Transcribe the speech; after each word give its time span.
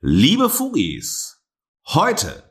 Liebe 0.00 0.48
Fugis, 0.48 1.42
heute 1.88 2.44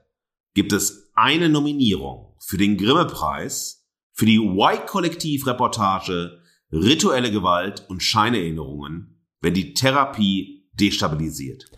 gibt 0.53 0.73
es 0.73 1.13
eine 1.15 1.47
Nominierung 1.47 2.35
für 2.41 2.57
den 2.57 2.75
Grimme-Preis 2.75 3.87
für 4.11 4.25
die 4.25 4.37
White-Kollektiv-Reportage 4.37 6.41
Rituelle 6.73 7.31
Gewalt 7.31 7.85
und 7.87 8.03
Scheinerinnerungen, 8.03 9.23
wenn 9.39 9.53
die 9.53 9.73
Therapie 9.73 10.67
destabilisiert. 10.73 11.71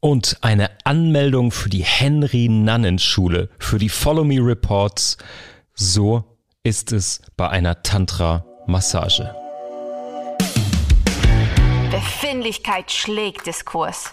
Und 0.00 0.38
eine 0.40 0.72
Anmeldung 0.82 1.52
für 1.52 1.70
die 1.70 1.84
Henry-Nannen-Schule, 1.84 3.48
für 3.60 3.78
die 3.78 3.90
Follow 3.90 4.24
Me 4.24 4.44
Reports. 4.44 5.18
So 5.74 6.36
ist 6.64 6.90
es 6.90 7.22
bei 7.36 7.48
einer 7.48 7.84
Tantra-Massage. 7.84 9.32
Befindlichkeit 11.92 12.90
schlägt 12.90 13.46
Diskurs. 13.46 14.12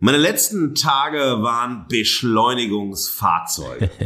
meine 0.00 0.18
letzten 0.18 0.74
Tage 0.74 1.42
waren 1.42 1.86
Beschleunigungsfahrzeuge. 1.88 3.90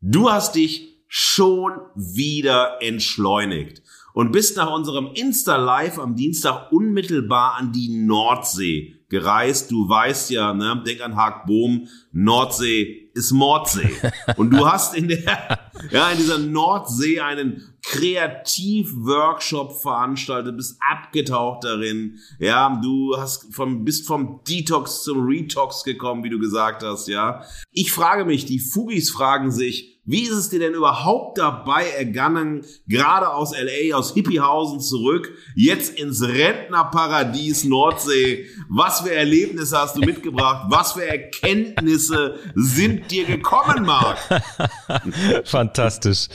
Du 0.00 0.30
hast 0.30 0.54
dich 0.54 1.02
schon 1.08 1.72
wieder 1.96 2.78
entschleunigt 2.80 3.82
und 4.12 4.30
bist 4.30 4.56
nach 4.56 4.70
unserem 4.70 5.10
Insta-Live 5.12 5.98
am 5.98 6.14
Dienstag 6.14 6.70
unmittelbar 6.70 7.56
an 7.56 7.72
die 7.72 7.88
Nordsee 7.88 8.94
gereist. 9.08 9.72
Du 9.72 9.88
weißt 9.88 10.30
ja, 10.30 10.54
ne, 10.54 10.80
denk 10.86 11.00
an 11.00 11.16
Haag 11.16 11.46
Bohm, 11.46 11.88
Nordsee 12.12 13.10
ist 13.14 13.32
Mordsee. 13.32 13.90
Und 14.36 14.50
du 14.50 14.70
hast 14.70 14.94
in 14.94 15.08
der, 15.08 15.58
ja, 15.90 16.10
in 16.10 16.18
dieser 16.18 16.38
Nordsee 16.38 17.20
einen 17.20 17.74
Kreativworkshop 17.88 19.80
veranstaltet, 19.80 20.58
bist 20.58 20.78
abgetaucht 20.90 21.64
darin. 21.64 22.18
Ja, 22.38 22.78
du 22.82 23.16
hast 23.16 23.54
vom, 23.54 23.82
bist 23.82 24.06
vom 24.06 24.40
Detox 24.46 25.04
zum 25.04 25.24
Retox 25.26 25.84
gekommen, 25.84 26.22
wie 26.22 26.28
du 26.28 26.38
gesagt 26.38 26.82
hast, 26.82 27.08
ja. 27.08 27.42
Ich 27.70 27.90
frage 27.90 28.26
mich, 28.26 28.44
die 28.44 28.58
Fugis 28.58 29.10
fragen 29.10 29.50
sich, 29.50 29.97
wie 30.08 30.22
ist 30.22 30.32
es 30.32 30.48
dir 30.48 30.58
denn 30.58 30.72
überhaupt 30.72 31.36
dabei 31.36 31.84
ergangen, 31.90 32.64
gerade 32.86 33.28
aus 33.28 33.52
LA, 33.52 33.94
aus 33.94 34.14
Hippiehausen 34.14 34.80
zurück, 34.80 35.30
jetzt 35.54 35.98
ins 35.98 36.22
Rentnerparadies 36.22 37.64
Nordsee? 37.64 38.46
Was 38.70 39.02
für 39.02 39.14
Erlebnisse 39.14 39.76
hast 39.76 39.98
du 39.98 40.00
mitgebracht? 40.00 40.68
Was 40.70 40.92
für 40.92 41.06
Erkenntnisse 41.06 42.36
sind 42.54 43.10
dir 43.10 43.26
gekommen, 43.26 43.84
Marc? 43.84 44.16
Fantastisch. 45.44 46.28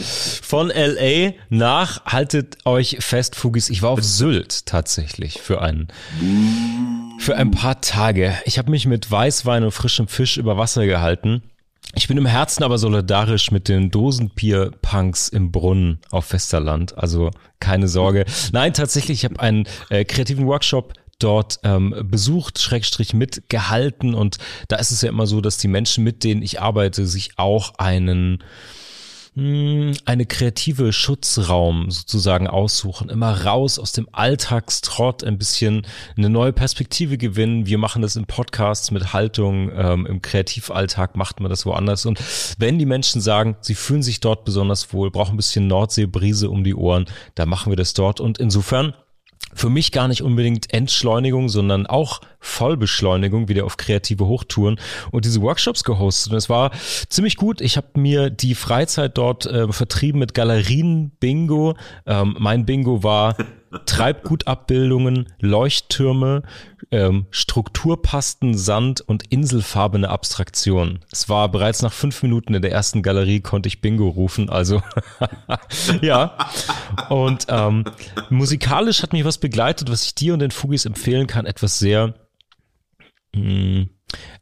Von 0.44 0.68
LA 0.68 1.32
nach, 1.50 2.06
haltet 2.06 2.58
euch 2.66 2.98
fest, 3.00 3.36
Fugis, 3.36 3.70
ich 3.70 3.82
war 3.82 3.90
auf 3.90 4.04
Sylt 4.04 4.68
tatsächlich 4.68 5.42
für 5.42 5.64
einen, 5.64 5.88
für 7.18 7.36
ein 7.36 7.50
paar 7.50 7.82
Tage. 7.82 8.38
Ich 8.46 8.60
habe 8.60 8.70
mich 8.70 8.86
mit 8.86 9.10
Weißwein 9.10 9.64
und 9.64 9.72
frischem 9.72 10.08
Fisch 10.08 10.38
über 10.38 10.58
Wasser 10.58 10.86
gehalten 10.86 11.42
ich 11.96 12.08
bin 12.08 12.18
im 12.18 12.26
Herzen 12.26 12.64
aber 12.64 12.78
solidarisch 12.78 13.52
mit 13.52 13.68
den 13.68 13.92
Dosenbier-Punks 13.92 15.30
im 15.30 15.52
Brunnen 15.52 16.00
auf 16.10 16.26
Festerland. 16.26 16.98
Also 16.98 17.32
keine 17.60 17.88
Sorge. 17.88 18.26
Nein, 18.52 18.74
tatsächlich, 18.74 19.20
ich 19.20 19.26
habe 19.26 19.40
einen 19.40 19.68
äh, 19.90 20.04
kreativen 20.04 20.48
Workshop 20.48 20.94
dort 21.20 21.60
ähm, 21.64 21.96
besucht, 22.10 22.60
Schrägstrich 22.60 23.14
mitgehalten 23.14 24.14
und 24.14 24.38
da 24.68 24.78
ist 24.78 24.92
es 24.92 25.02
ja 25.02 25.10
immer 25.10 25.28
so, 25.28 25.42
dass 25.42 25.58
die 25.58 25.68
Menschen, 25.68 26.04
mit 26.04 26.24
denen 26.24 26.42
ich 26.42 26.60
arbeite, 26.60 27.06
sich 27.06 27.32
auch 27.38 27.76
einen 27.78 28.44
eine 29.36 30.26
kreative 30.28 30.94
Schutzraum 30.94 31.90
sozusagen 31.90 32.48
aussuchen, 32.48 33.10
immer 33.10 33.46
raus 33.46 33.80
aus 33.80 33.92
dem 33.92 34.08
Alltagstrott, 34.12 35.24
ein 35.24 35.40
bisschen 35.40 35.88
eine 36.16 36.30
neue 36.30 36.54
Perspektive 36.54 37.18
gewinnen. 37.18 37.66
Wir 37.66 37.80
machen 37.80 38.04
das 38.04 38.16
im 38.16 38.26
Podcast 38.26 38.92
mit 38.92 39.12
Haltung, 39.12 39.72
ähm, 39.76 40.06
im 40.06 40.22
Kreativalltag 40.22 41.16
macht 41.16 41.40
man 41.40 41.50
das 41.50 41.66
woanders. 41.66 42.06
Und 42.06 42.20
wenn 42.60 42.78
die 42.78 42.86
Menschen 42.86 43.22
sagen, 43.22 43.58
sie 43.62 43.74
fühlen 43.74 44.04
sich 44.04 44.20
dort 44.20 44.46
besonders 44.46 44.94
wohl, 44.94 45.10
brauchen 45.10 45.34
ein 45.34 45.38
bisschen 45.38 45.66
Nordseebrise 45.66 46.52
um 46.52 46.64
die 46.64 46.76
Ohren, 46.76 47.06
da 47.34 47.48
machen 47.48 47.72
wir 47.72 47.78
das 47.78 47.94
dort. 47.94 48.20
Und 48.20 48.38
insofern 48.38 48.94
für 49.56 49.70
mich 49.70 49.92
gar 49.92 50.08
nicht 50.08 50.22
unbedingt 50.22 50.74
Entschleunigung, 50.74 51.50
sondern 51.50 51.88
auch 51.88 52.22
Vollbeschleunigung 52.44 53.48
wieder 53.48 53.66
auf 53.66 53.78
kreative 53.78 54.26
Hochtouren 54.26 54.80
und 55.12 55.26
diese 55.26 55.42
Workshops 55.42 55.84
gehostet. 55.84 56.34
Und 56.34 56.38
es 56.38 56.50
war 56.50 56.72
ziemlich 57.10 57.38
gut. 57.38 57.62
Ich 57.62 57.78
habe 57.78 57.88
mir 58.00 58.30
die 58.30 58.54
Freizeit 58.54 59.18
dort 59.18 59.46
äh, 59.46 59.72
vertrieben 59.72 60.20
mit 60.20 60.34
Galerien-Bingo. 60.34 61.76
Ähm, 62.06 62.36
mein 62.40 62.66
Bingo 62.66 63.02
war 63.04 63.36
Treibgutabbildungen, 63.86 65.34
Leuchttürme, 65.40 66.44
ähm, 66.92 67.26
Strukturpasten, 67.32 68.56
Sand 68.56 69.02
und 69.02 69.32
inselfarbene 69.32 70.10
Abstraktion. 70.10 71.00
Es 71.12 71.30
war 71.30 71.50
bereits 71.50 71.82
nach 71.82 71.94
fünf 71.94 72.22
Minuten 72.24 72.54
in 72.54 72.62
der 72.62 72.72
ersten 72.72 73.02
Galerie 73.02 73.42
konnte 73.42 73.68
ich 73.68 73.82
Bingo 73.82 74.08
rufen, 74.10 74.50
also 74.50 74.82
ja. 76.02 76.38
Und 77.10 77.48
ähm, 77.50 77.86
musikalisch 78.30 79.02
hat 79.02 79.14
mich 79.14 79.26
was 79.26 79.38
begleitet, 79.38 79.90
was 79.90 80.06
ich 80.06 80.16
dir 80.16 80.34
und 80.34 80.40
den 80.40 80.52
Fugis 80.52 80.86
empfehlen 80.86 81.28
kann, 81.28 81.46
etwas 81.46 81.80
sehr 81.80 82.14
mh, 83.36 83.40
hm, 83.42 83.90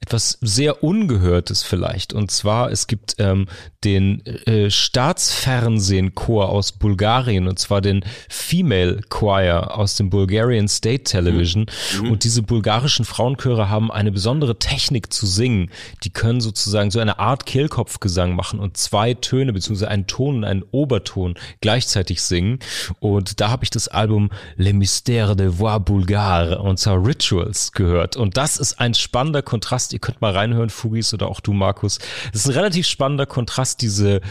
etwas 0.02 0.38
sehr 0.42 0.84
Ungehörtes 0.84 1.64
vielleicht. 1.64 2.14
Und 2.14 2.32
zwar, 2.32 2.72
es 2.72 2.88
gibt 2.88 3.16
ähm, 3.20 3.48
den 3.84 4.26
äh, 4.26 4.70
Staatsfernsehenchor 4.70 6.50
aus 6.50 6.72
Bulgarien, 6.72 7.48
und 7.48 7.59
zwar 7.59 7.82
den 7.82 8.04
Female 8.28 9.02
Choir 9.09 9.78
aus 9.78 9.96
dem 9.96 10.09
Bulgarian 10.09 10.68
State 10.68 11.04
Television. 11.04 11.68
Mhm. 12.02 12.12
Und 12.12 12.24
diese 12.24 12.42
bulgarischen 12.42 13.06
Frauenchöre 13.06 13.70
haben 13.70 13.92
eine 13.92 14.12
besondere 14.12 14.59
Technik 14.59 15.14
zu 15.14 15.26
singen. 15.26 15.70
Die 16.03 16.09
können 16.09 16.42
sozusagen 16.42 16.92
so 16.92 17.00
eine 17.00 17.20
Art 17.20 17.46
Kehlkopfgesang 17.46 18.36
machen 18.36 18.59
und 18.59 18.78
zwei 18.78 19.14
Töne, 19.14 19.53
beziehungsweise 19.53 19.90
einen 19.90 20.08
Ton 20.08 20.38
und 20.38 20.44
einen 20.46 20.64
Oberton 20.72 21.36
gleichzeitig 21.62 22.22
singen. 22.22 22.59
Und 23.00 23.40
da 23.40 23.50
habe 23.50 23.64
ich 23.64 23.70
das 23.70 23.88
Album 23.88 24.30
Le 24.58 24.72
Mystère 24.72 25.36
de 25.36 25.59
Voix 25.59 25.80
Bulgare 25.86 26.59
und 26.59 26.78
zwar 26.78 27.06
Rituals 27.06 27.72
gehört. 27.72 28.18
Und 28.18 28.36
das 28.36 28.58
ist 28.58 28.80
ein 28.80 28.94
spannender 28.94 29.42
Kontrast. 29.42 29.61
Ihr 29.94 30.00
könnt 30.00 30.22
mal 30.22 30.34
reinhören, 30.34 30.70
Fugis 30.70 31.14
oder 31.14 31.28
auch 31.28 31.40
du, 31.40 31.54
Markus. 31.54 32.00
Das 32.32 32.42
ist 32.42 32.48
ein 32.48 32.54
relativ 32.54 32.88
spannender 32.88 33.26
Kontrast, 33.26 33.82
diese 33.82 34.22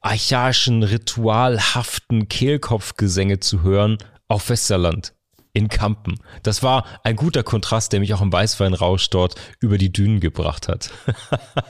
archaischen, 0.00 0.82
ritualhaften 0.82 2.28
Kehlkopfgesänge 2.28 3.40
zu 3.40 3.62
hören 3.62 3.98
auf 4.28 4.48
Westerland 4.50 5.12
in 5.52 5.68
Kampen. 5.68 6.14
Das 6.42 6.62
war 6.62 6.84
ein 7.02 7.16
guter 7.16 7.42
Kontrast, 7.42 7.92
der 7.92 8.00
mich 8.00 8.14
auch 8.14 8.22
im 8.22 8.32
Weißweinrausch 8.32 9.10
dort 9.10 9.34
über 9.60 9.78
die 9.78 9.92
Dünen 9.92 10.20
gebracht 10.20 10.68
hat. 10.68 10.90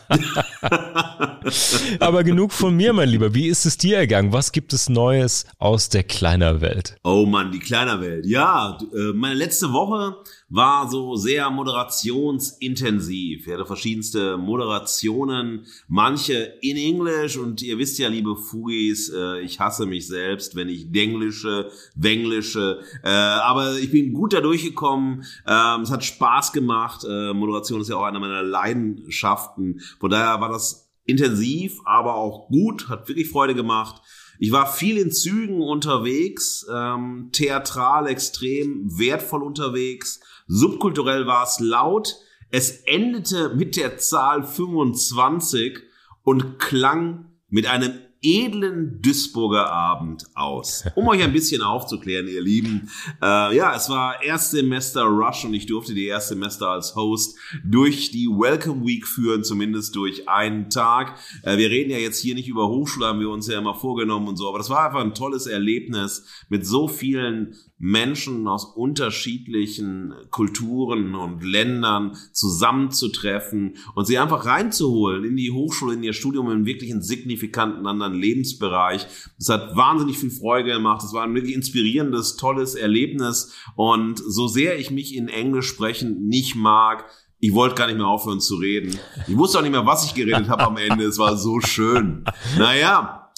Aber 2.00 2.22
genug 2.24 2.52
von 2.52 2.76
mir, 2.76 2.92
mein 2.92 3.08
Lieber. 3.08 3.34
Wie 3.34 3.48
ist 3.48 3.64
es 3.64 3.78
dir 3.78 3.96
ergangen? 3.96 4.32
Was 4.32 4.52
gibt 4.52 4.72
es 4.72 4.88
Neues 4.88 5.46
aus 5.58 5.88
der 5.88 6.04
kleiner 6.04 6.60
Welt? 6.60 6.96
Oh 7.04 7.24
Mann, 7.26 7.52
die 7.52 7.58
kleiner 7.58 8.00
Welt. 8.00 8.26
Ja, 8.26 8.78
äh, 8.94 9.12
meine 9.14 9.34
letzte 9.34 9.72
Woche 9.72 10.16
war 10.50 10.90
so 10.90 11.14
sehr 11.14 11.48
moderationsintensiv. 11.48 13.46
Ich 13.46 13.52
hatte 13.52 13.64
verschiedenste 13.64 14.36
Moderationen, 14.36 15.64
manche 15.86 16.34
in 16.60 16.76
Englisch 16.76 17.36
und 17.36 17.62
ihr 17.62 17.78
wisst 17.78 17.98
ja, 17.98 18.08
liebe 18.08 18.36
Fugis, 18.36 19.10
äh, 19.10 19.40
ich 19.40 19.60
hasse 19.60 19.86
mich 19.86 20.08
selbst, 20.08 20.56
wenn 20.56 20.68
ich 20.68 20.90
Denglische, 20.90 21.70
Wenglische, 21.94 22.80
äh, 23.04 23.08
aber 23.08 23.78
ich 23.78 23.92
bin 23.92 24.12
gut 24.12 24.32
da 24.32 24.40
durchgekommen. 24.40 25.24
Ähm, 25.46 25.82
es 25.82 25.90
hat 25.90 26.04
Spaß 26.04 26.52
gemacht. 26.52 27.04
Äh, 27.08 27.32
Moderation 27.32 27.80
ist 27.80 27.88
ja 27.88 27.96
auch 27.96 28.04
eine 28.04 28.18
meiner 28.18 28.42
Leidenschaften. 28.42 29.80
Von 30.00 30.10
daher 30.10 30.40
war 30.40 30.48
das 30.48 30.90
intensiv, 31.04 31.78
aber 31.84 32.16
auch 32.16 32.48
gut, 32.48 32.88
hat 32.88 33.08
wirklich 33.08 33.30
Freude 33.30 33.54
gemacht. 33.54 34.02
Ich 34.42 34.52
war 34.52 34.66
viel 34.66 34.96
in 34.96 35.12
Zügen 35.12 35.60
unterwegs, 35.60 36.66
ähm, 36.72 37.28
theatral 37.30 38.06
extrem 38.06 38.98
wertvoll 38.98 39.42
unterwegs. 39.42 40.20
Subkulturell 40.52 41.28
war 41.28 41.44
es 41.44 41.60
laut. 41.60 42.16
Es 42.50 42.82
endete 42.84 43.54
mit 43.54 43.76
der 43.76 43.98
Zahl 43.98 44.42
25 44.42 45.78
und 46.24 46.58
klang 46.58 47.26
mit 47.48 47.66
einem 47.66 47.92
edlen 48.20 49.00
Duisburger 49.00 49.70
Abend 49.70 50.26
aus? 50.34 50.84
Um 50.96 51.06
euch 51.06 51.22
ein 51.22 51.32
bisschen 51.32 51.62
aufzuklären, 51.62 52.26
ihr 52.26 52.42
Lieben. 52.42 52.90
Äh, 53.22 53.56
ja, 53.56 53.74
es 53.74 53.88
war 53.88 54.22
Erstsemester 54.22 55.04
Rush 55.04 55.44
und 55.44 55.54
ich 55.54 55.66
durfte 55.66 55.94
die 55.94 56.06
Erstsemester 56.06 56.68
als 56.68 56.96
Host 56.96 57.38
durch 57.64 58.10
die 58.10 58.26
Welcome 58.26 58.84
Week 58.84 59.06
führen, 59.06 59.44
zumindest 59.44 59.94
durch 59.94 60.28
einen 60.28 60.68
Tag. 60.68 61.16
Äh, 61.44 61.58
wir 61.58 61.70
reden 61.70 61.90
ja 61.90 61.98
jetzt 61.98 62.20
hier 62.20 62.34
nicht 62.34 62.48
über 62.48 62.68
Hochschule, 62.68 63.06
haben 63.06 63.20
wir 63.20 63.30
uns 63.30 63.46
ja 63.46 63.58
immer 63.58 63.74
vorgenommen 63.74 64.26
und 64.26 64.36
so, 64.36 64.48
aber 64.48 64.58
das 64.58 64.68
war 64.68 64.84
einfach 64.84 65.00
ein 65.00 65.14
tolles 65.14 65.46
Erlebnis 65.46 66.26
mit 66.48 66.66
so 66.66 66.88
vielen 66.88 67.54
Menschen 67.82 68.46
aus 68.46 68.66
unterschiedlichen 68.66 70.12
Kulturen 70.30 71.14
und 71.14 71.42
Ländern 71.42 72.14
zusammenzutreffen 72.32 73.78
und 73.94 74.06
sie 74.06 74.18
einfach 74.18 74.44
reinzuholen 74.44 75.24
in 75.24 75.34
die 75.34 75.50
Hochschule, 75.50 75.94
in 75.94 76.02
ihr 76.02 76.12
Studium, 76.12 76.50
in 76.50 76.66
wirklich 76.66 76.92
einen 76.92 77.00
signifikanten 77.00 77.86
anderen 77.86 78.12
Lebensbereich. 78.12 79.06
Das 79.38 79.48
hat 79.48 79.76
wahnsinnig 79.76 80.18
viel 80.18 80.30
Freude 80.30 80.72
gemacht. 80.72 81.02
Das 81.02 81.14
war 81.14 81.24
ein 81.24 81.34
wirklich 81.34 81.54
inspirierendes, 81.54 82.36
tolles 82.36 82.74
Erlebnis. 82.74 83.54
Und 83.76 84.18
so 84.18 84.46
sehr 84.46 84.78
ich 84.78 84.90
mich 84.90 85.16
in 85.16 85.28
Englisch 85.28 85.68
sprechen 85.68 86.26
nicht 86.26 86.56
mag, 86.56 87.06
ich 87.42 87.54
wollte 87.54 87.76
gar 87.76 87.86
nicht 87.86 87.96
mehr 87.96 88.06
aufhören 88.06 88.40
zu 88.40 88.56
reden. 88.56 88.98
Ich 89.26 89.36
wusste 89.38 89.58
auch 89.58 89.62
nicht 89.62 89.70
mehr, 89.70 89.86
was 89.86 90.04
ich 90.04 90.12
geredet 90.12 90.50
habe 90.50 90.64
am 90.64 90.76
Ende. 90.76 91.04
Es 91.04 91.18
war 91.18 91.38
so 91.38 91.60
schön. 91.60 92.24
Naja. 92.58 93.30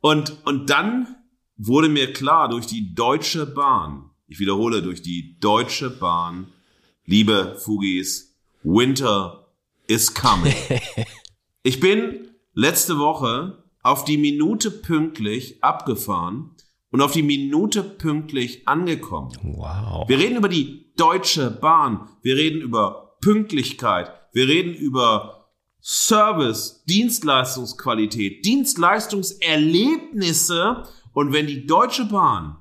Und, 0.00 0.38
und 0.46 0.70
dann 0.70 1.16
wurde 1.62 1.88
mir 1.88 2.12
klar 2.12 2.48
durch 2.48 2.66
die 2.66 2.94
Deutsche 2.94 3.46
Bahn, 3.46 4.10
ich 4.26 4.38
wiederhole, 4.38 4.82
durch 4.82 5.02
die 5.02 5.38
Deutsche 5.40 5.90
Bahn, 5.90 6.46
liebe 7.04 7.58
Fugis, 7.62 8.36
Winter 8.62 9.46
is 9.86 10.14
coming. 10.14 10.54
Ich 11.62 11.78
bin 11.78 12.30
letzte 12.54 12.98
Woche 12.98 13.64
auf 13.82 14.06
die 14.06 14.16
Minute 14.16 14.70
pünktlich 14.70 15.62
abgefahren 15.62 16.52
und 16.90 17.02
auf 17.02 17.12
die 17.12 17.22
Minute 17.22 17.82
pünktlich 17.82 18.66
angekommen. 18.66 19.36
Wow. 19.42 20.08
Wir 20.08 20.18
reden 20.18 20.36
über 20.36 20.48
die 20.48 20.90
Deutsche 20.96 21.50
Bahn. 21.50 22.08
Wir 22.22 22.36
reden 22.36 22.62
über 22.62 23.18
Pünktlichkeit. 23.20 24.10
Wir 24.32 24.48
reden 24.48 24.72
über 24.72 25.50
Service, 25.82 26.82
Dienstleistungsqualität, 26.88 28.46
Dienstleistungserlebnisse 28.46 30.84
und 31.12 31.32
wenn 31.32 31.46
die 31.46 31.66
Deutsche 31.66 32.04
Bahn 32.04 32.56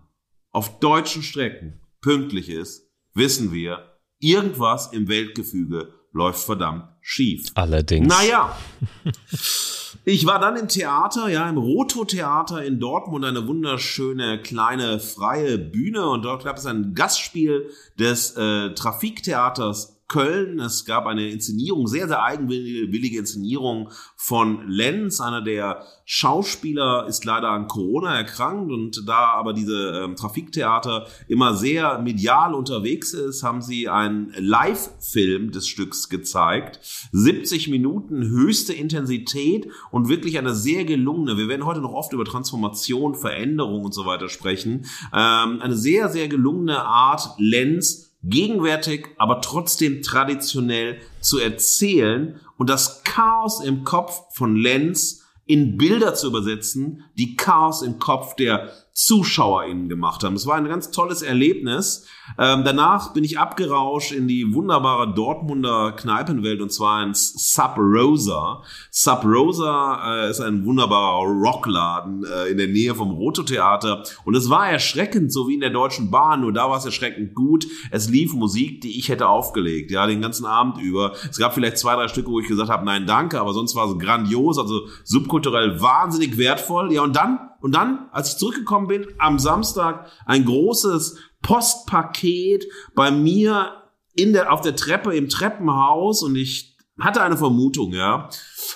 auf 0.51 0.79
deutschen 0.79 1.23
Strecken 1.23 1.81
pünktlich 2.01 2.49
ist, 2.49 2.89
wissen 3.13 3.51
wir, 3.51 3.99
irgendwas 4.19 4.91
im 4.93 5.07
Weltgefüge 5.07 5.93
läuft 6.11 6.43
verdammt 6.43 6.85
schief. 7.01 7.47
Allerdings. 7.55 8.07
Naja. 8.07 8.57
Ich 10.05 10.25
war 10.25 10.39
dann 10.39 10.55
im 10.55 10.67
Theater, 10.67 11.29
ja, 11.29 11.49
im 11.49 11.57
Roto-Theater 11.57 12.63
in 12.63 12.79
Dortmund, 12.79 13.25
eine 13.25 13.47
wunderschöne 13.47 14.41
kleine 14.41 14.99
freie 14.99 15.57
Bühne 15.57 16.07
und 16.07 16.23
dort 16.23 16.45
gab 16.45 16.57
es 16.57 16.65
ein 16.65 16.93
Gastspiel 16.93 17.69
des 17.97 18.35
äh, 18.37 18.73
Trafiktheaters 18.73 19.98
Köln. 20.09 20.59
Es 20.59 20.83
gab 20.83 21.05
eine 21.05 21.29
Inszenierung, 21.29 21.87
sehr, 21.87 22.07
sehr 22.07 22.21
eigenwillige 22.21 23.19
Inszenierung 23.19 23.91
von 24.17 24.67
Lenz. 24.67 25.21
Einer 25.21 25.41
der 25.41 25.85
Schauspieler 26.03 27.05
ist 27.07 27.23
leider 27.23 27.49
an 27.49 27.67
Corona 27.67 28.17
erkrankt 28.17 28.71
und 28.71 29.07
da 29.07 29.33
aber 29.33 29.53
diese 29.53 30.03
ähm, 30.03 30.15
Trafiktheater 30.15 31.07
immer 31.27 31.55
sehr 31.55 31.99
medial 31.99 32.55
unterwegs 32.55 33.13
ist, 33.13 33.43
haben 33.43 33.61
sie 33.61 33.87
einen 33.87 34.33
Live-Film 34.37 35.51
des 35.51 35.67
Stücks 35.67 36.09
gezeigt. 36.09 36.79
70 37.11 37.69
Minuten 37.69 38.27
höchste 38.27 38.73
Intensität 38.73 39.67
und 39.91 40.09
wirklich 40.09 40.39
eine 40.39 40.55
sehr 40.55 40.83
gelungene, 40.83 41.37
wir 41.37 41.47
werden 41.47 41.65
heute 41.65 41.81
noch 41.81 41.93
oft 41.93 42.11
über 42.11 42.25
Transformation, 42.25 43.13
Veränderung 43.13 43.85
und 43.85 43.93
so 43.93 44.07
weiter 44.07 44.27
sprechen, 44.27 44.85
ähm, 45.13 45.61
eine 45.61 45.75
sehr, 45.75 46.09
sehr 46.09 46.27
gelungene 46.27 46.83
Art, 46.83 47.29
Lenz 47.37 48.08
gegenwärtig, 48.23 49.07
aber 49.17 49.41
trotzdem 49.41 50.01
traditionell 50.01 50.99
zu 51.21 51.39
erzählen 51.39 52.39
und 52.57 52.69
das 52.69 53.03
Chaos 53.03 53.63
im 53.63 53.83
Kopf 53.83 54.35
von 54.35 54.55
Lenz 54.55 55.25
in 55.45 55.77
Bilder 55.77 56.13
zu 56.13 56.27
übersetzen, 56.27 57.03
die 57.17 57.35
Chaos 57.35 57.81
im 57.81 57.97
Kopf 57.97 58.35
der 58.35 58.71
ZuschauerInnen 59.05 59.87
gemacht 59.87 60.25
haben. 60.25 60.35
Es 60.35 60.45
war 60.45 60.55
ein 60.55 60.67
ganz 60.67 60.91
tolles 60.91 61.21
Erlebnis. 61.21 62.05
Ähm, 62.37 62.63
danach 62.65 63.13
bin 63.13 63.23
ich 63.23 63.39
abgerauscht 63.39 64.11
in 64.11 64.27
die 64.27 64.53
wunderbare 64.53 65.13
Dortmunder 65.13 65.93
Kneipenwelt 65.93 66.59
und 66.61 66.71
zwar 66.71 67.01
ins 67.03 67.53
Sub 67.53 67.77
Rosa. 67.77 68.61
Sub 68.91 69.23
Rosa 69.23 70.25
äh, 70.25 70.29
ist 70.29 70.41
ein 70.41 70.65
wunderbarer 70.65 71.25
Rockladen 71.25 72.25
äh, 72.25 72.49
in 72.49 72.57
der 72.57 72.67
Nähe 72.67 72.93
vom 72.93 73.11
Roto 73.11 73.43
Theater 73.43 74.03
und 74.25 74.35
es 74.35 74.49
war 74.49 74.69
erschreckend, 74.69 75.31
so 75.31 75.47
wie 75.47 75.53
in 75.53 75.61
der 75.61 75.69
Deutschen 75.69 76.11
Bahn, 76.11 76.41
nur 76.41 76.51
da 76.51 76.69
war 76.69 76.77
es 76.77 76.85
erschreckend 76.85 77.33
gut. 77.35 77.65
Es 77.91 78.09
lief 78.09 78.33
Musik, 78.33 78.81
die 78.81 78.99
ich 78.99 79.07
hätte 79.07 79.29
aufgelegt, 79.29 79.91
ja, 79.91 80.05
den 80.07 80.21
ganzen 80.21 80.45
Abend 80.45 80.77
über. 80.77 81.13
Es 81.29 81.37
gab 81.37 81.53
vielleicht 81.53 81.77
zwei, 81.77 81.95
drei 81.95 82.09
Stücke, 82.09 82.29
wo 82.29 82.41
ich 82.41 82.49
gesagt 82.49 82.69
habe, 82.69 82.85
nein, 82.85 83.07
danke, 83.07 83.39
aber 83.39 83.53
sonst 83.53 83.75
war 83.75 83.89
es 83.89 83.97
grandios, 83.97 84.59
also 84.59 84.87
subkulturell 85.05 85.79
wahnsinnig 85.79 86.37
wertvoll. 86.37 86.91
Ja, 86.91 87.01
und 87.03 87.15
dann 87.15 87.48
und 87.61 87.75
dann, 87.75 88.09
als 88.11 88.33
ich 88.33 88.37
zurückgekommen 88.37 88.87
bin, 88.87 89.07
am 89.17 89.39
Samstag 89.39 90.09
ein 90.25 90.45
großes 90.45 91.17
Postpaket 91.41 92.65
bei 92.95 93.11
mir 93.11 93.83
in 94.13 94.33
der, 94.33 94.51
auf 94.51 94.61
der 94.61 94.75
Treppe 94.75 95.15
im 95.15 95.29
Treppenhaus 95.29 96.23
und 96.23 96.35
ich 96.35 96.77
hatte 96.99 97.21
eine 97.21 97.37
Vermutung, 97.37 97.93
ja. 97.93 98.29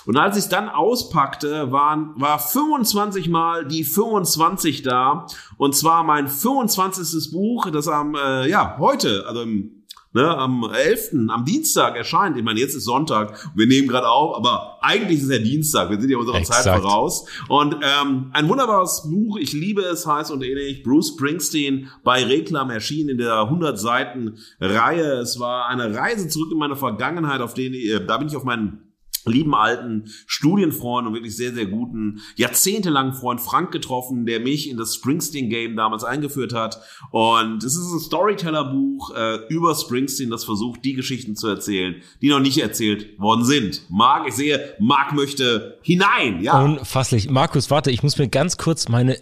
Und 0.06 0.16
als 0.16 0.36
ich 0.36 0.44
es 0.44 0.48
dann 0.48 0.68
auspackte, 0.68 1.72
waren, 1.72 2.14
war 2.16 2.38
25 2.38 3.28
mal 3.28 3.66
die 3.66 3.84
25 3.84 4.82
da. 4.82 5.26
Und 5.58 5.76
zwar 5.76 6.04
mein 6.04 6.28
25. 6.28 7.32
Buch, 7.32 7.70
das 7.70 7.86
am, 7.86 8.14
äh, 8.14 8.48
ja, 8.48 8.76
heute, 8.78 9.26
also 9.26 9.42
im 9.42 9.83
ne, 10.14 10.36
am 10.36 10.64
11., 10.64 11.28
am 11.28 11.44
Dienstag 11.44 11.96
erscheint. 11.96 12.36
Ich 12.36 12.42
meine, 12.42 12.60
jetzt 12.60 12.74
ist 12.74 12.84
Sonntag, 12.84 13.50
wir 13.54 13.66
nehmen 13.66 13.88
gerade 13.88 14.08
auf, 14.08 14.36
aber 14.36 14.78
eigentlich 14.80 15.18
ist 15.18 15.24
es 15.24 15.30
ja 15.30 15.38
Dienstag, 15.38 15.90
wir 15.90 16.00
sind 16.00 16.10
ja 16.10 16.16
unserer 16.16 16.38
Exakt. 16.38 16.62
Zeit 16.62 16.80
voraus. 16.80 17.26
Und 17.48 17.74
ähm, 17.74 18.30
ein 18.32 18.48
wunderbares 18.48 19.08
Buch, 19.10 19.36
ich 19.38 19.52
liebe 19.52 19.82
es, 19.82 20.06
heißt 20.06 20.30
und 20.30 20.42
ähnlich, 20.42 20.82
Bruce 20.82 21.08
Springsteen 21.08 21.90
bei 22.02 22.24
Reklam 22.24 22.70
erschienen 22.70 23.10
in 23.10 23.18
der 23.18 23.40
100 23.40 23.78
Seiten 23.78 24.38
Reihe. 24.60 25.20
Es 25.20 25.38
war 25.38 25.68
eine 25.68 25.94
Reise 25.94 26.28
zurück 26.28 26.52
in 26.52 26.58
meine 26.58 26.76
Vergangenheit, 26.76 27.40
auf 27.40 27.54
den, 27.54 27.74
äh, 27.74 28.04
da 28.06 28.18
bin 28.18 28.28
ich 28.28 28.36
auf 28.36 28.44
meinen 28.44 28.83
lieben 29.24 29.54
alten 29.54 30.10
Studienfreund 30.26 31.06
und 31.06 31.14
wirklich 31.14 31.36
sehr, 31.36 31.52
sehr 31.52 31.66
guten, 31.66 32.20
jahrzehntelangen 32.36 33.14
Freund 33.14 33.40
Frank 33.40 33.70
getroffen, 33.70 34.26
der 34.26 34.40
mich 34.40 34.68
in 34.68 34.76
das 34.76 34.94
Springsteen-Game 34.94 35.76
damals 35.76 36.04
eingeführt 36.04 36.54
hat. 36.54 36.80
Und 37.10 37.62
es 37.62 37.76
ist 37.76 37.92
ein 37.92 38.00
Storyteller-Buch 38.00 39.14
äh, 39.14 39.38
über 39.48 39.74
Springsteen, 39.74 40.30
das 40.30 40.44
versucht, 40.44 40.84
die 40.84 40.94
Geschichten 40.94 41.36
zu 41.36 41.48
erzählen, 41.48 41.96
die 42.20 42.28
noch 42.28 42.40
nicht 42.40 42.58
erzählt 42.58 43.18
worden 43.18 43.44
sind. 43.44 43.82
Marc, 43.90 44.28
ich 44.28 44.34
sehe, 44.34 44.74
Marc 44.78 45.12
möchte 45.12 45.78
hinein, 45.82 46.42
ja. 46.42 46.62
Unfasslich. 46.62 47.30
Markus, 47.30 47.70
warte, 47.70 47.90
ich 47.90 48.02
muss 48.02 48.18
mir 48.18 48.28
ganz 48.28 48.56
kurz 48.56 48.88
meine 48.88 49.18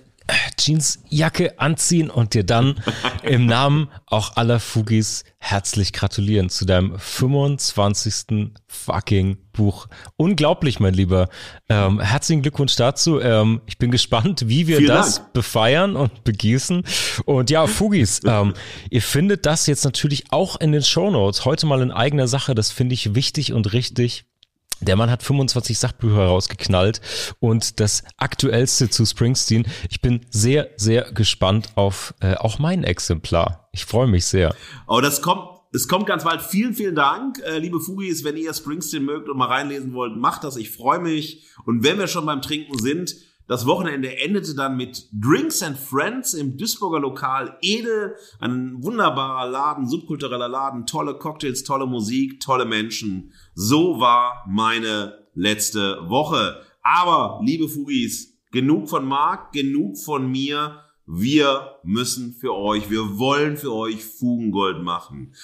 Jeansjacke 0.58 1.58
anziehen 1.58 2.10
und 2.10 2.34
dir 2.34 2.44
dann 2.44 2.80
im 3.22 3.46
Namen 3.46 3.88
auch 4.06 4.36
aller 4.36 4.60
Fugis 4.60 5.24
herzlich 5.38 5.92
gratulieren 5.92 6.48
zu 6.48 6.64
deinem 6.64 6.98
25. 6.98 8.52
fucking 8.68 9.38
Buch. 9.52 9.88
Unglaublich, 10.16 10.80
mein 10.80 10.94
Lieber. 10.94 11.28
Ähm, 11.68 12.00
herzlichen 12.00 12.42
Glückwunsch 12.42 12.76
dazu. 12.76 13.20
Ähm, 13.20 13.60
ich 13.66 13.76
bin 13.78 13.90
gespannt, 13.90 14.48
wie 14.48 14.66
wir 14.66 14.78
Vielen 14.78 14.88
das 14.88 15.16
Dank. 15.16 15.32
befeiern 15.34 15.96
und 15.96 16.24
begießen. 16.24 16.84
Und 17.24 17.50
ja, 17.50 17.66
Fugis, 17.66 18.20
ähm, 18.24 18.54
ihr 18.90 19.02
findet 19.02 19.44
das 19.44 19.66
jetzt 19.66 19.84
natürlich 19.84 20.32
auch 20.32 20.58
in 20.60 20.72
den 20.72 20.82
Show 20.82 21.10
Notes. 21.10 21.44
Heute 21.44 21.66
mal 21.66 21.82
in 21.82 21.90
eigener 21.90 22.28
Sache. 22.28 22.54
Das 22.54 22.70
finde 22.70 22.94
ich 22.94 23.14
wichtig 23.14 23.52
und 23.52 23.72
richtig. 23.72 24.24
Der 24.82 24.96
Mann 24.96 25.10
hat 25.10 25.22
25 25.22 25.78
Sachbücher 25.78 26.26
rausgeknallt 26.26 27.00
und 27.38 27.78
das 27.78 28.02
aktuellste 28.16 28.90
zu 28.90 29.06
Springsteen. 29.06 29.64
Ich 29.90 30.00
bin 30.00 30.26
sehr, 30.30 30.70
sehr 30.76 31.12
gespannt 31.12 31.70
auf 31.76 32.14
äh, 32.20 32.34
auch 32.34 32.58
mein 32.58 32.82
Exemplar. 32.82 33.68
Ich 33.72 33.84
freue 33.84 34.08
mich 34.08 34.24
sehr. 34.24 34.56
Oh, 34.88 35.00
das 35.00 35.22
kommt, 35.22 35.48
es 35.72 35.86
kommt 35.86 36.06
ganz 36.06 36.24
bald. 36.24 36.42
Vielen, 36.42 36.74
vielen 36.74 36.96
Dank, 36.96 37.40
äh, 37.46 37.58
liebe 37.58 37.78
Fugis. 37.78 38.24
Wenn 38.24 38.36
ihr 38.36 38.52
Springsteen 38.52 39.04
mögt 39.04 39.28
und 39.28 39.38
mal 39.38 39.46
reinlesen 39.46 39.94
wollt, 39.94 40.16
macht 40.16 40.42
das. 40.42 40.56
Ich 40.56 40.70
freue 40.70 40.98
mich. 40.98 41.46
Und 41.64 41.84
wenn 41.84 41.98
wir 41.98 42.08
schon 42.08 42.26
beim 42.26 42.42
Trinken 42.42 42.76
sind, 42.78 43.14
das 43.48 43.66
Wochenende 43.66 44.18
endete 44.18 44.54
dann 44.54 44.76
mit 44.76 45.08
Drinks 45.12 45.62
and 45.62 45.76
Friends 45.76 46.34
im 46.34 46.56
Duisburger 46.56 47.00
Lokal 47.00 47.58
Ede. 47.60 48.14
Ein 48.38 48.82
wunderbarer 48.82 49.50
Laden, 49.50 49.88
subkultureller 49.88 50.48
Laden, 50.48 50.86
tolle 50.86 51.14
Cocktails, 51.14 51.64
tolle 51.64 51.86
Musik, 51.86 52.40
tolle 52.40 52.64
Menschen. 52.64 53.32
So 53.54 54.00
war 54.00 54.44
meine 54.48 55.26
letzte 55.34 56.08
Woche. 56.08 56.62
Aber, 56.82 57.40
liebe 57.44 57.68
Fugis, 57.68 58.38
genug 58.52 58.88
von 58.88 59.04
Marc, 59.04 59.52
genug 59.52 59.98
von 59.98 60.30
mir. 60.30 60.78
Wir 61.06 61.78
müssen 61.82 62.34
für 62.34 62.54
euch, 62.54 62.88
wir 62.90 63.18
wollen 63.18 63.56
für 63.56 63.72
euch 63.72 64.04
Fugengold 64.04 64.82
machen. 64.82 65.34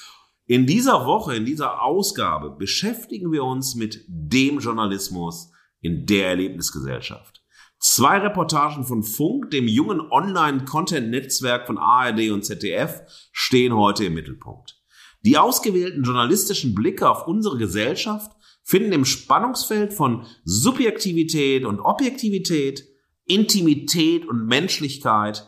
In 0.47 0.67
dieser 0.67 1.05
Woche, 1.05 1.37
in 1.37 1.45
dieser 1.45 1.83
Ausgabe 1.83 2.51
beschäftigen 2.51 3.33
wir 3.33 3.45
uns 3.45 3.75
mit 3.75 4.05
dem 4.09 4.61
Journalismus 4.61 5.51
in 5.81 6.07
der 6.07 6.29
Erlebnisgesellschaft. 6.29 7.38
Zwei 7.81 8.19
Reportagen 8.19 8.85
von 8.85 9.05
Funk, 9.05 9.53
dem 9.53 9.69
jungen 9.69 10.01
Online-Content-Netzwerk 10.01 11.67
von 11.67 11.79
ARD 11.79 12.31
und 12.31 12.45
ZDF, 12.45 13.03
stehen 13.31 13.75
heute 13.75 14.05
im 14.07 14.15
Mittelpunkt. 14.15 14.83
Die 15.23 15.39
ausgewählten 15.39 16.03
journalistischen 16.03 16.75
Blicke 16.75 17.09
auf 17.09 17.29
unsere 17.29 17.57
Gesellschaft 17.57 18.33
finden 18.65 18.93
im 18.93 19.05
Spannungsfeld 19.05 19.93
von 19.93 20.27
Subjektivität 20.45 21.65
und 21.65 21.81
Objektivität, 21.81 22.85
Intimität 23.25 24.27
und 24.27 24.47
Menschlichkeit, 24.47 25.47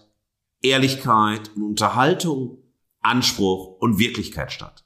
Ehrlichkeit 0.63 1.51
und 1.57 1.65
Unterhaltung, 1.65 2.63
Anspruch 3.01 3.79
und 3.81 3.99
Wirklichkeit 3.99 4.53
statt. 4.53 4.85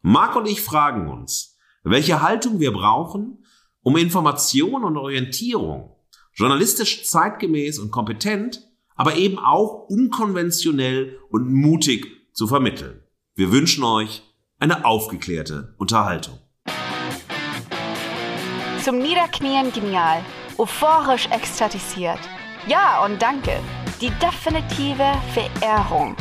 Marc 0.00 0.34
und 0.34 0.46
ich 0.46 0.62
fragen 0.62 1.08
uns, 1.08 1.56
welche 1.84 2.22
Haltung 2.22 2.58
wir 2.58 2.72
brauchen, 2.72 3.44
um 3.82 3.96
Information 3.96 4.82
und 4.82 4.96
Orientierung 4.96 5.95
journalistisch 6.36 7.04
zeitgemäß 7.04 7.78
und 7.78 7.90
kompetent, 7.90 8.62
aber 8.94 9.16
eben 9.16 9.38
auch 9.38 9.88
unkonventionell 9.88 11.18
und 11.30 11.52
mutig 11.52 12.06
zu 12.32 12.46
vermitteln. 12.46 13.02
Wir 13.34 13.50
wünschen 13.50 13.82
euch 13.84 14.22
eine 14.58 14.84
aufgeklärte 14.84 15.74
Unterhaltung. 15.78 16.38
Zum 18.84 18.98
Niederknien 18.98 19.72
genial, 19.72 20.24
euphorisch 20.58 21.26
ekstatisiert. 21.30 22.20
Ja 22.68 23.04
und 23.04 23.20
danke. 23.20 23.58
Die 24.00 24.10
definitive 24.20 25.12
Verehrung. 25.32 26.16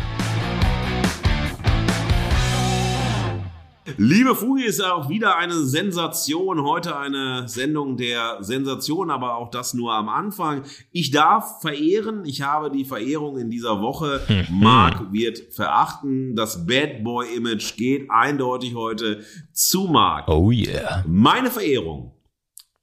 Liebe 3.98 4.34
Fugi, 4.34 4.64
ist 4.64 4.84
auch 4.84 5.10
wieder 5.10 5.38
eine 5.38 5.64
Sensation. 5.64 6.64
Heute 6.64 6.98
eine 6.98 7.48
Sendung 7.48 7.98
der 7.98 8.38
Sensation, 8.42 9.12
aber 9.12 9.38
auch 9.38 9.52
das 9.52 9.76
nur 9.76 9.94
am 9.94 10.10
Anfang. 10.10 10.64
Ich 10.92 11.12
darf 11.12 11.62
verehren. 11.62 12.26
Ich 12.26 12.42
habe 12.42 12.72
die 12.72 12.84
Verehrung 12.84 13.38
in 13.38 13.52
dieser 13.52 13.82
Woche. 13.82 14.22
Hm. 14.26 14.60
Marc 14.60 15.14
wird 15.14 15.54
verachten. 15.54 16.36
Das 16.36 16.66
Bad 16.66 17.04
Boy 17.04 17.28
Image 17.36 17.78
geht 17.78 18.10
eindeutig 18.10 18.74
heute 18.74 19.24
zu 19.54 19.86
Marc. 19.86 20.28
Oh 20.30 20.52
yeah. 20.52 21.04
Meine 21.08 21.52
Verehrung 21.52 22.12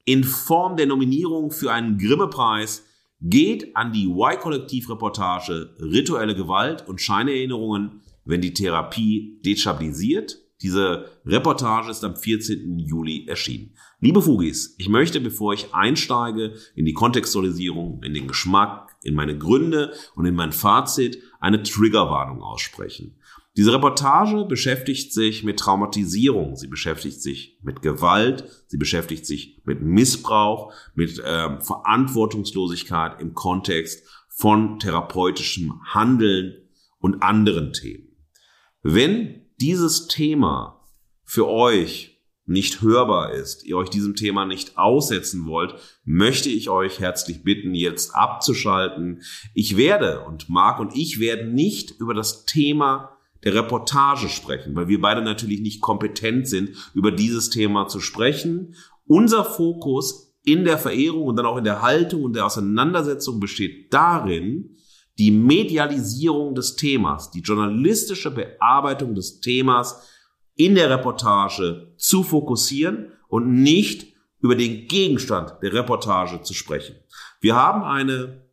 in 0.05 0.23
Form 0.23 0.77
der 0.77 0.85
Nominierung 0.85 1.51
für 1.51 1.73
einen 1.73 1.97
Grimme-Preis 1.97 2.85
geht 3.19 3.75
an 3.75 3.91
die 3.91 4.07
Y-Kollektiv-Reportage 4.07 5.75
Rituelle 5.79 6.35
Gewalt 6.35 6.87
und 6.87 7.01
Scheinerinnerungen, 7.01 8.01
wenn 8.23 8.39
die 8.39 8.53
Therapie 8.53 9.41
destabilisiert. 9.45 10.42
Diese 10.63 11.09
Reportage 11.25 11.91
ist 11.91 12.05
am 12.05 12.15
14. 12.15 12.79
Juli 12.79 13.27
erschienen. 13.27 13.75
Liebe 13.99 14.21
Fugis, 14.21 14.75
ich 14.77 14.87
möchte, 14.87 15.19
bevor 15.19 15.53
ich 15.53 15.73
einsteige 15.73 16.53
in 16.73 16.85
die 16.85 16.93
Kontextualisierung, 16.93 18.01
in 18.01 18.13
den 18.13 18.27
Geschmack, 18.27 18.95
in 19.03 19.13
meine 19.13 19.37
Gründe 19.37 19.93
und 20.15 20.25
in 20.25 20.35
mein 20.35 20.53
Fazit, 20.53 21.21
eine 21.41 21.61
Triggerwarnung 21.63 22.41
aussprechen. 22.41 23.17
Diese 23.57 23.73
Reportage 23.73 24.45
beschäftigt 24.45 25.13
sich 25.13 25.43
mit 25.43 25.59
Traumatisierung, 25.59 26.55
sie 26.55 26.67
beschäftigt 26.67 27.21
sich 27.21 27.59
mit 27.61 27.81
Gewalt, 27.81 28.45
sie 28.67 28.77
beschäftigt 28.77 29.25
sich 29.27 29.61
mit 29.65 29.81
Missbrauch, 29.81 30.73
mit 30.95 31.21
ähm, 31.23 31.61
Verantwortungslosigkeit 31.61 33.21
im 33.21 33.33
Kontext 33.33 34.07
von 34.29 34.79
therapeutischem 34.79 35.81
Handeln 35.93 36.55
und 36.99 37.21
anderen 37.21 37.73
Themen. 37.73 38.07
Wenn 38.81 39.42
dieses 39.59 40.07
Thema 40.07 40.81
für 41.23 41.47
euch 41.47 42.13
nicht 42.45 42.81
hörbar 42.81 43.31
ist, 43.31 43.63
ihr 43.65 43.77
euch 43.77 43.89
diesem 43.89 44.15
Thema 44.15 44.45
nicht 44.45 44.77
aussetzen 44.77 45.45
wollt, 45.47 45.75
möchte 46.03 46.49
ich 46.49 46.69
euch 46.69 46.99
herzlich 46.99 47.43
bitten, 47.43 47.73
jetzt 47.73 48.13
abzuschalten. 48.13 49.21
Ich 49.53 49.77
werde 49.77 50.21
und 50.25 50.49
Marc 50.49 50.79
und 50.79 50.95
ich 50.95 51.19
werden 51.19 51.53
nicht 51.53 51.91
über 51.99 52.13
das 52.13 52.45
Thema 52.45 53.17
der 53.43 53.55
Reportage 53.55 54.29
sprechen, 54.29 54.75
weil 54.75 54.87
wir 54.87 55.01
beide 55.01 55.21
natürlich 55.21 55.61
nicht 55.61 55.81
kompetent 55.81 56.47
sind, 56.47 56.71
über 56.93 57.11
dieses 57.11 57.49
Thema 57.49 57.87
zu 57.87 57.99
sprechen. 57.99 58.75
Unser 59.05 59.45
Fokus 59.45 60.33
in 60.43 60.65
der 60.65 60.77
Verehrung 60.77 61.23
und 61.23 61.35
dann 61.37 61.45
auch 61.45 61.57
in 61.57 61.63
der 61.63 61.81
Haltung 61.81 62.23
und 62.23 62.35
der 62.35 62.45
Auseinandersetzung 62.45 63.39
besteht 63.39 63.93
darin, 63.93 64.75
die 65.17 65.31
Medialisierung 65.31 66.55
des 66.55 66.75
Themas, 66.75 67.31
die 67.31 67.41
journalistische 67.41 68.31
Bearbeitung 68.31 69.15
des 69.15 69.39
Themas 69.39 70.07
in 70.55 70.75
der 70.75 70.89
Reportage 70.89 71.93
zu 71.97 72.23
fokussieren 72.23 73.11
und 73.27 73.51
nicht 73.51 74.13
über 74.39 74.55
den 74.55 74.87
Gegenstand 74.87 75.55
der 75.61 75.73
Reportage 75.73 76.41
zu 76.41 76.53
sprechen. 76.53 76.95
Wir 77.41 77.55
haben 77.55 77.83
eine 77.83 78.43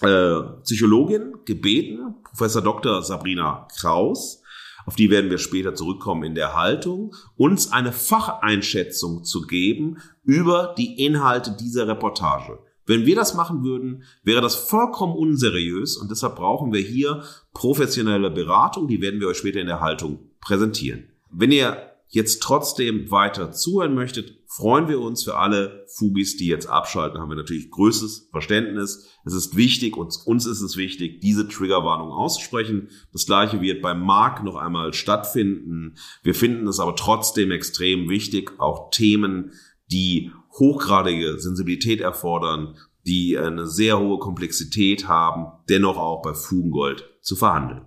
äh, 0.00 0.62
Psychologin 0.62 1.44
gebeten, 1.44 2.16
Professor 2.24 2.62
Dr. 2.62 3.02
Sabrina 3.02 3.68
Kraus, 3.78 4.42
auf 4.86 4.96
die 4.96 5.10
werden 5.10 5.30
wir 5.30 5.38
später 5.38 5.74
zurückkommen 5.74 6.24
in 6.24 6.34
der 6.34 6.54
Haltung, 6.54 7.14
uns 7.36 7.72
eine 7.72 7.92
Facheinschätzung 7.92 9.22
zu 9.22 9.42
geben 9.42 9.98
über 10.24 10.74
die 10.78 11.04
Inhalte 11.04 11.54
dieser 11.54 11.86
Reportage. 11.86 12.58
Wenn 12.88 13.04
wir 13.04 13.14
das 13.14 13.34
machen 13.34 13.62
würden, 13.62 14.02
wäre 14.24 14.40
das 14.40 14.54
vollkommen 14.54 15.14
unseriös 15.14 15.98
und 15.98 16.10
deshalb 16.10 16.36
brauchen 16.36 16.72
wir 16.72 16.80
hier 16.80 17.22
professionelle 17.52 18.30
Beratung, 18.30 18.88
die 18.88 19.02
werden 19.02 19.20
wir 19.20 19.28
euch 19.28 19.36
später 19.36 19.60
in 19.60 19.66
der 19.66 19.80
Haltung 19.80 20.30
präsentieren. 20.40 21.04
Wenn 21.30 21.52
ihr 21.52 21.76
jetzt 22.08 22.42
trotzdem 22.42 23.10
weiter 23.10 23.52
zuhören 23.52 23.94
möchtet, 23.94 24.38
freuen 24.46 24.88
wir 24.88 25.00
uns 25.00 25.22
für 25.22 25.36
alle 25.36 25.84
Fugis, 25.94 26.38
die 26.38 26.46
jetzt 26.46 26.66
abschalten, 26.66 27.20
haben 27.20 27.28
wir 27.28 27.36
natürlich 27.36 27.70
größtes 27.70 28.28
Verständnis. 28.30 29.06
Es 29.26 29.34
ist 29.34 29.54
wichtig, 29.54 29.98
uns, 29.98 30.16
uns 30.16 30.46
ist 30.46 30.62
es 30.62 30.78
wichtig, 30.78 31.20
diese 31.20 31.46
Triggerwarnung 31.46 32.10
auszusprechen. 32.10 32.88
Das 33.12 33.26
gleiche 33.26 33.60
wird 33.60 33.82
beim 33.82 34.00
Mark 34.00 34.42
noch 34.42 34.56
einmal 34.56 34.94
stattfinden. 34.94 35.98
Wir 36.22 36.34
finden 36.34 36.66
es 36.66 36.80
aber 36.80 36.96
trotzdem 36.96 37.50
extrem 37.50 38.08
wichtig, 38.08 38.58
auch 38.58 38.90
Themen, 38.90 39.52
die 39.92 40.32
hochgradige 40.58 41.38
Sensibilität 41.38 42.00
erfordern, 42.00 42.76
die 43.06 43.38
eine 43.38 43.66
sehr 43.66 43.98
hohe 43.98 44.18
Komplexität 44.18 45.08
haben, 45.08 45.46
dennoch 45.68 45.96
auch 45.96 46.22
bei 46.22 46.34
Fugengold 46.34 47.08
zu 47.20 47.36
verhandeln. 47.36 47.86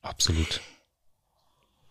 Absolut. 0.00 0.60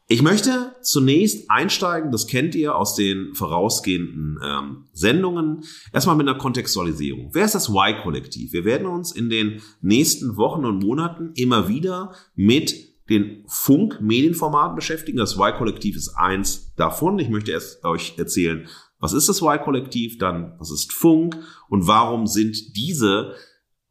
Ich 0.07 0.21
möchte 0.21 0.75
zunächst 0.81 1.49
einsteigen, 1.49 2.11
das 2.11 2.27
kennt 2.27 2.53
ihr 2.53 2.75
aus 2.75 2.95
den 2.95 3.33
vorausgehenden 3.33 4.39
ähm, 4.43 4.89
Sendungen, 4.91 5.63
erstmal 5.93 6.17
mit 6.17 6.27
einer 6.27 6.37
Kontextualisierung. 6.37 7.29
Wer 7.31 7.45
ist 7.45 7.55
das 7.55 7.69
Y-Kollektiv? 7.69 8.51
Wir 8.51 8.65
werden 8.65 8.87
uns 8.87 9.13
in 9.13 9.29
den 9.29 9.61
nächsten 9.79 10.35
Wochen 10.35 10.65
und 10.65 10.83
Monaten 10.83 11.31
immer 11.35 11.69
wieder 11.69 12.13
mit 12.35 12.75
den 13.09 13.45
Funk-Medienformaten 13.47 14.75
beschäftigen. 14.75 15.17
Das 15.17 15.37
Y-Kollektiv 15.37 15.95
ist 15.95 16.09
eins 16.17 16.73
davon. 16.75 17.17
Ich 17.17 17.29
möchte 17.29 17.51
erst 17.51 17.85
euch 17.85 18.15
erzählen, 18.17 18.67
was 19.01 19.13
ist 19.13 19.27
das 19.27 19.41
Y-Kollektiv, 19.41 20.17
dann 20.19 20.55
was 20.59 20.71
ist 20.71 20.93
Funk 20.93 21.37
und 21.69 21.87
warum 21.87 22.27
sind 22.27 22.77
diese 22.77 23.35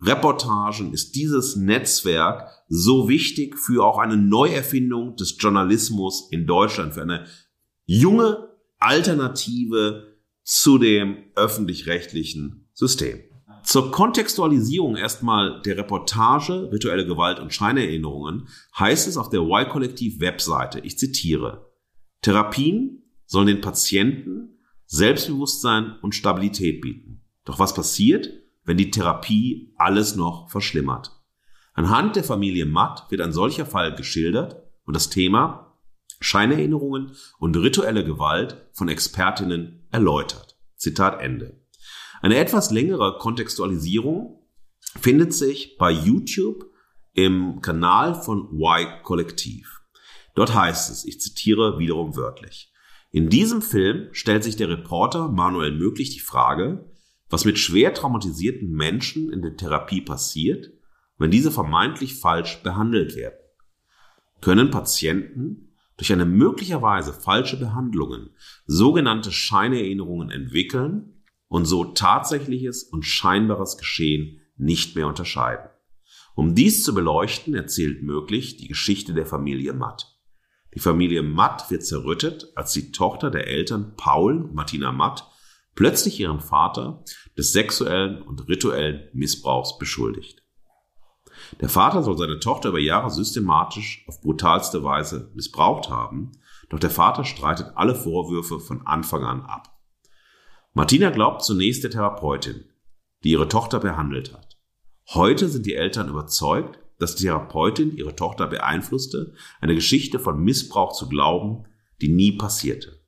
Reportagen, 0.00 0.95
ist 0.95 1.14
dieses 1.14 1.57
Netzwerk 1.57 2.49
so 2.69 3.09
wichtig 3.09 3.59
für 3.59 3.85
auch 3.85 3.99
eine 3.99 4.17
Neuerfindung 4.17 5.17
des 5.17 5.37
Journalismus 5.38 6.29
in 6.31 6.47
Deutschland, 6.47 6.95
für 6.95 7.02
eine 7.02 7.26
junge 7.85 8.49
Alternative 8.79 10.17
zu 10.43 10.79
dem 10.79 11.19
öffentlich-rechtlichen 11.35 12.69
System. 12.73 13.21
Zur 13.62 13.93
Kontextualisierung 13.93 14.97
erstmal 14.97 15.61
der 15.62 15.76
Reportage 15.76 16.73
Rituelle 16.73 17.05
Gewalt 17.05 17.40
und 17.40 17.52
Scheinerinnerungen 17.52 18.49
heißt 18.79 19.07
es 19.07 19.19
auf 19.19 19.29
der 19.29 19.40
Y-Kollektiv-Webseite, 19.40 20.81
ich 20.81 20.99
zitiere, 20.99 21.71
Therapien 22.23 23.02
sollen 23.26 23.49
den 23.49 23.61
Patienten 23.61 24.60
Selbstbewusstsein 24.92 26.00
und 26.02 26.16
Stabilität 26.16 26.80
bieten. 26.80 27.23
Doch 27.44 27.61
was 27.61 27.75
passiert, 27.75 28.28
wenn 28.64 28.76
die 28.76 28.90
Therapie 28.90 29.73
alles 29.76 30.16
noch 30.16 30.50
verschlimmert? 30.50 31.12
Anhand 31.75 32.16
der 32.16 32.25
Familie 32.25 32.66
Matt 32.66 33.09
wird 33.09 33.20
ein 33.20 33.32
solcher 33.32 33.66
Fall 33.66 33.94
geschildert 33.94 34.56
und 34.85 34.97
das 34.97 35.09
Thema 35.09 35.78
Scheinerinnerungen 36.20 37.12
und 37.38 37.56
rituelle 37.56 38.04
Gewalt 38.04 38.66
von 38.73 38.88
Expertinnen 38.88 39.87
erläutert. 39.92 40.59
Zitat 40.75 41.20
Ende. 41.20 41.62
Eine 42.20 42.38
etwas 42.38 42.73
längere 42.73 43.16
Kontextualisierung 43.18 44.44
findet 45.00 45.32
sich 45.32 45.76
bei 45.78 45.92
YouTube 45.92 46.66
im 47.12 47.61
Kanal 47.61 48.20
von 48.20 48.49
Y 48.52 49.04
Kollektiv. 49.04 49.82
Dort 50.35 50.52
heißt 50.52 50.90
es, 50.90 51.04
ich 51.04 51.20
zitiere 51.20 51.78
wiederum 51.78 52.16
wörtlich. 52.16 52.70
In 53.12 53.29
diesem 53.29 53.61
Film 53.61 54.09
stellt 54.12 54.45
sich 54.45 54.55
der 54.55 54.69
Reporter 54.69 55.29
Manuel 55.29 55.73
Möglich 55.73 56.11
die 56.11 56.21
Frage, 56.21 56.88
was 57.29 57.45
mit 57.45 57.59
schwer 57.59 57.93
traumatisierten 57.93 58.71
Menschen 58.71 59.33
in 59.33 59.43
der 59.43 59.57
Therapie 59.57 60.00
passiert, 60.00 60.73
wenn 61.19 61.31
diese 61.31 61.50
vermeintlich 61.50 62.14
falsch 62.14 62.62
behandelt 62.62 63.17
werden. 63.17 63.38
Können 64.40 64.71
Patienten 64.71 65.75
durch 65.97 66.12
eine 66.12 66.25
möglicherweise 66.25 67.12
falsche 67.12 67.59
Behandlungen 67.59 68.31
sogenannte 68.67 69.33
Scheinerinnerungen 69.33 70.31
entwickeln 70.31 71.23
und 71.49 71.67
so 71.67 71.85
tatsächliches 71.85 72.85
und 72.85 73.05
scheinbares 73.05 73.76
Geschehen 73.76 74.40
nicht 74.57 74.95
mehr 74.95 75.09
unterscheiden. 75.09 75.69
Um 76.37 76.55
dies 76.55 76.85
zu 76.85 76.95
beleuchten, 76.95 77.55
erzählt 77.55 78.02
möglich 78.02 78.57
die 78.57 78.69
Geschichte 78.69 79.12
der 79.14 79.26
Familie 79.26 79.73
Matt. 79.73 80.20
Die 80.75 80.81
Familie 80.81 81.23
Matt 81.23 81.71
wird 81.71 81.85
zerrüttet, 81.85 82.53
als 82.55 82.73
die 82.73 82.93
Tochter 82.93 83.31
der 83.31 83.47
Eltern 83.49 83.95
Paul 83.97 84.49
Martina 84.53 84.93
Matt 84.93 85.27
plötzlich 85.75 86.21
ihren 86.21 86.41
Vater 86.41 87.05
des 87.37 87.53
sexuellen 87.53 88.23
und 88.23 88.49
rituellen 88.49 89.09
Missbrauchs 89.12 89.79
beschuldigt. 89.79 90.43
Der 91.61 91.69
Vater 91.69 92.03
soll 92.03 92.17
seine 92.19 92.39
Tochter 92.39 92.69
über 92.69 92.79
Jahre 92.79 93.11
systematisch 93.11 94.05
auf 94.07 94.21
brutalste 94.21 94.85
Weise 94.85 95.31
missbraucht 95.35 95.89
haben, 95.89 96.33
doch 96.69 96.79
der 96.79 96.91
Vater 96.91 97.25
streitet 97.25 97.73
alle 97.75 97.95
Vorwürfe 97.95 98.61
von 98.61 98.87
Anfang 98.87 99.25
an 99.25 99.43
ab. 99.43 99.81
Martina 100.73 101.11
glaubt 101.11 101.43
zunächst 101.43 101.83
der 101.83 101.91
Therapeutin, 101.91 102.65
die 103.25 103.31
ihre 103.31 103.49
Tochter 103.49 103.81
behandelt 103.81 104.33
hat. 104.33 104.59
Heute 105.09 105.49
sind 105.49 105.67
die 105.67 105.75
Eltern 105.75 106.09
überzeugt, 106.09 106.79
dass 107.00 107.16
die 107.16 107.25
Therapeutin 107.25 107.97
ihre 107.97 108.14
Tochter 108.14 108.47
beeinflusste, 108.47 109.33
eine 109.61 109.75
Geschichte 109.75 110.19
von 110.19 110.40
Missbrauch 110.42 110.92
zu 110.92 111.09
glauben, 111.09 111.64
die 112.00 112.09
nie 112.09 112.33
passierte. 112.33 113.00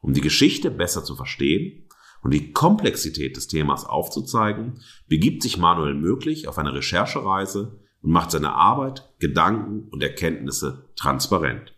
Um 0.00 0.12
die 0.12 0.20
Geschichte 0.20 0.70
besser 0.70 1.04
zu 1.04 1.14
verstehen 1.14 1.88
und 2.22 2.34
die 2.34 2.52
Komplexität 2.52 3.36
des 3.36 3.46
Themas 3.46 3.84
aufzuzeigen, 3.84 4.80
begibt 5.08 5.42
sich 5.42 5.56
Manuel 5.56 5.94
Möglich 5.94 6.48
auf 6.48 6.58
eine 6.58 6.74
Recherchereise 6.74 7.80
und 8.02 8.10
macht 8.10 8.32
seine 8.32 8.52
Arbeit, 8.54 9.08
Gedanken 9.20 9.88
und 9.90 10.02
Erkenntnisse 10.02 10.90
transparent. 10.96 11.74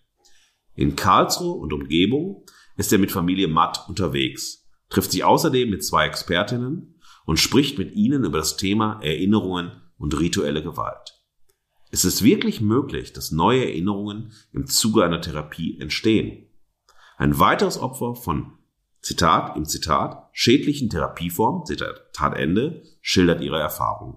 In 0.75 0.97
Karlsruhe 0.97 1.55
und 1.55 1.73
Umgebung 1.73 2.45
ist 2.77 2.93
er 2.93 2.99
mit 2.99 3.13
Familie 3.13 3.49
Matt 3.49 3.85
unterwegs, 3.89 4.67
trifft 4.89 5.13
sich 5.13 5.23
außerdem 5.23 5.69
mit 5.71 5.85
zwei 5.85 6.07
Expertinnen 6.07 6.99
und 7.27 7.39
spricht 7.39 7.79
mit 7.79 7.95
ihnen 7.95 8.25
über 8.25 8.39
das 8.39 8.57
Thema 8.57 9.01
Erinnerungen 9.03 9.71
und 9.99 10.19
rituelle 10.19 10.63
Gewalt. 10.63 11.14
Es 11.95 12.05
ist 12.05 12.25
wirklich 12.25 12.61
möglich, 12.61 13.13
dass 13.13 13.31
neue 13.31 13.67
Erinnerungen 13.67 14.33
im 14.53 14.67
Zuge 14.67 15.05
einer 15.05 15.21
Therapie 15.21 15.79
entstehen. 15.79 16.49
Ein 17.19 17.39
weiteres 17.39 17.79
Opfer 17.79 18.17
von 18.17 18.55
Zitat 19.01 19.57
im 19.57 19.65
Zitat 19.65 20.29
schädlichen 20.33 20.91
Therapieformen, 20.91 21.65
Zitat 21.65 22.37
Ende, 22.37 22.83
schildert 23.01 23.43
ihre 23.43 23.61
Erfahrungen. 23.61 24.17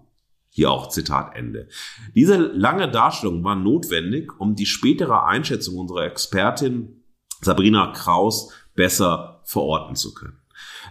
Hier 0.50 0.72
auch 0.72 0.90
Zitat 0.90 1.36
Ende. 1.36 1.70
Diese 2.16 2.38
lange 2.38 2.90
Darstellung 2.90 3.44
war 3.44 3.56
notwendig, 3.56 4.32
um 4.40 4.56
die 4.56 4.66
spätere 4.66 5.26
Einschätzung 5.26 5.76
unserer 5.76 6.06
Expertin 6.06 7.04
Sabrina 7.42 7.92
Kraus 7.92 8.54
besser 8.74 9.44
verorten 9.46 9.96
zu 9.96 10.16
können. 10.16 10.40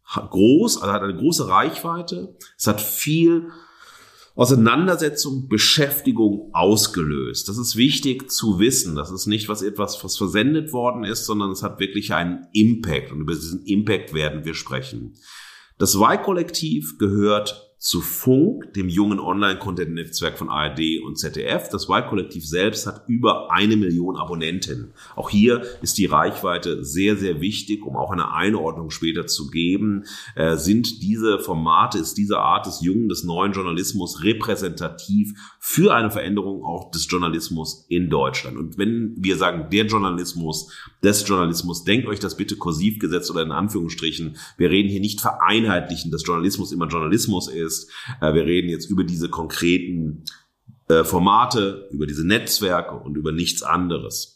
groß, 0.05 0.83
also 0.83 0.93
hat 0.93 1.03
eine 1.03 1.17
große 1.17 1.49
Reichweite, 1.49 2.37
es 2.59 2.67
hat 2.67 2.81
viel 2.81 3.51
Auseinandersetzung, 4.37 5.49
Beschäftigung 5.49 6.50
ausgelöst. 6.53 7.49
Das 7.49 7.57
ist 7.57 7.76
wichtig 7.76 8.33
zu 8.33 8.59
wissen. 8.59 8.97
Das 8.97 9.12
ist 9.12 9.26
nicht 9.26 9.49
was 9.49 9.62
etwas, 9.62 10.03
was 10.03 10.17
versendet 10.17 10.73
worden 10.73 11.05
ist, 11.05 11.25
sondern 11.25 11.50
es 11.50 11.62
hat 11.62 11.79
wirklich 11.79 12.12
einen 12.12 12.47
Impact. 12.53 13.12
Und 13.12 13.21
über 13.21 13.35
diesen 13.35 13.64
Impact 13.64 14.12
werden 14.12 14.45
wir 14.45 14.55
sprechen. 14.55 15.14
Das 15.79 15.95
Y-Kollektiv 15.95 16.99
gehört 16.99 17.74
zu 17.85 18.00
Funk, 18.00 18.73
dem 18.73 18.88
jungen 18.88 19.21
Online-Content-Netzwerk 19.21 20.38
von 20.38 20.49
ARD 20.49 21.03
und 21.05 21.19
ZDF. 21.19 21.69
Das 21.69 21.87
Y-Kollektiv 21.91 22.49
selbst 22.49 22.87
hat 22.87 23.05
über 23.09 23.53
eine 23.53 23.76
Million 23.76 24.16
Abonnenten. 24.16 24.94
Auch 25.16 25.29
hier 25.29 25.61
ist 25.83 25.99
die 25.99 26.07
Reichweite 26.07 26.83
sehr, 26.83 27.18
sehr 27.18 27.42
wichtig, 27.42 27.85
um 27.85 27.97
auch 27.97 28.11
eine 28.11 28.33
Einordnung 28.33 28.88
später 28.88 29.27
zu 29.27 29.51
geben. 29.51 30.05
Äh, 30.35 30.57
sind 30.57 31.03
diese 31.03 31.38
Formate, 31.38 31.99
ist 31.99 32.16
diese 32.16 32.38
Art 32.38 32.64
des 32.64 32.81
jungen, 32.81 33.11
des 33.11 33.23
neuen 33.23 33.53
Journalismus 33.53 34.25
repräsentativ 34.25 35.35
für 35.61 35.94
eine 35.94 36.11
Veränderung 36.11 36.64
auch 36.64 36.90
des 36.90 37.07
Journalismus 37.11 37.85
in 37.90 38.09
Deutschland? 38.09 38.57
Und 38.57 38.79
wenn 38.79 39.14
wir 39.18 39.37
sagen, 39.37 39.68
der 39.70 39.85
Journalismus, 39.85 40.73
des 41.03 41.29
Journalismus, 41.29 41.85
denkt 41.85 42.09
euch 42.09 42.18
das 42.18 42.38
bitte 42.38 42.57
kursiv 42.57 42.99
gesetzt 42.99 43.31
oder 43.31 43.42
in 43.42 43.53
Anführungsstrichen. 43.53 44.38
Wir 44.57 44.70
reden 44.70 44.88
hier 44.88 45.01
nicht 45.01 45.20
vereinheitlichen, 45.20 46.11
dass 46.11 46.27
Journalismus 46.27 46.73
immer 46.73 46.88
Journalismus 46.88 47.49
ist 47.49 47.74
ist. 47.75 47.91
Äh, 48.21 48.35
wir 48.35 48.45
reden 48.45 48.69
jetzt 48.69 48.91
über 48.91 49.05
diese 49.05 49.29
konkreten 49.29 50.25
äh, 50.89 51.05
Formate, 51.05 51.89
über 51.91 52.07
diese 52.07 52.27
Netzwerke 52.27 52.95
und 52.95 53.17
über 53.17 53.33
nichts 53.33 53.63
anderes. 53.63 54.35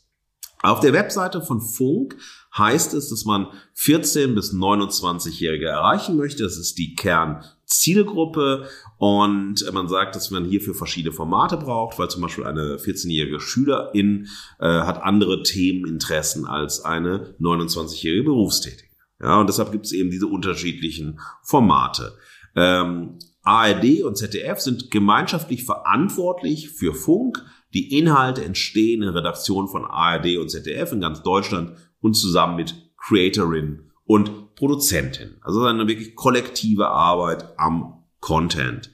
Auf 0.61 0.81
der 0.81 0.93
Webseite 0.93 1.41
von 1.41 1.61
Funk 1.61 2.17
heißt 2.57 2.95
es, 2.95 3.11
dass 3.11 3.25
man 3.25 3.47
14 3.75 4.35
bis 4.35 4.53
29-Jährige 4.53 5.67
erreichen 5.67 6.17
möchte. 6.17 6.43
Das 6.43 6.57
ist 6.57 6.79
die 6.79 6.97
Kernzielgruppe 6.97 8.69
und 8.97 9.73
man 9.73 9.89
sagt, 9.89 10.17
dass 10.17 10.33
man 10.33 10.45
hierfür 10.45 10.75
verschiedene 10.75 11.13
Formate 11.13 11.59
braucht, 11.59 11.99
weil 11.99 12.11
zum 12.11 12.23
Beispiel 12.23 12.45
eine 12.45 12.77
14-jährige 12.77 13.39
Schülerin 13.39 14.27
äh, 14.59 14.67
hat 14.67 15.03
andere 15.03 15.45
Themeninteressen 15.45 16.45
als 16.47 16.85
eine 16.85 17.37
29-jährige 17.41 18.25
Berufstätige. 18.25 18.89
Ja, 19.21 19.41
und 19.41 19.49
deshalb 19.49 19.71
gibt 19.73 19.87
es 19.87 19.93
eben 19.93 20.11
diese 20.11 20.27
unterschiedlichen 20.27 21.21
Formate. 21.43 22.17
Ähm, 22.59 23.19
ARD 23.45 24.03
und 24.03 24.17
ZDF 24.17 24.59
sind 24.59 24.91
gemeinschaftlich 24.91 25.65
verantwortlich 25.65 26.71
für 26.71 26.93
Funk. 26.93 27.45
Die 27.73 27.97
Inhalte 27.97 28.45
entstehen 28.45 29.03
in 29.03 29.09
Redaktionen 29.11 29.69
von 29.69 29.85
ARD 29.85 30.39
und 30.39 30.51
ZDF 30.51 30.93
in 30.93 31.01
ganz 31.01 31.23
Deutschland 31.23 31.77
und 32.01 32.15
zusammen 32.15 32.57
mit 32.57 32.75
Creatorin 32.97 33.91
und 34.05 34.57
Produzentin. 34.57 35.37
Also 35.43 35.63
eine 35.63 35.87
wirklich 35.87 36.17
kollektive 36.17 36.89
Arbeit 36.89 37.55
am 37.59 38.05
Content. 38.21 38.91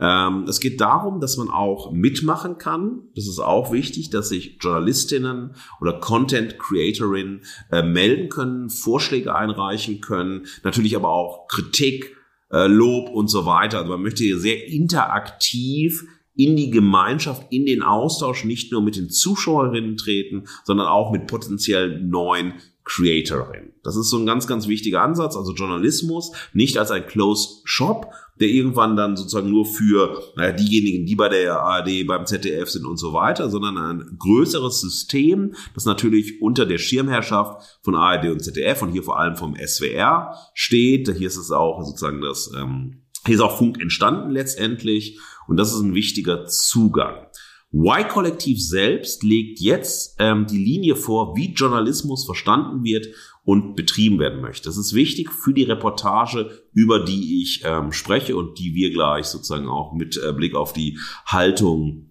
Ähm, 0.00 0.44
es 0.44 0.60
geht 0.60 0.80
darum, 0.80 1.20
dass 1.20 1.36
man 1.36 1.50
auch 1.50 1.90
mitmachen 1.90 2.58
kann. 2.58 3.08
Das 3.16 3.26
ist 3.26 3.40
auch 3.40 3.72
wichtig, 3.72 4.10
dass 4.10 4.28
sich 4.28 4.58
Journalistinnen 4.60 5.56
oder 5.80 5.94
Content 5.98 6.56
Creatorinnen 6.60 7.42
äh, 7.72 7.82
melden 7.82 8.28
können, 8.28 8.70
Vorschläge 8.70 9.34
einreichen 9.34 10.00
können, 10.00 10.46
natürlich 10.62 10.94
aber 10.94 11.08
auch 11.08 11.48
Kritik, 11.48 12.16
äh, 12.50 12.66
Lob 12.66 13.10
und 13.10 13.28
so 13.28 13.46
weiter. 13.46 13.78
Also 13.78 13.90
man 13.90 14.02
möchte 14.02 14.24
hier 14.24 14.38
sehr 14.38 14.66
interaktiv 14.68 16.04
in 16.34 16.56
die 16.56 16.70
Gemeinschaft, 16.70 17.46
in 17.50 17.66
den 17.66 17.82
Austausch 17.82 18.44
nicht 18.44 18.70
nur 18.70 18.80
mit 18.80 18.96
den 18.96 19.10
Zuschauerinnen 19.10 19.96
treten, 19.96 20.44
sondern 20.64 20.86
auch 20.86 21.10
mit 21.10 21.26
potenziell 21.26 22.00
neuen 22.00 22.54
Creatorinnen. 22.84 23.72
Das 23.82 23.96
ist 23.96 24.08
so 24.08 24.18
ein 24.18 24.26
ganz, 24.26 24.46
ganz 24.46 24.68
wichtiger 24.68 25.02
Ansatz. 25.02 25.36
Also 25.36 25.52
Journalismus 25.52 26.32
nicht 26.52 26.78
als 26.78 26.90
ein 26.90 27.06
Closed 27.06 27.60
Shop, 27.64 28.12
der 28.40 28.48
irgendwann 28.48 28.96
dann 28.96 29.16
sozusagen 29.16 29.50
nur 29.50 29.66
für 29.66 30.22
naja, 30.36 30.52
diejenigen, 30.52 31.06
die 31.06 31.16
bei 31.16 31.28
der 31.28 31.60
ARD, 31.60 32.06
beim 32.06 32.26
ZDF 32.26 32.68
sind 32.68 32.86
und 32.86 32.96
so 32.96 33.12
weiter, 33.12 33.50
sondern 33.50 33.76
ein 33.78 34.16
größeres 34.18 34.80
System, 34.80 35.54
das 35.74 35.84
natürlich 35.84 36.40
unter 36.40 36.66
der 36.66 36.78
Schirmherrschaft 36.78 37.78
von 37.82 37.94
ARD 37.94 38.30
und 38.30 38.42
ZDF 38.42 38.82
und 38.82 38.92
hier 38.92 39.02
vor 39.02 39.18
allem 39.18 39.36
vom 39.36 39.56
SWR 39.56 40.34
steht. 40.54 41.08
Hier 41.16 41.26
ist 41.26 41.36
es 41.36 41.50
auch 41.50 41.82
sozusagen 41.82 42.20
das, 42.20 42.52
ähm, 42.56 43.02
hier 43.26 43.34
ist 43.34 43.40
auch 43.40 43.58
Funk 43.58 43.80
entstanden 43.80 44.30
letztendlich 44.30 45.18
und 45.46 45.56
das 45.56 45.72
ist 45.72 45.80
ein 45.80 45.94
wichtiger 45.94 46.46
Zugang. 46.46 47.26
Y-Kollektiv 47.72 48.66
selbst 48.66 49.22
legt 49.22 49.60
jetzt 49.60 50.16
ähm, 50.18 50.46
die 50.46 50.56
Linie 50.56 50.96
vor, 50.96 51.36
wie 51.36 51.52
Journalismus 51.52 52.24
verstanden 52.24 52.82
wird 52.82 53.08
und 53.48 53.76
betrieben 53.76 54.18
werden 54.18 54.42
möchte. 54.42 54.68
Das 54.68 54.76
ist 54.76 54.92
wichtig 54.92 55.32
für 55.32 55.54
die 55.54 55.62
Reportage, 55.62 56.50
über 56.74 57.02
die 57.02 57.40
ich 57.40 57.62
ähm, 57.64 57.92
spreche 57.92 58.36
und 58.36 58.58
die 58.58 58.74
wir 58.74 58.90
gleich 58.90 59.24
sozusagen 59.24 59.68
auch 59.68 59.94
mit 59.94 60.18
äh, 60.22 60.34
Blick 60.34 60.54
auf 60.54 60.74
die 60.74 60.98
Haltung 61.24 62.10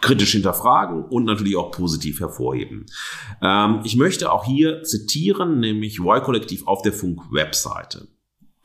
kritisch 0.00 0.32
hinterfragen 0.32 1.04
und 1.04 1.26
natürlich 1.26 1.54
auch 1.54 1.70
positiv 1.70 2.18
hervorheben. 2.18 2.86
Ähm, 3.40 3.82
ich 3.84 3.94
möchte 3.94 4.32
auch 4.32 4.46
hier 4.46 4.82
zitieren, 4.82 5.60
nämlich 5.60 6.00
Y-Kollektiv 6.00 6.66
auf 6.66 6.82
der 6.82 6.92
Funk-Webseite. 6.92 8.08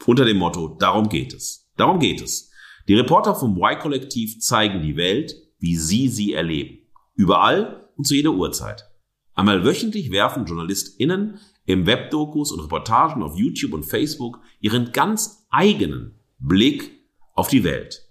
Unter 0.08 0.26
dem 0.26 0.38
Motto, 0.38 0.76
darum 0.80 1.10
geht 1.10 1.36
es. 1.36 1.70
Darum 1.78 2.00
geht 2.00 2.24
es. 2.24 2.50
Die 2.88 2.96
Reporter 2.96 3.36
vom 3.36 3.56
Y-Kollektiv 3.56 4.40
zeigen 4.40 4.82
die 4.82 4.98
Welt, 4.98 5.36
wie 5.60 5.76
sie 5.76 6.08
sie 6.08 6.34
erleben. 6.34 6.80
Überall 7.14 7.88
und 7.98 8.08
zu 8.08 8.16
jeder 8.16 8.32
Uhrzeit. 8.32 8.90
Einmal 9.36 9.64
wöchentlich 9.64 10.12
werfen 10.12 10.46
JournalistInnen 10.46 11.40
im 11.66 11.86
Webdokus 11.86 12.52
und 12.52 12.60
Reportagen 12.60 13.24
auf 13.24 13.38
YouTube 13.38 13.74
und 13.74 13.84
Facebook 13.84 14.40
ihren 14.60 14.92
ganz 14.92 15.46
eigenen 15.50 16.16
Blick 16.40 16.92
auf 17.34 17.48
die 17.48 17.64
Welt. 17.64 18.10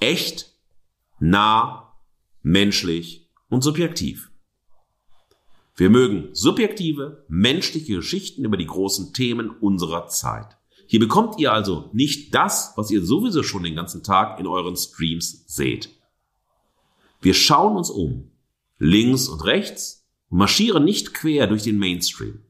Echt, 0.00 0.54
nah 1.18 1.94
menschlich 2.42 3.28
und 3.48 3.62
subjektiv. 3.62 4.30
Wir 5.76 5.90
mögen 5.90 6.28
subjektive, 6.32 7.24
menschliche 7.28 7.96
Geschichten 7.96 8.44
über 8.44 8.56
die 8.56 8.66
großen 8.66 9.12
Themen 9.12 9.50
unserer 9.50 10.08
Zeit. 10.08 10.56
Hier 10.86 11.00
bekommt 11.00 11.38
ihr 11.38 11.52
also 11.52 11.88
nicht 11.92 12.34
das, 12.34 12.72
was 12.76 12.90
ihr 12.90 13.04
sowieso 13.04 13.42
schon 13.42 13.62
den 13.62 13.76
ganzen 13.76 14.02
Tag 14.02 14.40
in 14.40 14.46
euren 14.46 14.76
Streams 14.76 15.44
seht. 15.46 15.90
Wir 17.20 17.34
schauen 17.34 17.76
uns 17.76 17.90
um, 17.90 18.30
links 18.78 19.28
und 19.28 19.44
rechts, 19.44 20.06
und 20.30 20.38
marschieren 20.38 20.84
nicht 20.84 21.14
quer 21.14 21.46
durch 21.46 21.62
den 21.62 21.78
Mainstream. 21.78 22.40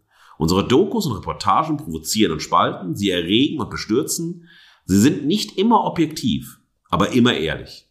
Unsere 0.40 0.66
Dokus 0.66 1.04
und 1.04 1.18
Reportagen 1.18 1.76
provozieren 1.76 2.32
und 2.32 2.40
spalten, 2.40 2.96
sie 2.96 3.10
erregen 3.10 3.60
und 3.60 3.68
bestürzen. 3.68 4.48
Sie 4.86 4.98
sind 4.98 5.26
nicht 5.26 5.58
immer 5.58 5.84
objektiv, 5.84 6.60
aber 6.88 7.12
immer 7.12 7.34
ehrlich. 7.34 7.90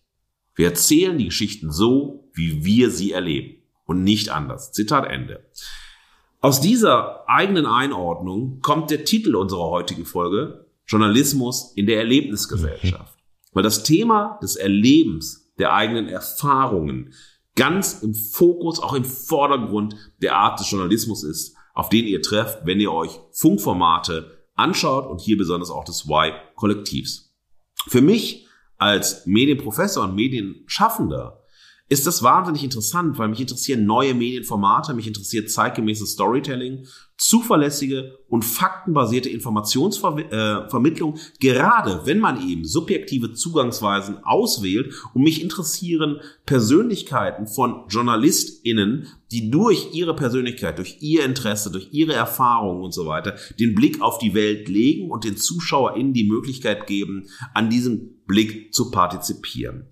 Wir 0.55 0.65
erzählen 0.65 1.15
die 1.15 1.25
Geschichten 1.25 1.71
so, 1.71 2.27
wie 2.33 2.65
wir 2.65 2.89
sie 2.89 3.11
erleben 3.11 3.61
und 3.85 4.03
nicht 4.03 4.29
anders. 4.29 4.71
Zitat 4.71 5.05
Ende. 5.05 5.45
Aus 6.39 6.59
dieser 6.59 7.29
eigenen 7.29 7.67
Einordnung 7.67 8.61
kommt 8.61 8.89
der 8.89 9.05
Titel 9.05 9.35
unserer 9.35 9.69
heutigen 9.69 10.07
Folge 10.07 10.65
Journalismus 10.87 11.73
in 11.75 11.85
der 11.85 11.99
Erlebnisgesellschaft. 11.99 13.15
Weil 13.53 13.61
das 13.61 13.83
Thema 13.83 14.39
des 14.41 14.55
Erlebens, 14.55 15.51
der 15.59 15.75
eigenen 15.75 16.07
Erfahrungen 16.07 17.13
ganz 17.55 18.01
im 18.01 18.15
Fokus, 18.15 18.79
auch 18.79 18.95
im 18.95 19.05
Vordergrund 19.05 19.95
der 20.23 20.35
Art 20.35 20.59
des 20.59 20.71
Journalismus 20.71 21.23
ist, 21.23 21.55
auf 21.79 21.87
den 21.87 22.05
ihr 22.05 22.21
trefft, 22.21 22.65
wenn 22.65 22.81
ihr 22.81 22.91
euch 22.91 23.21
Funkformate 23.31 24.37
anschaut 24.55 25.07
und 25.07 25.21
hier 25.21 25.37
besonders 25.37 25.71
auch 25.71 25.85
des 25.85 26.05
Y-Kollektivs. 26.09 27.33
Für 27.87 28.01
mich 28.01 28.47
als 28.77 29.25
Medienprofessor 29.25 30.03
und 30.03 30.13
Medienschaffender 30.13 31.39
ist 31.87 32.05
das 32.05 32.21
wahnsinnig 32.21 32.65
interessant, 32.65 33.17
weil 33.17 33.29
mich 33.29 33.39
interessieren 33.39 33.85
neue 33.85 34.13
Medienformate, 34.13 34.93
mich 34.93 35.07
interessiert 35.07 35.49
zeitgemäßes 35.49 36.11
Storytelling, 36.11 36.85
zuverlässige 37.17 38.19
und 38.27 38.43
faktenbasierte 38.43 39.29
Informationsvermittlung, 39.29 41.15
äh, 41.15 41.19
gerade 41.39 42.01
wenn 42.03 42.19
man 42.19 42.47
eben 42.47 42.65
subjektive 42.65 43.31
Zugangsweisen 43.33 44.23
auswählt 44.23 44.93
und 45.13 45.23
mich 45.23 45.41
interessieren 45.41 46.19
Persönlichkeiten 46.45 47.47
von 47.47 47.85
JournalistInnen, 47.89 49.07
die 49.31 49.51
durch 49.51 49.93
ihre 49.93 50.15
Persönlichkeit, 50.15 50.77
durch 50.77 50.97
ihr 51.01 51.23
Interesse, 51.23 51.71
durch 51.71 51.89
ihre 51.91 52.13
Erfahrungen 52.13 52.83
und 52.83 52.93
so 52.93 53.05
weiter 53.05 53.35
den 53.59 53.75
Blick 53.75 54.01
auf 54.01 54.17
die 54.17 54.33
Welt 54.33 54.67
legen 54.67 55.11
und 55.11 55.23
den 55.23 55.37
ZuschauerInnen 55.37 56.13
die 56.13 56.27
Möglichkeit 56.27 56.87
geben, 56.87 57.27
an 57.53 57.69
diesem 57.69 58.19
Blick 58.25 58.73
zu 58.73 58.91
partizipieren. 58.91 59.87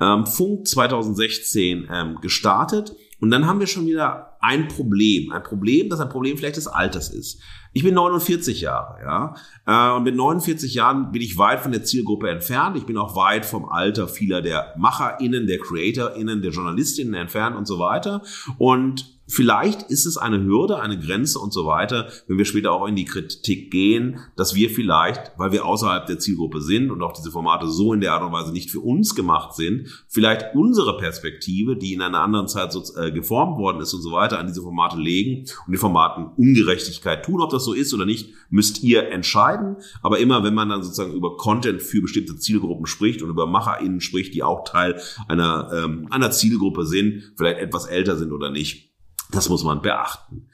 Ähm, 0.00 0.26
Funk 0.26 0.66
2016 0.66 1.88
ähm, 1.90 2.18
gestartet 2.20 2.94
und 3.20 3.30
dann 3.30 3.46
haben 3.46 3.60
wir 3.60 3.66
schon 3.66 3.86
wieder 3.86 4.36
ein 4.40 4.68
Problem. 4.68 5.32
Ein 5.32 5.42
Problem, 5.42 5.88
das 5.88 6.00
ein 6.00 6.08
Problem 6.08 6.36
vielleicht 6.36 6.56
des 6.56 6.68
Alters 6.68 7.10
ist. 7.10 7.40
Ich 7.72 7.82
bin 7.82 7.94
49 7.94 8.60
Jahre, 8.60 8.98
ja. 9.02 9.34
Äh, 9.66 9.96
und 9.96 10.04
mit 10.04 10.16
49 10.16 10.74
Jahren 10.74 11.12
bin 11.12 11.22
ich 11.22 11.36
weit 11.38 11.60
von 11.60 11.72
der 11.72 11.84
Zielgruppe 11.84 12.30
entfernt. 12.30 12.76
Ich 12.76 12.86
bin 12.86 12.96
auch 12.96 13.14
weit 13.16 13.44
vom 13.44 13.68
Alter 13.68 14.08
vieler 14.08 14.42
der 14.42 14.74
MacherInnen, 14.78 15.46
der 15.46 15.58
CreatorInnen, 15.58 16.42
der 16.42 16.50
JournalistInnen 16.50 17.14
entfernt 17.14 17.56
und 17.56 17.66
so 17.66 17.78
weiter. 17.78 18.22
Und 18.56 19.17
Vielleicht 19.28 19.82
ist 19.82 20.06
es 20.06 20.16
eine 20.16 20.42
Hürde, 20.42 20.80
eine 20.80 20.98
Grenze 20.98 21.38
und 21.38 21.52
so 21.52 21.66
weiter, 21.66 22.08
wenn 22.26 22.38
wir 22.38 22.46
später 22.46 22.72
auch 22.72 22.86
in 22.86 22.96
die 22.96 23.04
Kritik 23.04 23.70
gehen, 23.70 24.20
dass 24.36 24.54
wir 24.54 24.70
vielleicht, 24.70 25.32
weil 25.36 25.52
wir 25.52 25.66
außerhalb 25.66 26.06
der 26.06 26.18
Zielgruppe 26.18 26.62
sind 26.62 26.90
und 26.90 27.02
auch 27.02 27.12
diese 27.12 27.30
Formate 27.30 27.68
so 27.68 27.92
in 27.92 28.00
der 28.00 28.14
Art 28.14 28.22
und 28.22 28.32
Weise 28.32 28.52
nicht 28.52 28.70
für 28.70 28.80
uns 28.80 29.14
gemacht 29.14 29.54
sind, 29.54 29.88
vielleicht 30.08 30.54
unsere 30.54 30.96
Perspektive, 30.96 31.76
die 31.76 31.92
in 31.92 32.00
einer 32.00 32.20
anderen 32.20 32.48
Zeit 32.48 32.72
so 32.72 32.82
äh, 32.96 33.12
geformt 33.12 33.58
worden 33.58 33.82
ist 33.82 33.92
und 33.92 34.00
so 34.00 34.12
weiter, 34.12 34.38
an 34.38 34.46
diese 34.46 34.62
Formate 34.62 34.98
legen 34.98 35.46
und 35.66 35.72
die 35.72 35.78
Formaten 35.78 36.26
Ungerechtigkeit 36.36 37.24
tun. 37.24 37.42
Ob 37.42 37.50
das 37.50 37.64
so 37.64 37.74
ist 37.74 37.92
oder 37.92 38.06
nicht, 38.06 38.32
müsst 38.48 38.82
ihr 38.82 39.10
entscheiden. 39.10 39.76
Aber 40.02 40.18
immer, 40.20 40.42
wenn 40.42 40.54
man 40.54 40.70
dann 40.70 40.82
sozusagen 40.82 41.12
über 41.12 41.36
Content 41.36 41.82
für 41.82 42.00
bestimmte 42.00 42.36
Zielgruppen 42.36 42.86
spricht 42.86 43.22
und 43.22 43.28
über 43.28 43.46
MacherInnen 43.46 44.00
spricht, 44.00 44.34
die 44.34 44.42
auch 44.42 44.64
Teil 44.64 45.00
einer, 45.28 45.70
ähm, 45.74 46.06
einer 46.10 46.30
Zielgruppe 46.30 46.86
sind, 46.86 47.32
vielleicht 47.36 47.58
etwas 47.58 47.84
älter 47.84 48.16
sind 48.16 48.32
oder 48.32 48.50
nicht, 48.50 48.87
das 49.30 49.48
muss 49.48 49.64
man 49.64 49.82
beachten. 49.82 50.48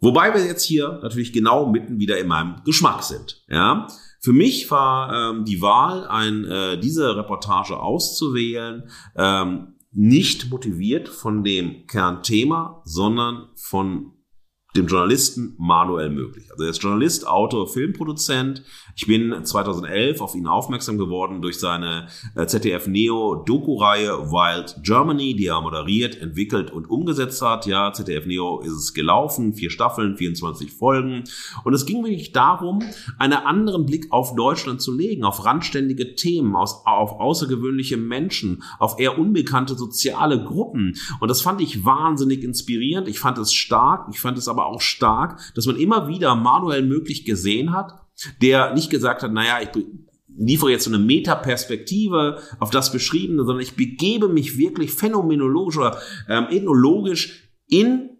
Wobei 0.00 0.34
wir 0.34 0.44
jetzt 0.44 0.64
hier 0.64 1.00
natürlich 1.02 1.32
genau 1.32 1.66
mitten 1.66 1.98
wieder 1.98 2.18
in 2.18 2.28
meinem 2.28 2.62
Geschmack 2.64 3.02
sind. 3.02 3.42
Ja, 3.48 3.86
für 4.20 4.32
mich 4.32 4.70
war 4.70 5.30
ähm, 5.30 5.44
die 5.44 5.62
Wahl, 5.62 6.06
ein, 6.06 6.44
äh, 6.44 6.78
diese 6.78 7.16
Reportage 7.16 7.78
auszuwählen, 7.78 8.90
ähm, 9.16 9.76
nicht 9.92 10.50
motiviert 10.50 11.08
von 11.08 11.42
dem 11.42 11.86
Kernthema, 11.86 12.82
sondern 12.84 13.48
von 13.56 14.12
dem 14.76 14.86
Journalisten 14.86 15.54
Manuel 15.58 16.10
möglich. 16.10 16.50
Also 16.50 16.64
er 16.64 16.70
ist 16.70 16.82
Journalist, 16.82 17.26
Autor, 17.26 17.66
Filmproduzent. 17.66 18.62
Ich 18.98 19.06
bin 19.06 19.44
2011 19.44 20.22
auf 20.22 20.34
ihn 20.34 20.46
aufmerksam 20.46 20.96
geworden 20.96 21.42
durch 21.42 21.58
seine 21.58 22.06
äh, 22.34 22.46
ZDF 22.46 22.86
Neo 22.86 23.44
Doku-Reihe 23.46 24.30
Wild 24.30 24.76
Germany, 24.82 25.36
die 25.36 25.48
er 25.48 25.60
moderiert, 25.60 26.18
entwickelt 26.18 26.70
und 26.70 26.88
umgesetzt 26.88 27.42
hat. 27.42 27.66
Ja, 27.66 27.92
ZDF 27.92 28.24
Neo 28.24 28.60
ist 28.60 28.72
es 28.72 28.94
gelaufen, 28.94 29.52
vier 29.52 29.68
Staffeln, 29.68 30.16
24 30.16 30.72
Folgen. 30.72 31.24
Und 31.62 31.74
es 31.74 31.84
ging 31.84 32.02
wirklich 32.04 32.32
darum, 32.32 32.82
einen 33.18 33.34
anderen 33.34 33.84
Blick 33.84 34.10
auf 34.12 34.34
Deutschland 34.34 34.80
zu 34.80 34.96
legen, 34.96 35.24
auf 35.24 35.44
randständige 35.44 36.14
Themen, 36.14 36.56
auf 36.56 36.86
außergewöhnliche 36.86 37.98
Menschen, 37.98 38.62
auf 38.78 38.98
eher 38.98 39.18
unbekannte 39.18 39.74
soziale 39.74 40.42
Gruppen. 40.42 40.96
Und 41.20 41.28
das 41.28 41.42
fand 41.42 41.60
ich 41.60 41.84
wahnsinnig 41.84 42.42
inspirierend. 42.42 43.08
Ich 43.08 43.18
fand 43.18 43.36
es 43.36 43.52
stark. 43.52 44.08
Ich 44.10 44.20
fand 44.20 44.38
es 44.38 44.48
aber 44.48 44.64
auch 44.64 44.80
stark, 44.80 45.38
dass 45.54 45.66
man 45.66 45.76
immer 45.76 46.08
wieder 46.08 46.34
Manuel 46.34 46.82
möglich 46.82 47.26
gesehen 47.26 47.74
hat, 47.74 48.05
der 48.40 48.74
nicht 48.74 48.90
gesagt 48.90 49.22
hat, 49.22 49.32
naja, 49.32 49.58
ich 49.62 49.70
liefere 50.36 50.70
jetzt 50.70 50.84
so 50.84 50.90
eine 50.90 51.02
Metaperspektive 51.02 52.40
auf 52.58 52.70
das 52.70 52.92
Beschriebene, 52.92 53.44
sondern 53.44 53.62
ich 53.62 53.74
begebe 53.74 54.28
mich 54.28 54.58
wirklich 54.58 54.92
phänomenologisch 54.92 55.78
oder 55.78 55.98
ähm, 56.28 56.46
ethnologisch 56.50 57.50
in 57.68 58.10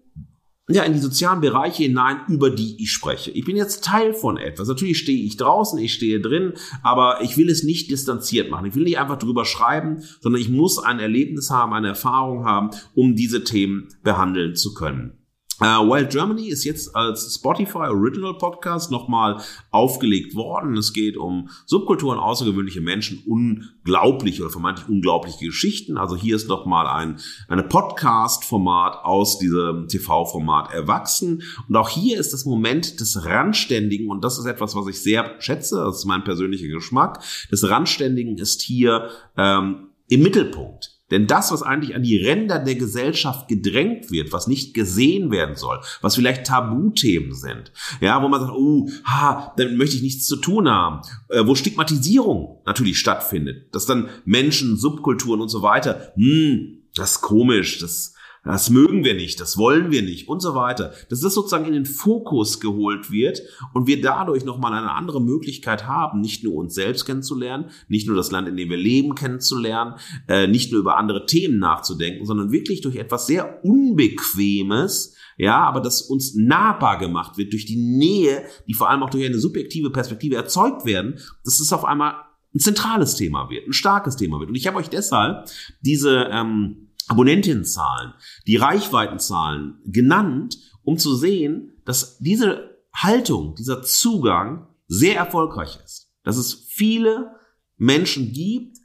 ja, 0.68 0.82
in 0.82 0.94
die 0.94 0.98
sozialen 0.98 1.40
Bereiche 1.40 1.84
hinein, 1.84 2.22
über 2.28 2.50
die 2.50 2.82
ich 2.82 2.90
spreche. 2.90 3.30
Ich 3.30 3.44
bin 3.44 3.56
jetzt 3.56 3.84
Teil 3.84 4.12
von 4.12 4.36
etwas. 4.36 4.66
Natürlich 4.66 4.98
stehe 4.98 5.24
ich 5.24 5.36
draußen, 5.36 5.78
ich 5.78 5.94
stehe 5.94 6.20
drin, 6.20 6.54
aber 6.82 7.20
ich 7.22 7.36
will 7.36 7.48
es 7.48 7.62
nicht 7.62 7.88
distanziert 7.90 8.50
machen. 8.50 8.66
Ich 8.66 8.74
will 8.74 8.82
nicht 8.82 8.98
einfach 8.98 9.18
drüber 9.18 9.44
schreiben, 9.44 10.02
sondern 10.20 10.42
ich 10.42 10.48
muss 10.48 10.80
ein 10.80 10.98
Erlebnis 10.98 11.50
haben, 11.50 11.72
eine 11.72 11.88
Erfahrung 11.88 12.44
haben, 12.44 12.70
um 12.96 13.14
diese 13.14 13.44
Themen 13.44 13.88
behandeln 14.02 14.56
zu 14.56 14.74
können. 14.74 15.15
Uh, 15.58 15.88
Wild 15.88 16.10
Germany 16.10 16.48
ist 16.48 16.64
jetzt 16.64 16.94
als 16.94 17.34
Spotify 17.34 17.88
Original 17.88 18.36
Podcast 18.36 18.90
nochmal 18.90 19.40
aufgelegt 19.70 20.34
worden. 20.34 20.76
Es 20.76 20.92
geht 20.92 21.16
um 21.16 21.48
Subkulturen, 21.64 22.18
außergewöhnliche 22.18 22.82
Menschen, 22.82 23.22
unglaubliche 23.26 24.42
oder 24.42 24.50
vermeintlich 24.50 24.86
unglaubliche 24.86 25.46
Geschichten. 25.46 25.96
Also 25.96 26.14
hier 26.14 26.36
ist 26.36 26.46
nochmal 26.46 26.86
ein 26.86 27.20
eine 27.48 27.62
Podcast-Format 27.62 29.02
aus 29.04 29.38
diesem 29.38 29.88
TV-Format 29.88 30.74
erwachsen. 30.74 31.42
Und 31.66 31.76
auch 31.76 31.88
hier 31.88 32.20
ist 32.20 32.34
das 32.34 32.44
Moment 32.44 33.00
des 33.00 33.24
Randständigen, 33.24 34.10
und 34.10 34.24
das 34.24 34.38
ist 34.38 34.44
etwas, 34.44 34.76
was 34.76 34.86
ich 34.88 35.00
sehr 35.02 35.36
schätze, 35.38 35.76
das 35.76 36.00
ist 36.00 36.04
mein 36.04 36.22
persönlicher 36.22 36.68
Geschmack, 36.68 37.22
des 37.50 37.66
Randständigen 37.66 38.36
ist 38.36 38.60
hier 38.60 39.08
ähm, 39.38 39.88
im 40.08 40.22
Mittelpunkt. 40.22 40.95
Denn 41.10 41.28
das, 41.28 41.52
was 41.52 41.62
eigentlich 41.62 41.94
an 41.94 42.02
die 42.02 42.16
Ränder 42.16 42.58
der 42.58 42.74
Gesellschaft 42.74 43.46
gedrängt 43.46 44.10
wird, 44.10 44.32
was 44.32 44.48
nicht 44.48 44.74
gesehen 44.74 45.30
werden 45.30 45.54
soll, 45.54 45.78
was 46.00 46.16
vielleicht 46.16 46.46
Tabuthemen 46.46 47.32
sind, 47.32 47.70
ja, 48.00 48.20
wo 48.22 48.28
man 48.28 48.40
sagt, 48.40 48.52
oh, 48.52 48.88
ha, 49.04 49.54
damit 49.56 49.78
möchte 49.78 49.96
ich 49.96 50.02
nichts 50.02 50.26
zu 50.26 50.36
tun 50.36 50.68
haben, 50.68 51.02
äh, 51.28 51.46
wo 51.46 51.54
Stigmatisierung 51.54 52.60
natürlich 52.66 52.98
stattfindet, 52.98 53.72
dass 53.74 53.86
dann 53.86 54.08
Menschen, 54.24 54.76
Subkulturen 54.76 55.40
und 55.40 55.48
so 55.48 55.62
weiter, 55.62 56.12
hm, 56.16 56.82
das 56.96 57.12
ist 57.12 57.20
komisch, 57.20 57.78
das 57.78 58.15
das 58.46 58.70
mögen 58.70 59.04
wir 59.04 59.14
nicht, 59.14 59.40
das 59.40 59.58
wollen 59.58 59.90
wir 59.90 60.02
nicht 60.02 60.28
und 60.28 60.40
so 60.40 60.54
weiter. 60.54 60.92
Dass 61.08 61.20
das 61.20 61.34
sozusagen 61.34 61.66
in 61.66 61.72
den 61.72 61.84
Fokus 61.84 62.60
geholt 62.60 63.10
wird 63.10 63.42
und 63.74 63.86
wir 63.86 64.00
dadurch 64.00 64.44
nochmal 64.44 64.72
eine 64.72 64.92
andere 64.92 65.20
Möglichkeit 65.20 65.86
haben, 65.86 66.20
nicht 66.20 66.44
nur 66.44 66.54
uns 66.54 66.74
selbst 66.74 67.04
kennenzulernen, 67.04 67.70
nicht 67.88 68.06
nur 68.06 68.16
das 68.16 68.30
Land, 68.30 68.48
in 68.48 68.56
dem 68.56 68.70
wir 68.70 68.76
leben, 68.76 69.14
kennenzulernen, 69.14 69.94
äh, 70.28 70.46
nicht 70.46 70.70
nur 70.70 70.80
über 70.80 70.96
andere 70.96 71.26
Themen 71.26 71.58
nachzudenken, 71.58 72.24
sondern 72.24 72.52
wirklich 72.52 72.80
durch 72.82 72.96
etwas 72.96 73.26
sehr 73.26 73.64
Unbequemes, 73.64 75.16
ja, 75.38 75.58
aber 75.64 75.80
das 75.80 76.02
uns 76.02 76.34
nahbar 76.34 76.98
gemacht 76.98 77.36
wird 77.36 77.52
durch 77.52 77.66
die 77.66 77.76
Nähe, 77.76 78.44
die 78.68 78.74
vor 78.74 78.88
allem 78.88 79.02
auch 79.02 79.10
durch 79.10 79.26
eine 79.26 79.38
subjektive 79.38 79.90
Perspektive 79.90 80.36
erzeugt 80.36 80.86
werden, 80.86 81.18
dass 81.44 81.60
es 81.60 81.72
auf 81.72 81.84
einmal 81.84 82.14
ein 82.54 82.60
zentrales 82.60 83.16
Thema 83.16 83.50
wird, 83.50 83.66
ein 83.68 83.72
starkes 83.72 84.16
Thema 84.16 84.38
wird. 84.38 84.48
Und 84.48 84.54
ich 84.54 84.66
habe 84.66 84.78
euch 84.78 84.88
deshalb 84.88 85.50
diese 85.82 86.28
ähm, 86.30 86.85
Abonnentinnenzahlen, 87.08 88.14
die 88.46 88.56
Reichweitenzahlen 88.56 89.78
genannt, 89.84 90.58
um 90.82 90.98
zu 90.98 91.14
sehen, 91.14 91.72
dass 91.84 92.18
diese 92.18 92.76
Haltung, 92.94 93.54
dieser 93.54 93.82
Zugang 93.82 94.68
sehr 94.88 95.16
erfolgreich 95.16 95.78
ist. 95.84 96.10
Dass 96.24 96.36
es 96.36 96.54
viele 96.68 97.32
Menschen 97.76 98.32
gibt, 98.32 98.78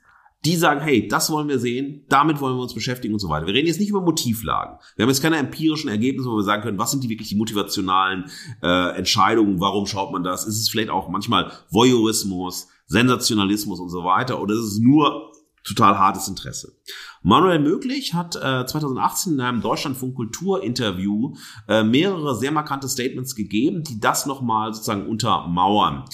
die 0.44 0.56
sagen, 0.56 0.82
hey, 0.82 1.08
das 1.08 1.30
wollen 1.30 1.48
wir 1.48 1.60
sehen, 1.60 2.04
damit 2.10 2.42
wollen 2.42 2.56
wir 2.56 2.64
uns 2.64 2.74
beschäftigen 2.74 3.14
und 3.14 3.20
so 3.20 3.30
weiter. 3.30 3.46
Wir 3.46 3.54
reden 3.54 3.68
jetzt 3.68 3.80
nicht 3.80 3.90
über 3.90 4.02
Motivlagen. 4.02 4.80
Wir 4.96 5.04
haben 5.04 5.10
jetzt 5.10 5.22
keine 5.22 5.38
empirischen 5.38 5.90
Ergebnisse, 5.90 6.30
wo 6.30 6.36
wir 6.36 6.44
sagen 6.44 6.64
können, 6.64 6.80
was 6.80 6.92
sind 6.92 7.04
die 7.04 7.10
wirklich 7.10 7.30
die 7.30 7.36
motivationalen 7.36 8.26
äh, 8.64 8.98
Entscheidungen, 8.98 9.60
warum 9.60 9.86
schaut 9.86 10.12
man 10.12 10.24
das? 10.24 10.46
Ist 10.46 10.60
es 10.60 10.70
vielleicht 10.70 10.90
auch 10.90 11.10
manchmal 11.10 11.52
Voyeurismus, 11.70 12.70
Sensationalismus 12.88 13.80
und 13.80 13.90
so 13.90 14.04
weiter 14.04 14.42
oder 14.42 14.56
ist 14.56 14.66
es 14.66 14.80
nur 14.80 15.32
total 15.64 16.00
hartes 16.00 16.28
Interesse? 16.28 16.76
Manuel 17.24 17.60
Möglich 17.60 18.14
hat 18.14 18.36
äh, 18.36 18.66
2018 18.66 19.34
in 19.34 19.42
einem 19.42 19.62
Deutschlandfunk 19.62 20.16
Kultur-Interview 20.16 21.36
äh, 21.68 21.84
mehrere 21.84 22.36
sehr 22.36 22.52
markante 22.52 22.90
Statements 22.90 23.36
gegeben, 23.36 23.84
die 23.84 24.00
das 24.00 24.26
nochmal 24.26 24.74
sozusagen 24.74 25.08
untermauern. 25.08 26.06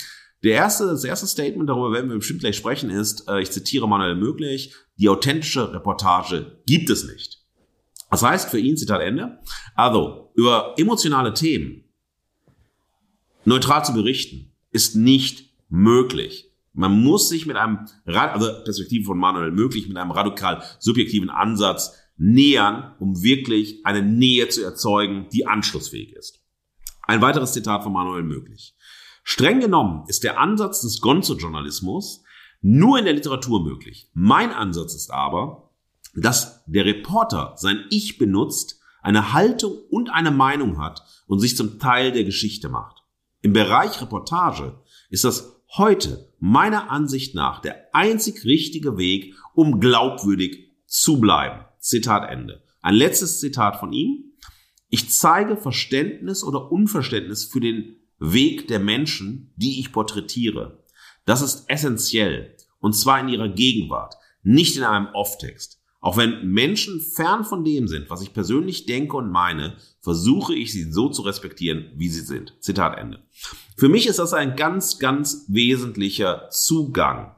Der 0.43 0.53
erste, 0.53 0.85
das 0.85 1.03
erste 1.03 1.25
Statement, 1.25 1.69
darüber 1.69 1.93
werden 1.93 2.09
wir 2.09 2.17
bestimmt 2.17 2.41
gleich 2.41 2.57
sprechen, 2.57 2.89
ist, 2.89 3.27
äh, 3.29 3.41
ich 3.41 3.51
zitiere 3.51 3.87
Manuel 3.87 4.15
Möglich, 4.15 4.73
die 4.97 5.07
authentische 5.07 5.73
Reportage 5.73 6.61
gibt 6.65 6.89
es 6.89 7.05
nicht. 7.05 7.41
Das 8.11 8.23
heißt 8.23 8.49
für 8.49 8.59
ihn, 8.59 8.77
Zitat 8.77 9.01
Ende, 9.01 9.39
also 9.75 10.31
über 10.35 10.75
emotionale 10.77 11.33
Themen 11.33 11.85
neutral 13.45 13.85
zu 13.85 13.93
berichten, 13.93 14.51
ist 14.71 14.95
nicht 14.95 15.53
möglich. 15.69 16.46
Man 16.77 17.01
muss 17.01 17.27
sich 17.27 17.47
mit 17.47 17.57
einem, 17.57 17.87
also 18.05 18.63
Perspektive 18.63 19.05
von 19.05 19.17
Manuel 19.17 19.51
möglich, 19.51 19.87
mit 19.87 19.97
einem 19.97 20.11
radikal 20.11 20.61
subjektiven 20.77 21.31
Ansatz 21.31 21.95
nähern, 22.17 22.95
um 22.99 23.23
wirklich 23.23 23.83
eine 23.83 24.03
Nähe 24.03 24.47
zu 24.49 24.63
erzeugen, 24.63 25.27
die 25.33 25.47
anschlussfähig 25.47 26.13
ist. 26.13 26.39
Ein 27.01 27.21
weiteres 27.21 27.53
Zitat 27.53 27.81
von 27.81 27.93
Manuel 27.93 28.21
möglich. 28.21 28.75
Streng 29.23 29.59
genommen 29.59 30.03
ist 30.07 30.23
der 30.23 30.39
Ansatz 30.39 30.81
des 30.81 31.01
Gonzo-Journalismus 31.01 32.23
nur 32.61 32.99
in 32.99 33.05
der 33.05 33.15
Literatur 33.15 33.63
möglich. 33.63 34.11
Mein 34.13 34.51
Ansatz 34.51 34.93
ist 34.93 35.09
aber, 35.09 35.71
dass 36.13 36.63
der 36.67 36.85
Reporter 36.85 37.53
sein 37.55 37.85
Ich 37.89 38.19
benutzt, 38.19 38.79
eine 39.01 39.33
Haltung 39.33 39.73
und 39.89 40.11
eine 40.11 40.31
Meinung 40.31 40.77
hat 40.77 41.01
und 41.25 41.39
sich 41.39 41.57
zum 41.57 41.79
Teil 41.79 42.11
der 42.11 42.23
Geschichte 42.23 42.69
macht. 42.69 43.03
Im 43.41 43.53
Bereich 43.53 43.99
Reportage 43.99 44.79
ist 45.09 45.23
das 45.23 45.59
heute 45.75 46.26
meiner 46.39 46.89
Ansicht 46.91 47.35
nach 47.35 47.61
der 47.61 47.93
einzig 47.93 48.45
richtige 48.45 48.97
Weg, 48.97 49.35
um 49.53 49.79
glaubwürdig 49.79 50.71
zu 50.85 51.19
bleiben. 51.19 51.65
Zitat 51.79 52.29
Ende. 52.29 52.63
Ein 52.81 52.95
letztes 52.95 53.39
Zitat 53.39 53.77
von 53.79 53.91
ihm. 53.93 54.33
Ich 54.89 55.09
zeige 55.09 55.57
Verständnis 55.57 56.43
oder 56.43 56.71
Unverständnis 56.71 57.45
für 57.45 57.59
den 57.59 57.97
Weg 58.19 58.67
der 58.67 58.79
Menschen, 58.79 59.53
die 59.55 59.79
ich 59.79 59.91
porträtiere. 59.91 60.83
Das 61.25 61.41
ist 61.41 61.69
essentiell. 61.69 62.55
Und 62.79 62.93
zwar 62.93 63.19
in 63.19 63.29
ihrer 63.29 63.49
Gegenwart, 63.49 64.15
nicht 64.43 64.77
in 64.77 64.83
einem 64.83 65.07
Off-Text. 65.13 65.76
Auch 66.07 66.15
wenn 66.15 66.53
Menschen 66.53 67.01
fern 67.01 67.43
von 67.43 67.65
dem 67.65 67.89
sind, 67.89 68.09
was 68.09 68.21
ich 68.21 68.31
persönlich 68.31 68.85
denke 68.85 69.17
und 69.17 69.29
meine, 69.29 69.75
versuche 69.99 70.55
ich 70.55 70.71
sie 70.71 70.89
so 70.89 71.09
zu 71.09 71.21
respektieren, 71.21 71.91
wie 71.97 72.07
sie 72.07 72.21
sind. 72.21 72.53
Zitat 72.61 72.97
Ende. 72.97 73.19
Für 73.75 73.89
mich 73.89 74.07
ist 74.07 74.17
das 74.17 74.31
ein 74.31 74.55
ganz, 74.55 74.99
ganz 74.99 75.43
wesentlicher 75.49 76.49
Zugang. 76.49 77.35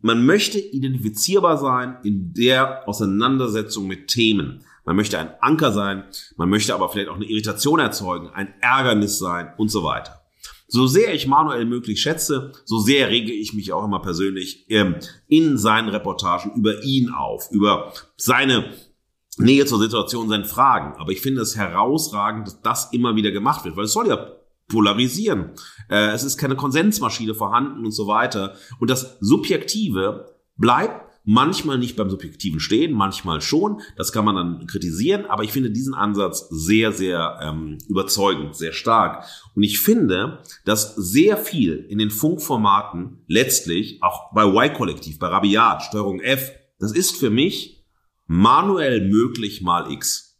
Man 0.00 0.24
möchte 0.24 0.58
identifizierbar 0.58 1.58
sein 1.58 1.98
in 2.02 2.32
der 2.32 2.88
Auseinandersetzung 2.88 3.86
mit 3.86 4.08
Themen. 4.08 4.64
Man 4.86 4.96
möchte 4.96 5.18
ein 5.18 5.34
Anker 5.42 5.70
sein, 5.70 6.04
man 6.38 6.48
möchte 6.48 6.74
aber 6.74 6.88
vielleicht 6.88 7.10
auch 7.10 7.16
eine 7.16 7.26
Irritation 7.26 7.80
erzeugen, 7.80 8.30
ein 8.30 8.54
Ärgernis 8.62 9.18
sein 9.18 9.52
und 9.58 9.68
so 9.68 9.84
weiter. 9.84 10.19
So 10.72 10.86
sehr 10.86 11.12
ich 11.14 11.26
Manuel 11.26 11.64
möglich 11.64 12.00
schätze, 12.00 12.52
so 12.64 12.78
sehr 12.78 13.08
rege 13.08 13.32
ich 13.32 13.52
mich 13.54 13.72
auch 13.72 13.84
immer 13.84 14.00
persönlich 14.00 14.66
ähm, 14.70 14.96
in 15.26 15.58
seinen 15.58 15.88
Reportagen 15.88 16.52
über 16.54 16.84
ihn 16.84 17.10
auf, 17.10 17.50
über 17.50 17.92
seine 18.16 18.72
Nähe 19.36 19.66
zur 19.66 19.80
Situation, 19.80 20.28
seine 20.28 20.44
Fragen. 20.44 20.96
Aber 20.98 21.10
ich 21.10 21.20
finde 21.20 21.42
es 21.42 21.56
herausragend, 21.56 22.46
dass 22.46 22.60
das 22.62 22.92
immer 22.92 23.16
wieder 23.16 23.32
gemacht 23.32 23.64
wird, 23.64 23.76
weil 23.76 23.86
es 23.86 23.92
soll 23.92 24.08
ja 24.08 24.28
polarisieren. 24.68 25.50
Äh, 25.88 26.12
es 26.12 26.22
ist 26.22 26.38
keine 26.38 26.54
Konsensmaschine 26.54 27.34
vorhanden 27.34 27.84
und 27.84 27.92
so 27.92 28.06
weiter. 28.06 28.54
Und 28.78 28.90
das 28.90 29.18
Subjektive 29.20 30.36
bleibt 30.56 31.09
manchmal 31.24 31.78
nicht 31.78 31.96
beim 31.96 32.10
Subjektiven 32.10 32.60
stehen, 32.60 32.92
manchmal 32.92 33.40
schon. 33.40 33.80
Das 33.96 34.12
kann 34.12 34.24
man 34.24 34.36
dann 34.36 34.66
kritisieren, 34.66 35.26
aber 35.26 35.44
ich 35.44 35.52
finde 35.52 35.70
diesen 35.70 35.94
Ansatz 35.94 36.48
sehr, 36.50 36.92
sehr 36.92 37.38
ähm, 37.42 37.78
überzeugend, 37.88 38.56
sehr 38.56 38.72
stark. 38.72 39.26
Und 39.54 39.62
ich 39.62 39.80
finde, 39.80 40.42
dass 40.64 40.94
sehr 40.94 41.36
viel 41.36 41.86
in 41.88 41.98
den 41.98 42.10
Funkformaten 42.10 43.22
letztlich, 43.26 44.02
auch 44.02 44.32
bei 44.32 44.44
Y-Kollektiv, 44.44 45.18
bei 45.18 45.28
Rabiat, 45.28 45.82
Steuerung 45.82 46.20
F, 46.20 46.52
das 46.78 46.92
ist 46.92 47.16
für 47.16 47.30
mich 47.30 47.84
manuell 48.26 49.08
möglich 49.08 49.60
mal 49.60 49.90
X. 49.90 50.38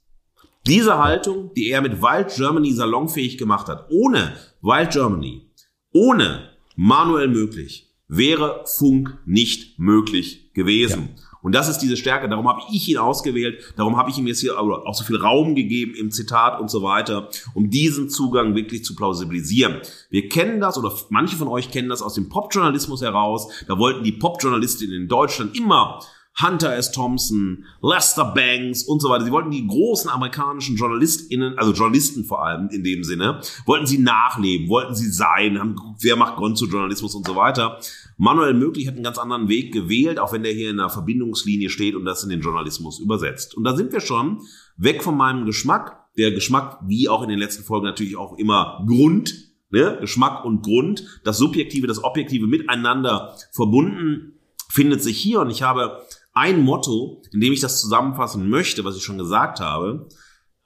Diese 0.66 0.98
Haltung, 0.98 1.52
die 1.54 1.68
er 1.68 1.80
mit 1.80 2.02
Wild 2.02 2.34
Germany 2.34 2.72
salonfähig 2.72 3.38
gemacht 3.38 3.68
hat, 3.68 3.86
ohne 3.90 4.34
Wild 4.60 4.90
Germany, 4.90 5.50
ohne 5.92 6.50
manuell 6.76 7.28
möglich, 7.28 7.90
wäre 8.08 8.64
Funk 8.66 9.18
nicht 9.24 9.78
möglich 9.78 10.39
gewesen. 10.54 11.10
Ja. 11.16 11.22
Und 11.42 11.54
das 11.54 11.68
ist 11.68 11.78
diese 11.78 11.96
Stärke. 11.96 12.28
Darum 12.28 12.48
habe 12.48 12.60
ich 12.70 12.88
ihn 12.88 12.98
ausgewählt. 12.98 13.72
Darum 13.76 13.96
habe 13.96 14.10
ich 14.10 14.18
ihm 14.18 14.26
jetzt 14.26 14.40
hier 14.40 14.58
auch 14.58 14.94
so 14.94 15.04
viel 15.04 15.16
Raum 15.16 15.54
gegeben 15.54 15.94
im 15.94 16.10
Zitat 16.10 16.60
und 16.60 16.70
so 16.70 16.82
weiter, 16.82 17.28
um 17.54 17.70
diesen 17.70 18.10
Zugang 18.10 18.54
wirklich 18.54 18.84
zu 18.84 18.94
plausibilisieren. 18.94 19.76
Wir 20.10 20.28
kennen 20.28 20.60
das 20.60 20.76
oder 20.76 20.92
manche 21.08 21.36
von 21.36 21.48
euch 21.48 21.70
kennen 21.70 21.88
das 21.88 22.02
aus 22.02 22.14
dem 22.14 22.28
Popjournalismus 22.28 23.00
heraus. 23.00 23.48
Da 23.66 23.78
wollten 23.78 24.04
die 24.04 24.12
Popjournalistinnen 24.12 24.94
in 24.94 25.08
Deutschland 25.08 25.56
immer 25.56 26.00
Hunter 26.42 26.74
S. 26.74 26.92
Thompson, 26.92 27.64
Lester 27.82 28.24
Banks 28.24 28.82
und 28.84 29.00
so 29.00 29.08
weiter. 29.08 29.24
Sie 29.24 29.30
wollten 29.30 29.50
die 29.50 29.66
großen 29.66 30.10
amerikanischen 30.10 30.76
JournalistInnen, 30.76 31.58
also 31.58 31.72
Journalisten 31.72 32.24
vor 32.24 32.44
allem 32.44 32.68
in 32.70 32.84
dem 32.84 33.04
Sinne, 33.04 33.40
wollten 33.66 33.86
sie 33.86 33.98
nachleben, 33.98 34.68
wollten 34.68 34.94
sie 34.94 35.10
sein, 35.10 35.58
haben 35.58 35.76
geguckt, 35.76 36.00
wer 36.02 36.16
macht 36.16 36.36
Gonzo-Journalismus 36.36 37.14
und 37.14 37.26
so 37.26 37.36
weiter. 37.36 37.78
Manuel 38.16 38.54
Möglich 38.54 38.86
hat 38.86 38.94
einen 38.94 39.04
ganz 39.04 39.18
anderen 39.18 39.48
Weg 39.48 39.72
gewählt, 39.72 40.18
auch 40.18 40.32
wenn 40.32 40.42
der 40.42 40.52
hier 40.52 40.70
in 40.70 40.78
einer 40.78 40.90
Verbindungslinie 40.90 41.70
steht 41.70 41.94
und 41.94 42.04
das 42.04 42.22
in 42.22 42.30
den 42.30 42.40
Journalismus 42.40 43.00
übersetzt. 43.00 43.56
Und 43.56 43.64
da 43.64 43.76
sind 43.76 43.92
wir 43.92 44.00
schon 44.00 44.42
weg 44.76 45.02
von 45.02 45.16
meinem 45.16 45.46
Geschmack. 45.46 45.98
Der 46.16 46.32
Geschmack, 46.32 46.80
wie 46.86 47.08
auch 47.08 47.22
in 47.22 47.28
den 47.28 47.38
letzten 47.38 47.64
Folgen 47.64 47.86
natürlich 47.86 48.16
auch 48.16 48.36
immer 48.36 48.84
Grund, 48.86 49.34
ne? 49.70 49.96
Geschmack 50.00 50.44
und 50.44 50.62
Grund, 50.62 51.04
das 51.24 51.38
Subjektive, 51.38 51.86
das 51.86 52.02
Objektive 52.02 52.46
miteinander 52.46 53.36
verbunden, 53.52 54.34
findet 54.68 55.02
sich 55.02 55.18
hier. 55.18 55.40
Und 55.40 55.50
ich 55.50 55.62
habe 55.62 56.02
ein 56.32 56.62
Motto, 56.62 57.22
in 57.32 57.40
dem 57.40 57.52
ich 57.52 57.60
das 57.60 57.80
zusammenfassen 57.80 58.48
möchte, 58.48 58.84
was 58.84 58.96
ich 58.96 59.04
schon 59.04 59.18
gesagt 59.18 59.60
habe. 59.60 60.08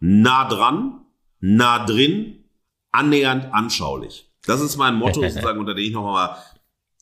Nah 0.01 0.49
dran, 0.49 1.07
nah 1.41 1.85
drin, 1.85 2.45
annähernd 2.93 3.53
anschaulich. 3.53 4.31
Das 4.47 4.61
ist 4.61 4.77
mein 4.77 4.97
Motto 4.97 5.21
sozusagen, 5.29 5.59
unter 5.59 5.75
dem 5.75 5.85
ich 5.85 5.93
nochmal 5.93 6.37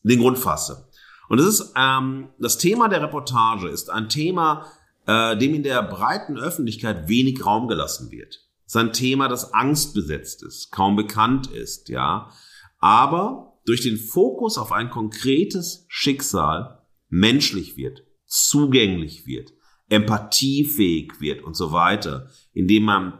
den 0.02 0.20
Grund 0.20 0.38
fasse. 0.38 0.88
Und 1.28 1.38
das 1.38 1.46
ist 1.46 1.72
ähm, 1.76 2.28
das 2.38 2.58
Thema 2.58 2.88
der 2.88 3.02
Reportage 3.02 3.68
ist 3.68 3.90
ein 3.90 4.08
Thema, 4.08 4.66
äh, 5.06 5.36
dem 5.36 5.54
in 5.54 5.62
der 5.62 5.82
breiten 5.82 6.36
Öffentlichkeit 6.36 7.08
wenig 7.08 7.44
Raum 7.44 7.68
gelassen 7.68 8.10
wird. 8.10 8.40
Es 8.66 8.74
ist 8.74 8.76
ein 8.76 8.92
Thema, 8.92 9.28
das 9.28 9.52
angstbesetzt 9.52 10.42
ist, 10.42 10.70
kaum 10.70 10.94
bekannt 10.96 11.48
ist, 11.48 11.88
ja. 11.88 12.30
Aber 12.78 13.58
durch 13.64 13.80
den 13.82 13.96
Fokus 13.96 14.58
auf 14.58 14.72
ein 14.72 14.90
konkretes 14.90 15.84
Schicksal 15.88 16.84
menschlich 17.08 17.76
wird 17.76 18.02
zugänglich 18.32 19.26
wird, 19.26 19.52
empathiefähig 19.90 21.20
wird 21.20 21.42
und 21.42 21.54
so 21.54 21.72
weiter, 21.72 22.30
indem 22.54 22.84
man 22.84 23.18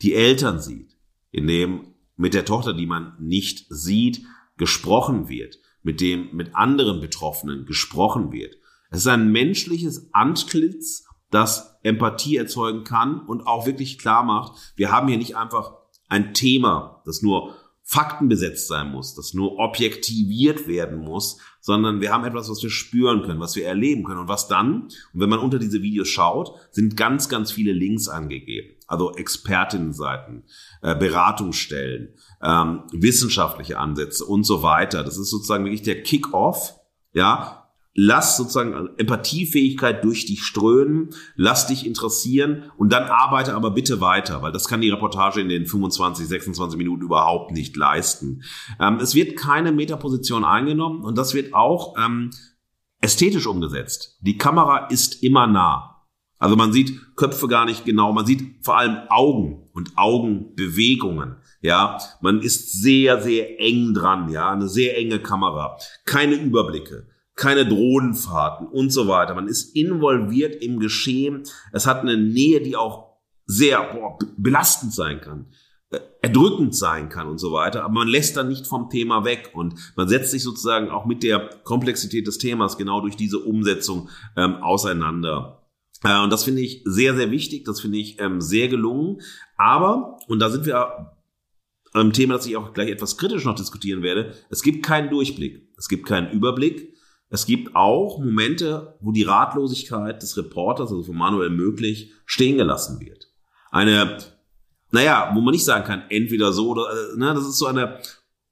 die 0.00 0.14
Eltern 0.14 0.60
sieht, 0.60 0.96
indem 1.30 1.94
mit 2.16 2.32
der 2.32 2.46
Tochter, 2.46 2.72
die 2.72 2.86
man 2.86 3.14
nicht 3.20 3.66
sieht, 3.68 4.22
gesprochen 4.56 5.28
wird, 5.28 5.58
mit 5.82 6.00
dem 6.00 6.34
mit 6.34 6.54
anderen 6.56 7.00
Betroffenen 7.00 7.66
gesprochen 7.66 8.32
wird. 8.32 8.56
Es 8.90 9.00
ist 9.00 9.08
ein 9.08 9.30
menschliches 9.30 10.08
Antlitz, 10.14 11.04
das 11.30 11.78
Empathie 11.82 12.36
erzeugen 12.36 12.84
kann 12.84 13.20
und 13.20 13.46
auch 13.46 13.66
wirklich 13.66 13.98
klar 13.98 14.24
macht, 14.24 14.72
wir 14.76 14.90
haben 14.90 15.08
hier 15.08 15.18
nicht 15.18 15.36
einfach 15.36 15.74
ein 16.08 16.32
Thema, 16.32 17.02
das 17.04 17.20
nur 17.20 17.54
faktenbesetzt 17.88 18.66
sein 18.66 18.90
muss, 18.90 19.14
das 19.14 19.32
nur 19.32 19.60
objektiviert 19.60 20.66
werden 20.66 20.98
muss, 20.98 21.38
sondern 21.60 22.00
wir 22.00 22.12
haben 22.12 22.24
etwas, 22.24 22.50
was 22.50 22.60
wir 22.60 22.70
spüren 22.70 23.22
können, 23.22 23.38
was 23.38 23.54
wir 23.54 23.64
erleben 23.64 24.02
können 24.02 24.18
und 24.18 24.28
was 24.28 24.48
dann, 24.48 24.82
und 24.82 25.20
wenn 25.20 25.30
man 25.30 25.38
unter 25.38 25.60
diese 25.60 25.82
Videos 25.82 26.08
schaut, 26.08 26.52
sind 26.72 26.96
ganz, 26.96 27.28
ganz 27.28 27.52
viele 27.52 27.72
Links 27.72 28.08
angegeben. 28.08 28.74
Also 28.88 29.14
Expertinnenseiten, 29.14 30.42
äh, 30.82 30.96
Beratungsstellen, 30.96 32.14
ähm, 32.42 32.82
wissenschaftliche 32.92 33.78
Ansätze 33.78 34.24
und 34.24 34.42
so 34.42 34.64
weiter. 34.64 35.04
Das 35.04 35.16
ist 35.16 35.30
sozusagen 35.30 35.64
wirklich 35.64 35.82
der 35.82 36.02
Kick-off, 36.02 36.74
ja, 37.12 37.65
lass 37.96 38.36
sozusagen 38.36 38.90
Empathiefähigkeit 38.98 40.04
durch 40.04 40.26
dich 40.26 40.44
strömen, 40.44 41.08
lass 41.34 41.66
dich 41.66 41.86
interessieren 41.86 42.70
und 42.76 42.92
dann 42.92 43.04
arbeite 43.04 43.54
aber 43.54 43.70
bitte 43.70 44.00
weiter, 44.00 44.42
weil 44.42 44.52
das 44.52 44.68
kann 44.68 44.82
die 44.82 44.90
Reportage 44.90 45.40
in 45.40 45.48
den 45.48 45.66
25, 45.66 46.28
26 46.28 46.76
Minuten 46.76 47.02
überhaupt 47.02 47.52
nicht 47.52 47.74
leisten. 47.74 48.42
Ähm, 48.78 48.98
es 49.00 49.14
wird 49.14 49.36
keine 49.36 49.72
Metaposition 49.72 50.44
eingenommen 50.44 51.02
und 51.04 51.16
das 51.16 51.32
wird 51.32 51.54
auch 51.54 51.96
ähm, 51.98 52.30
ästhetisch 53.00 53.46
umgesetzt. 53.46 54.18
Die 54.20 54.36
Kamera 54.36 54.88
ist 54.88 55.22
immer 55.22 55.46
nah. 55.46 56.04
Also 56.38 56.54
man 56.54 56.74
sieht 56.74 57.16
Köpfe 57.16 57.48
gar 57.48 57.64
nicht 57.64 57.86
genau, 57.86 58.12
man 58.12 58.26
sieht 58.26 58.62
vor 58.62 58.76
allem 58.76 58.98
Augen 59.08 59.70
und 59.72 59.96
Augenbewegungen. 59.96 61.36
Ja, 61.62 61.96
man 62.20 62.42
ist 62.42 62.78
sehr, 62.82 63.22
sehr 63.22 63.58
eng 63.58 63.94
dran. 63.94 64.28
Ja, 64.28 64.50
eine 64.50 64.68
sehr 64.68 64.98
enge 64.98 65.18
Kamera, 65.18 65.78
keine 66.04 66.34
Überblicke 66.34 67.06
keine 67.36 67.66
Drohnenfahrten 67.66 68.66
und 68.66 68.90
so 68.90 69.08
weiter. 69.08 69.34
Man 69.34 69.46
ist 69.46 69.76
involviert 69.76 70.56
im 70.62 70.80
Geschehen. 70.80 71.44
Es 71.72 71.86
hat 71.86 72.00
eine 72.00 72.16
Nähe, 72.16 72.62
die 72.62 72.76
auch 72.76 73.16
sehr 73.44 73.82
boah, 73.92 74.18
belastend 74.38 74.94
sein 74.94 75.20
kann, 75.20 75.46
äh, 75.90 76.00
erdrückend 76.22 76.74
sein 76.74 77.10
kann 77.10 77.28
und 77.28 77.38
so 77.38 77.52
weiter. 77.52 77.84
Aber 77.84 77.92
man 77.92 78.08
lässt 78.08 78.36
dann 78.36 78.48
nicht 78.48 78.66
vom 78.66 78.88
Thema 78.88 79.24
weg 79.24 79.50
und 79.52 79.74
man 79.96 80.08
setzt 80.08 80.30
sich 80.30 80.42
sozusagen 80.42 80.88
auch 80.90 81.04
mit 81.04 81.22
der 81.22 81.50
Komplexität 81.62 82.26
des 82.26 82.38
Themas 82.38 82.78
genau 82.78 83.02
durch 83.02 83.16
diese 83.16 83.38
Umsetzung 83.38 84.08
ähm, 84.34 84.56
auseinander. 84.56 85.66
Äh, 86.02 86.22
und 86.22 86.32
das 86.32 86.44
finde 86.44 86.62
ich 86.62 86.82
sehr, 86.86 87.14
sehr 87.14 87.30
wichtig. 87.30 87.64
Das 87.66 87.80
finde 87.80 87.98
ich 87.98 88.18
ähm, 88.18 88.40
sehr 88.40 88.68
gelungen. 88.68 89.20
Aber, 89.58 90.18
und 90.26 90.38
da 90.38 90.48
sind 90.48 90.64
wir 90.64 91.12
am 91.92 92.12
Thema, 92.14 92.34
das 92.34 92.46
ich 92.46 92.56
auch 92.56 92.72
gleich 92.72 92.90
etwas 92.90 93.18
kritisch 93.18 93.44
noch 93.44 93.54
diskutieren 93.54 94.02
werde, 94.02 94.34
es 94.48 94.62
gibt 94.62 94.84
keinen 94.84 95.10
Durchblick. 95.10 95.68
Es 95.76 95.88
gibt 95.88 96.06
keinen 96.06 96.30
Überblick. 96.30 96.95
Es 97.28 97.46
gibt 97.46 97.74
auch 97.74 98.18
Momente, 98.18 98.94
wo 99.00 99.12
die 99.12 99.24
Ratlosigkeit 99.24 100.22
des 100.22 100.36
Reporters, 100.36 100.90
also 100.90 101.02
von 101.02 101.16
Manuel 101.16 101.50
möglich, 101.50 102.12
stehen 102.24 102.56
gelassen 102.56 103.00
wird. 103.00 103.28
Eine, 103.70 104.18
naja, 104.92 105.32
wo 105.34 105.40
man 105.40 105.52
nicht 105.52 105.64
sagen 105.64 105.84
kann, 105.84 106.04
entweder 106.08 106.52
so 106.52 106.70
oder, 106.70 106.88
äh, 106.90 107.18
ne, 107.18 107.34
das 107.34 107.46
ist 107.46 107.58
so 107.58 107.66
eine 107.66 107.98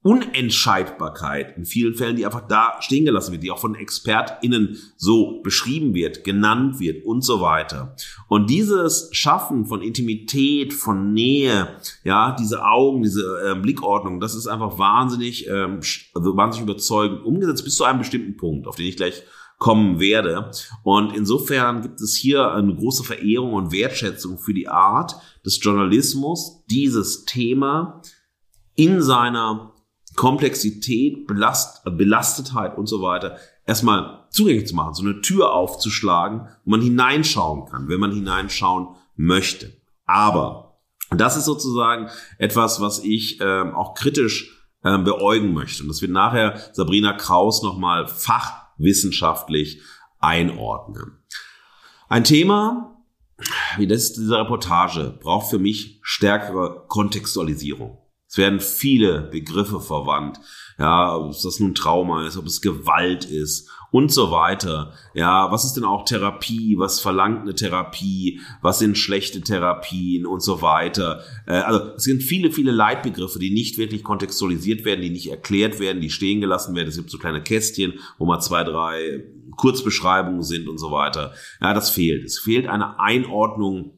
Unentscheidbarkeit 0.05 1.57
in 1.57 1.65
vielen 1.65 1.95
Fällen, 1.95 2.15
die 2.15 2.27
einfach 2.27 2.47
da 2.47 2.75
stehen 2.79 3.05
gelassen 3.05 3.31
wird, 3.31 3.41
die 3.41 3.49
auch 3.49 3.57
von 3.57 3.73
ExpertInnen 3.73 4.77
so 4.97 5.41
beschrieben 5.41 5.95
wird, 5.95 6.23
genannt 6.23 6.79
wird 6.79 7.03
und 7.07 7.23
so 7.23 7.41
weiter. 7.41 7.95
Und 8.27 8.51
dieses 8.51 9.09
Schaffen 9.13 9.65
von 9.65 9.81
Intimität, 9.81 10.75
von 10.75 11.11
Nähe, 11.13 11.79
ja, 12.03 12.35
diese 12.39 12.63
Augen, 12.63 13.01
diese 13.01 13.23
äh, 13.43 13.55
Blickordnung, 13.59 14.19
das 14.19 14.35
ist 14.35 14.45
einfach 14.45 14.77
wahnsinnig, 14.77 15.47
ähm, 15.47 15.79
also 16.13 16.37
wahnsinnig 16.37 16.69
überzeugend 16.69 17.25
umgesetzt 17.25 17.63
bis 17.63 17.75
zu 17.75 17.83
einem 17.83 17.97
bestimmten 17.97 18.37
Punkt, 18.37 18.67
auf 18.67 18.75
den 18.75 18.85
ich 18.85 18.97
gleich 18.97 19.23
kommen 19.57 19.99
werde. 19.99 20.51
Und 20.83 21.15
insofern 21.15 21.81
gibt 21.81 21.99
es 21.99 22.13
hier 22.13 22.51
eine 22.51 22.75
große 22.75 23.03
Verehrung 23.03 23.53
und 23.53 23.71
Wertschätzung 23.71 24.37
für 24.37 24.53
die 24.53 24.67
Art 24.67 25.15
des 25.43 25.59
Journalismus, 25.63 26.63
dieses 26.69 27.25
Thema 27.25 28.03
in 28.75 29.01
seiner 29.01 29.71
Komplexität, 30.15 31.27
Belast, 31.27 31.83
Belastetheit 31.85 32.77
und 32.77 32.87
so 32.87 33.01
weiter 33.01 33.37
erstmal 33.65 34.25
zugänglich 34.29 34.67
zu 34.67 34.75
machen, 34.75 34.93
so 34.93 35.03
eine 35.03 35.21
Tür 35.21 35.53
aufzuschlagen, 35.53 36.47
wo 36.63 36.71
man 36.71 36.81
hineinschauen 36.81 37.65
kann, 37.69 37.89
wenn 37.89 37.99
man 37.99 38.11
hineinschauen 38.11 38.95
möchte. 39.15 39.73
Aber 40.05 40.79
das 41.11 41.37
ist 41.37 41.45
sozusagen 41.45 42.09
etwas, 42.37 42.81
was 42.81 42.99
ich 42.99 43.39
ähm, 43.41 43.73
auch 43.73 43.93
kritisch 43.95 44.67
ähm, 44.83 45.03
beäugen 45.03 45.53
möchte. 45.53 45.83
Und 45.83 45.89
das 45.89 46.01
wird 46.01 46.11
nachher 46.11 46.59
Sabrina 46.73 47.13
Kraus 47.13 47.63
nochmal 47.63 48.07
fachwissenschaftlich 48.07 49.81
einordnen. 50.19 51.23
Ein 52.07 52.23
Thema, 52.23 53.03
wie 53.77 53.87
das 53.87 54.13
dieser 54.13 54.39
Reportage, 54.41 55.17
braucht 55.21 55.49
für 55.49 55.59
mich 55.59 55.99
stärkere 56.03 56.85
Kontextualisierung. 56.87 58.04
Es 58.35 58.37
werden 58.37 58.59
viele 58.59 59.21
Begriffe 59.31 59.79
verwandt. 59.79 60.41
Ja, 60.77 61.15
ob 61.15 61.31
das 61.41 61.61
nun 61.61 61.73
Trauma 61.73 62.27
ist, 62.27 62.35
ob 62.35 62.45
es 62.47 62.59
Gewalt 62.59 63.23
ist 63.23 63.69
und 63.91 64.11
so 64.11 64.29
weiter. 64.29 64.91
Ja, 65.13 65.53
was 65.53 65.63
ist 65.63 65.77
denn 65.77 65.85
auch 65.85 66.03
Therapie? 66.03 66.75
Was 66.77 66.99
verlangt 66.99 67.43
eine 67.43 67.55
Therapie? 67.55 68.41
Was 68.61 68.79
sind 68.79 68.97
schlechte 68.97 69.39
Therapien 69.39 70.25
und 70.25 70.43
so 70.43 70.61
weiter? 70.61 71.23
Äh, 71.47 71.59
also 71.59 71.93
es 71.95 72.03
sind 72.03 72.23
viele, 72.23 72.51
viele 72.51 72.71
Leitbegriffe, 72.73 73.39
die 73.39 73.51
nicht 73.51 73.77
wirklich 73.77 74.03
kontextualisiert 74.03 74.83
werden, 74.83 74.99
die 75.01 75.11
nicht 75.11 75.31
erklärt 75.31 75.79
werden, 75.79 76.01
die 76.01 76.09
stehen 76.09 76.41
gelassen 76.41 76.75
werden. 76.75 76.89
Es 76.89 76.97
gibt 76.97 77.11
so 77.11 77.17
kleine 77.17 77.41
Kästchen, 77.41 77.93
wo 78.17 78.25
mal 78.25 78.41
zwei, 78.41 78.65
drei 78.65 79.23
Kurzbeschreibungen 79.55 80.43
sind 80.43 80.67
und 80.67 80.77
so 80.77 80.91
weiter. 80.91 81.33
Ja, 81.61 81.73
das 81.73 81.89
fehlt. 81.89 82.25
Es 82.25 82.37
fehlt 82.37 82.67
eine 82.67 82.99
Einordnung 82.99 83.94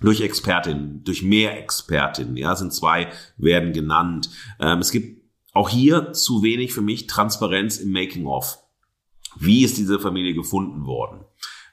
durch 0.00 0.20
Expertinnen, 0.20 1.02
durch 1.04 1.22
mehr 1.22 1.58
Expertinnen, 1.58 2.36
ja, 2.36 2.54
sind 2.54 2.72
zwei, 2.72 3.08
werden 3.36 3.72
genannt. 3.72 4.30
Ähm, 4.60 4.78
es 4.78 4.90
gibt 4.90 5.22
auch 5.52 5.68
hier 5.68 6.12
zu 6.12 6.42
wenig 6.42 6.72
für 6.72 6.82
mich 6.82 7.06
Transparenz 7.06 7.78
im 7.78 7.90
Making-of. 7.90 8.58
Wie 9.36 9.64
ist 9.64 9.76
diese 9.76 9.98
Familie 9.98 10.34
gefunden 10.34 10.86
worden? 10.86 11.24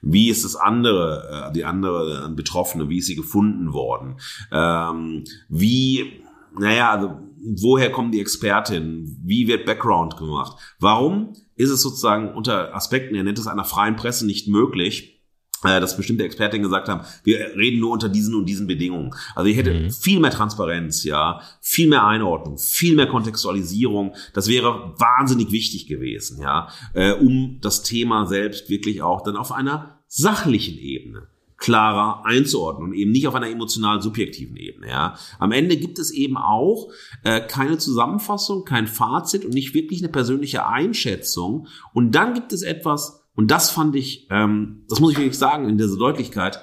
Wie 0.02 0.28
ist 0.28 0.44
das 0.44 0.56
andere, 0.56 1.48
äh, 1.48 1.52
die 1.52 1.64
andere 1.64 2.30
Betroffene, 2.30 2.88
wie 2.88 2.98
ist 2.98 3.06
sie 3.06 3.16
gefunden 3.16 3.72
worden? 3.72 4.16
Ähm, 4.52 5.24
wie, 5.48 6.20
naja, 6.58 6.90
also, 6.90 7.16
woher 7.62 7.90
kommen 7.92 8.12
die 8.12 8.20
Expertinnen? 8.20 9.20
Wie 9.24 9.46
wird 9.46 9.66
Background 9.66 10.16
gemacht? 10.16 10.56
Warum 10.78 11.32
ist 11.54 11.70
es 11.70 11.82
sozusagen 11.82 12.34
unter 12.34 12.74
Aspekten, 12.74 13.14
er 13.14 13.24
nennt 13.24 13.38
es 13.38 13.46
einer 13.46 13.64
freien 13.64 13.96
Presse 13.96 14.26
nicht 14.26 14.48
möglich, 14.48 15.12
äh, 15.12 15.15
dass 15.62 15.96
bestimmte 15.96 16.24
Expertinnen 16.24 16.62
gesagt 16.62 16.88
haben, 16.88 17.02
wir 17.24 17.56
reden 17.56 17.80
nur 17.80 17.90
unter 17.90 18.08
diesen 18.08 18.34
und 18.34 18.46
diesen 18.46 18.66
Bedingungen. 18.66 19.14
Also 19.34 19.48
ich 19.48 19.56
hätte 19.56 19.74
mhm. 19.74 19.90
viel 19.90 20.20
mehr 20.20 20.30
Transparenz, 20.30 21.04
ja, 21.04 21.40
viel 21.60 21.88
mehr 21.88 22.06
Einordnung, 22.06 22.58
viel 22.58 22.94
mehr 22.94 23.06
Kontextualisierung. 23.06 24.14
Das 24.34 24.48
wäre 24.48 24.94
wahnsinnig 24.98 25.50
wichtig 25.52 25.86
gewesen, 25.86 26.40
ja, 26.40 26.68
äh, 26.94 27.12
um 27.12 27.58
das 27.60 27.82
Thema 27.82 28.26
selbst 28.26 28.68
wirklich 28.70 29.02
auch 29.02 29.22
dann 29.22 29.36
auf 29.36 29.52
einer 29.52 30.00
sachlichen 30.06 30.78
Ebene 30.78 31.28
klarer 31.58 32.24
einzuordnen 32.24 32.90
und 32.90 32.94
eben 32.94 33.12
nicht 33.12 33.26
auf 33.26 33.34
einer 33.34 33.48
emotional 33.48 34.02
subjektiven 34.02 34.56
Ebene. 34.56 34.88
Ja. 34.88 35.16
Am 35.38 35.52
Ende 35.52 35.76
gibt 35.76 35.98
es 35.98 36.10
eben 36.10 36.36
auch 36.36 36.90
äh, 37.24 37.40
keine 37.40 37.78
Zusammenfassung, 37.78 38.64
kein 38.64 38.86
Fazit 38.86 39.44
und 39.44 39.54
nicht 39.54 39.74
wirklich 39.74 40.00
eine 40.00 40.12
persönliche 40.12 40.66
Einschätzung. 40.66 41.66
Und 41.94 42.14
dann 42.14 42.34
gibt 42.34 42.52
es 42.52 42.62
etwas, 42.62 43.25
und 43.36 43.50
das 43.50 43.70
fand 43.70 43.94
ich, 43.94 44.26
ähm, 44.30 44.84
das 44.88 44.98
muss 44.98 45.12
ich 45.12 45.18
wirklich 45.18 45.38
sagen, 45.38 45.68
in 45.68 45.78
dieser 45.78 45.96
Deutlichkeit 45.96 46.58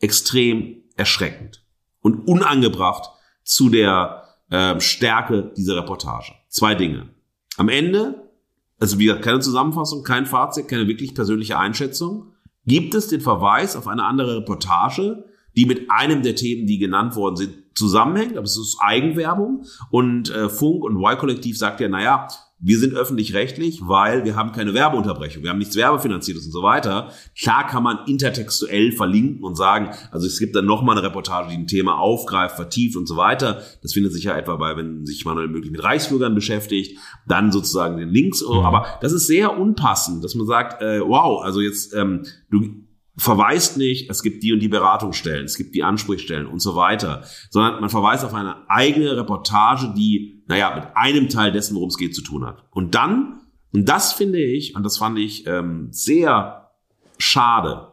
extrem 0.00 0.82
erschreckend 0.96 1.64
und 2.00 2.26
unangebracht 2.28 3.10
zu 3.44 3.70
der 3.70 4.24
ähm, 4.50 4.80
Stärke 4.80 5.52
dieser 5.56 5.76
Reportage. 5.76 6.32
Zwei 6.48 6.74
Dinge. 6.74 7.08
Am 7.56 7.68
Ende, 7.68 8.30
also 8.78 8.98
wie 8.98 9.06
gesagt, 9.06 9.24
keine 9.24 9.40
Zusammenfassung, 9.40 10.02
kein 10.02 10.26
Fazit, 10.26 10.68
keine 10.68 10.88
wirklich 10.88 11.14
persönliche 11.14 11.58
Einschätzung, 11.58 12.32
gibt 12.66 12.94
es 12.94 13.08
den 13.08 13.20
Verweis 13.20 13.76
auf 13.76 13.86
eine 13.86 14.04
andere 14.04 14.38
Reportage, 14.38 15.24
die 15.56 15.64
mit 15.64 15.90
einem 15.90 16.22
der 16.22 16.34
Themen, 16.34 16.66
die 16.66 16.78
genannt 16.78 17.16
worden 17.16 17.36
sind, 17.36 17.54
zusammenhängt, 17.74 18.36
aber 18.36 18.44
es 18.44 18.58
ist 18.58 18.78
Eigenwerbung 18.80 19.64
und 19.90 20.30
äh, 20.30 20.48
Funk 20.48 20.82
und 20.82 20.96
Y-Kollektiv 20.96 21.56
sagt 21.56 21.80
ja, 21.80 21.88
naja, 21.88 22.28
wir 22.58 22.78
sind 22.78 22.94
öffentlich-rechtlich, 22.94 23.80
weil 23.82 24.24
wir 24.24 24.34
haben 24.34 24.52
keine 24.52 24.72
Werbeunterbrechung, 24.72 25.42
wir 25.42 25.50
haben 25.50 25.58
nichts 25.58 25.76
Werbefinanziertes 25.76 26.46
und 26.46 26.52
so 26.52 26.62
weiter. 26.62 27.12
Klar 27.38 27.66
kann 27.66 27.82
man 27.82 27.98
intertextuell 28.06 28.92
verlinken 28.92 29.44
und 29.44 29.56
sagen, 29.56 29.90
also 30.10 30.26
es 30.26 30.38
gibt 30.38 30.56
dann 30.56 30.64
nochmal 30.64 30.96
eine 30.96 31.06
Reportage, 31.06 31.50
die 31.50 31.56
ein 31.56 31.66
Thema 31.66 31.98
aufgreift, 31.98 32.56
vertieft 32.56 32.96
und 32.96 33.06
so 33.06 33.16
weiter. 33.16 33.62
Das 33.82 33.92
findet 33.92 34.14
sich 34.14 34.24
ja 34.24 34.36
etwa 34.36 34.56
bei, 34.56 34.74
wenn 34.74 35.04
sich 35.04 35.26
Manuel 35.26 35.48
möglich 35.48 35.70
mit 35.70 35.84
Reichsbürgern 35.84 36.34
beschäftigt, 36.34 36.98
dann 37.28 37.52
sozusagen 37.52 37.98
den 37.98 38.08
Links. 38.08 38.42
Mhm. 38.42 38.60
Aber 38.60 38.86
das 39.02 39.12
ist 39.12 39.26
sehr 39.26 39.58
unpassend, 39.58 40.24
dass 40.24 40.34
man 40.34 40.46
sagt, 40.46 40.80
äh, 40.80 41.00
wow, 41.00 41.42
also 41.42 41.60
jetzt 41.60 41.94
ähm, 41.94 42.22
du 42.50 42.85
verweist 43.16 43.76
nicht, 43.76 44.10
es 44.10 44.22
gibt 44.22 44.42
die 44.42 44.52
und 44.52 44.60
die 44.60 44.68
Beratungsstellen, 44.68 45.46
es 45.46 45.56
gibt 45.56 45.74
die 45.74 45.82
Ansprechstellen 45.82 46.46
und 46.46 46.60
so 46.60 46.76
weiter, 46.76 47.24
sondern 47.50 47.80
man 47.80 47.88
verweist 47.88 48.24
auf 48.24 48.34
eine 48.34 48.68
eigene 48.68 49.16
Reportage, 49.16 49.92
die, 49.96 50.44
naja, 50.46 50.74
mit 50.74 50.96
einem 50.96 51.28
Teil 51.28 51.52
dessen, 51.52 51.74
worum 51.74 51.88
es 51.88 51.96
geht, 51.96 52.14
zu 52.14 52.22
tun 52.22 52.44
hat. 52.44 52.64
Und 52.70 52.94
dann, 52.94 53.40
und 53.72 53.88
das 53.88 54.12
finde 54.12 54.42
ich, 54.42 54.76
und 54.76 54.82
das 54.82 54.98
fand 54.98 55.18
ich 55.18 55.46
ähm, 55.46 55.88
sehr 55.90 56.70
schade, 57.18 57.92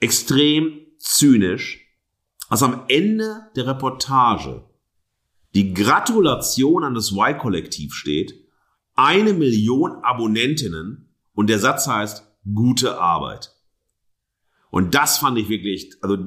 extrem 0.00 0.80
zynisch, 0.98 1.86
dass 2.48 2.62
am 2.62 2.84
Ende 2.88 3.48
der 3.54 3.66
Reportage 3.66 4.64
die 5.54 5.74
Gratulation 5.74 6.84
an 6.84 6.94
das 6.94 7.12
Y-Kollektiv 7.12 7.92
steht, 7.92 8.34
eine 8.94 9.34
Million 9.34 10.02
Abonnentinnen 10.02 11.14
und 11.34 11.50
der 11.50 11.58
Satz 11.58 11.86
heißt, 11.86 12.24
gute 12.54 12.98
Arbeit. 12.98 13.57
Und 14.70 14.94
das 14.94 15.18
fand 15.18 15.38
ich 15.38 15.48
wirklich, 15.48 15.92
also 16.02 16.18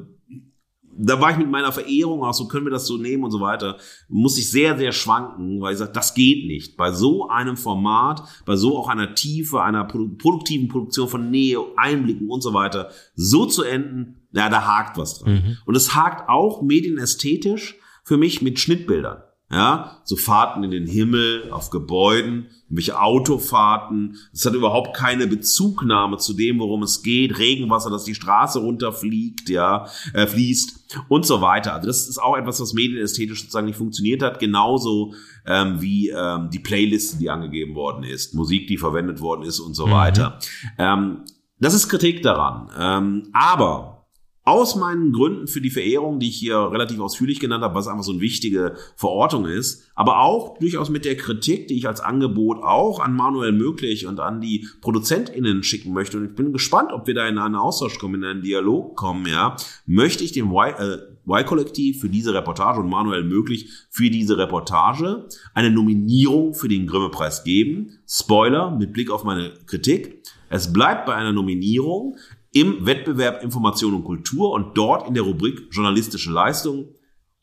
da 0.98 1.20
war 1.20 1.32
ich 1.32 1.38
mit 1.38 1.50
meiner 1.50 1.72
Verehrung 1.72 2.24
auch 2.24 2.34
so, 2.34 2.48
können 2.48 2.66
wir 2.66 2.72
das 2.72 2.86
so 2.86 2.98
nehmen 2.98 3.24
und 3.24 3.32
so 3.32 3.40
weiter, 3.40 3.78
muss 4.08 4.38
ich 4.38 4.50
sehr, 4.50 4.78
sehr 4.78 4.92
schwanken, 4.92 5.62
weil 5.62 5.74
ich 5.74 5.80
sage, 5.80 5.94
das 5.94 6.14
geht 6.14 6.46
nicht. 6.46 6.78
Bei 6.78 6.92
so 6.92 7.30
einem 7.30 7.58
Format, 7.58 8.24
bei 8.46 8.56
so 8.56 8.78
auch 8.78 8.88
einer 8.88 9.16
Tiefe, 9.16 9.62
einer 9.62 9.86
produktiven 9.86 10.68
Produktion 10.68 11.08
von 11.08 11.32
Nähe, 11.32 11.60
Einblicken 11.78 12.30
und 12.30 12.42
so 12.42 12.54
weiter, 12.54 12.90
so 13.16 13.46
zu 13.46 13.64
enden, 13.64 14.28
ja, 14.32 14.50
da 14.50 14.66
hakt 14.66 14.98
was 14.98 15.20
dran. 15.20 15.34
Mhm. 15.34 15.58
Und 15.66 15.76
es 15.76 15.96
hakt 15.96 16.30
auch 16.30 16.62
medienästhetisch 16.62 17.78
für 18.04 18.18
mich 18.18 18.42
mit 18.42 18.60
Schnittbildern. 18.60 19.24
Ja, 19.52 19.98
so 20.06 20.16
Fahrten 20.16 20.64
in 20.64 20.72
den 20.72 20.88
Himmel, 20.88 21.52
auf 21.52 21.70
Gebäuden, 21.72 22.48
irgendwelche 22.64 23.00
Autofahrten. 23.00 24.16
Es 24.32 24.46
hat 24.46 24.54
überhaupt 24.54 24.96
keine 24.96 25.28
Bezugnahme 25.28 26.18
zu 26.18 26.34
dem, 26.34 26.60
worum 26.60 26.84
es 26.84 27.04
geht. 27.04 27.38
Regenwasser, 27.38 27.90
das 27.90 28.06
die 28.06 28.16
Straße 28.16 28.60
runterfliegt, 28.60 29.50
ja, 29.50 29.88
äh, 30.14 30.26
fließt 30.26 31.06
und 31.10 31.26
so 31.26 31.42
weiter. 31.42 31.74
Also 31.74 31.88
das 31.88 32.08
ist 32.08 32.18
auch 32.18 32.38
etwas, 32.38 32.62
was 32.62 32.74
medienästhetisch 32.74 33.42
sozusagen 33.42 33.68
nicht 33.68 33.78
funktioniert 33.78 34.24
hat. 34.24 34.40
Genauso 34.40 35.14
ähm, 35.46 35.82
wie 35.82 36.10
ähm, 36.10 36.50
die 36.50 36.60
Playliste, 36.60 37.18
die 37.18 37.30
angegeben 37.30 37.76
worden 37.76 38.04
ist, 38.04 38.34
Musik, 38.34 38.68
die 38.68 38.78
verwendet 38.78 39.20
worden 39.20 39.44
ist 39.44 39.60
und 39.60 39.74
so 39.74 39.88
mhm. 39.88 39.92
weiter. 39.92 40.40
Ähm, 40.78 41.26
das 41.60 41.74
ist 41.74 41.90
Kritik 41.90 42.24
daran. 42.24 42.70
Ähm, 42.78 43.28
aber 43.34 44.01
aus 44.44 44.76
meinen 44.76 45.12
Gründen 45.12 45.48
für 45.48 45.62
die 45.62 45.70
Verehrung, 45.70 46.20
die 46.20 46.30
ich 46.30 46.38
hier 46.38 46.58
relativ 46.58 47.00
ausführlich 47.00 47.40
genannt 47.40 47.64
habe, 47.64 47.76
was 47.76 47.88
einfach 47.88 48.04
so 48.04 48.14
eine 48.14 48.22
wichtige 48.22 48.76
Verortung 48.96 49.46
ist, 49.46 49.92
aber 49.94 50.22
auch 50.22 50.58
durchaus 50.58 50.90
mit 50.90 51.06
der 51.06 51.16
Kritik, 51.16 51.68
die 51.68 51.78
ich 51.78 51.88
als 51.88 52.02
Angebot 52.02 52.58
auch 52.64 53.00
an 53.00 53.16
Manuel 53.16 53.52
Möglich 53.52 54.08
und 54.08 54.20
an 54.20 54.42
die 54.42 54.68
ProduzentInnen 54.82 55.62
schicken 55.62 55.94
möchte. 55.94 56.18
Und 56.18 56.26
ich 56.26 56.36
bin 56.36 56.54
gespannt, 56.54 56.92
ob 56.92 57.06
wir 57.06 57.14
da 57.14 57.28
in 57.28 57.38
einen 57.38 57.56
Austausch 57.56 58.00
kommen, 58.00 58.16
in 58.16 58.24
einen 58.24 58.42
Dialog 58.42 58.96
kommen, 58.96 59.28
ja, 59.28 59.56
möchte 59.86 60.24
ich 60.24 60.32
dem 60.32 60.52
Y-Kollektiv 60.52 61.98
äh, 61.98 62.00
für 62.00 62.10
diese 62.10 62.34
Reportage 62.34 62.80
und 62.80 62.90
Manuel 62.90 63.24
Möglich 63.24 63.70
für 63.92 64.10
diese 64.10 64.40
Reportage 64.40 65.28
eine 65.54 65.70
Nominierung 65.70 66.56
für 66.56 66.68
den 66.68 66.88
Grimme-Preis 66.88 67.44
geben. 67.44 68.00
Spoiler 68.08 68.76
mit 68.76 68.92
Blick 68.92 69.12
auf 69.12 69.24
meine 69.24 69.54
Kritik. 69.68 70.24
Es 70.50 70.74
bleibt 70.74 71.06
bei 71.06 71.14
einer 71.14 71.32
Nominierung 71.32 72.18
im 72.52 72.86
Wettbewerb 72.86 73.44
Information 73.44 73.94
und 73.94 74.04
Kultur 74.04 74.52
und 74.52 74.78
dort 74.78 75.08
in 75.08 75.14
der 75.14 75.24
Rubrik 75.24 75.68
journalistische 75.72 76.32
Leistung. 76.32 76.96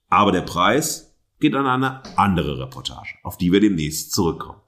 Aber 0.09 0.33
der 0.33 0.43
Preis 0.43 1.17
geht 1.41 1.55
an 1.55 1.67
eine 1.67 2.03
andere 2.17 2.59
Reportage, 2.59 3.15
auf 3.23 3.39
die 3.39 3.53
wir 3.53 3.61
demnächst 3.61 4.13
zurückkommen. 4.13 4.61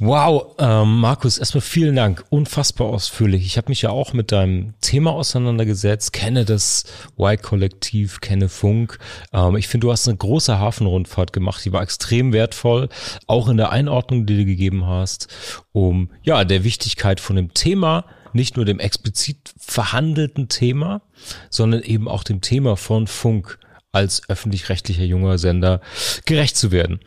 Wow, 0.00 0.54
ähm, 0.58 1.00
Markus, 1.00 1.38
erstmal 1.38 1.60
vielen 1.60 1.96
Dank, 1.96 2.24
unfassbar 2.30 2.86
ausführlich. 2.86 3.44
Ich 3.44 3.56
habe 3.56 3.68
mich 3.68 3.82
ja 3.82 3.90
auch 3.90 4.12
mit 4.12 4.30
deinem 4.30 4.74
Thema 4.80 5.10
auseinandergesetzt, 5.10 6.12
kenne 6.12 6.44
das 6.44 6.84
Y-Kollektiv, 7.18 8.20
kenne 8.20 8.48
Funk. 8.48 9.00
Ähm, 9.32 9.56
ich 9.56 9.66
finde, 9.66 9.88
du 9.88 9.92
hast 9.92 10.06
eine 10.06 10.16
große 10.16 10.56
Hafenrundfahrt 10.56 11.32
gemacht, 11.32 11.64
die 11.64 11.72
war 11.72 11.82
extrem 11.82 12.32
wertvoll, 12.32 12.88
auch 13.26 13.48
in 13.48 13.56
der 13.56 13.72
Einordnung, 13.72 14.24
die 14.24 14.36
du 14.36 14.44
gegeben 14.44 14.86
hast, 14.86 15.26
um 15.72 16.10
ja 16.22 16.44
der 16.44 16.62
Wichtigkeit 16.62 17.18
von 17.18 17.34
dem 17.34 17.52
Thema 17.52 18.04
nicht 18.32 18.56
nur 18.56 18.64
dem 18.64 18.78
explizit 18.78 19.52
verhandelten 19.58 20.48
Thema, 20.48 21.02
sondern 21.50 21.82
eben 21.82 22.08
auch 22.08 22.24
dem 22.24 22.40
Thema 22.40 22.76
von 22.76 23.06
Funk 23.06 23.58
als 23.92 24.28
öffentlich-rechtlicher 24.28 25.04
junger 25.04 25.38
Sender 25.38 25.80
gerecht 26.24 26.56
zu 26.56 26.70
werden. 26.70 27.00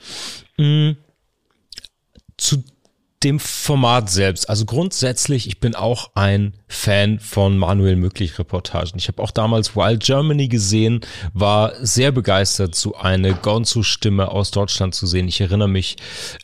Mhm. 0.57 0.97
Zu 2.37 2.63
dem 3.23 3.39
Format 3.39 4.09
selbst. 4.09 4.49
Also 4.49 4.65
grundsätzlich, 4.65 5.47
ich 5.47 5.59
bin 5.59 5.75
auch 5.75 6.11
ein 6.15 6.55
Fan 6.67 7.19
von 7.19 7.57
Manuel 7.57 7.95
Möglich 7.95 8.39
Reportagen. 8.39 8.97
Ich 8.97 9.07
habe 9.07 9.21
auch 9.21 9.31
damals 9.31 9.75
Wild 9.75 10.03
Germany 10.03 10.47
gesehen, 10.47 11.01
war 11.33 11.73
sehr 11.85 12.11
begeistert, 12.11 12.73
so 12.73 12.95
eine 12.95 13.35
Gonzo-Stimme 13.35 14.29
aus 14.29 14.49
Deutschland 14.49 14.95
zu 14.95 15.05
sehen. 15.05 15.27
Ich 15.27 15.39
erinnere 15.39 15.69
mich, 15.69 15.97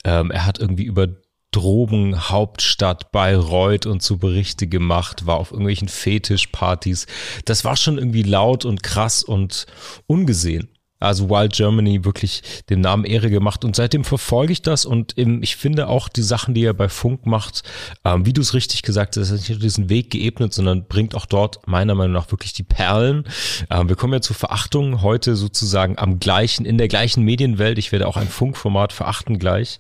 ähm, 0.03 0.30
er 0.30 0.45
hat 0.45 0.59
irgendwie 0.59 0.86
über 0.86 1.07
Drogenhauptstadt 1.52 3.12
Bayreuth 3.12 3.86
und 3.86 4.04
so 4.04 4.18
Berichte 4.18 4.68
gemacht, 4.68 5.26
war 5.26 5.38
auf 5.38 5.52
irgendwelchen 5.52 5.88
Fetischpartys. 5.88 7.08
Das 7.45 7.66
war 7.66 7.78
schon 7.78 7.98
irgendwie 7.98 8.24
laut 8.24 8.66
und 8.66 8.84
krass 8.84 9.24
und 9.24 9.66
ungesehen. 10.08 10.70
Also 11.00 11.30
Wild 11.30 11.54
Germany 11.54 12.04
wirklich 12.04 12.41
dem 12.70 12.82
Namen 12.82 13.06
Ehre 13.06 13.30
gemacht 13.30 13.64
und 13.64 13.76
seitdem 13.76 14.04
verfolge 14.04 14.52
ich 14.52 14.64
das 14.64 14.86
und 14.86 15.18
eben, 15.18 15.43
ich 15.43 15.56
finde 15.56 15.88
auch 15.88 16.10
die 16.10 16.24
Sachen, 16.24 16.56
die 16.56 16.64
er 16.64 16.74
bei 16.74 16.89
Funk 16.89 17.28
macht, 17.28 17.64
ähm, 18.04 18.26
wie 18.26 18.34
du 18.34 18.41
es 18.41 18.56
richtig 18.56 18.82
gesagt 18.82 19.16
hast, 19.16 19.30
ist 19.30 19.41
nicht 19.41 19.50
nur 19.50 19.60
diesen 19.60 19.89
Weg 19.89 20.10
geebnet, 20.10 20.54
sondern 20.54 20.86
bringt 20.88 21.14
auch 21.14 21.28
dort 21.28 21.68
meiner 21.68 21.93
Meinung 21.93 22.14
nach 22.14 22.32
wirklich 22.32 22.54
die 22.54 22.64
Perlen. 22.64 23.26
Ähm, 23.70 23.89
wir 23.89 23.95
kommen 23.95 24.14
ja 24.14 24.22
zur 24.22 24.36
Verachtung 24.36 25.04
heute 25.04 25.36
sozusagen 25.36 26.00
am 26.00 26.20
gleichen, 26.20 26.66
in 26.66 26.80
der 26.80 26.88
gleichen 26.88 27.24
Medienwelt. 27.24 27.78
Ich 27.78 27.91
werde 27.91 28.08
auch 28.08 28.18
ein 28.18 28.28
Funkformat 28.28 28.91
verachten 28.91 29.38
gleich, 29.38 29.78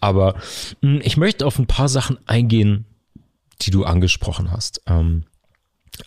aber 0.00 0.36
hm, 0.82 1.00
ich 1.02 1.16
möchte 1.16 1.46
auf 1.46 1.58
ein 1.58 1.66
paar 1.66 1.88
Sachen 1.88 2.18
eingehen, 2.26 2.84
die 3.62 3.72
du 3.72 3.84
angesprochen 3.84 4.52
hast. 4.52 4.82
Ähm, 4.86 5.24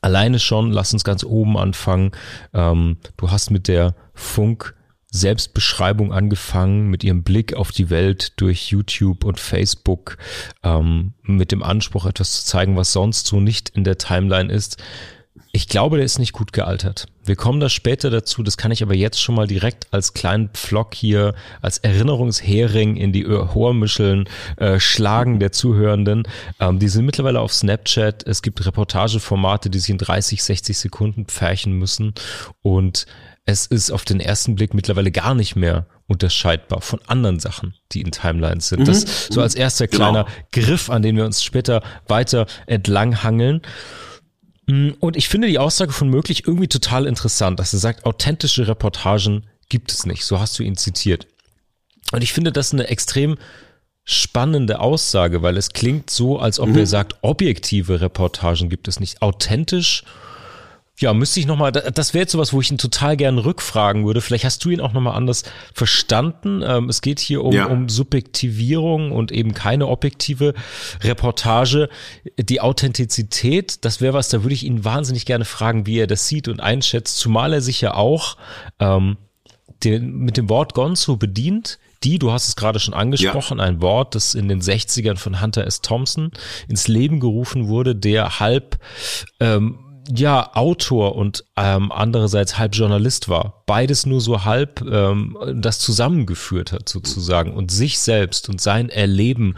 Alleine 0.01 0.39
schon, 0.39 0.71
lass 0.71 0.91
uns 0.91 1.03
ganz 1.03 1.23
oben 1.23 1.55
anfangen. 1.55 2.13
Du 2.51 3.31
hast 3.31 3.51
mit 3.51 3.67
der 3.67 3.93
Funk 4.13 4.75
Selbstbeschreibung 5.13 6.11
angefangen, 6.11 6.89
mit 6.89 7.03
ihrem 7.03 7.23
Blick 7.23 7.53
auf 7.53 7.71
die 7.71 7.91
Welt 7.91 8.33
durch 8.41 8.71
YouTube 8.71 9.23
und 9.25 9.39
Facebook, 9.39 10.17
ähm, 10.63 11.13
mit 11.21 11.51
dem 11.51 11.61
Anspruch, 11.61 12.07
etwas 12.07 12.31
zu 12.31 12.45
zeigen, 12.45 12.75
was 12.75 12.93
sonst 12.93 13.27
so 13.27 13.39
nicht 13.39 13.69
in 13.69 13.83
der 13.83 13.99
Timeline 13.99 14.51
ist. 14.51 14.81
Ich 15.51 15.67
glaube, 15.67 15.97
der 15.97 16.05
ist 16.05 16.17
nicht 16.17 16.33
gut 16.33 16.51
gealtert. 16.51 17.05
Wir 17.23 17.35
kommen 17.35 17.59
da 17.59 17.69
später 17.69 18.09
dazu, 18.09 18.41
das 18.41 18.57
kann 18.57 18.71
ich 18.71 18.81
aber 18.81 18.95
jetzt 18.95 19.21
schon 19.21 19.35
mal 19.35 19.45
direkt 19.45 19.85
als 19.91 20.15
kleinen 20.15 20.49
Pflock 20.49 20.95
hier, 20.95 21.35
als 21.61 21.77
Erinnerungshering 21.77 22.95
in 22.95 23.13
die 23.13 23.27
Ohrmischeln 23.27 24.27
äh, 24.57 24.79
schlagen 24.79 25.39
der 25.39 25.51
Zuhörenden. 25.51 26.23
Ähm, 26.59 26.79
die 26.79 26.87
sind 26.87 27.05
mittlerweile 27.05 27.39
auf 27.39 27.53
Snapchat. 27.53 28.25
Es 28.25 28.41
gibt 28.41 28.65
Reportageformate, 28.65 29.69
die 29.69 29.77
sich 29.77 29.91
in 29.91 29.99
30, 29.99 30.43
60 30.43 30.75
Sekunden 30.75 31.25
pferchen 31.25 31.73
müssen. 31.73 32.15
Und 32.63 33.05
es 33.45 33.65
ist 33.65 33.91
auf 33.91 34.05
den 34.05 34.19
ersten 34.19 34.55
Blick 34.55 34.73
mittlerweile 34.73 35.11
gar 35.11 35.35
nicht 35.35 35.55
mehr 35.55 35.85
unterscheidbar 36.07 36.81
von 36.81 36.99
anderen 37.07 37.39
Sachen, 37.39 37.73
die 37.91 38.01
in 38.01 38.11
Timelines 38.11 38.69
sind. 38.69 38.81
Mhm. 38.81 38.85
Das 38.85 39.27
so 39.29 39.41
als 39.41 39.55
erster 39.55 39.87
genau. 39.87 40.11
kleiner 40.11 40.27
genau. 40.51 40.67
Griff, 40.67 40.89
an 40.89 41.01
den 41.01 41.17
wir 41.17 41.25
uns 41.25 41.43
später 41.43 41.81
weiter 42.07 42.45
entlanghangeln. 42.67 43.61
Mm, 44.67 44.91
und 44.99 45.17
ich 45.17 45.27
finde 45.27 45.49
die 45.49 45.59
Aussage 45.59 45.91
von 45.91 46.09
möglich 46.09 46.47
irgendwie 46.47 46.67
total 46.67 47.05
interessant, 47.05 47.59
dass 47.59 47.73
er 47.73 47.79
sagt, 47.79 48.05
authentische 48.05 48.67
Reportagen 48.67 49.47
gibt 49.69 49.91
es 49.91 50.05
nicht. 50.05 50.23
So 50.23 50.39
hast 50.39 50.57
du 50.59 50.63
ihn 50.63 50.77
zitiert. 50.77 51.27
Und 52.11 52.21
ich 52.23 52.31
finde 52.31 52.51
das 52.51 52.73
eine 52.73 52.87
extrem 52.87 53.37
spannende 54.05 54.79
Aussage, 54.79 55.41
weil 55.41 55.57
es 55.57 55.71
klingt 55.71 56.09
so, 56.09 56.39
als 56.39 56.59
ob 56.59 56.69
mhm. 56.69 56.77
er 56.77 56.87
sagt, 56.87 57.15
objektive 57.21 58.01
Reportagen 58.01 58.69
gibt 58.69 58.87
es 58.87 58.99
nicht. 58.99 59.21
Authentisch 59.21 60.03
ja, 60.99 61.13
müsste 61.13 61.39
ich 61.39 61.47
nochmal, 61.47 61.71
das 61.71 62.13
wäre 62.13 62.21
jetzt 62.21 62.33
sowas, 62.33 62.53
wo 62.53 62.61
ich 62.61 62.69
ihn 62.69 62.77
total 62.77 63.17
gerne 63.17 63.43
rückfragen 63.43 64.05
würde. 64.05 64.21
Vielleicht 64.21 64.45
hast 64.45 64.63
du 64.63 64.69
ihn 64.69 64.79
auch 64.79 64.93
nochmal 64.93 65.15
anders 65.15 65.43
verstanden. 65.73 66.61
Ähm, 66.63 66.87
es 66.87 67.01
geht 67.01 67.19
hier 67.19 67.43
um, 67.43 67.51
ja. 67.51 67.65
um 67.65 67.89
Subjektivierung 67.89 69.11
und 69.11 69.31
eben 69.31 69.55
keine 69.55 69.87
objektive 69.87 70.53
Reportage. 71.01 71.89
Die 72.37 72.61
Authentizität, 72.61 73.83
das 73.85 74.01
wäre 74.01 74.13
was, 74.13 74.29
da 74.29 74.43
würde 74.43 74.53
ich 74.53 74.63
ihn 74.63 74.85
wahnsinnig 74.85 75.25
gerne 75.25 75.45
fragen, 75.45 75.87
wie 75.87 75.97
er 75.97 76.07
das 76.07 76.27
sieht 76.27 76.47
und 76.47 76.59
einschätzt, 76.59 77.17
zumal 77.17 77.53
er 77.53 77.61
sich 77.61 77.81
ja 77.81 77.95
auch 77.95 78.37
ähm, 78.79 79.17
den, 79.83 80.17
mit 80.17 80.37
dem 80.37 80.47
Wort 80.47 80.75
Gonzo 80.75 81.17
bedient, 81.17 81.79
die, 82.03 82.19
du 82.19 82.31
hast 82.31 82.49
es 82.49 82.55
gerade 82.55 82.79
schon 82.79 82.93
angesprochen, 82.93 83.57
ja. 83.57 83.63
ein 83.63 83.81
Wort, 83.81 84.13
das 84.13 84.35
in 84.35 84.47
den 84.47 84.61
60ern 84.61 85.15
von 85.15 85.41
Hunter 85.41 85.65
S. 85.65 85.81
Thompson 85.81 86.31
ins 86.67 86.87
Leben 86.87 87.19
gerufen 87.19 87.67
wurde, 87.67 87.95
der 87.95 88.39
halb 88.39 88.77
ähm, 89.39 89.79
ja 90.13 90.55
Autor 90.55 91.15
und 91.15 91.45
ähm, 91.55 91.91
andererseits 91.91 92.57
halb 92.57 92.75
Journalist 92.75 93.29
war. 93.29 93.63
Beides 93.65 94.05
nur 94.05 94.21
so 94.21 94.45
halb 94.45 94.81
ähm, 94.81 95.37
das 95.55 95.79
zusammengeführt 95.79 96.71
hat 96.71 96.89
sozusagen 96.89 97.53
und 97.53 97.71
sich 97.71 97.99
selbst 97.99 98.49
und 98.49 98.61
sein 98.61 98.89
Erleben 98.89 99.55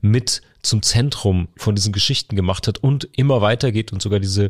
mit 0.00 0.42
zum 0.62 0.82
Zentrum 0.82 1.48
von 1.56 1.74
diesen 1.74 1.92
Geschichten 1.92 2.36
gemacht 2.36 2.66
hat 2.68 2.78
und 2.78 3.08
immer 3.12 3.40
weitergeht 3.40 3.92
und 3.92 4.00
sogar 4.00 4.20
diese 4.20 4.48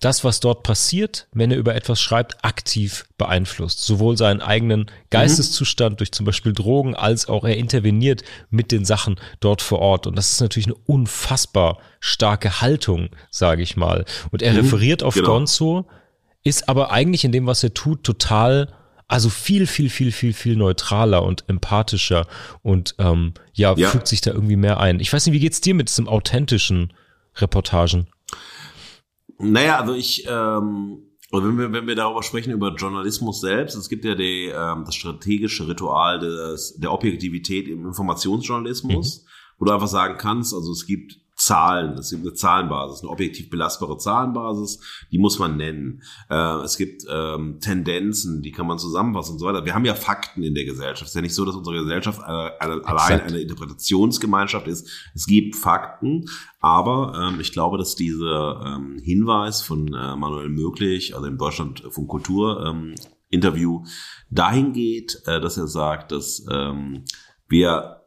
das, 0.00 0.24
was 0.24 0.40
dort 0.40 0.62
passiert, 0.62 1.28
wenn 1.32 1.50
er 1.50 1.58
über 1.58 1.74
etwas 1.74 2.00
schreibt, 2.00 2.44
aktiv 2.44 3.04
beeinflusst. 3.18 3.82
Sowohl 3.82 4.16
seinen 4.16 4.40
eigenen 4.40 4.86
Geisteszustand 5.10 5.94
mhm. 5.94 5.96
durch 5.98 6.12
zum 6.12 6.26
Beispiel 6.26 6.52
Drogen, 6.52 6.94
als 6.94 7.28
auch 7.28 7.44
er 7.44 7.56
interveniert 7.56 8.22
mit 8.50 8.72
den 8.72 8.84
Sachen 8.84 9.16
dort 9.40 9.62
vor 9.62 9.78
Ort. 9.78 10.06
Und 10.06 10.16
das 10.16 10.32
ist 10.32 10.40
natürlich 10.40 10.66
eine 10.66 10.76
unfassbar 10.86 11.78
starke 12.00 12.60
Haltung, 12.60 13.10
sage 13.30 13.62
ich 13.62 13.76
mal. 13.76 14.04
Und 14.30 14.42
er 14.42 14.52
mhm. 14.52 14.60
referiert 14.60 15.02
auf 15.02 15.14
genau. 15.14 15.28
Gonzo, 15.28 15.86
ist 16.44 16.68
aber 16.68 16.90
eigentlich 16.90 17.24
in 17.24 17.32
dem, 17.32 17.46
was 17.46 17.62
er 17.62 17.72
tut, 17.72 18.02
total 18.02 18.74
also 19.12 19.28
viel, 19.28 19.66
viel, 19.66 19.90
viel, 19.90 20.10
viel, 20.10 20.32
viel 20.32 20.56
neutraler 20.56 21.22
und 21.22 21.44
empathischer 21.46 22.26
und 22.62 22.94
ähm, 22.98 23.34
ja, 23.52 23.74
ja, 23.76 23.90
fügt 23.90 24.08
sich 24.08 24.22
da 24.22 24.30
irgendwie 24.30 24.56
mehr 24.56 24.80
ein. 24.80 25.00
Ich 25.00 25.12
weiß 25.12 25.26
nicht, 25.26 25.34
wie 25.34 25.40
geht's 25.40 25.60
dir 25.60 25.74
mit 25.74 25.90
diesem 25.90 26.08
authentischen 26.08 26.94
Reportagen? 27.36 28.06
Naja, 29.38 29.78
also 29.78 29.94
ich, 29.94 30.26
ähm, 30.28 31.12
wenn 31.30 31.58
wir, 31.58 31.72
wenn 31.72 31.86
wir 31.86 31.94
darüber 31.94 32.22
sprechen, 32.22 32.52
über 32.52 32.74
Journalismus 32.74 33.40
selbst, 33.40 33.74
es 33.74 33.88
gibt 33.88 34.04
ja 34.04 34.14
die, 34.14 34.52
ähm, 34.54 34.84
das 34.84 34.94
strategische 34.94 35.66
Ritual 35.66 36.18
des, 36.18 36.76
der 36.76 36.92
Objektivität 36.92 37.68
im 37.68 37.86
Informationsjournalismus, 37.86 39.22
mhm. 39.22 39.28
wo 39.58 39.64
du 39.64 39.72
einfach 39.72 39.88
sagen 39.88 40.16
kannst, 40.18 40.52
also 40.54 40.72
es 40.72 40.86
gibt 40.86 41.21
Zahlen, 41.44 41.98
es 41.98 42.10
gibt 42.10 42.22
eine 42.22 42.34
Zahlenbasis, 42.34 43.00
eine 43.00 43.10
objektiv 43.10 43.50
belastbare 43.50 43.98
Zahlenbasis, 43.98 44.78
die 45.10 45.18
muss 45.18 45.40
man 45.40 45.56
nennen. 45.56 46.02
Äh, 46.30 46.62
es 46.62 46.76
gibt 46.76 47.04
ähm, 47.10 47.58
Tendenzen, 47.60 48.42
die 48.42 48.52
kann 48.52 48.66
man 48.66 48.78
zusammenfassen 48.78 49.32
und 49.32 49.38
so 49.40 49.46
weiter. 49.46 49.64
Wir 49.64 49.74
haben 49.74 49.84
ja 49.84 49.94
Fakten 49.94 50.44
in 50.44 50.54
der 50.54 50.64
Gesellschaft. 50.64 51.02
Es 51.02 51.08
ist 51.08 51.14
ja 51.16 51.20
nicht 51.20 51.34
so, 51.34 51.44
dass 51.44 51.56
unsere 51.56 51.78
Gesellschaft 51.78 52.20
äh, 52.20 52.22
allein 52.22 53.22
eine 53.22 53.40
Interpretationsgemeinschaft 53.40 54.68
ist. 54.68 54.88
Es 55.16 55.26
gibt 55.26 55.56
Fakten, 55.56 56.26
aber 56.60 57.12
ähm, 57.16 57.40
ich 57.40 57.50
glaube, 57.50 57.76
dass 57.76 57.96
dieser 57.96 58.62
ähm, 58.64 58.98
Hinweis 59.02 59.62
von 59.62 59.88
äh, 59.88 60.14
Manuel 60.14 60.48
Möglich, 60.48 61.16
also 61.16 61.26
im 61.26 61.38
Deutschland 61.38 61.82
von 61.90 62.06
Kultur 62.06 62.64
ähm, 62.64 62.94
Interview, 63.30 63.84
dahin 64.30 64.72
geht, 64.72 65.20
äh, 65.26 65.40
dass 65.40 65.56
er 65.56 65.66
sagt, 65.66 66.12
dass 66.12 66.46
ähm, 66.48 67.04
wir 67.48 68.01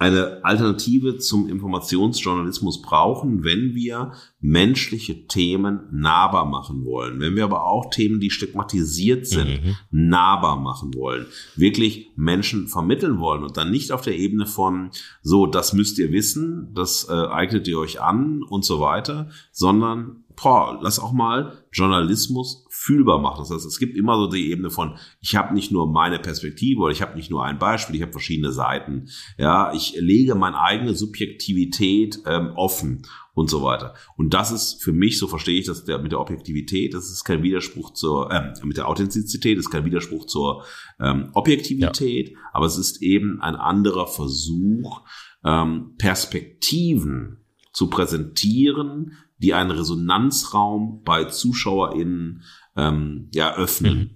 eine 0.00 0.44
Alternative 0.44 1.18
zum 1.18 1.48
Informationsjournalismus 1.48 2.82
brauchen, 2.82 3.42
wenn 3.42 3.74
wir 3.74 4.12
menschliche 4.40 5.26
Themen 5.26 5.80
nahbar 5.90 6.46
machen 6.46 6.84
wollen. 6.84 7.18
Wenn 7.18 7.34
wir 7.34 7.42
aber 7.42 7.66
auch 7.66 7.90
Themen, 7.90 8.20
die 8.20 8.30
stigmatisiert 8.30 9.26
sind, 9.26 9.64
mhm. 9.64 9.76
nahbar 9.90 10.56
machen 10.56 10.94
wollen. 10.94 11.26
Wirklich 11.56 12.12
Menschen 12.14 12.68
vermitteln 12.68 13.18
wollen 13.18 13.42
und 13.42 13.56
dann 13.56 13.72
nicht 13.72 13.90
auf 13.90 14.02
der 14.02 14.16
Ebene 14.16 14.46
von, 14.46 14.90
so, 15.22 15.46
das 15.46 15.72
müsst 15.72 15.98
ihr 15.98 16.12
wissen, 16.12 16.72
das 16.74 17.08
äh, 17.08 17.12
eignet 17.12 17.66
ihr 17.66 17.80
euch 17.80 18.00
an 18.00 18.44
und 18.44 18.64
so 18.64 18.78
weiter, 18.78 19.28
sondern 19.50 20.22
boah, 20.40 20.78
lass 20.80 20.98
auch 20.98 21.12
mal 21.12 21.64
Journalismus 21.72 22.66
fühlbar 22.70 23.18
machen. 23.18 23.40
Das 23.40 23.50
heißt, 23.50 23.66
es 23.66 23.78
gibt 23.78 23.96
immer 23.96 24.16
so 24.16 24.28
die 24.28 24.50
Ebene 24.50 24.70
von, 24.70 24.96
ich 25.20 25.36
habe 25.36 25.54
nicht 25.54 25.72
nur 25.72 25.90
meine 25.90 26.18
Perspektive 26.18 26.80
oder 26.80 26.92
ich 26.92 27.02
habe 27.02 27.16
nicht 27.16 27.30
nur 27.30 27.44
ein 27.44 27.58
Beispiel, 27.58 27.96
ich 27.96 28.02
habe 28.02 28.12
verschiedene 28.12 28.52
Seiten. 28.52 29.08
Ja, 29.36 29.72
ich 29.72 29.96
lege 29.98 30.34
meine 30.34 30.60
eigene 30.60 30.94
Subjektivität 30.94 32.20
ähm, 32.26 32.52
offen 32.54 33.02
und 33.34 33.50
so 33.50 33.62
weiter. 33.62 33.94
Und 34.16 34.34
das 34.34 34.50
ist 34.50 34.82
für 34.82 34.92
mich, 34.92 35.18
so 35.18 35.28
verstehe 35.28 35.58
ich 35.58 35.66
das 35.66 35.84
der, 35.84 35.98
mit 35.98 36.12
der 36.12 36.20
Objektivität, 36.20 36.94
das 36.94 37.10
ist 37.10 37.24
kein 37.24 37.42
Widerspruch 37.42 37.92
zur, 37.92 38.30
äh, 38.30 38.52
mit 38.64 38.76
der 38.76 38.88
Authentizität, 38.88 39.58
das 39.58 39.66
ist 39.66 39.70
kein 39.70 39.84
Widerspruch 39.84 40.26
zur 40.26 40.64
ähm, 41.00 41.30
Objektivität, 41.34 42.30
ja. 42.30 42.38
aber 42.52 42.66
es 42.66 42.76
ist 42.76 43.02
eben 43.02 43.40
ein 43.40 43.56
anderer 43.56 44.06
Versuch, 44.06 45.02
ähm, 45.44 45.94
Perspektiven 45.98 47.44
zu 47.72 47.88
präsentieren, 47.88 49.12
die 49.38 49.54
einen 49.54 49.70
Resonanzraum 49.70 51.02
bei 51.04 51.24
ZuschauerInnen 51.24 52.42
ähm, 52.76 53.28
ja, 53.34 53.54
öffnen. 53.54 53.98
Mhm. 53.98 54.10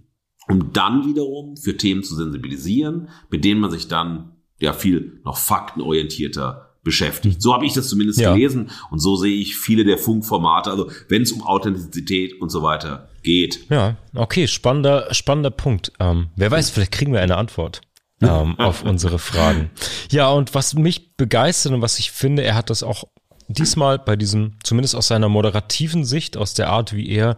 Um 0.49 0.73
dann 0.73 1.07
wiederum 1.07 1.57
für 1.57 1.77
Themen 1.77 2.03
zu 2.03 2.17
sensibilisieren, 2.17 3.09
mit 3.31 3.45
denen 3.45 3.61
man 3.61 3.71
sich 3.71 3.89
dann 3.89 4.33
ja 4.59 4.73
viel 4.73 5.21
noch 5.25 5.37
faktenorientierter 5.37 6.73
beschäftigt. 6.83 7.41
So 7.41 7.55
habe 7.55 7.65
ich 7.65 7.75
das 7.75 7.89
zumindest 7.89 8.21
ja. 8.21 8.33
gelesen 8.33 8.71
und 8.91 8.99
so 8.99 9.17
sehe 9.17 9.37
ich 9.37 9.57
viele 9.57 9.85
der 9.85 9.99
Funkformate, 9.99 10.71
also 10.71 10.91
wenn 11.09 11.23
es 11.23 11.33
um 11.33 11.43
Authentizität 11.43 12.41
und 12.41 12.51
so 12.51 12.63
weiter 12.63 13.09
geht. 13.23 13.67
Ja, 13.71 13.97
okay, 14.15 14.49
spannender, 14.49 15.13
spannender 15.15 15.51
Punkt. 15.51 15.93
Ähm, 16.01 16.31
wer 16.37 16.51
weiß, 16.51 16.71
vielleicht 16.71 16.93
kriegen 16.93 17.13
wir 17.13 17.21
eine 17.21 17.37
Antwort 17.37 17.83
ähm, 18.21 18.59
auf 18.59 18.85
unsere 18.85 19.19
Fragen. 19.19 19.71
Ja, 20.11 20.31
und 20.31 20.55
was 20.55 20.75
mich 20.75 21.17
begeistert 21.17 21.73
und 21.73 21.83
was 21.83 21.99
ich 21.99 22.11
finde, 22.11 22.43
er 22.43 22.55
hat 22.57 22.71
das 22.71 22.83
auch 22.83 23.05
diesmal 23.49 23.99
bei 23.99 24.17
diesem, 24.17 24.57
zumindest 24.63 24.95
aus 24.95 25.09
seiner 25.09 25.29
moderativen 25.29 26.05
Sicht, 26.05 26.37
aus 26.37 26.55
der 26.55 26.69
Art, 26.71 26.95
wie 26.95 27.09
er 27.09 27.37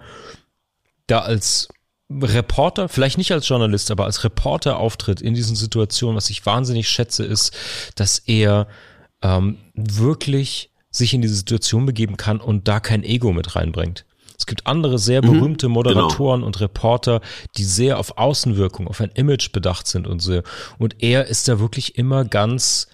da 1.07 1.21
als 1.21 1.69
Reporter, 2.11 2.89
vielleicht 2.89 3.19
nicht 3.19 3.33
als 3.33 3.49
Journalist, 3.49 3.91
aber 3.91 4.05
als 4.05 4.25
Reporter 4.25 4.79
auftritt 4.79 5.21
in 5.21 5.35
diesen 5.35 5.57
Situationen, 5.57 6.17
was 6.17 6.31
ich 6.31 6.45
wahnsinnig 6.45 6.89
schätze, 6.89 7.25
ist, 7.25 7.57
dass 7.95 8.19
er 8.19 8.67
ähm, 9.23 9.59
wirklich 9.75 10.71
sich 10.91 11.15
in 11.15 11.23
diese 11.23 11.35
Situation 11.35 11.87
begeben 11.87 12.17
kann 12.17 12.41
und 12.41 12.69
da 12.69 12.79
kein 12.79 13.03
Ego 13.03 13.33
mit 13.33 13.57
reinbringt. 13.57 14.05
Es 14.39 14.47
gibt 14.47 14.67
andere 14.67 14.99
sehr 14.99 15.25
mhm, 15.25 15.33
berühmte 15.33 15.69
mhm, 15.69 15.75
Moderatoren 15.75 16.41
genau. 16.41 16.47
und 16.47 16.61
Reporter, 16.61 17.21
die 17.57 17.65
sehr 17.65 17.99
auf 17.99 18.19
Außenwirkung, 18.19 18.89
auf 18.89 19.01
ein 19.01 19.11
Image 19.15 19.53
bedacht 19.53 19.87
sind 19.87 20.07
und 20.07 20.21
so. 20.21 20.43
Und 20.79 21.03
er 21.03 21.27
ist 21.27 21.49
da 21.49 21.59
wirklich 21.59 21.97
immer 21.97 22.25
ganz 22.25 22.89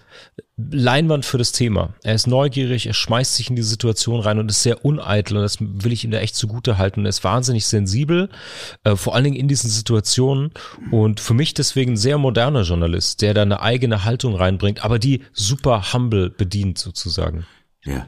Leinwand 0.57 1.25
für 1.25 1.37
das 1.37 1.51
Thema. 1.51 1.93
Er 2.03 2.15
ist 2.15 2.27
neugierig, 2.27 2.85
er 2.85 2.93
schmeißt 2.93 3.35
sich 3.35 3.49
in 3.49 3.55
die 3.55 3.61
Situation 3.61 4.19
rein 4.19 4.39
und 4.39 4.49
ist 4.49 4.63
sehr 4.63 4.85
uneitel 4.85 5.37
und 5.37 5.43
das 5.43 5.57
will 5.59 5.91
ich 5.91 6.03
ihm 6.03 6.11
da 6.11 6.19
echt 6.19 6.35
zugute 6.35 6.77
halten. 6.77 7.05
Er 7.05 7.09
ist 7.09 7.23
wahnsinnig 7.23 7.65
sensibel, 7.65 8.29
äh, 8.83 8.95
vor 8.95 9.15
allen 9.15 9.23
Dingen 9.23 9.35
in 9.35 9.47
diesen 9.47 9.69
Situationen 9.69 10.51
und 10.91 11.19
für 11.19 11.33
mich 11.33 11.53
deswegen 11.53 11.97
sehr 11.97 12.17
moderner 12.17 12.61
Journalist, 12.61 13.21
der 13.21 13.33
da 13.33 13.41
eine 13.41 13.61
eigene 13.61 14.03
Haltung 14.03 14.35
reinbringt, 14.35 14.83
aber 14.83 14.99
die 14.99 15.21
super 15.33 15.93
humble 15.93 16.29
bedient 16.29 16.77
sozusagen. 16.77 17.45
Ja. 17.83 18.07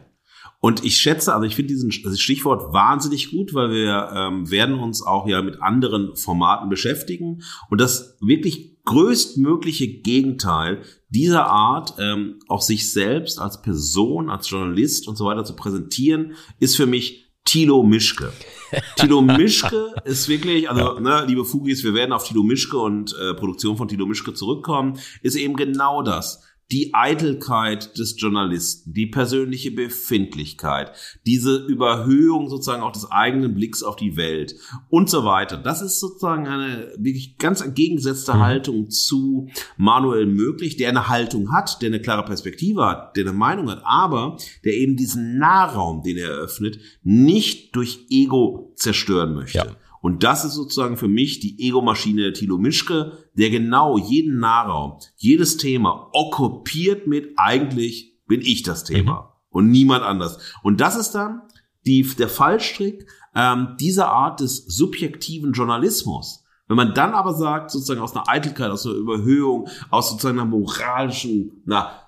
Und 0.63 0.85
ich 0.85 0.95
schätze, 0.95 1.33
also 1.33 1.45
ich 1.45 1.57
finde 1.57 1.73
diesen 1.73 1.91
Stichwort 1.91 2.71
wahnsinnig 2.71 3.31
gut, 3.31 3.53
weil 3.53 3.71
wir 3.71 4.09
ähm, 4.15 4.49
werden 4.49 4.79
uns 4.79 5.05
auch 5.05 5.27
ja 5.27 5.41
mit 5.41 5.61
anderen 5.61 6.15
Formaten 6.15 6.69
beschäftigen. 6.69 7.41
Und 7.69 7.81
das 7.81 8.17
wirklich 8.21 8.77
größtmögliche 8.85 9.99
Gegenteil 9.99 10.81
dieser 11.13 11.45
Art, 11.45 11.95
ähm, 11.99 12.39
auch 12.47 12.61
sich 12.61 12.91
selbst 12.91 13.39
als 13.39 13.61
Person, 13.61 14.29
als 14.29 14.49
Journalist 14.49 15.07
und 15.07 15.15
so 15.15 15.25
weiter 15.25 15.45
zu 15.45 15.55
präsentieren, 15.55 16.33
ist 16.59 16.75
für 16.75 16.87
mich 16.87 17.31
Tilo 17.45 17.83
Mischke. 17.83 18.31
Tilo 18.95 19.21
Mischke 19.21 19.93
ist 20.05 20.27
wirklich, 20.27 20.69
also 20.69 20.99
ne, 20.99 21.25
liebe 21.27 21.45
Fugis, 21.45 21.83
wir 21.83 21.93
werden 21.93 22.13
auf 22.13 22.27
Tilo 22.27 22.41
Mischke 22.43 22.77
und 22.77 23.15
äh, 23.19 23.33
Produktion 23.33 23.77
von 23.77 23.87
Tilo 23.87 24.05
Mischke 24.05 24.33
zurückkommen, 24.33 24.99
ist 25.21 25.35
eben 25.35 25.55
genau 25.55 26.01
das 26.01 26.41
die 26.73 26.95
Eitelkeit 26.95 27.99
des 27.99 28.19
Journalisten, 28.19 28.93
die 28.93 29.05
persönliche 29.05 29.69
Befindlichkeit, 29.69 30.91
diese 31.23 31.57
Überhöhung 31.67 32.49
sozusagen 32.49 32.81
auch 32.81 32.91
des 32.91 33.11
eigenen 33.11 33.53
Blicks 33.53 33.83
auf 33.83 33.95
die 33.95 34.17
Welt 34.17 34.55
und 34.89 35.07
so 35.07 35.23
weiter. 35.23 35.57
Das 35.57 35.83
ist 35.83 35.99
sozusagen 35.99 36.47
eine 36.47 36.91
wirklich 36.97 37.37
ganz 37.37 37.61
entgegengesetzte 37.61 38.33
mhm. 38.33 38.39
Haltung 38.39 38.89
zu 38.89 39.49
Manuel 39.77 40.25
Möglich, 40.25 40.75
der 40.75 40.89
eine 40.89 41.09
Haltung 41.09 41.51
hat, 41.51 41.79
der 41.83 41.89
eine 41.89 42.01
klare 42.01 42.25
Perspektive 42.25 42.83
hat, 42.85 43.15
der 43.17 43.25
eine 43.25 43.33
Meinung 43.33 43.69
hat, 43.69 43.83
aber 43.83 44.37
der 44.65 44.73
eben 44.73 44.95
diesen 44.95 45.37
Nahraum, 45.37 46.01
den 46.01 46.17
er 46.17 46.29
eröffnet, 46.29 46.79
nicht 47.03 47.75
durch 47.75 48.07
Ego 48.09 48.73
zerstören 48.75 49.35
möchte. 49.35 49.59
Ja. 49.59 49.75
Und 50.03 50.23
das 50.23 50.43
ist 50.43 50.55
sozusagen 50.55 50.97
für 50.97 51.07
mich 51.07 51.39
die 51.39 51.65
Ego-Maschine 51.65 52.33
Thilo 52.33 52.57
Mischke, 52.57 53.19
der 53.35 53.49
genau 53.49 53.97
jeden 53.97 54.37
Nahraum, 54.37 54.99
jedes 55.15 55.55
Thema 55.55 56.09
okkupiert 56.11 57.07
mit 57.07 57.31
eigentlich 57.37 58.19
bin 58.27 58.41
ich 58.41 58.63
das 58.63 58.83
Thema 58.83 59.13
mhm. 59.13 59.27
und 59.57 59.71
niemand 59.71 60.03
anders. 60.03 60.39
Und 60.61 60.81
das 60.81 60.97
ist 60.97 61.11
dann 61.11 61.43
die, 61.85 62.03
der 62.03 62.27
Fallstrick 62.27 63.07
ähm, 63.33 63.77
dieser 63.79 64.09
Art 64.09 64.41
des 64.41 64.65
subjektiven 64.65 65.53
Journalismus. 65.53 66.43
Wenn 66.67 66.75
man 66.75 66.93
dann 66.93 67.13
aber 67.13 67.33
sagt, 67.33 67.71
sozusagen 67.71 68.01
aus 68.01 68.13
einer 68.13 68.27
Eitelkeit, 68.27 68.71
aus 68.71 68.85
einer 68.85 68.95
Überhöhung, 68.95 69.69
aus 69.89 70.09
sozusagen 70.09 70.37
einer 70.37 70.49
moralischen, 70.49 71.61
na, 71.63 72.02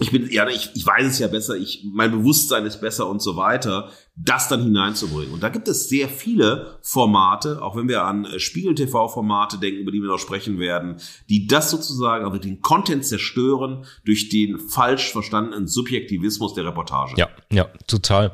ich 0.00 0.10
bin, 0.10 0.28
ja, 0.30 0.48
ich, 0.48 0.70
ich 0.74 0.84
weiß 0.84 1.06
es 1.06 1.18
ja 1.18 1.28
besser, 1.28 1.56
ich, 1.56 1.84
mein 1.92 2.10
Bewusstsein 2.10 2.66
ist 2.66 2.80
besser 2.80 3.08
und 3.08 3.22
so 3.22 3.36
weiter, 3.36 3.90
das 4.16 4.48
dann 4.48 4.62
hineinzubringen. 4.62 5.32
Und 5.32 5.42
da 5.42 5.48
gibt 5.48 5.68
es 5.68 5.88
sehr 5.88 6.08
viele 6.08 6.78
Formate, 6.82 7.62
auch 7.62 7.76
wenn 7.76 7.88
wir 7.88 8.02
an 8.02 8.24
äh, 8.24 8.38
Spiegel-TV-Formate 8.38 9.58
denken, 9.58 9.80
über 9.80 9.92
die 9.92 10.00
wir 10.00 10.08
noch 10.08 10.18
sprechen 10.18 10.58
werden, 10.58 10.96
die 11.28 11.46
das 11.46 11.70
sozusagen, 11.70 12.24
also 12.24 12.38
den 12.38 12.60
Content 12.60 13.04
zerstören 13.04 13.84
durch 14.04 14.28
den 14.28 14.58
falsch 14.58 15.12
verstandenen 15.12 15.66
Subjektivismus 15.66 16.54
der 16.54 16.64
Reportage. 16.64 17.14
Ja, 17.16 17.28
ja, 17.52 17.68
total. 17.86 18.32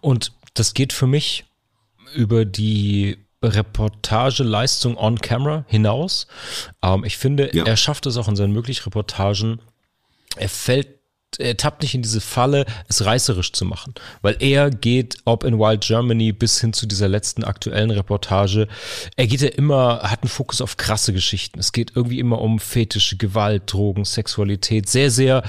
Und 0.00 0.32
das 0.54 0.74
geht 0.74 0.92
für 0.92 1.06
mich 1.06 1.44
über 2.14 2.44
die 2.44 3.18
Reportageleistung 3.42 4.96
on 4.96 5.18
camera 5.18 5.64
hinaus. 5.66 6.26
Ähm, 6.82 7.04
ich 7.04 7.16
finde, 7.16 7.50
ja. 7.54 7.64
er 7.64 7.76
schafft 7.76 8.06
es 8.06 8.16
auch 8.16 8.28
in 8.28 8.36
seinen 8.36 8.52
möglichen 8.52 8.84
Reportagen. 8.84 9.60
Er 10.36 10.48
fällt 10.48 11.01
er 11.38 11.56
tappt 11.56 11.82
nicht 11.82 11.94
in 11.94 12.02
diese 12.02 12.20
Falle, 12.20 12.66
es 12.88 13.04
reißerisch 13.04 13.52
zu 13.52 13.64
machen. 13.64 13.94
Weil 14.20 14.36
er 14.40 14.70
geht, 14.70 15.16
ob 15.24 15.44
in 15.44 15.58
Wild 15.58 15.82
Germany 15.82 16.32
bis 16.32 16.60
hin 16.60 16.72
zu 16.72 16.86
dieser 16.86 17.08
letzten 17.08 17.44
aktuellen 17.44 17.90
Reportage, 17.90 18.68
er 19.16 19.26
geht 19.26 19.40
ja 19.40 19.48
immer, 19.48 20.00
hat 20.02 20.22
einen 20.22 20.28
Fokus 20.28 20.60
auf 20.60 20.76
krasse 20.76 21.12
Geschichten. 21.12 21.58
Es 21.58 21.72
geht 21.72 21.92
irgendwie 21.94 22.18
immer 22.18 22.40
um 22.40 22.58
fetische 22.58 23.16
Gewalt, 23.16 23.72
Drogen, 23.72 24.04
Sexualität, 24.04 24.88
sehr, 24.88 25.10
sehr 25.10 25.42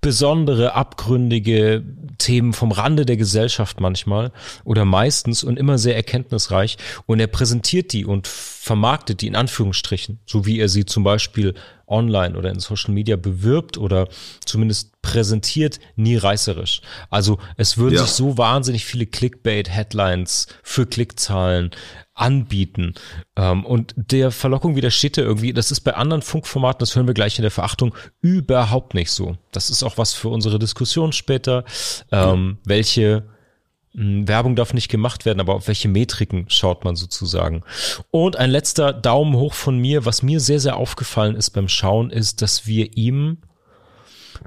besondere, 0.00 0.74
abgründige 0.74 1.82
Themen 2.18 2.52
vom 2.52 2.72
Rande 2.72 3.04
der 3.06 3.16
Gesellschaft 3.16 3.80
manchmal 3.80 4.32
oder 4.64 4.84
meistens 4.84 5.44
und 5.44 5.58
immer 5.58 5.78
sehr 5.78 5.96
erkenntnisreich. 5.96 6.78
Und 7.06 7.20
er 7.20 7.26
präsentiert 7.26 7.92
die 7.92 8.04
und 8.04 8.26
vermarktet 8.26 9.20
die 9.20 9.26
in 9.26 9.36
Anführungsstrichen, 9.36 10.20
so 10.26 10.46
wie 10.46 10.58
er 10.58 10.68
sie 10.68 10.84
zum 10.84 11.02
Beispiel 11.02 11.54
online 11.90 12.36
oder 12.36 12.50
in 12.50 12.60
Social 12.60 12.94
Media 12.94 13.16
bewirbt 13.16 13.78
oder 13.78 14.08
zumindest 14.44 15.00
präsentiert, 15.02 15.80
nie 15.96 16.16
reißerisch. 16.16 16.82
Also 17.10 17.38
es 17.56 17.78
würden 17.78 17.96
ja. 17.96 18.02
sich 18.02 18.12
so 18.12 18.38
wahnsinnig 18.38 18.84
viele 18.84 19.06
Clickbait-Headlines 19.06 20.46
für 20.62 20.86
Klickzahlen 20.86 21.70
anbieten. 22.14 22.94
Ähm, 23.36 23.64
und 23.64 23.94
der 23.96 24.30
Verlockung 24.30 24.76
widersteht 24.76 25.16
er 25.18 25.24
irgendwie. 25.24 25.52
Das 25.52 25.70
ist 25.70 25.80
bei 25.80 25.94
anderen 25.94 26.22
Funkformaten, 26.22 26.80
das 26.80 26.94
hören 26.94 27.06
wir 27.06 27.14
gleich 27.14 27.38
in 27.38 27.42
der 27.42 27.50
Verachtung, 27.50 27.94
überhaupt 28.20 28.94
nicht 28.94 29.10
so. 29.10 29.36
Das 29.52 29.70
ist 29.70 29.82
auch 29.82 29.98
was 29.98 30.12
für 30.12 30.28
unsere 30.28 30.58
Diskussion 30.58 31.12
später. 31.12 31.64
Ähm, 32.12 32.58
ja. 32.60 32.68
Welche 32.68 33.16
hm, 33.16 33.30
Werbung 33.92 34.54
darf 34.54 34.72
nicht 34.72 34.88
gemacht 34.88 35.24
werden, 35.24 35.40
aber 35.40 35.54
auf 35.54 35.66
welche 35.66 35.88
Metriken 35.88 36.46
schaut 36.48 36.84
man 36.84 36.96
sozusagen. 36.96 37.62
Und 38.10 38.36
ein 38.36 38.50
letzter 38.50 38.92
Daumen 38.92 39.34
hoch 39.34 39.54
von 39.54 39.78
mir, 39.78 40.04
was 40.04 40.22
mir 40.22 40.40
sehr, 40.40 40.60
sehr 40.60 40.76
aufgefallen 40.76 41.34
ist 41.34 41.50
beim 41.50 41.68
Schauen, 41.68 42.10
ist, 42.10 42.40
dass 42.42 42.66
wir 42.66 42.96
ihm 42.96 43.38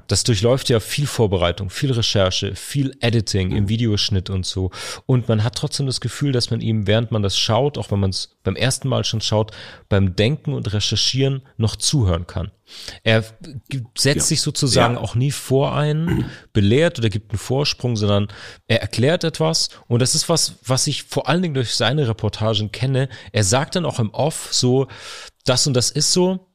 das 0.06 0.24
durchläuft 0.24 0.68
ja 0.68 0.80
viel 0.80 1.06
Vorbereitung, 1.06 1.70
viel 1.70 1.92
Recherche, 1.92 2.54
viel 2.54 2.96
Editing 3.00 3.52
im 3.52 3.68
Videoschnitt 3.68 4.30
und 4.30 4.44
so. 4.46 4.70
Und 5.06 5.28
man 5.28 5.44
hat 5.44 5.56
trotzdem 5.56 5.86
das 5.86 6.00
Gefühl, 6.00 6.32
dass 6.32 6.50
man 6.50 6.60
ihm, 6.60 6.86
während 6.86 7.10
man 7.10 7.22
das 7.22 7.38
schaut, 7.38 7.78
auch 7.78 7.90
wenn 7.90 8.00
man 8.00 8.10
es 8.10 8.36
beim 8.42 8.56
ersten 8.56 8.88
Mal 8.88 9.04
schon 9.04 9.20
schaut, 9.20 9.52
beim 9.88 10.16
Denken 10.16 10.52
und 10.52 10.72
Recherchieren 10.72 11.42
noch 11.56 11.76
zuhören 11.76 12.26
kann. 12.26 12.50
Er 13.02 13.22
setzt 13.96 14.16
ja. 14.16 14.22
sich 14.22 14.40
sozusagen 14.40 14.94
ja. 14.94 15.00
auch 15.00 15.14
nie 15.14 15.30
vor 15.30 15.76
einen, 15.76 16.30
belehrt 16.52 16.98
oder 16.98 17.08
gibt 17.08 17.30
einen 17.30 17.38
Vorsprung, 17.38 17.96
sondern 17.96 18.28
er 18.66 18.80
erklärt 18.80 19.24
etwas. 19.24 19.68
Und 19.86 20.00
das 20.00 20.14
ist 20.14 20.28
was, 20.28 20.56
was 20.64 20.86
ich 20.86 21.04
vor 21.04 21.28
allen 21.28 21.42
Dingen 21.42 21.54
durch 21.54 21.74
seine 21.74 22.08
Reportagen 22.08 22.72
kenne. 22.72 23.08
Er 23.32 23.44
sagt 23.44 23.76
dann 23.76 23.86
auch 23.86 23.98
im 23.98 24.10
Off 24.10 24.48
so, 24.50 24.88
das 25.44 25.66
und 25.66 25.74
das 25.74 25.90
ist 25.90 26.12
so 26.12 26.53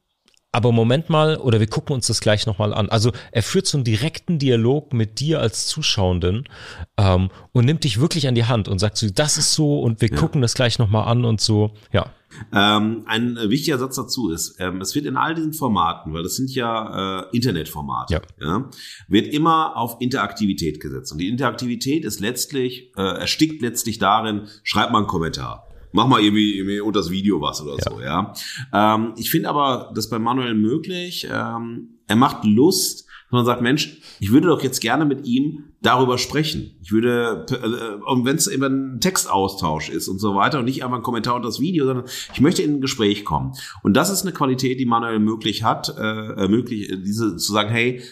aber 0.52 0.72
Moment 0.72 1.10
mal, 1.10 1.36
oder 1.36 1.60
wir 1.60 1.68
gucken 1.68 1.94
uns 1.94 2.08
das 2.08 2.20
gleich 2.20 2.46
nochmal 2.46 2.74
an. 2.74 2.88
Also 2.88 3.12
er 3.30 3.42
führt 3.42 3.66
so 3.66 3.78
einen 3.78 3.84
direkten 3.84 4.38
Dialog 4.38 4.92
mit 4.92 5.20
dir 5.20 5.40
als 5.40 5.66
Zuschauenden 5.66 6.48
ähm, 6.96 7.30
und 7.52 7.64
nimmt 7.64 7.84
dich 7.84 8.00
wirklich 8.00 8.26
an 8.26 8.34
die 8.34 8.44
Hand 8.44 8.66
und 8.66 8.78
sagt 8.80 8.96
so, 8.96 9.08
das 9.10 9.38
ist 9.38 9.54
so 9.54 9.80
und 9.80 10.00
wir 10.00 10.10
ja. 10.10 10.16
gucken 10.16 10.42
das 10.42 10.54
gleich 10.54 10.78
nochmal 10.78 11.06
an 11.06 11.24
und 11.24 11.40
so, 11.40 11.72
ja. 11.92 12.12
Ähm, 12.52 13.02
ein 13.06 13.36
wichtiger 13.48 13.78
Satz 13.78 13.96
dazu 13.96 14.30
ist, 14.30 14.56
ähm, 14.60 14.80
es 14.80 14.94
wird 14.94 15.04
in 15.04 15.16
all 15.16 15.34
diesen 15.34 15.52
Formaten, 15.52 16.12
weil 16.12 16.22
das 16.22 16.36
sind 16.36 16.54
ja 16.54 17.22
äh, 17.22 17.36
Internetformate, 17.36 18.14
ja. 18.14 18.20
ja. 18.40 18.70
wird 19.08 19.32
immer 19.34 19.76
auf 19.76 19.96
Interaktivität 20.00 20.80
gesetzt. 20.80 21.10
Und 21.10 21.18
die 21.18 21.28
Interaktivität 21.28 22.04
ist 22.04 22.20
letztlich, 22.20 22.92
äh, 22.96 23.02
erstickt 23.02 23.62
letztlich 23.62 23.98
darin, 23.98 24.46
schreib 24.62 24.92
mal 24.92 24.98
einen 24.98 25.06
Kommentar 25.08 25.69
mach 25.92 26.06
mal 26.06 26.20
irgendwie, 26.20 26.58
irgendwie 26.58 26.80
unter 26.80 27.00
das 27.00 27.10
Video 27.10 27.40
was 27.40 27.62
oder 27.62 27.76
ja. 27.76 27.90
so, 27.90 28.00
ja. 28.00 28.34
Ähm, 28.72 29.14
ich 29.16 29.30
finde 29.30 29.48
aber 29.48 29.90
das 29.94 30.08
bei 30.08 30.18
Manuel 30.18 30.54
möglich. 30.54 31.28
Ähm, 31.30 32.00
er 32.06 32.16
macht 32.16 32.44
Lust, 32.44 33.06
wenn 33.30 33.38
man 33.38 33.46
sagt, 33.46 33.62
Mensch, 33.62 34.00
ich 34.18 34.32
würde 34.32 34.48
doch 34.48 34.62
jetzt 34.62 34.80
gerne 34.80 35.04
mit 35.04 35.24
ihm 35.24 35.72
darüber 35.80 36.18
sprechen. 36.18 36.76
Ich 36.82 36.90
würde, 36.90 37.46
äh, 37.48 38.10
und 38.10 38.24
wenn 38.24 38.36
es 38.36 38.48
eben 38.48 38.64
ein 38.94 39.00
Textaustausch 39.00 39.88
ist 39.88 40.08
und 40.08 40.18
so 40.18 40.34
weiter 40.34 40.58
und 40.58 40.64
nicht 40.64 40.82
einfach 40.82 40.96
ein 40.96 41.02
Kommentar 41.02 41.36
unter 41.36 41.48
das 41.48 41.60
Video, 41.60 41.86
sondern 41.86 42.06
ich 42.32 42.40
möchte 42.40 42.62
in 42.62 42.76
ein 42.76 42.80
Gespräch 42.80 43.24
kommen. 43.24 43.52
Und 43.82 43.96
das 43.96 44.10
ist 44.10 44.22
eine 44.22 44.32
Qualität, 44.32 44.80
die 44.80 44.86
Manuel 44.86 45.20
möglich 45.20 45.62
hat, 45.62 45.94
äh, 45.96 46.48
möglich, 46.48 46.92
diese 47.04 47.36
zu 47.36 47.52
sagen, 47.52 47.70
hey, 47.70 48.02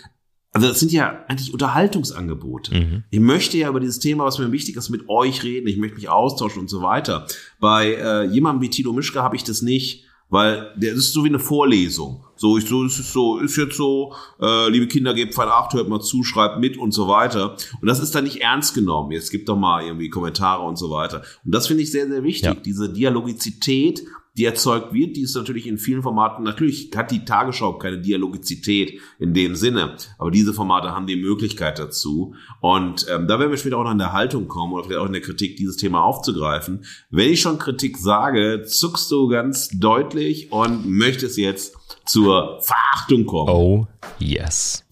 also 0.59 0.69
das 0.69 0.81
sind 0.81 0.93
ja 0.93 1.25
eigentlich 1.29 1.53
Unterhaltungsangebote. 1.53 2.75
Mhm. 2.75 3.05
Ich 3.11 3.21
möchte 3.21 3.57
ja 3.57 3.69
über 3.69 3.81
dieses 3.81 4.01
Thema, 4.01 4.25
was 4.25 4.39
mir 4.39 4.51
wichtig 4.51 4.77
ist, 4.77 4.91
mit 4.91 5.09
euch 5.09 5.45
reden. 5.45 5.69
Ich 5.69 5.77
möchte 5.77 5.97
mich 5.97 6.09
austauschen 6.09 6.61
und 6.63 6.69
so 6.69 6.83
weiter. 6.83 7.27
Bei 7.61 7.95
äh, 7.95 8.25
jemandem 8.25 8.63
wie 8.63 8.71
Tilo 8.71 8.93
Mischke 8.93 9.23
habe 9.23 9.37
ich 9.37 9.45
das 9.45 9.63
nicht, 9.63 10.05
weil 10.31 10.73
der 10.77 10.93
ist 10.93 11.13
so 11.13 11.25
wie 11.25 11.29
eine 11.29 11.39
Vorlesung. 11.39 12.25
So, 12.37 12.59
ich, 12.59 12.67
so, 12.67 12.85
ist 12.85 12.99
es 12.99 13.13
so, 13.13 13.39
ist 13.39 13.57
jetzt 13.57 13.77
so, 13.77 14.15
äh, 14.41 14.69
liebe 14.69 14.87
Kinder, 14.87 15.15
gebt 15.15 15.35
Pfeil 15.35 15.49
8, 15.49 15.75
hört 15.75 15.89
mal 15.89 16.01
zu, 16.01 16.23
schreibt 16.23 16.61
mit 16.61 16.77
und 16.77 16.93
so 16.93 17.09
weiter. 17.09 17.57
Und 17.81 17.89
das 17.89 18.01
ist 18.01 18.15
dann 18.15 18.25
nicht 18.25 18.41
ernst 18.43 18.75
genommen. 18.75 19.13
Jetzt 19.13 19.31
gibt 19.31 19.49
doch 19.49 19.57
mal 19.57 19.85
irgendwie 19.85 20.09
Kommentare 20.09 20.63
und 20.65 20.77
so 20.77 20.91
weiter. 20.91 21.23
Und 21.45 21.55
das 21.55 21.67
finde 21.67 21.83
ich 21.83 21.91
sehr, 21.91 22.09
sehr 22.09 22.23
wichtig. 22.23 22.55
Ja. 22.55 22.55
Diese 22.55 22.93
Dialogizität 22.93 24.03
die 24.39 24.45
erzeugt 24.45 24.95
wird, 24.95 25.17
die 25.17 25.23
ist 25.23 25.35
natürlich 25.35 25.67
in 25.67 25.79
vielen 25.79 26.01
Formaten, 26.01 26.45
natürlich 26.45 26.91
hat 26.97 27.11
die 27.11 27.25
Tagesschau 27.25 27.73
keine 27.73 27.99
Dialogizität 27.99 29.01
in 29.19 29.35
dem 29.35 29.57
Sinne, 29.57 29.97
aber 30.17 30.31
diese 30.31 30.55
Formate 30.55 30.93
haben 30.93 31.09
die 31.09 31.17
Möglichkeit 31.17 31.81
dazu. 31.81 32.35
Und 32.61 33.05
ähm, 33.11 33.27
da 33.27 33.41
werden 33.41 33.51
wir 33.51 33.59
später 33.59 33.79
auch 33.79 33.85
noch 33.85 33.91
in 33.91 33.99
der 33.99 34.13
Haltung 34.13 34.47
kommen 34.47 34.75
oder 34.75 34.85
vielleicht 34.85 35.01
auch 35.01 35.07
in 35.07 35.13
der 35.13 35.23
Kritik 35.23 35.57
dieses 35.57 35.77
Thema 35.77 36.05
aufzugreifen. 36.05 36.85
Wenn 37.11 37.33
ich 37.33 37.41
schon 37.41 37.59
Kritik 37.59 37.99
sage, 37.99 38.63
zuckst 38.65 39.11
du 39.11 39.27
ganz 39.27 39.71
deutlich 39.71 40.53
und 40.53 40.87
möchtest 40.87 41.37
jetzt 41.37 41.77
zur 42.07 42.61
Verachtung 42.63 43.27
kommen. 43.27 43.51
Oh, 43.51 43.87
yes. 44.21 44.85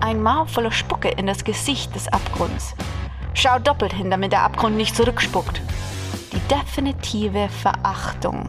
Ein 0.00 0.22
Maul 0.22 0.46
voller 0.46 0.72
Spucke 0.72 1.10
in 1.10 1.26
das 1.26 1.44
Gesicht 1.44 1.94
des 1.94 2.08
Abgrunds. 2.08 2.74
Schau 3.34 3.58
doppelt 3.58 3.92
hin, 3.92 4.10
damit 4.10 4.32
der 4.32 4.44
Abgrund 4.44 4.78
nicht 4.78 4.96
zurückspuckt 4.96 5.60
die 6.36 6.54
definitive 6.54 7.48
Verachtung. 7.48 8.48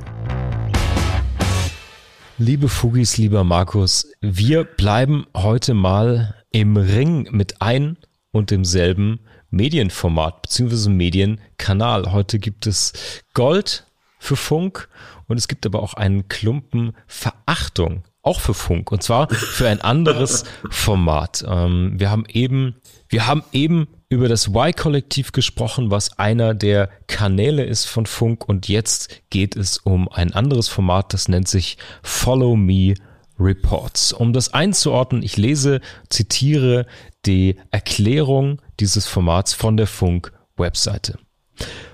Liebe 2.37 2.67
Fugis, 2.67 3.17
lieber 3.17 3.45
Markus, 3.45 4.11
wir 4.19 4.65
bleiben 4.65 5.25
heute 5.35 5.73
mal 5.73 6.35
im 6.51 6.75
Ring 6.75 7.29
mit 7.31 7.61
ein 7.61 7.97
und 8.31 8.51
demselben 8.51 9.21
Medienformat 9.51 10.41
bzw. 10.41 10.89
Medienkanal. 10.89 12.11
Heute 12.11 12.39
gibt 12.39 12.67
es 12.67 13.23
Gold 13.33 13.85
für 14.19 14.35
Funk 14.35 14.89
und 15.27 15.37
es 15.37 15.47
gibt 15.47 15.65
aber 15.65 15.81
auch 15.81 15.93
einen 15.93 16.27
Klumpen 16.27 16.93
Verachtung, 17.07 18.03
auch 18.27 18.41
für 18.41 18.53
Funk 18.53 18.91
und 18.91 19.01
zwar 19.01 19.29
für 19.29 19.69
ein 19.69 19.81
anderes 19.81 20.43
Format. 20.69 21.45
Ähm, 21.47 21.93
wir 21.97 22.11
haben 22.11 22.25
eben, 22.27 22.75
wir 23.07 23.25
haben 23.25 23.43
eben 23.53 23.87
über 24.09 24.27
das 24.27 24.47
Y-Kollektiv 24.47 25.31
gesprochen, 25.31 25.91
was 25.91 26.19
einer 26.19 26.53
der 26.53 26.89
Kanäle 27.07 27.63
ist 27.63 27.85
von 27.85 28.05
Funk. 28.05 28.47
Und 28.47 28.67
jetzt 28.67 29.21
geht 29.29 29.55
es 29.55 29.77
um 29.77 30.09
ein 30.09 30.33
anderes 30.33 30.67
Format, 30.67 31.13
das 31.13 31.29
nennt 31.29 31.47
sich 31.47 31.77
Follow 32.03 32.57
Me 32.57 32.95
Reports. 33.39 34.11
Um 34.11 34.33
das 34.33 34.53
einzuordnen, 34.53 35.23
ich 35.23 35.37
lese, 35.37 35.79
zitiere 36.09 36.85
die 37.25 37.55
Erklärung 37.71 38.61
dieses 38.79 39.07
Formats 39.07 39.53
von 39.53 39.77
der 39.77 39.87
Funk-Webseite. 39.87 41.17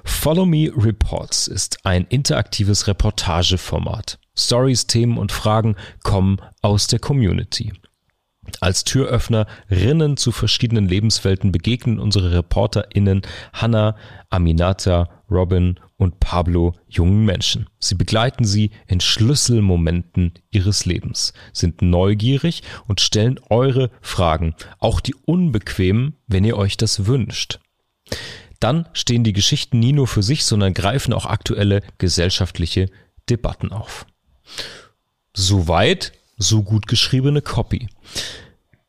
Follow 0.04 0.46
Me 0.46 0.72
Reports 0.76 1.48
ist 1.48 1.86
ein 1.86 2.06
interaktives 2.08 2.88
Reportageformat. 2.88 4.20
Stories, 4.38 4.88
Themen 4.88 5.18
und 5.18 5.32
Fragen 5.32 5.76
kommen 6.04 6.38
aus 6.62 6.88
der 6.88 7.00
Community. 7.00 7.74
Als 8.60 8.84
Türöffnerinnen 8.84 10.18
zu 10.18 10.32
verschiedenen 10.32 10.88
Lebenswelten 10.88 11.52
begegnen 11.52 12.00
unsere 12.00 12.34
ReporterInnen 12.34 13.22
Hannah, 13.54 13.96
Aminata, 14.30 15.10
Robin 15.32 15.80
und 15.98 16.20
Pablo 16.20 16.74
jungen 16.90 17.26
Menschen. 17.26 17.68
Sie 17.80 17.96
begleiten 17.96 18.44
sie 18.44 18.72
in 18.88 19.00
Schlüsselmomenten 19.00 20.34
ihres 20.52 20.86
Lebens, 20.86 21.34
sind 21.54 21.82
neugierig 21.82 22.64
und 22.88 23.00
stellen 23.00 23.40
eure 23.50 23.90
Fragen, 24.02 24.56
auch 24.80 25.00
die 25.00 25.16
unbequemen, 25.16 26.18
wenn 26.28 26.44
ihr 26.44 26.58
euch 26.58 26.76
das 26.76 27.06
wünscht. 27.06 27.60
Dann 28.60 28.88
stehen 28.94 29.24
die 29.24 29.34
Geschichten 29.34 29.80
nie 29.80 29.94
nur 29.94 30.08
für 30.08 30.24
sich, 30.24 30.44
sondern 30.46 30.74
greifen 30.74 31.14
auch 31.14 31.26
aktuelle 31.26 31.82
gesellschaftliche 31.98 32.90
Debatten 33.30 33.72
auf. 33.72 34.06
Soweit 35.34 36.12
so 36.38 36.64
gut 36.64 36.88
geschriebene 36.88 37.41
Copy. 37.41 37.88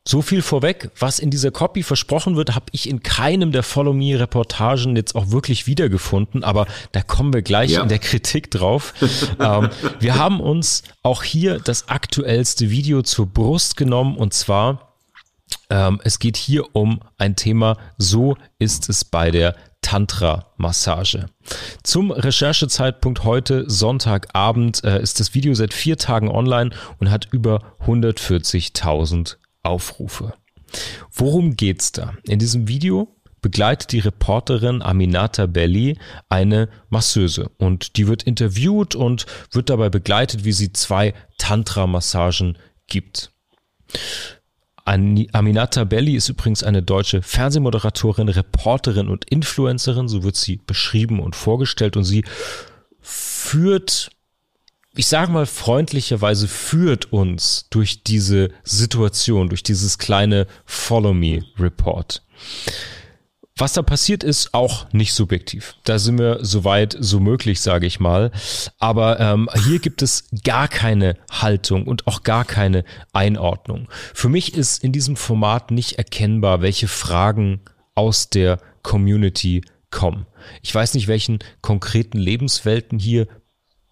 So 0.06 0.20
viel 0.20 0.42
vorweg, 0.42 0.90
was 0.98 1.18
in 1.18 1.30
dieser 1.30 1.50
Copy 1.50 1.82
versprochen 1.82 2.36
wird, 2.36 2.54
habe 2.54 2.66
ich 2.72 2.90
in 2.90 3.02
keinem 3.02 3.52
der 3.52 3.62
Follow 3.62 3.94
Me 3.94 4.18
Reportagen 4.20 4.96
jetzt 4.96 5.14
auch 5.14 5.30
wirklich 5.30 5.66
wiedergefunden, 5.66 6.44
aber 6.44 6.66
da 6.92 7.00
kommen 7.00 7.32
wir 7.32 7.40
gleich 7.40 7.70
ja. 7.70 7.82
in 7.82 7.88
der 7.88 8.00
Kritik 8.00 8.50
drauf. 8.50 8.92
ähm, 9.40 9.70
wir 10.00 10.16
haben 10.16 10.40
uns 10.40 10.82
auch 11.02 11.22
hier 11.22 11.58
das 11.58 11.88
aktuellste 11.88 12.68
Video 12.68 13.00
zur 13.00 13.26
Brust 13.26 13.78
genommen 13.78 14.18
und 14.18 14.34
zwar 14.34 14.94
ähm, 15.70 16.00
es 16.04 16.18
geht 16.18 16.36
hier 16.36 16.74
um 16.74 17.00
ein 17.16 17.36
Thema, 17.36 17.78
so 17.96 18.36
ist 18.58 18.90
es 18.90 19.04
bei 19.04 19.30
der 19.30 19.56
Tantra-Massage. 19.84 21.26
Zum 21.82 22.10
Recherchezeitpunkt 22.10 23.22
heute, 23.22 23.68
Sonntagabend, 23.68 24.82
äh, 24.82 25.00
ist 25.02 25.20
das 25.20 25.34
Video 25.34 25.52
seit 25.52 25.74
vier 25.74 25.98
Tagen 25.98 26.30
online 26.30 26.70
und 26.98 27.10
hat 27.10 27.28
über 27.30 27.76
140.000 27.86 29.36
Aufrufe. 29.62 30.32
Worum 31.12 31.54
geht's 31.54 31.92
da? 31.92 32.14
In 32.24 32.38
diesem 32.38 32.66
Video 32.66 33.14
begleitet 33.42 33.92
die 33.92 33.98
Reporterin 33.98 34.80
Aminata 34.80 35.44
Belli 35.44 35.98
eine 36.30 36.70
Masseuse 36.88 37.50
und 37.58 37.98
die 37.98 38.08
wird 38.08 38.22
interviewt 38.22 38.94
und 38.94 39.26
wird 39.52 39.68
dabei 39.68 39.90
begleitet, 39.90 40.46
wie 40.46 40.52
sie 40.52 40.72
zwei 40.72 41.12
Tantra-Massagen 41.36 42.56
gibt. 42.86 43.32
Aminata 44.84 45.84
Belli 45.84 46.14
ist 46.14 46.28
übrigens 46.28 46.62
eine 46.62 46.82
deutsche 46.82 47.22
Fernsehmoderatorin, 47.22 48.28
Reporterin 48.28 49.08
und 49.08 49.30
Influencerin, 49.30 50.08
so 50.08 50.22
wird 50.22 50.36
sie 50.36 50.60
beschrieben 50.66 51.20
und 51.20 51.34
vorgestellt 51.34 51.96
und 51.96 52.04
sie 52.04 52.24
führt 53.00 54.10
ich 54.96 55.06
sage 55.06 55.32
mal 55.32 55.46
freundlicherweise 55.46 56.46
führt 56.46 57.12
uns 57.12 57.66
durch 57.70 58.04
diese 58.04 58.50
Situation, 58.62 59.48
durch 59.48 59.62
dieses 59.62 59.98
kleine 59.98 60.46
Follow 60.64 61.12
Me 61.12 61.44
Report. 61.58 62.22
Was 63.56 63.74
da 63.74 63.82
passiert 63.82 64.24
ist, 64.24 64.52
auch 64.52 64.92
nicht 64.92 65.14
subjektiv. 65.14 65.76
Da 65.84 66.00
sind 66.00 66.18
wir 66.18 66.38
soweit 66.42 66.96
so 66.98 67.20
möglich, 67.20 67.60
sage 67.60 67.86
ich 67.86 68.00
mal. 68.00 68.32
Aber 68.80 69.20
ähm, 69.20 69.48
hier 69.64 69.78
gibt 69.78 70.02
es 70.02 70.28
gar 70.42 70.66
keine 70.66 71.16
Haltung 71.30 71.86
und 71.86 72.08
auch 72.08 72.24
gar 72.24 72.44
keine 72.44 72.84
Einordnung. 73.12 73.88
Für 74.12 74.28
mich 74.28 74.54
ist 74.54 74.82
in 74.82 74.90
diesem 74.90 75.14
Format 75.14 75.70
nicht 75.70 75.98
erkennbar, 75.98 76.62
welche 76.62 76.88
Fragen 76.88 77.60
aus 77.94 78.28
der 78.28 78.58
Community 78.82 79.62
kommen. 79.92 80.26
Ich 80.62 80.74
weiß 80.74 80.94
nicht, 80.94 81.06
welchen 81.06 81.38
konkreten 81.62 82.18
Lebenswelten 82.18 82.98
hier 82.98 83.28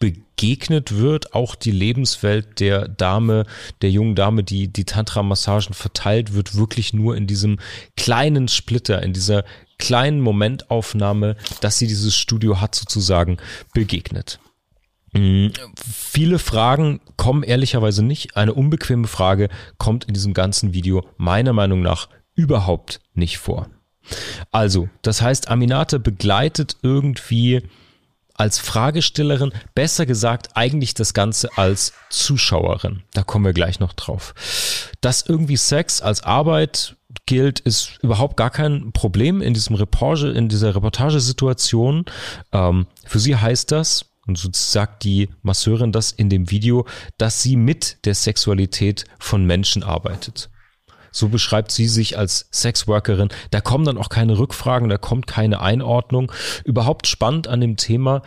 begegnet 0.02 0.96
wird, 0.96 1.32
auch 1.32 1.54
die 1.54 1.70
Lebenswelt 1.70 2.58
der 2.58 2.88
Dame, 2.88 3.46
der 3.82 3.90
jungen 3.92 4.16
Dame, 4.16 4.42
die 4.42 4.66
die 4.66 4.84
Tantra-Massagen 4.84 5.74
verteilt, 5.74 6.34
wird 6.34 6.56
wirklich 6.56 6.92
nur 6.92 7.16
in 7.16 7.28
diesem 7.28 7.60
kleinen 7.96 8.48
Splitter, 8.48 9.00
in 9.00 9.12
dieser 9.12 9.44
kleinen 9.78 10.20
Momentaufnahme, 10.20 11.36
dass 11.60 11.78
sie 11.78 11.86
dieses 11.86 12.16
Studio 12.16 12.60
hat, 12.60 12.74
sozusagen 12.74 13.36
begegnet. 13.74 14.40
Mhm. 15.12 15.52
Viele 15.76 16.40
Fragen 16.40 17.00
kommen 17.16 17.44
ehrlicherweise 17.44 18.04
nicht. 18.04 18.36
Eine 18.36 18.54
unbequeme 18.54 19.06
Frage 19.06 19.50
kommt 19.78 20.06
in 20.06 20.14
diesem 20.14 20.34
ganzen 20.34 20.74
Video 20.74 21.06
meiner 21.16 21.52
Meinung 21.52 21.80
nach 21.80 22.08
überhaupt 22.34 23.00
nicht 23.14 23.38
vor. 23.38 23.70
Also, 24.50 24.88
das 25.02 25.22
heißt, 25.22 25.46
Aminata 25.46 25.98
begleitet 25.98 26.78
irgendwie 26.82 27.62
als 28.42 28.58
Fragestellerin, 28.58 29.52
besser 29.76 30.04
gesagt 30.04 30.56
eigentlich 30.56 30.94
das 30.94 31.14
Ganze 31.14 31.56
als 31.56 31.92
Zuschauerin. 32.10 33.04
Da 33.14 33.22
kommen 33.22 33.44
wir 33.44 33.52
gleich 33.52 33.78
noch 33.78 33.92
drauf. 33.92 34.34
Dass 35.00 35.22
irgendwie 35.22 35.56
Sex 35.56 36.02
als 36.02 36.24
Arbeit 36.24 36.96
gilt, 37.26 37.60
ist 37.60 38.00
überhaupt 38.02 38.36
gar 38.36 38.50
kein 38.50 38.90
Problem 38.90 39.42
in 39.42 39.54
diesem 39.54 39.76
Reportage, 39.76 40.32
in 40.32 40.48
dieser 40.48 40.74
Reportagesituation. 40.74 42.04
Ähm, 42.50 42.88
für 43.06 43.20
sie 43.20 43.36
heißt 43.36 43.70
das, 43.70 44.06
und 44.26 44.36
so 44.36 44.48
sagt 44.52 45.04
die 45.04 45.28
Masseurin 45.42 45.92
das 45.92 46.10
in 46.10 46.28
dem 46.28 46.50
Video, 46.50 46.84
dass 47.18 47.42
sie 47.42 47.54
mit 47.54 48.04
der 48.06 48.16
Sexualität 48.16 49.04
von 49.20 49.46
Menschen 49.46 49.84
arbeitet. 49.84 50.50
So 51.12 51.28
beschreibt 51.28 51.70
sie 51.70 51.86
sich 51.86 52.18
als 52.18 52.48
Sexworkerin. 52.52 53.28
Da 53.50 53.60
kommen 53.60 53.84
dann 53.84 53.98
auch 53.98 54.08
keine 54.08 54.38
Rückfragen, 54.38 54.88
da 54.88 54.98
kommt 54.98 55.26
keine 55.26 55.60
Einordnung. 55.60 56.32
Überhaupt 56.64 57.06
spannend 57.06 57.46
an 57.46 57.60
dem 57.60 57.76
Thema 57.76 58.22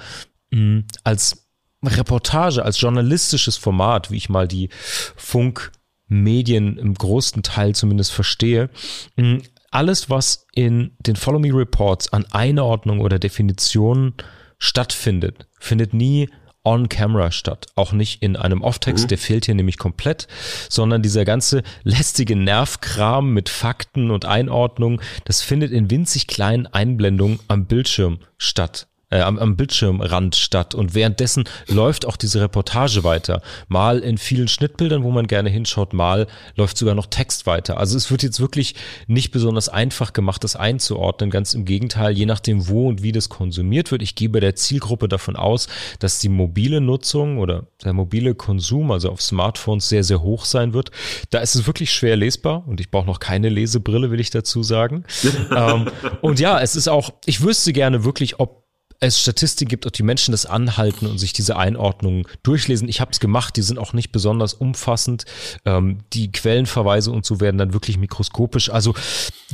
mh, 0.52 0.60
hm, 0.60 0.86
als 1.04 1.48
Reportage, 1.84 2.64
als 2.64 2.80
journalistisches 2.80 3.58
Format, 3.58 4.10
wie 4.10 4.18
ich 4.18 4.30
mal 4.30 4.48
die 4.48 4.70
Funkmedien 5.16 6.78
im 6.78 6.94
großen 6.94 7.44
Teil 7.44 7.76
zumindest 7.76 8.12
verstehe. 8.12 8.70
Mh, 9.18 9.24
hm, 9.24 9.42
alles, 9.72 10.10
was 10.10 10.48
in 10.54 10.96
den 11.00 11.18
Follow 11.18 11.40
Me 11.40 11.54
Reports 11.54 12.14
an 12.14 12.26
Einordnung 12.32 13.02
oder 13.02 13.20
Definition 13.20 14.14
stattfindet, 14.58 15.48
findet 15.60 15.94
nie 15.94 16.30
on-camera 16.66 17.32
statt. 17.32 17.68
Auch 17.76 17.94
nicht 17.94 18.22
in 18.22 18.36
einem 18.36 18.62
Off-Text, 18.62 19.06
mhm. 19.06 19.08
der 19.10 19.18
fehlt 19.18 19.46
hier 19.46 19.56
nämlich 19.56 19.78
komplett, 19.78 20.28
sondern 20.70 21.02
dieser 21.02 21.26
ganze 21.26 21.64
lästige 21.84 22.36
Nervkram 22.36 23.34
mit 23.34 23.50
Fakten 23.50 24.12
und 24.12 24.26
Einordnungen, 24.26 25.02
das 25.26 25.42
findet 25.42 25.72
in 25.72 25.90
winzig 25.90 26.28
kleinen 26.28 26.68
Einblendungen 26.68 27.40
am 27.48 27.66
Bildschirm 27.66 28.20
statt 28.38 28.88
äh, 29.10 29.22
am, 29.22 29.38
am 29.38 29.56
Bildschirmrand 29.56 30.36
statt. 30.36 30.76
Und 30.76 30.94
währenddessen 30.96 31.46
läuft 31.68 32.06
auch 32.06 32.18
diese 32.18 32.42
Reportage 32.42 33.04
weiter. 33.04 33.42
Mal 33.68 34.00
in 34.00 34.18
vielen 34.18 34.48
Schnittbildern, 34.48 35.04
wo 35.04 35.12
man 35.12 35.28
gerne 35.28 35.50
hinschaut, 35.50 35.94
mal 35.94 36.28
läuft 36.56 36.78
sogar 36.78 36.96
noch 36.96 37.08
Text 37.08 37.46
weiter. 37.46 37.78
Also 37.78 37.98
es 37.98 38.12
wird 38.12 38.24
jetzt 38.24 38.40
wirklich 38.40 38.76
nicht 39.08 39.32
besonders 39.32 39.70
einfach 39.70 40.14
gemacht, 40.14 40.44
das 40.44 40.56
einzuordnen. 40.56 41.30
Ganz 41.30 41.54
im 41.54 41.66
Gegenteil, 41.66 42.14
je 42.14 42.26
nachdem, 42.26 42.68
wo 42.68 42.88
und 42.88 43.04
wie 43.04 43.12
das 43.12 43.30
konsumiert 43.30 43.92
wird. 43.92 44.02
Ich 44.02 44.16
gehe 44.16 44.30
bei 44.30 44.40
der 44.40 44.56
Zielgruppe 44.56 45.08
davon 45.08 45.36
aus, 45.36 45.68
dass 46.00 46.20
die 46.20 46.30
mobile 46.30 46.82
Nutzung 46.82 47.38
oder 47.38 47.68
der 47.84 47.94
mobile 47.94 48.36
Konsum, 48.36 48.92
also 48.92 49.12
auf 49.12 49.22
Smartphones, 49.22 49.90
sehr, 49.90 50.04
sehr 50.04 50.22
hoch 50.22 50.46
sein 50.46 50.74
wird. 50.74 50.92
Da 51.30 51.40
ist 51.40 51.56
es 51.56 51.68
wirklich 51.68 51.92
schwer 51.94 52.16
lesbar 52.16 52.68
und 52.68 52.80
ich 52.80 52.92
brauche 52.92 53.06
noch 53.06 53.20
keine 53.20 53.50
Lesebrille, 53.50 54.12
will 54.12 54.20
ich 54.20 54.30
dazu 54.30 54.64
sagen. 54.64 55.06
ähm, 55.56 55.90
und 56.22 56.40
ja, 56.40 56.60
es 56.60 56.76
ist 56.76 56.88
auch, 56.88 57.12
ich 57.26 57.42
wüsste 57.42 57.74
gerne 57.74 58.04
wirklich, 58.04 58.40
ob 58.40 58.65
es 59.00 59.20
Statistiken 59.20 59.70
gibt, 59.70 59.86
ob 59.86 59.94
die 59.94 60.04
Menschen 60.04 60.32
das 60.32 60.46
anhalten 60.46 61.06
und 61.08 61.18
sich 61.18 61.34
diese 61.34 61.58
Einordnungen 61.58 62.24
durchlesen. 62.44 62.88
Ich 62.88 63.02
habe 63.02 63.12
es 63.12 63.20
gemacht, 63.20 63.56
die 63.56 63.62
sind 63.62 63.78
auch 63.78 63.94
nicht 63.94 64.12
besonders 64.12 64.54
umfassend. 64.54 65.26
Ähm, 65.66 66.00
die 66.14 66.32
Quellenverweise 66.32 67.12
und 67.12 67.26
so 67.26 67.40
werden 67.40 67.58
dann 67.58 67.74
wirklich 67.74 67.98
mikroskopisch. 67.98 68.70
Also 68.70 68.94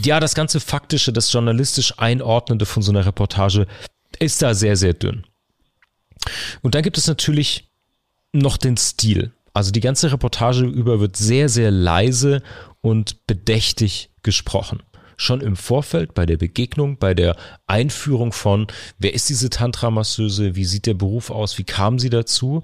ja, 0.03 0.19
das 0.19 0.35
ganze 0.35 0.59
Faktische, 0.59 1.13
das 1.13 1.31
journalistisch 1.31 1.97
Einordnende 1.97 2.65
von 2.65 2.83
so 2.83 2.91
einer 2.91 3.05
Reportage 3.05 3.67
ist 4.19 4.41
da 4.41 4.53
sehr, 4.53 4.75
sehr 4.75 4.93
dünn. 4.93 5.25
Und 6.61 6.75
dann 6.75 6.83
gibt 6.83 6.97
es 6.97 7.07
natürlich 7.07 7.71
noch 8.31 8.57
den 8.57 8.77
Stil. 8.77 9.31
Also 9.53 9.71
die 9.71 9.81
ganze 9.81 10.11
Reportage 10.11 10.65
über 10.65 10.99
wird 10.99 11.17
sehr, 11.17 11.49
sehr 11.49 11.71
leise 11.71 12.41
und 12.81 13.27
bedächtig 13.27 14.11
gesprochen 14.23 14.81
schon 15.22 15.41
im 15.41 15.55
Vorfeld 15.55 16.13
bei 16.13 16.26
der 16.26 16.38
Begegnung, 16.38 16.97
bei 16.97 17.13
der 17.13 17.36
Einführung 17.67 18.32
von, 18.34 18.67
wer 18.97 19.13
ist 19.13 19.30
diese 19.30 19.49
Tantra-Masseuse, 19.49 20.55
wie 20.55 20.65
sieht 20.65 20.86
der 20.88 20.95
Beruf 20.95 21.30
aus, 21.30 21.57
wie 21.57 21.63
kam 21.63 21.99
sie 21.99 22.09
dazu? 22.09 22.63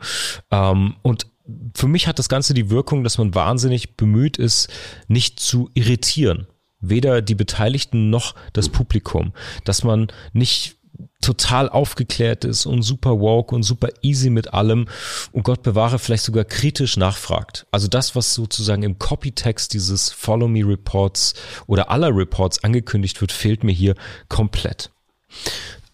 Ähm, 0.52 0.96
und 1.04 1.28
für 1.76 1.88
mich 1.88 2.08
hat 2.08 2.20
das 2.20 2.30
Ganze 2.30 2.54
die 2.54 2.70
Wirkung, 2.70 3.04
dass 3.04 3.18
man 3.18 3.36
wahnsinnig 3.36 3.96
bemüht 3.96 4.38
ist, 4.38 4.70
nicht 5.08 5.40
zu 5.40 5.70
irritieren. 5.74 6.48
Weder 6.80 7.22
die 7.22 7.36
Beteiligten 7.36 8.10
noch 8.10 8.36
das 8.54 8.70
Publikum. 8.70 9.34
Dass 9.64 9.84
man 9.84 10.08
nicht 10.34 10.77
total 11.22 11.70
aufgeklärt 11.70 12.46
ist 12.46 12.66
und 12.66 12.84
super 12.84 13.20
woke 13.20 13.54
und 13.54 13.64
super 13.64 13.90
easy 14.02 14.30
mit 14.30 14.54
allem 14.54 14.88
und 15.32 15.44
Gott 15.44 15.64
bewahre 15.64 16.00
vielleicht 16.00 16.24
sogar 16.24 16.46
kritisch 16.46 16.98
nachfragt. 16.98 17.66
Also 17.72 17.88
das, 17.88 18.16
was 18.16 18.34
sozusagen 18.34 18.84
im 18.84 19.00
Copytext 19.00 19.74
dieses 19.74 20.12
Follow 20.12 20.48
Me 20.48 20.66
Reports 20.66 21.34
oder 21.66 21.90
aller 21.92 22.16
Reports 22.16 22.64
angekündigt 22.64 23.20
wird, 23.20 23.32
fehlt 23.32 23.64
mir 23.64 23.74
hier 23.74 23.96
komplett. 24.30 24.92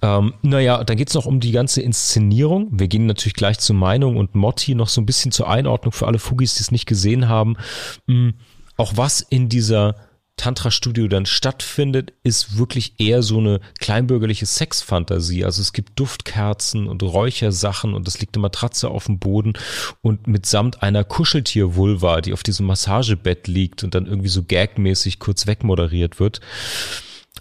Ähm, 0.04 0.34
naja, 0.42 0.84
dann 0.84 0.98
geht's 0.98 1.14
noch 1.14 1.26
um 1.26 1.40
die 1.40 1.54
ganze 1.54 1.82
Inszenierung. 1.82 2.68
Wir 2.72 2.90
gehen 2.90 3.06
natürlich 3.06 3.36
gleich 3.36 3.58
zur 3.60 3.78
Meinung 3.78 4.18
und 4.18 4.36
Motti 4.36 4.76
noch 4.76 4.90
so 4.90 5.00
ein 5.00 5.06
bisschen 5.06 5.32
zur 5.32 5.50
Einordnung 5.50 5.94
für 5.94 6.08
alle 6.08 6.20
Fugis, 6.20 6.56
die 6.56 6.62
es 6.62 6.72
nicht 6.72 6.86
gesehen 6.86 7.30
haben. 7.30 7.56
Mhm. 8.06 8.34
Auch 8.76 8.94
was 8.98 9.22
in 9.22 9.48
dieser 9.48 9.96
Tantra-Studio 10.38 11.08
dann 11.08 11.26
stattfindet, 11.26 12.14
ist 12.24 12.58
wirklich 12.58 12.96
eher 13.00 13.22
so 13.22 13.38
eine 13.38 13.60
kleinbürgerliche 13.80 14.46
Sexfantasie. 14.46 15.46
Also 15.46 15.62
es 15.62 15.74
gibt 15.74 16.00
Duftkerzen 16.00 16.88
und 16.88 17.04
Räuchersachen 17.04 17.94
und 17.94 18.08
es 18.08 18.20
liegt 18.20 18.36
eine 18.36 18.42
Matratze 18.42 18.90
auf 18.90 19.06
dem 19.06 19.20
Boden 19.20 19.54
und 20.02 20.28
mitsamt 20.28 20.82
einer 20.82 21.04
Kuscheltier-Vulva, 21.04 22.22
die 22.22 22.34
auf 22.34 22.44
diesem 22.44 22.66
Massagebett 22.66 23.48
liegt 23.48 23.84
und 23.84 23.94
dann 23.94 24.08
irgendwie 24.08 24.30
so 24.30 24.44
gagmäßig 24.44 25.20
kurz 25.20 25.46
wegmoderiert 25.46 26.20
wird. 26.20 26.42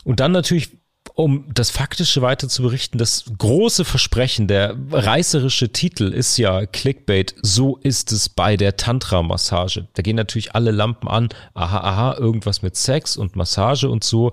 Und 0.05 0.21
dann 0.21 0.33
natürlich 0.33 0.82
um 1.15 1.45
das 1.53 1.71
Faktische 1.71 2.23
weiter 2.23 2.49
zu 2.49 2.63
berichten, 2.63 2.99
das 2.99 3.25
große 3.37 3.85
Versprechen, 3.85 4.49
der 4.49 4.77
reißerische 4.91 5.73
Titel 5.73 6.05
ist 6.05 6.39
ja 6.39 6.67
Clickbait, 6.67 7.35
so 7.43 7.77
ist 7.77 8.13
es 8.13 8.29
bei 8.29 8.57
der 8.57 8.77
Tantra-Massage. 8.77 9.89
Da 9.95 10.03
gehen 10.03 10.17
natürlich 10.17 10.55
alle 10.55 10.71
Lampen 10.71 11.09
an, 11.09 11.29
aha, 11.55 11.79
aha, 11.79 12.17
irgendwas 12.19 12.63
mit 12.63 12.77
Sex 12.77 13.17
und 13.17 13.37
Massage 13.37 13.89
und 13.89 14.05
so. 14.05 14.33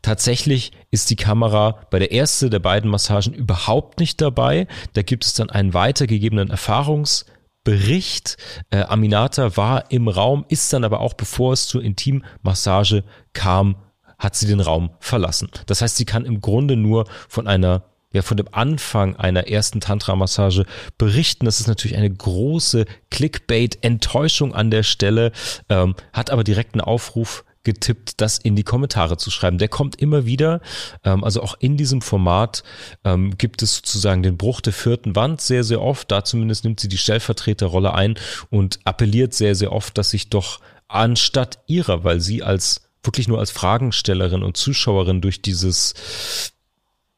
Tatsächlich 0.00 0.72
ist 0.90 1.08
die 1.08 1.16
Kamera 1.16 1.78
bei 1.90 1.98
der 1.98 2.12
ersten 2.12 2.50
der 2.50 2.58
beiden 2.58 2.90
Massagen 2.90 3.32
überhaupt 3.32 4.00
nicht 4.00 4.20
dabei. 4.20 4.66
Da 4.92 5.02
gibt 5.02 5.24
es 5.24 5.32
dann 5.32 5.48
einen 5.48 5.72
weitergegebenen 5.72 6.50
Erfahrungsbericht. 6.50 8.36
Äh, 8.68 8.82
Aminata 8.82 9.56
war 9.56 9.90
im 9.90 10.08
Raum, 10.08 10.44
ist 10.48 10.72
dann 10.74 10.84
aber 10.84 11.00
auch, 11.00 11.14
bevor 11.14 11.54
es 11.54 11.68
zur 11.68 11.82
Intimmassage 11.82 13.04
kam, 13.32 13.76
hat 14.18 14.36
sie 14.36 14.46
den 14.46 14.60
Raum 14.60 14.90
verlassen. 15.00 15.48
Das 15.66 15.82
heißt, 15.82 15.96
sie 15.96 16.04
kann 16.04 16.24
im 16.24 16.40
Grunde 16.40 16.76
nur 16.76 17.06
von 17.28 17.46
einer 17.46 17.84
ja, 18.14 18.22
von 18.22 18.36
dem 18.36 18.46
Anfang 18.52 19.16
einer 19.16 19.48
ersten 19.48 19.80
Tantra-Massage 19.80 20.66
berichten. 20.98 21.46
Das 21.46 21.58
ist 21.58 21.66
natürlich 21.66 21.96
eine 21.96 22.10
große 22.10 22.84
Clickbait-Enttäuschung 23.10 24.54
an 24.54 24.70
der 24.70 24.84
Stelle, 24.84 25.32
ähm, 25.68 25.96
hat 26.12 26.30
aber 26.30 26.44
direkt 26.44 26.74
einen 26.74 26.80
Aufruf 26.80 27.44
getippt, 27.64 28.20
das 28.20 28.38
in 28.38 28.54
die 28.54 28.62
Kommentare 28.62 29.16
zu 29.16 29.30
schreiben. 29.30 29.58
Der 29.58 29.68
kommt 29.68 29.96
immer 29.96 30.26
wieder. 30.26 30.60
Ähm, 31.02 31.24
also 31.24 31.42
auch 31.42 31.56
in 31.58 31.76
diesem 31.76 32.02
Format 32.02 32.62
ähm, 33.04 33.36
gibt 33.36 33.62
es 33.62 33.76
sozusagen 33.76 34.22
den 34.22 34.36
Bruch 34.36 34.60
der 34.60 34.72
vierten 34.72 35.16
Wand 35.16 35.40
sehr, 35.40 35.64
sehr 35.64 35.82
oft. 35.82 36.10
Da 36.10 36.24
zumindest 36.24 36.64
nimmt 36.64 36.78
sie 36.78 36.88
die 36.88 36.98
Stellvertreterrolle 36.98 37.94
ein 37.94 38.14
und 38.50 38.78
appelliert 38.84 39.34
sehr, 39.34 39.56
sehr 39.56 39.72
oft, 39.72 39.98
dass 39.98 40.10
sich 40.10 40.28
doch 40.28 40.60
anstatt 40.86 41.58
ihrer, 41.66 42.04
weil 42.04 42.20
sie 42.20 42.42
als 42.42 42.83
wirklich 43.04 43.28
nur 43.28 43.38
als 43.38 43.50
Fragenstellerin 43.50 44.42
und 44.42 44.56
Zuschauerin 44.56 45.20
durch 45.20 45.42
dieses 45.42 46.52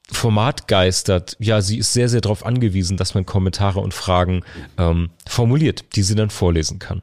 Format 0.09 0.67
geistert, 0.67 1.35
ja, 1.39 1.61
sie 1.61 1.77
ist 1.77 1.93
sehr, 1.93 2.07
sehr 2.07 2.21
darauf 2.21 2.45
angewiesen, 2.45 2.97
dass 2.97 3.13
man 3.13 3.25
Kommentare 3.25 3.79
und 3.79 3.93
Fragen 3.93 4.43
ähm, 4.77 5.09
formuliert, 5.27 5.83
die 5.95 6.03
sie 6.03 6.15
dann 6.15 6.29
vorlesen 6.29 6.79
kann. 6.79 7.01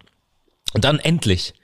Und 0.72 0.85
dann 0.85 0.99
endlich 0.99 1.55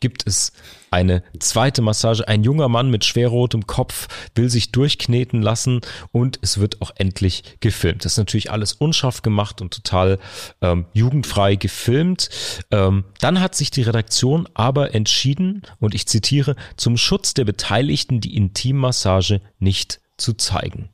gibt 0.00 0.26
es 0.26 0.52
eine 0.90 1.22
zweite 1.38 1.82
Massage. 1.82 2.26
Ein 2.26 2.42
junger 2.42 2.68
Mann 2.68 2.90
mit 2.90 3.04
schwerrotem 3.04 3.66
Kopf 3.66 4.08
will 4.34 4.50
sich 4.50 4.72
durchkneten 4.72 5.42
lassen 5.42 5.80
und 6.10 6.38
es 6.42 6.58
wird 6.58 6.82
auch 6.82 6.90
endlich 6.96 7.44
gefilmt. 7.60 8.04
Das 8.04 8.12
ist 8.12 8.18
natürlich 8.18 8.50
alles 8.50 8.72
unscharf 8.72 9.22
gemacht 9.22 9.60
und 9.60 9.72
total 9.72 10.18
ähm, 10.60 10.86
jugendfrei 10.92 11.56
gefilmt. 11.56 12.30
Ähm, 12.70 13.04
dann 13.20 13.40
hat 13.40 13.54
sich 13.54 13.70
die 13.70 13.82
Redaktion 13.82 14.48
aber 14.54 14.94
entschieden, 14.94 15.62
und 15.78 15.94
ich 15.94 16.06
zitiere, 16.06 16.56
zum 16.76 16.96
Schutz 16.96 17.34
der 17.34 17.44
Beteiligten 17.44 18.20
die 18.20 18.36
Intimmassage 18.36 19.40
nicht 19.58 20.00
zu 20.16 20.34
zeigen. 20.34 20.90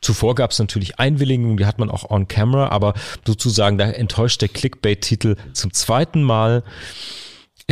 Zuvor 0.00 0.34
gab 0.34 0.50
es 0.50 0.58
natürlich 0.58 0.98
Einwilligungen, 0.98 1.56
die 1.56 1.64
hat 1.64 1.78
man 1.78 1.88
auch 1.88 2.10
on 2.10 2.26
camera, 2.26 2.68
aber 2.68 2.94
sozusagen 3.24 3.78
da 3.78 3.88
enttäuscht 3.88 4.42
der 4.42 4.48
Clickbait-Titel 4.48 5.36
zum 5.52 5.72
zweiten 5.72 6.24
Mal. 6.24 6.64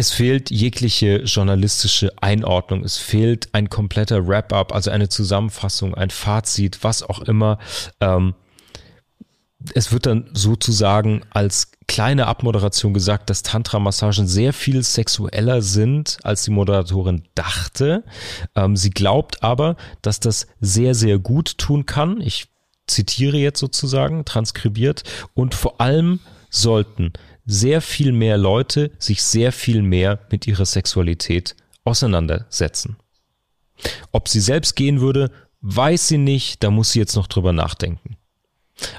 Es 0.01 0.12
fehlt 0.12 0.51
jegliche 0.51 1.24
journalistische 1.24 2.11
Einordnung. 2.22 2.84
Es 2.84 2.96
fehlt 2.96 3.51
ein 3.53 3.68
kompletter 3.68 4.26
Wrap-up, 4.26 4.72
also 4.72 4.90
eine 4.90 5.11
Zusammenfassung, 5.11 5.94
ein 5.94 6.09
Fazit, 6.09 6.82
was 6.82 7.03
auch 7.03 7.20
immer. 7.20 7.59
Ähm, 8.01 8.32
es 9.74 9.92
wird 9.92 10.07
dann 10.07 10.30
sozusagen 10.32 11.20
als 11.28 11.72
kleine 11.86 12.28
Abmoderation 12.28 12.94
gesagt, 12.94 13.28
dass 13.28 13.42
Tantra-Massagen 13.42 14.26
sehr 14.26 14.55
viel 14.55 14.82
sexueller 14.82 15.61
sind, 15.61 16.16
als 16.22 16.44
die 16.44 16.51
Moderatorin 16.51 17.24
dachte. 17.34 18.03
Ähm, 18.55 18.76
sie 18.76 18.88
glaubt 18.88 19.42
aber, 19.42 19.76
dass 20.01 20.18
das 20.18 20.46
sehr, 20.62 20.94
sehr 20.94 21.18
gut 21.18 21.59
tun 21.59 21.84
kann. 21.84 22.22
Ich 22.22 22.48
zitiere 22.86 23.36
jetzt 23.36 23.61
sozusagen, 23.61 24.24
transkribiert. 24.24 25.03
Und 25.34 25.55
vor 25.55 25.78
allem 25.78 26.20
sollten 26.48 27.12
sehr 27.47 27.80
viel 27.80 28.12
mehr 28.12 28.38
Leute 28.38 28.91
sich 28.99 29.22
sehr 29.22 29.53
viel 29.53 29.82
mehr 29.82 30.20
mit 30.30 30.47
ihrer 30.47 30.66
Sexualität 30.66 31.57
auseinandersetzen. 31.84 32.97
Ob 34.12 34.28
sie 34.28 34.41
selbst 34.41 34.76
gehen 34.76 35.01
würde, 35.01 35.30
weiß 35.61 36.09
sie 36.09 36.18
nicht, 36.18 36.62
da 36.62 36.70
muss 36.70 36.93
sie 36.93 36.99
jetzt 36.99 37.16
noch 37.16 37.26
drüber 37.26 37.53
nachdenken. 37.53 38.16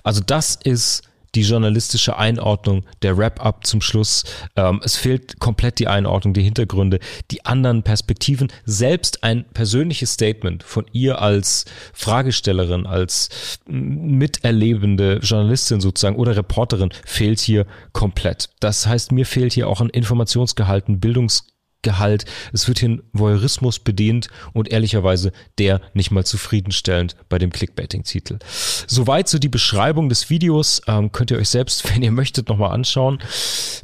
Also 0.03 0.21
das 0.21 0.55
ist 0.55 1.03
die 1.35 1.41
journalistische 1.41 2.17
Einordnung, 2.17 2.83
der 3.01 3.17
Wrap-up 3.17 3.65
zum 3.65 3.81
Schluss. 3.81 4.23
Ähm, 4.55 4.81
es 4.83 4.97
fehlt 4.97 5.39
komplett 5.39 5.79
die 5.79 5.87
Einordnung, 5.87 6.33
die 6.33 6.43
Hintergründe, 6.43 6.99
die 7.31 7.45
anderen 7.45 7.83
Perspektiven. 7.83 8.51
Selbst 8.65 9.23
ein 9.23 9.45
persönliches 9.53 10.13
Statement 10.13 10.63
von 10.63 10.85
ihr 10.91 11.21
als 11.21 11.65
Fragestellerin, 11.93 12.85
als 12.85 13.59
miterlebende 13.67 15.19
Journalistin 15.21 15.81
sozusagen 15.81 16.17
oder 16.17 16.35
Reporterin 16.35 16.89
fehlt 17.05 17.39
hier 17.39 17.65
komplett. 17.93 18.49
Das 18.59 18.85
heißt, 18.85 19.11
mir 19.11 19.25
fehlt 19.25 19.53
hier 19.53 19.67
auch 19.67 19.81
ein 19.81 19.89
Informationsgehalt, 19.89 20.89
ein 20.89 20.99
Bildungs 20.99 21.47
Gehalt. 21.81 22.25
Es 22.53 22.67
wird 22.67 22.79
hier 22.79 22.89
ein 22.89 23.03
Voyeurismus 23.13 23.79
bedient 23.79 24.27
und 24.53 24.69
ehrlicherweise 24.69 25.31
der 25.57 25.81
nicht 25.93 26.11
mal 26.11 26.25
zufriedenstellend 26.25 27.15
bei 27.29 27.39
dem 27.39 27.51
Clickbaiting-Titel. 27.51 28.39
Soweit 28.87 29.27
so 29.27 29.39
die 29.39 29.49
Beschreibung 29.49 30.09
des 30.09 30.29
Videos. 30.29 30.81
Ähm, 30.87 31.11
könnt 31.11 31.31
ihr 31.31 31.37
euch 31.37 31.49
selbst, 31.49 31.89
wenn 31.93 32.03
ihr 32.03 32.11
möchtet, 32.11 32.49
nochmal 32.49 32.71
anschauen. 32.71 33.19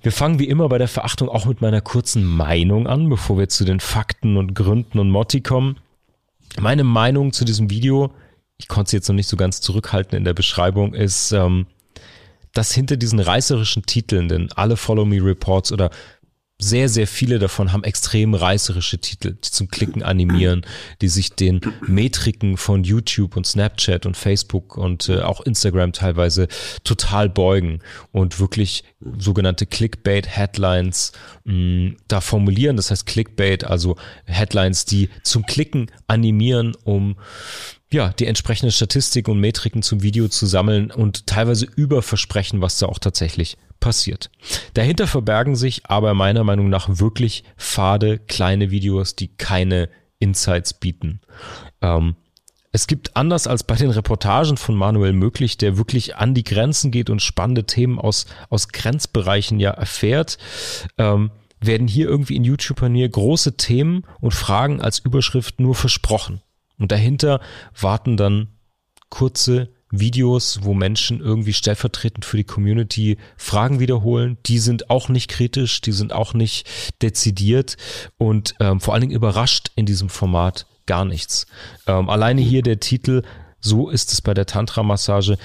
Wir 0.01 0.11
fangen 0.11 0.39
wie 0.39 0.47
immer 0.47 0.69
bei 0.69 0.77
der 0.77 0.87
Verachtung 0.87 1.29
auch 1.29 1.45
mit 1.45 1.61
meiner 1.61 1.81
kurzen 1.81 2.23
Meinung 2.23 2.87
an, 2.87 3.09
bevor 3.09 3.37
wir 3.37 3.49
zu 3.49 3.65
den 3.65 3.79
Fakten 3.79 4.37
und 4.37 4.53
Gründen 4.53 4.99
und 4.99 5.09
Motti 5.09 5.41
kommen. 5.41 5.77
Meine 6.59 6.83
Meinung 6.83 7.33
zu 7.33 7.45
diesem 7.45 7.69
Video, 7.69 8.11
ich 8.57 8.67
konnte 8.67 8.87
es 8.87 8.91
jetzt 8.93 9.07
noch 9.09 9.15
nicht 9.15 9.27
so 9.27 9.37
ganz 9.37 9.61
zurückhalten 9.61 10.17
in 10.17 10.23
der 10.23 10.33
Beschreibung, 10.33 10.93
ist, 10.93 11.31
ähm, 11.31 11.67
dass 12.53 12.73
hinter 12.73 12.97
diesen 12.97 13.19
reißerischen 13.19 13.85
Titeln, 13.85 14.29
denn 14.29 14.51
alle 14.53 14.77
Follow 14.77 15.05
Me 15.05 15.23
Reports 15.23 15.71
oder 15.71 15.91
sehr, 16.59 16.89
sehr 16.89 17.05
viele 17.05 17.37
davon 17.37 17.71
haben 17.71 17.83
extrem 17.83 18.33
reißerische 18.33 18.97
Titel, 18.97 19.33
die 19.33 19.51
zum 19.51 19.67
Klicken 19.67 20.01
animieren, 20.01 20.65
die 21.01 21.07
sich 21.07 21.33
den 21.33 21.61
Metriken 21.85 22.57
von 22.57 22.83
YouTube 22.83 23.37
und 23.37 23.45
Snapchat 23.45 24.07
und 24.07 24.17
Facebook 24.17 24.75
und 24.75 25.07
äh, 25.07 25.21
auch 25.21 25.41
Instagram 25.41 25.93
teilweise 25.93 26.47
total 26.83 27.29
beugen 27.29 27.79
und 28.11 28.39
wirklich 28.39 28.83
sogenannte 29.19 29.67
Clickbait-Headlines 29.67 31.11
mm, 31.43 31.89
da 32.07 32.21
formulieren. 32.21 32.75
Das 32.75 32.89
heißt 32.89 33.05
Clickbait, 33.05 33.63
also 33.63 33.95
Headlines, 34.25 34.85
die 34.85 35.09
zum 35.21 35.45
Klicken 35.45 35.91
animieren, 36.07 36.75
um 36.83 37.17
ja, 37.91 38.09
die 38.09 38.25
entsprechende 38.25 38.71
Statistik 38.71 39.27
und 39.27 39.39
Metriken 39.39 39.81
zum 39.81 40.03
Video 40.03 40.27
zu 40.27 40.45
sammeln 40.45 40.91
und 40.91 41.27
teilweise 41.27 41.65
überversprechen, 41.65 42.61
was 42.61 42.79
da 42.79 42.87
auch 42.87 42.99
tatsächlich 42.99 43.57
passiert. 43.79 44.29
Dahinter 44.73 45.07
verbergen 45.07 45.55
sich 45.55 45.85
aber 45.85 46.13
meiner 46.13 46.43
Meinung 46.43 46.69
nach 46.69 46.99
wirklich 46.99 47.43
fade 47.55 48.19
kleine 48.19 48.71
Videos, 48.71 49.15
die 49.15 49.29
keine 49.29 49.89
Insights 50.19 50.73
bieten. 50.73 51.21
Ähm, 51.81 52.15
es 52.73 52.87
gibt 52.87 53.15
anders 53.15 53.47
als 53.47 53.63
bei 53.63 53.75
den 53.75 53.89
Reportagen 53.89 54.57
von 54.57 54.75
Manuel 54.75 55.13
Möglich, 55.13 55.57
der 55.57 55.77
wirklich 55.77 56.17
an 56.17 56.33
die 56.33 56.43
Grenzen 56.43 56.91
geht 56.91 57.09
und 57.09 57.21
spannende 57.21 57.65
Themen 57.65 57.97
aus, 57.97 58.25
aus 58.49 58.67
Grenzbereichen 58.67 59.59
ja 59.59 59.71
erfährt, 59.71 60.37
ähm, 60.97 61.31
werden 61.59 61.87
hier 61.87 62.07
irgendwie 62.07 62.35
in 62.35 62.43
YouTube-Panier 62.43 63.09
große 63.09 63.57
Themen 63.57 64.03
und 64.19 64.33
Fragen 64.33 64.81
als 64.81 64.99
Überschrift 64.99 65.59
nur 65.59 65.73
versprochen. 65.73 66.41
Und 66.79 66.91
dahinter 66.91 67.41
warten 67.79 68.17
dann 68.17 68.49
kurze 69.09 69.69
Videos, 69.89 70.59
wo 70.63 70.73
Menschen 70.73 71.21
irgendwie 71.21 71.53
stellvertretend 71.53 72.25
für 72.25 72.37
die 72.37 72.43
Community 72.43 73.17
Fragen 73.37 73.79
wiederholen. 73.79 74.37
Die 74.45 74.59
sind 74.59 74.89
auch 74.89 75.07
nicht 75.07 75.29
kritisch, 75.29 75.81
die 75.81 75.93
sind 75.93 76.11
auch 76.11 76.33
nicht 76.33 76.67
dezidiert 77.01 77.77
und 78.17 78.55
ähm, 78.59 78.81
vor 78.81 78.93
allen 78.93 79.01
Dingen 79.01 79.15
überrascht 79.15 79.71
in 79.75 79.85
diesem 79.85 80.09
Format 80.09 80.67
gar 80.85 81.05
nichts. 81.05 81.47
Ähm, 81.85 82.09
alleine 82.09 82.41
hier 82.41 82.63
der 82.63 82.79
Titel, 82.79 83.23
so 83.59 83.89
ist 83.89 84.11
es 84.11 84.21
bei 84.21 84.33
der 84.33 84.45
Tantra-Massage 84.45 85.37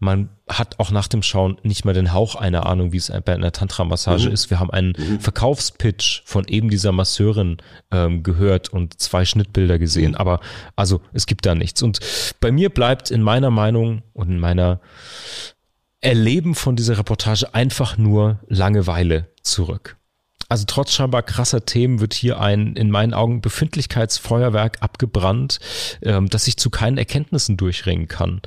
man 0.00 0.30
hat 0.48 0.80
auch 0.80 0.90
nach 0.90 1.08
dem 1.08 1.22
Schauen 1.22 1.58
nicht 1.62 1.84
mehr 1.84 1.92
den 1.92 2.14
Hauch 2.14 2.34
einer 2.34 2.64
Ahnung, 2.66 2.92
wie 2.92 2.96
es 2.96 3.12
bei 3.24 3.34
einer 3.34 3.52
Tantra-Massage 3.52 4.28
mhm. 4.28 4.34
ist. 4.34 4.48
Wir 4.48 4.58
haben 4.58 4.70
einen 4.70 4.94
mhm. 4.96 5.20
Verkaufspitch 5.20 6.22
von 6.24 6.46
eben 6.48 6.70
dieser 6.70 6.90
Masseurin 6.90 7.58
ähm, 7.92 8.22
gehört 8.22 8.70
und 8.70 8.98
zwei 8.98 9.26
Schnittbilder 9.26 9.78
gesehen. 9.78 10.12
Mhm. 10.12 10.16
Aber 10.16 10.40
also 10.74 11.02
es 11.12 11.26
gibt 11.26 11.44
da 11.44 11.54
nichts. 11.54 11.82
Und 11.82 12.00
bei 12.40 12.50
mir 12.50 12.70
bleibt 12.70 13.10
in 13.10 13.22
meiner 13.22 13.50
Meinung 13.50 14.02
und 14.14 14.30
in 14.30 14.40
meiner 14.40 14.80
Erleben 16.00 16.54
von 16.54 16.76
dieser 16.76 16.96
Reportage 16.96 17.54
einfach 17.54 17.98
nur 17.98 18.40
Langeweile 18.48 19.28
zurück. 19.42 19.98
Also 20.48 20.64
trotz 20.66 20.92
scheinbar 20.92 21.22
krasser 21.22 21.66
Themen 21.66 22.00
wird 22.00 22.14
hier 22.14 22.40
ein 22.40 22.74
in 22.74 22.90
meinen 22.90 23.14
Augen 23.14 23.40
Befindlichkeitsfeuerwerk 23.42 24.78
abgebrannt, 24.80 25.60
ähm, 26.02 26.28
das 26.30 26.46
sich 26.46 26.56
zu 26.56 26.70
keinen 26.70 26.96
Erkenntnissen 26.96 27.58
durchringen 27.58 28.08
kann 28.08 28.40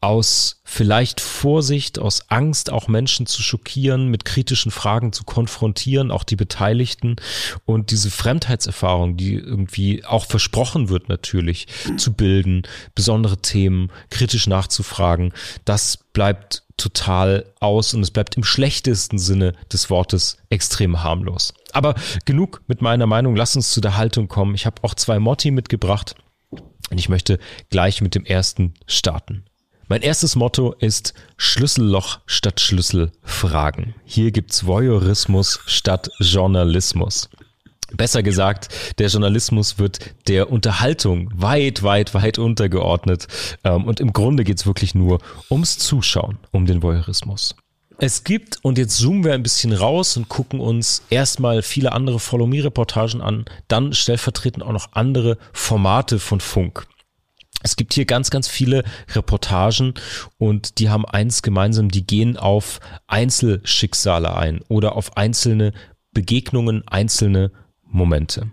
aus 0.00 0.60
vielleicht 0.64 1.20
Vorsicht, 1.20 1.98
aus 1.98 2.30
Angst, 2.30 2.70
auch 2.70 2.86
Menschen 2.86 3.26
zu 3.26 3.42
schockieren, 3.42 4.08
mit 4.08 4.24
kritischen 4.24 4.70
Fragen 4.70 5.12
zu 5.12 5.24
konfrontieren, 5.24 6.12
auch 6.12 6.22
die 6.22 6.36
Beteiligten 6.36 7.16
und 7.64 7.90
diese 7.90 8.10
Fremdheitserfahrung, 8.10 9.16
die 9.16 9.34
irgendwie 9.34 10.04
auch 10.04 10.26
versprochen 10.26 10.88
wird 10.88 11.08
natürlich, 11.08 11.66
zu 11.96 12.12
bilden, 12.12 12.62
besondere 12.94 13.38
Themen 13.38 13.90
kritisch 14.10 14.46
nachzufragen, 14.46 15.32
das 15.64 15.98
bleibt 16.12 16.62
total 16.76 17.52
aus 17.58 17.92
und 17.92 18.02
es 18.02 18.12
bleibt 18.12 18.36
im 18.36 18.44
schlechtesten 18.44 19.18
Sinne 19.18 19.52
des 19.72 19.90
Wortes 19.90 20.36
extrem 20.48 21.02
harmlos. 21.02 21.52
Aber 21.72 21.96
genug 22.24 22.62
mit 22.68 22.82
meiner 22.82 23.06
Meinung, 23.06 23.34
lass 23.34 23.56
uns 23.56 23.72
zu 23.72 23.80
der 23.80 23.96
Haltung 23.96 24.28
kommen. 24.28 24.54
Ich 24.54 24.64
habe 24.64 24.82
auch 24.82 24.94
zwei 24.94 25.18
Motti 25.18 25.50
mitgebracht 25.50 26.14
und 26.50 26.98
ich 26.98 27.08
möchte 27.08 27.40
gleich 27.68 28.00
mit 28.00 28.14
dem 28.14 28.24
ersten 28.24 28.74
starten. 28.86 29.44
Mein 29.90 30.02
erstes 30.02 30.36
Motto 30.36 30.74
ist 30.80 31.14
Schlüsselloch 31.38 32.18
statt 32.26 32.60
Schlüsselfragen. 32.60 33.94
Hier 34.04 34.32
gibt's 34.32 34.66
Voyeurismus 34.66 35.60
statt 35.64 36.10
Journalismus. 36.18 37.30
Besser 37.94 38.22
gesagt, 38.22 38.68
der 38.98 39.08
Journalismus 39.08 39.78
wird 39.78 40.14
der 40.28 40.52
Unterhaltung 40.52 41.30
weit, 41.34 41.82
weit, 41.82 42.12
weit 42.12 42.38
untergeordnet. 42.38 43.28
Ähm, 43.64 43.84
und 43.86 43.98
im 43.98 44.12
Grunde 44.12 44.44
geht's 44.44 44.66
wirklich 44.66 44.94
nur 44.94 45.20
ums 45.50 45.78
Zuschauen, 45.78 46.36
um 46.50 46.66
den 46.66 46.82
Voyeurismus. 46.82 47.56
Es 47.96 48.24
gibt, 48.24 48.62
und 48.62 48.76
jetzt 48.76 48.98
zoomen 48.98 49.24
wir 49.24 49.32
ein 49.32 49.42
bisschen 49.42 49.72
raus 49.72 50.18
und 50.18 50.28
gucken 50.28 50.60
uns 50.60 51.02
erstmal 51.08 51.62
viele 51.62 51.92
andere 51.92 52.20
Follow 52.20 52.46
Me-Reportagen 52.46 53.22
an, 53.22 53.46
dann 53.68 53.94
stellvertretend 53.94 54.62
auch 54.62 54.72
noch 54.72 54.90
andere 54.92 55.38
Formate 55.54 56.18
von 56.18 56.40
Funk. 56.40 56.86
Es 57.62 57.76
gibt 57.76 57.94
hier 57.94 58.04
ganz, 58.04 58.30
ganz 58.30 58.48
viele 58.48 58.84
Reportagen 59.14 59.94
und 60.38 60.78
die 60.78 60.90
haben 60.90 61.04
eins 61.04 61.42
gemeinsam, 61.42 61.90
die 61.90 62.06
gehen 62.06 62.36
auf 62.36 62.80
Einzelschicksale 63.06 64.36
ein 64.36 64.60
oder 64.68 64.94
auf 64.94 65.16
einzelne 65.16 65.72
Begegnungen, 66.12 66.86
einzelne 66.86 67.50
Momente. 67.82 68.50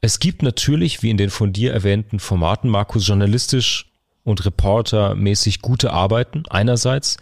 Es 0.00 0.18
gibt 0.18 0.42
natürlich, 0.42 1.02
wie 1.02 1.10
in 1.10 1.16
den 1.16 1.30
von 1.30 1.52
dir 1.52 1.72
erwähnten 1.72 2.20
Formaten, 2.20 2.70
Markus, 2.70 3.06
journalistisch 3.06 3.89
und 4.24 4.44
Reporter-mäßig 4.44 5.62
gute 5.62 5.92
Arbeiten 5.92 6.44
einerseits 6.50 7.16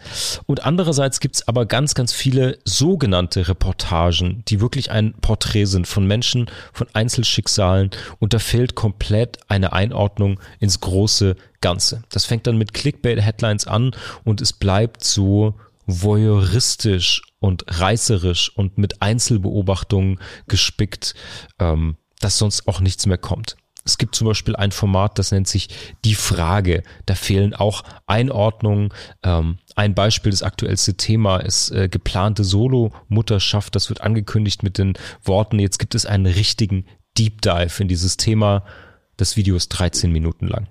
und 0.45 0.65
andererseits 0.65 1.19
gibt's 1.19 1.47
aber 1.47 1.65
ganz, 1.65 1.95
ganz 1.95 2.13
viele 2.13 2.59
sogenannte 2.65 3.47
Reportagen, 3.47 4.43
die 4.47 4.61
wirklich 4.61 4.91
ein 4.91 5.13
Porträt 5.21 5.65
sind 5.65 5.87
von 5.87 6.05
Menschen, 6.05 6.49
von 6.73 6.87
Einzelschicksalen 6.93 7.91
und 8.19 8.33
da 8.33 8.39
fehlt 8.39 8.75
komplett 8.75 9.39
eine 9.47 9.73
Einordnung 9.73 10.39
ins 10.59 10.79
große 10.79 11.35
Ganze. 11.61 12.03
Das 12.09 12.25
fängt 12.25 12.47
dann 12.47 12.57
mit 12.57 12.73
Clickbait-Headlines 12.73 13.67
an 13.67 13.91
und 14.23 14.41
es 14.41 14.53
bleibt 14.53 15.03
so 15.03 15.55
voyeuristisch 15.85 17.21
und 17.39 17.63
reißerisch 17.67 18.55
und 18.55 18.77
mit 18.77 19.01
Einzelbeobachtungen 19.01 20.19
gespickt, 20.47 21.15
ähm, 21.59 21.97
dass 22.19 22.37
sonst 22.37 22.67
auch 22.67 22.79
nichts 22.79 23.05
mehr 23.05 23.17
kommt. 23.17 23.55
Es 23.85 23.97
gibt 23.97 24.15
zum 24.15 24.27
Beispiel 24.27 24.55
ein 24.55 24.71
Format, 24.71 25.17
das 25.17 25.31
nennt 25.31 25.47
sich 25.47 25.69
Die 26.05 26.15
Frage. 26.15 26.83
Da 27.05 27.15
fehlen 27.15 27.53
auch 27.53 27.83
Einordnungen. 28.07 28.93
Ähm, 29.23 29.57
ein 29.75 29.95
Beispiel, 29.95 30.31
das 30.31 30.43
aktuellste 30.43 30.95
Thema 30.95 31.37
ist 31.37 31.71
äh, 31.71 31.89
geplante 31.89 32.43
Solo-Mutterschaft. 32.43 33.75
Das 33.75 33.89
wird 33.89 34.01
angekündigt 34.01 34.63
mit 34.63 34.77
den 34.77 34.93
Worten, 35.23 35.59
jetzt 35.59 35.79
gibt 35.79 35.95
es 35.95 36.05
einen 36.05 36.25
richtigen 36.25 36.85
Deep 37.17 37.41
Dive 37.41 37.81
in 37.81 37.87
dieses 37.87 38.17
Thema. 38.17 38.63
Das 39.17 39.35
Video 39.35 39.55
ist 39.55 39.69
13 39.69 40.11
Minuten 40.11 40.47
lang. 40.47 40.67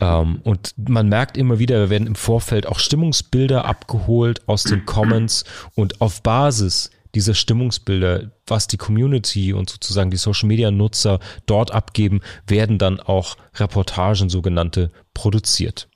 Ähm, 0.00 0.40
und 0.42 0.74
man 0.76 1.08
merkt 1.08 1.36
immer 1.36 1.58
wieder, 1.58 1.78
wir 1.78 1.90
werden 1.90 2.06
im 2.06 2.14
Vorfeld 2.14 2.66
auch 2.66 2.78
Stimmungsbilder 2.78 3.64
abgeholt 3.64 4.46
aus 4.48 4.64
den 4.64 4.84
Comments 4.86 5.44
und 5.74 6.00
auf 6.00 6.22
Basis 6.22 6.90
dieser 7.14 7.34
Stimmungsbilder, 7.34 8.30
was 8.46 8.66
die 8.66 8.76
Community 8.76 9.52
und 9.52 9.70
sozusagen 9.70 10.10
die 10.10 10.16
Social 10.16 10.48
Media 10.48 10.70
Nutzer 10.70 11.20
dort 11.46 11.72
abgeben, 11.72 12.20
werden 12.46 12.78
dann 12.78 13.00
auch 13.00 13.36
Reportagen 13.54 14.28
sogenannte 14.28 14.90
produziert. 15.14 15.88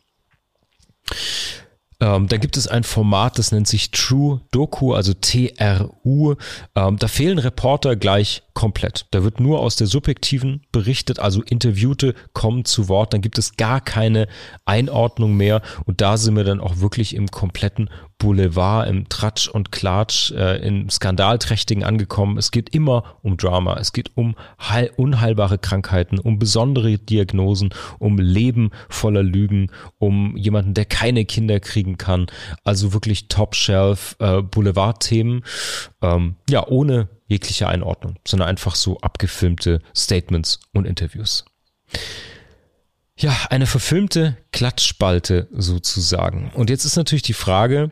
Ähm, 2.00 2.28
da 2.28 2.36
gibt 2.38 2.56
es 2.56 2.66
ein 2.66 2.82
Format, 2.82 3.38
das 3.38 3.52
nennt 3.52 3.68
sich 3.68 3.90
True 3.90 4.40
Doku, 4.50 4.94
also 4.94 5.14
TRU. 5.14 6.34
Ähm, 6.74 6.98
da 6.98 7.08
fehlen 7.08 7.38
Reporter 7.38 7.96
gleich 7.96 8.42
komplett. 8.52 9.06
Da 9.12 9.22
wird 9.22 9.40
nur 9.40 9.60
aus 9.60 9.76
der 9.76 9.86
subjektiven 9.86 10.66
berichtet, 10.72 11.18
also 11.18 11.42
Interviewte 11.42 12.14
kommen 12.32 12.64
zu 12.64 12.88
Wort, 12.88 13.12
dann 13.14 13.20
gibt 13.20 13.38
es 13.38 13.56
gar 13.56 13.80
keine 13.80 14.26
Einordnung 14.64 15.34
mehr 15.34 15.62
und 15.86 16.00
da 16.00 16.16
sind 16.16 16.36
wir 16.36 16.44
dann 16.44 16.60
auch 16.60 16.78
wirklich 16.78 17.14
im 17.14 17.28
kompletten 17.28 17.88
Boulevard, 18.24 18.88
im 18.88 19.06
Tratsch 19.10 19.48
und 19.48 19.70
Klatsch, 19.70 20.30
äh, 20.30 20.56
im 20.66 20.88
Skandalträchtigen 20.88 21.84
angekommen. 21.84 22.38
Es 22.38 22.50
geht 22.50 22.74
immer 22.74 23.18
um 23.20 23.36
Drama, 23.36 23.76
es 23.78 23.92
geht 23.92 24.12
um 24.14 24.34
heil 24.58 24.90
unheilbare 24.96 25.58
Krankheiten, 25.58 26.18
um 26.18 26.38
besondere 26.38 26.96
Diagnosen, 26.96 27.68
um 27.98 28.16
Leben 28.16 28.70
voller 28.88 29.22
Lügen, 29.22 29.70
um 29.98 30.38
jemanden, 30.38 30.72
der 30.72 30.86
keine 30.86 31.26
Kinder 31.26 31.60
kriegen 31.60 31.98
kann. 31.98 32.28
Also 32.64 32.94
wirklich 32.94 33.28
Top-Shelf 33.28 34.16
äh, 34.20 34.40
Boulevard-Themen. 34.40 35.44
Ähm, 36.00 36.36
ja, 36.48 36.66
ohne 36.66 37.08
jegliche 37.26 37.68
Einordnung, 37.68 38.16
sondern 38.26 38.48
einfach 38.48 38.74
so 38.74 38.98
abgefilmte 39.00 39.82
Statements 39.94 40.60
und 40.72 40.86
Interviews. 40.86 41.44
Ja, 43.18 43.36
eine 43.50 43.66
verfilmte 43.66 44.38
Klatschspalte 44.50 45.46
sozusagen. 45.52 46.50
Und 46.54 46.70
jetzt 46.70 46.86
ist 46.86 46.96
natürlich 46.96 47.22
die 47.22 47.34
Frage, 47.34 47.90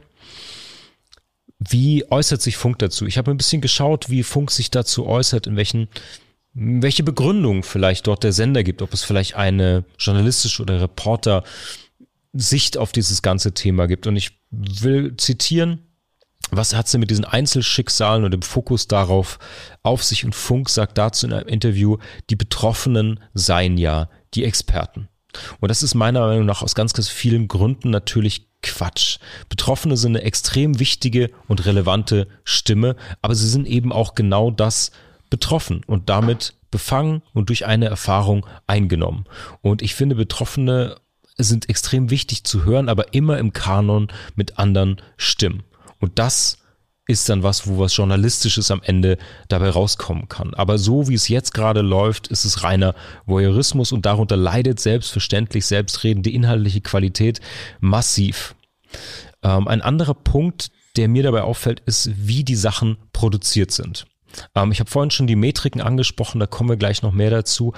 wie 1.69 2.11
äußert 2.11 2.43
sich 2.43 2.57
Funk 2.57 2.79
dazu? 2.79 3.07
Ich 3.07 3.19
habe 3.19 3.31
ein 3.31 3.37
bisschen 3.37 3.61
geschaut, 3.61 4.11
wie 4.11 4.23
Funk 4.23 4.51
sich 4.51 4.71
dazu 4.71 5.07
äußert, 5.07 5.47
in 5.47 5.57
welchen 5.57 5.89
welche 6.55 7.03
Begründung 7.03 7.63
vielleicht 7.63 8.07
dort 8.07 8.25
der 8.25 8.33
Sender 8.33 8.63
gibt, 8.63 8.83
ob 8.83 8.93
es 8.93 9.05
vielleicht 9.05 9.37
eine 9.37 9.85
journalistische 9.99 10.61
oder 10.61 10.83
Reporter 10.83 11.45
Sicht 12.35 12.77
auf 12.77 12.93
dieses 12.93 13.23
ganze 13.23 13.53
Thema 13.55 13.87
gibt. 13.87 14.07
Und 14.07 14.17
ich 14.17 14.39
will 14.51 15.17
zitieren 15.17 15.81
was 16.53 16.75
hat 16.75 16.87
sie 16.87 16.99
mit 16.99 17.11
diesen 17.11 17.25
Einzelschicksalen 17.25 18.25
und 18.25 18.31
dem 18.31 18.43
Fokus 18.43 18.87
darauf 18.87 19.39
auf 19.83 20.05
sich? 20.05 20.25
Und 20.25 20.35
Funk 20.35 20.69
sagt 20.69 20.99
dazu 20.99 21.27
in 21.27 21.33
einem 21.33 21.49
Interview, 21.49 21.97
die 22.29 22.37
Betroffenen 22.37 23.21
seien 23.33 23.79
ja 23.79 24.11
die 24.35 24.45
Experten. 24.45 25.09
Und 25.61 25.71
das 25.71 25.83
ist 25.83 25.95
meiner 25.95 26.21
Meinung 26.21 26.47
nach 26.47 26.63
aus 26.63 26.75
ganz, 26.75 26.93
ganz 26.93 27.09
vielen 27.09 27.49
Gründen 27.49 27.91
natürlich 27.91 28.49
Quatsch. 28.63 29.19
Betroffene 29.49 29.97
sind 29.97 30.17
eine 30.17 30.25
extrem 30.25 30.79
wichtige 30.79 31.31
und 31.49 31.67
relevante 31.67 32.29
Stimme, 32.45 32.97
aber 33.21 33.35
sie 33.35 33.49
sind 33.49 33.67
eben 33.67 33.93
auch 33.93 34.15
genau 34.15 34.51
das 34.51 34.93
betroffen 35.31 35.83
und 35.87 36.09
damit 36.09 36.55
befangen 36.71 37.23
und 37.33 37.49
durch 37.49 37.67
eine 37.67 37.87
Erfahrung 37.87 38.47
eingenommen. 38.67 39.25
Und 39.61 39.83
ich 39.83 39.95
finde, 39.95 40.15
Betroffene 40.15 40.97
sind 41.37 41.69
extrem 41.69 42.11
wichtig 42.11 42.45
zu 42.45 42.65
hören, 42.65 42.89
aber 42.89 43.15
immer 43.15 43.39
im 43.39 43.53
Kanon 43.53 44.09
mit 44.37 44.59
anderen 44.59 45.01
Stimmen. 45.17 45.65
Und 45.99 46.19
das 46.19 46.62
ist 47.07 47.29
dann 47.29 47.43
was, 47.43 47.67
wo 47.67 47.79
was 47.79 47.97
Journalistisches 47.97 48.71
am 48.71 48.81
Ende 48.83 49.19
dabei 49.49 49.71
rauskommen 49.71 50.29
kann. 50.29 50.55
Aber 50.55 50.79
so 50.79 51.09
wie 51.09 51.15
es 51.15 51.29
jetzt 51.29 51.53
gerade 51.53 51.81
läuft, 51.81 52.29
ist 52.29 52.45
es 52.45 52.63
reiner 52.63 52.95
Voyeurismus 53.27 53.93
und 53.93 54.07
darunter 54.07 54.37
leidet 54.37 54.79
selbstverständlich 54.79 55.67
selbstredende 55.67 56.31
inhaltliche 56.31 56.81
Qualität 56.81 57.41
massiv. 57.81 58.55
Ähm, 59.43 59.67
ein 59.67 59.83
anderer 59.83 60.15
Punkt, 60.15 60.71
der 60.97 61.09
mir 61.09 61.25
dabei 61.25 61.43
auffällt, 61.43 61.81
ist, 61.81 62.11
wie 62.15 62.45
die 62.45 62.57
Sachen 62.57 62.99
produziert 63.13 63.73
sind. 63.73 64.07
Ähm, 64.55 64.71
ich 64.71 64.81
habe 64.81 64.91
vorhin 64.91 65.11
schon 65.11 65.27
die 65.27 65.37
Metriken 65.37 65.81
angesprochen, 65.81 66.39
da 66.39 66.47
kommen 66.47 66.71
wir 66.71 66.77
gleich 66.77 67.03
noch 67.03 67.13
mehr 67.13 67.31
dazu. 67.31 67.73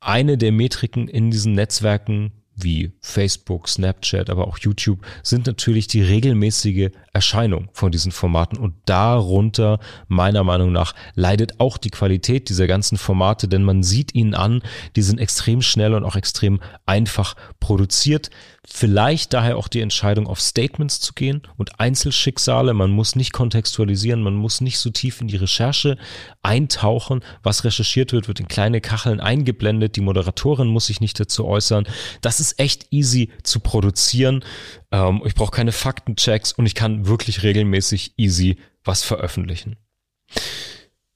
Eine 0.00 0.38
der 0.38 0.52
Metriken 0.52 1.08
in 1.08 1.30
diesen 1.30 1.52
Netzwerken 1.52 2.32
wie 2.62 2.92
Facebook, 3.00 3.68
Snapchat, 3.68 4.30
aber 4.30 4.46
auch 4.46 4.58
YouTube 4.58 5.04
sind 5.22 5.46
natürlich 5.46 5.86
die 5.86 6.02
regelmäßige 6.02 6.90
Erscheinung 7.12 7.68
von 7.72 7.90
diesen 7.90 8.12
Formaten 8.12 8.58
und 8.58 8.74
darunter 8.86 9.80
meiner 10.08 10.44
Meinung 10.44 10.72
nach 10.72 10.94
leidet 11.14 11.58
auch 11.58 11.78
die 11.78 11.90
Qualität 11.90 12.48
dieser 12.48 12.66
ganzen 12.66 12.98
Formate, 12.98 13.48
denn 13.48 13.62
man 13.62 13.82
sieht 13.82 14.14
ihnen 14.14 14.34
an, 14.34 14.62
die 14.96 15.02
sind 15.02 15.18
extrem 15.18 15.62
schnell 15.62 15.94
und 15.94 16.04
auch 16.04 16.16
extrem 16.16 16.60
einfach 16.86 17.34
produziert. 17.58 18.30
Vielleicht 18.66 19.32
daher 19.32 19.56
auch 19.56 19.68
die 19.68 19.80
Entscheidung, 19.80 20.26
auf 20.26 20.38
Statements 20.38 21.00
zu 21.00 21.14
gehen 21.14 21.42
und 21.56 21.80
Einzelschicksale. 21.80 22.74
Man 22.74 22.90
muss 22.90 23.16
nicht 23.16 23.32
kontextualisieren, 23.32 24.22
man 24.22 24.34
muss 24.34 24.60
nicht 24.60 24.78
so 24.78 24.90
tief 24.90 25.22
in 25.22 25.28
die 25.28 25.36
Recherche 25.36 25.96
eintauchen. 26.42 27.24
Was 27.42 27.64
recherchiert 27.64 28.12
wird, 28.12 28.28
wird 28.28 28.38
in 28.38 28.48
kleine 28.48 28.82
Kacheln 28.82 29.18
eingeblendet. 29.18 29.96
Die 29.96 30.02
Moderatorin 30.02 30.68
muss 30.68 30.86
sich 30.86 31.00
nicht 31.00 31.18
dazu 31.18 31.46
äußern. 31.46 31.86
Das 32.20 32.38
ist 32.38 32.60
echt 32.60 32.92
easy 32.92 33.30
zu 33.44 33.60
produzieren. 33.60 34.44
Ähm, 34.92 35.22
ich 35.24 35.34
brauche 35.34 35.52
keine 35.52 35.72
Faktenchecks 35.72 36.52
und 36.52 36.66
ich 36.66 36.74
kann 36.74 37.06
wirklich 37.06 37.42
regelmäßig 37.42 38.12
easy 38.18 38.58
was 38.84 39.02
veröffentlichen. 39.02 39.76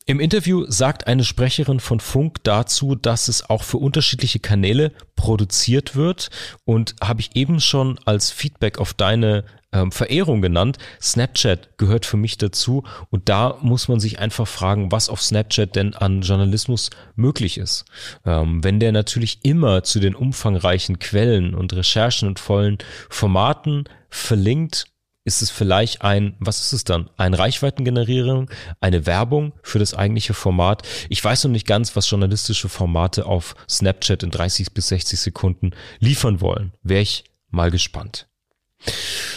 Im 0.06 0.20
Interview 0.20 0.66
sagt 0.68 1.06
eine 1.06 1.24
Sprecherin 1.24 1.80
von 1.80 1.98
Funk 1.98 2.44
dazu, 2.44 2.94
dass 2.94 3.28
es 3.28 3.48
auch 3.48 3.62
für 3.62 3.78
unterschiedliche 3.78 4.38
Kanäle 4.38 4.92
produziert 5.16 5.96
wird 5.96 6.28
und 6.66 6.94
habe 7.02 7.22
ich 7.22 7.36
eben 7.36 7.58
schon 7.58 7.98
als 8.04 8.30
Feedback 8.30 8.78
auf 8.78 8.92
deine 8.92 9.44
ähm, 9.72 9.92
Verehrung 9.92 10.42
genannt. 10.42 10.76
Snapchat 11.00 11.78
gehört 11.78 12.04
für 12.04 12.18
mich 12.18 12.36
dazu 12.36 12.84
und 13.08 13.30
da 13.30 13.56
muss 13.62 13.88
man 13.88 13.98
sich 13.98 14.18
einfach 14.18 14.46
fragen, 14.46 14.92
was 14.92 15.08
auf 15.08 15.22
Snapchat 15.22 15.74
denn 15.74 15.94
an 15.94 16.20
Journalismus 16.20 16.90
möglich 17.16 17.56
ist. 17.56 17.86
Ähm, 18.26 18.62
wenn 18.62 18.80
der 18.80 18.92
natürlich 18.92 19.38
immer 19.42 19.84
zu 19.84 20.00
den 20.00 20.14
umfangreichen 20.14 20.98
Quellen 20.98 21.54
und 21.54 21.72
Recherchen 21.72 22.28
und 22.28 22.38
vollen 22.38 22.76
Formaten 23.08 23.84
verlinkt, 24.10 24.84
ist 25.24 25.40
es 25.40 25.50
vielleicht 25.50 26.02
ein, 26.02 26.36
was 26.38 26.60
ist 26.60 26.72
es 26.72 26.84
dann? 26.84 27.08
Ein 27.16 27.34
Reichweitengenerierung, 27.34 28.50
eine 28.80 29.06
Werbung 29.06 29.52
für 29.62 29.78
das 29.78 29.94
eigentliche 29.94 30.34
Format. 30.34 30.86
Ich 31.08 31.24
weiß 31.24 31.44
noch 31.44 31.50
nicht 31.50 31.66
ganz, 31.66 31.96
was 31.96 32.08
journalistische 32.08 32.68
Formate 32.68 33.24
auf 33.24 33.56
Snapchat 33.68 34.22
in 34.22 34.30
30 34.30 34.72
bis 34.72 34.88
60 34.88 35.18
Sekunden 35.18 35.72
liefern 35.98 36.40
wollen. 36.42 36.72
Wäre 36.82 37.00
ich 37.00 37.24
mal 37.50 37.70
gespannt. 37.70 38.28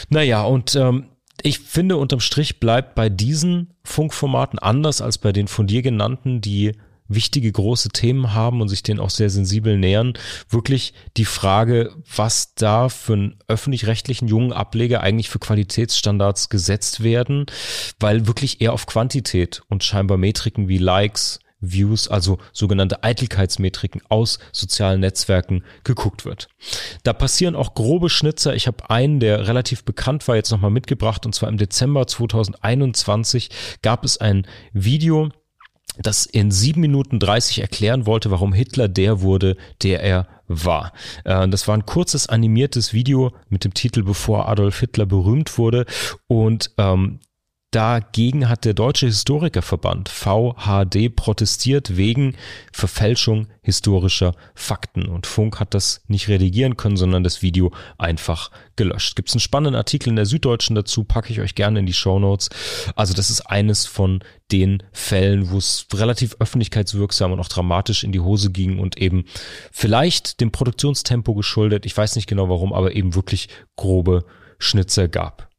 Naja, 0.10 0.44
und 0.44 0.76
ähm, 0.76 1.08
ich 1.42 1.60
finde, 1.60 1.96
unterm 1.96 2.20
Strich 2.20 2.60
bleibt 2.60 2.96
bei 2.96 3.10
diesen 3.10 3.74
Funkformaten 3.86 4.60
anders 4.60 5.02
als 5.02 5.18
bei 5.18 5.32
den 5.32 5.48
von 5.48 5.68
dir 5.68 5.82
genannten, 5.82 6.42
die 6.42 6.74
wichtige 7.08 7.52
große 7.52 7.90
Themen 7.90 8.34
haben 8.34 8.62
und 8.62 8.70
sich 8.70 8.84
denen 8.84 9.00
auch 9.00 9.10
sehr 9.10 9.30
sensibel 9.30 9.78
nähern, 9.78 10.14
wirklich 10.50 10.94
die 11.18 11.26
Frage, 11.26 11.96
was 12.16 12.54
da 12.56 12.90
für 12.90 13.14
einen 13.14 13.40
öffentlich-rechtlichen 13.48 14.28
jungen 14.28 14.54
Ableger 14.54 15.02
eigentlich 15.02 15.30
für 15.30 15.40
Qualitätsstandards 15.40 16.50
gesetzt 16.50 17.04
werden, 17.04 17.46
weil 18.00 18.28
wirklich 18.28 18.62
eher 18.62 18.74
auf 18.74 18.86
Quantität 18.86 19.62
und 19.70 19.84
scheinbar 19.84 20.18
Metriken 20.18 20.68
wie 20.68 20.78
Likes, 20.78 21.40
Views, 21.60 22.08
also 22.08 22.38
sogenannte 22.54 23.04
Eitelkeitsmetriken 23.04 24.02
aus 24.10 24.40
sozialen 24.52 25.00
Netzwerken 25.00 25.64
geguckt 25.84 26.26
wird. 26.26 26.50
Da 27.04 27.14
passieren 27.14 27.56
auch 27.56 27.74
grobe 27.74 28.10
Schnitzer. 28.10 28.56
Ich 28.56 28.68
habe 28.68 28.90
einen, 28.90 29.20
der 29.20 29.48
relativ 29.48 29.84
bekannt 29.84 30.28
war, 30.28 30.36
jetzt 30.36 30.52
nochmal 30.52 30.72
mitgebracht 30.72 31.26
und 31.26 31.34
zwar 31.34 31.50
im 31.50 31.58
Dezember 31.58 32.06
2021 32.06 33.50
gab 33.82 34.06
es 34.06 34.18
ein 34.18 34.46
Video, 34.74 35.30
das 36.02 36.26
in 36.26 36.52
sieben 36.52 36.82
Minuten 36.82 37.20
30 37.20 37.62
erklären 37.62 38.06
wollte, 38.06 38.32
warum 38.32 38.54
Hitler 38.54 38.88
der 38.88 39.22
wurde, 39.22 39.58
der 39.84 40.02
er 40.02 40.28
war. 40.48 40.94
Äh, 41.24 41.48
das 41.50 41.68
war 41.68 41.76
ein 41.76 41.86
kurzes 41.86 42.28
animiertes 42.28 42.94
Video 42.94 43.34
mit 43.50 43.64
dem 43.64 43.74
Titel 43.74 44.04
Bevor 44.04 44.48
Adolf 44.48 44.80
Hitler 44.80 45.06
berühmt 45.06 45.58
wurde 45.58 45.86
und 46.28 46.72
ähm, 46.78 47.20
Dagegen 47.72 48.48
hat 48.48 48.64
der 48.64 48.74
Deutsche 48.74 49.08
Historikerverband 49.08 50.08
VHD 50.08 51.14
protestiert 51.14 51.98
wegen 51.98 52.38
Verfälschung 52.72 53.48
historischer 53.62 54.36
Fakten. 54.56 55.06
Und 55.06 55.28
Funk 55.28 55.60
hat 55.60 55.74
das 55.74 56.02
nicht 56.08 56.30
redigieren 56.30 56.78
können, 56.78 56.96
sondern 56.96 57.26
das 57.26 57.42
Video 57.42 57.74
einfach 57.98 58.52
gelöscht. 58.78 59.18
Gibt 59.18 59.28
es 59.28 59.36
einen 59.36 59.42
spannenden 59.42 59.76
Artikel 59.76 60.08
in 60.08 60.16
der 60.16 60.26
Süddeutschen 60.26 60.78
dazu, 60.78 61.04
packe 61.04 61.34
ich 61.34 61.42
euch 61.42 61.56
gerne 61.56 61.80
in 61.80 61.86
die 61.86 61.94
Show 61.94 62.20
Notes. 62.20 62.48
Also 62.96 63.14
das 63.14 63.30
ist 63.30 63.42
eines 63.42 63.86
von 63.86 64.24
den 64.50 64.82
Fällen, 64.94 65.52
wo 65.52 65.58
es 65.58 65.88
relativ 65.94 66.38
öffentlichkeitswirksam 66.40 67.34
und 67.34 67.42
auch 67.42 67.50
dramatisch 67.50 68.06
in 68.06 68.14
die 68.14 68.22
Hose 68.22 68.50
ging 68.50 68.80
und 68.80 68.98
eben 68.98 69.26
vielleicht 69.74 70.40
dem 70.40 70.54
Produktionstempo 70.54 71.34
geschuldet, 71.34 71.86
ich 71.86 71.98
weiß 71.98 72.16
nicht 72.16 72.28
genau 72.28 72.48
warum, 72.48 72.72
aber 72.72 72.96
eben 72.96 73.14
wirklich 73.14 73.50
grobe 73.76 74.24
Schnitzer 74.58 75.10
gab. 75.10 75.50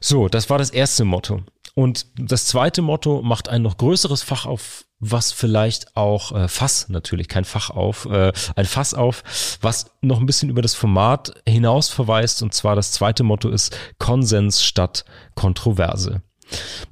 So, 0.00 0.28
das 0.28 0.50
war 0.50 0.58
das 0.58 0.70
erste 0.70 1.04
Motto. 1.04 1.42
Und 1.74 2.06
das 2.16 2.46
zweite 2.46 2.82
Motto 2.82 3.22
macht 3.22 3.48
ein 3.48 3.62
noch 3.62 3.78
größeres 3.78 4.22
Fach 4.22 4.44
auf, 4.44 4.84
was 4.98 5.32
vielleicht 5.32 5.96
auch 5.96 6.32
äh, 6.32 6.48
Fass 6.48 6.88
natürlich, 6.90 7.28
kein 7.28 7.44
Fach 7.44 7.70
auf, 7.70 8.04
äh, 8.06 8.32
ein 8.56 8.66
Fass 8.66 8.92
auf, 8.94 9.24
was 9.62 9.86
noch 10.02 10.20
ein 10.20 10.26
bisschen 10.26 10.50
über 10.50 10.62
das 10.62 10.74
Format 10.74 11.32
hinaus 11.48 11.88
verweist. 11.88 12.42
Und 12.42 12.52
zwar 12.52 12.76
das 12.76 12.92
zweite 12.92 13.22
Motto 13.22 13.48
ist 13.48 13.76
Konsens 13.98 14.62
statt 14.62 15.04
Kontroverse. 15.34 16.22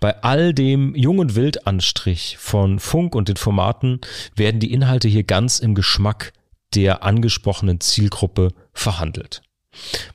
Bei 0.01 0.23
all 0.23 0.55
dem 0.55 0.95
Jung- 0.95 1.19
und 1.19 1.35
Wildanstrich 1.35 2.39
von 2.39 2.79
Funk 2.79 3.15
und 3.15 3.29
den 3.29 3.37
Formaten 3.37 4.01
werden 4.35 4.61
die 4.61 4.73
Inhalte 4.73 5.09
hier 5.09 5.25
ganz 5.25 5.59
im 5.59 5.75
Geschmack 5.75 6.33
der 6.75 7.03
angesprochenen 7.03 7.81
Zielgruppe 7.81 8.49
verhandelt. 8.73 9.43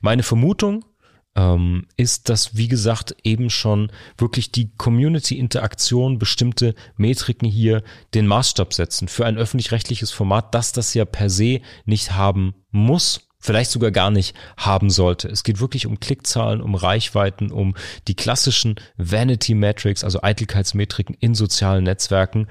Meine 0.00 0.22
Vermutung, 0.22 0.84
ähm, 1.36 1.86
ist, 1.96 2.28
dass, 2.28 2.56
wie 2.56 2.68
gesagt, 2.68 3.14
eben 3.22 3.50
schon 3.50 3.92
wirklich 4.18 4.50
die 4.50 4.70
Community-Interaktion 4.76 6.18
bestimmte 6.18 6.74
Metriken 6.96 7.48
hier 7.48 7.82
den 8.14 8.26
Maßstab 8.26 8.72
setzen 8.72 9.08
für 9.08 9.26
ein 9.26 9.36
öffentlich-rechtliches 9.36 10.10
Format, 10.10 10.54
das 10.54 10.72
das 10.72 10.94
ja 10.94 11.04
per 11.04 11.30
se 11.30 11.60
nicht 11.84 12.12
haben 12.12 12.54
muss 12.70 13.25
vielleicht 13.46 13.70
sogar 13.70 13.92
gar 13.92 14.10
nicht 14.10 14.34
haben 14.56 14.90
sollte. 14.90 15.28
Es 15.28 15.44
geht 15.44 15.60
wirklich 15.60 15.86
um 15.86 16.00
Klickzahlen, 16.00 16.60
um 16.60 16.74
Reichweiten, 16.74 17.52
um 17.52 17.74
die 18.08 18.16
klassischen 18.16 18.74
Vanity 18.96 19.54
Metrics, 19.54 20.02
also 20.02 20.20
Eitelkeitsmetriken 20.22 21.16
in 21.20 21.34
sozialen 21.34 21.84
Netzwerken. 21.84 22.48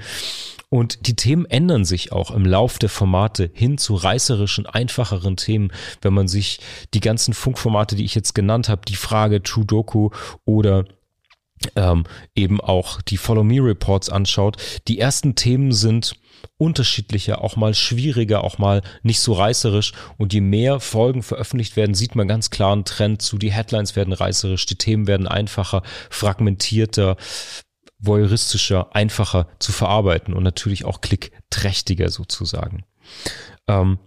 Und 0.69 1.07
die 1.07 1.15
Themen 1.15 1.45
ändern 1.45 1.83
sich 1.83 2.13
auch 2.13 2.31
im 2.31 2.45
Lauf 2.45 2.79
der 2.79 2.89
Formate 2.89 3.51
hin 3.53 3.77
zu 3.77 3.95
reißerischen, 3.95 4.65
einfacheren 4.65 5.35
Themen. 5.35 5.71
Wenn 6.01 6.13
man 6.13 6.29
sich 6.29 6.59
die 6.93 7.01
ganzen 7.01 7.33
Funkformate, 7.33 7.95
die 7.95 8.05
ich 8.05 8.15
jetzt 8.15 8.33
genannt 8.33 8.69
habe, 8.69 8.83
die 8.87 8.95
Frage 8.95 9.43
True 9.43 9.65
Doku 9.65 10.09
oder 10.45 10.85
ähm, 11.75 12.05
eben 12.35 12.61
auch 12.61 13.01
die 13.01 13.17
Follow 13.17 13.43
Me 13.43 13.59
Reports 13.59 14.09
anschaut. 14.09 14.57
Die 14.87 14.99
ersten 14.99 15.35
Themen 15.35 15.71
sind 15.71 16.15
unterschiedlicher, 16.57 17.41
auch 17.41 17.55
mal 17.55 17.73
schwieriger, 17.73 18.43
auch 18.43 18.57
mal 18.57 18.81
nicht 19.03 19.19
so 19.19 19.33
reißerisch. 19.33 19.93
Und 20.17 20.33
je 20.33 20.41
mehr 20.41 20.79
Folgen 20.79 21.23
veröffentlicht 21.23 21.75
werden, 21.75 21.95
sieht 21.95 22.15
man 22.15 22.27
ganz 22.27 22.49
klar 22.49 22.73
einen 22.73 22.85
Trend 22.85 23.21
zu. 23.21 23.37
Die 23.37 23.51
Headlines 23.51 23.95
werden 23.95 24.13
reißerisch, 24.13 24.65
die 24.65 24.77
Themen 24.77 25.07
werden 25.07 25.27
einfacher, 25.27 25.83
fragmentierter, 26.09 27.17
voyeuristischer, 27.99 28.95
einfacher 28.95 29.47
zu 29.59 29.71
verarbeiten 29.71 30.33
und 30.33 30.43
natürlich 30.43 30.85
auch 30.85 31.01
klickträchtiger 31.01 32.09
sozusagen. 32.09 32.83
Ähm, 33.67 33.99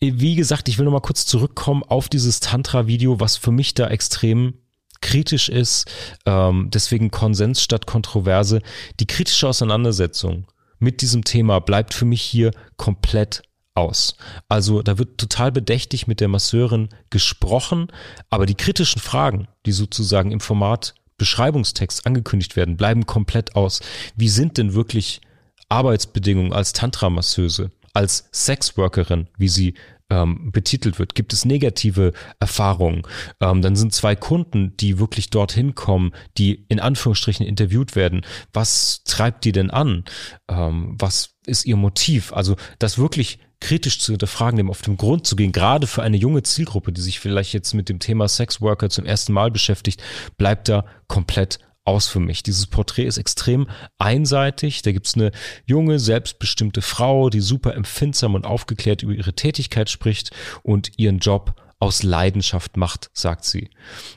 wie 0.00 0.34
gesagt, 0.34 0.68
ich 0.68 0.78
will 0.78 0.84
nochmal 0.84 1.00
kurz 1.00 1.24
zurückkommen 1.26 1.82
auf 1.82 2.08
dieses 2.08 2.40
Tantra-Video, 2.40 3.18
was 3.20 3.36
für 3.36 3.50
mich 3.50 3.74
da 3.74 3.88
extrem 3.88 4.54
kritisch 5.00 5.48
ist, 5.48 5.86
ähm, 6.26 6.68
deswegen 6.72 7.10
Konsens 7.10 7.62
statt 7.62 7.86
Kontroverse. 7.86 8.60
Die 9.00 9.06
kritische 9.06 9.48
Auseinandersetzung 9.48 10.46
mit 10.78 11.02
diesem 11.02 11.24
Thema 11.24 11.60
bleibt 11.60 11.94
für 11.94 12.04
mich 12.04 12.22
hier 12.22 12.50
komplett 12.76 13.42
aus. 13.74 14.16
Also 14.48 14.82
da 14.82 14.98
wird 14.98 15.18
total 15.18 15.52
bedächtig 15.52 16.06
mit 16.06 16.20
der 16.20 16.28
Masseurin 16.28 16.88
gesprochen, 17.10 17.88
aber 18.30 18.46
die 18.46 18.54
kritischen 18.54 19.00
Fragen, 19.00 19.48
die 19.66 19.72
sozusagen 19.72 20.32
im 20.32 20.40
Format 20.40 20.94
Beschreibungstext 21.18 22.06
angekündigt 22.06 22.56
werden, 22.56 22.76
bleiben 22.76 23.06
komplett 23.06 23.56
aus. 23.56 23.80
Wie 24.16 24.28
sind 24.28 24.58
denn 24.58 24.74
wirklich 24.74 25.20
Arbeitsbedingungen 25.68 26.52
als 26.52 26.72
Tantra-Masseuse, 26.72 27.70
als 27.94 28.28
Sexworkerin, 28.32 29.28
wie 29.38 29.48
sie 29.48 29.74
ähm, 30.10 30.50
betitelt 30.52 30.98
wird? 30.98 31.14
Gibt 31.14 31.32
es 31.32 31.44
negative 31.44 32.12
Erfahrungen? 32.40 33.02
Ähm, 33.40 33.62
dann 33.62 33.76
sind 33.76 33.92
zwei 33.92 34.16
Kunden, 34.16 34.76
die 34.76 34.98
wirklich 34.98 35.30
dorthin 35.30 35.74
kommen, 35.74 36.12
die 36.38 36.66
in 36.68 36.80
Anführungsstrichen 36.80 37.46
interviewt 37.46 37.96
werden. 37.96 38.22
Was 38.52 39.02
treibt 39.04 39.44
die 39.44 39.52
denn 39.52 39.70
an? 39.70 40.04
Ähm, 40.48 40.96
was 40.98 41.30
ist 41.46 41.66
ihr 41.66 41.76
Motiv? 41.76 42.32
Also 42.32 42.56
das 42.78 42.98
wirklich 42.98 43.38
kritisch 43.60 43.98
zu 44.00 44.12
hinterfragen, 44.12 44.58
dem 44.58 44.70
auf 44.70 44.82
den 44.82 44.96
Grund 44.96 45.26
zu 45.26 45.34
gehen, 45.34 45.52
gerade 45.52 45.86
für 45.86 46.02
eine 46.02 46.16
junge 46.16 46.42
Zielgruppe, 46.42 46.92
die 46.92 47.00
sich 47.00 47.20
vielleicht 47.20 47.52
jetzt 47.54 47.72
mit 47.72 47.88
dem 47.88 47.98
Thema 47.98 48.28
Sexworker 48.28 48.90
zum 48.90 49.06
ersten 49.06 49.32
Mal 49.32 49.50
beschäftigt, 49.50 50.02
bleibt 50.36 50.68
da 50.68 50.84
komplett 51.08 51.58
aus 51.86 52.08
für 52.08 52.20
mich. 52.20 52.42
Dieses 52.42 52.66
Porträt 52.66 53.04
ist 53.04 53.18
extrem 53.18 53.68
einseitig. 53.98 54.82
Da 54.82 54.92
gibt's 54.92 55.14
eine 55.14 55.32
junge, 55.64 55.98
selbstbestimmte 55.98 56.82
Frau, 56.82 57.30
die 57.30 57.40
super 57.40 57.74
empfindsam 57.74 58.34
und 58.34 58.46
aufgeklärt 58.46 59.02
über 59.02 59.12
ihre 59.12 59.34
Tätigkeit 59.34 59.90
spricht 59.90 60.30
und 60.62 60.98
ihren 60.98 61.18
Job 61.18 61.54
aus 61.78 62.02
Leidenschaft 62.02 62.76
macht, 62.76 63.10
sagt 63.12 63.44
sie. 63.44 63.68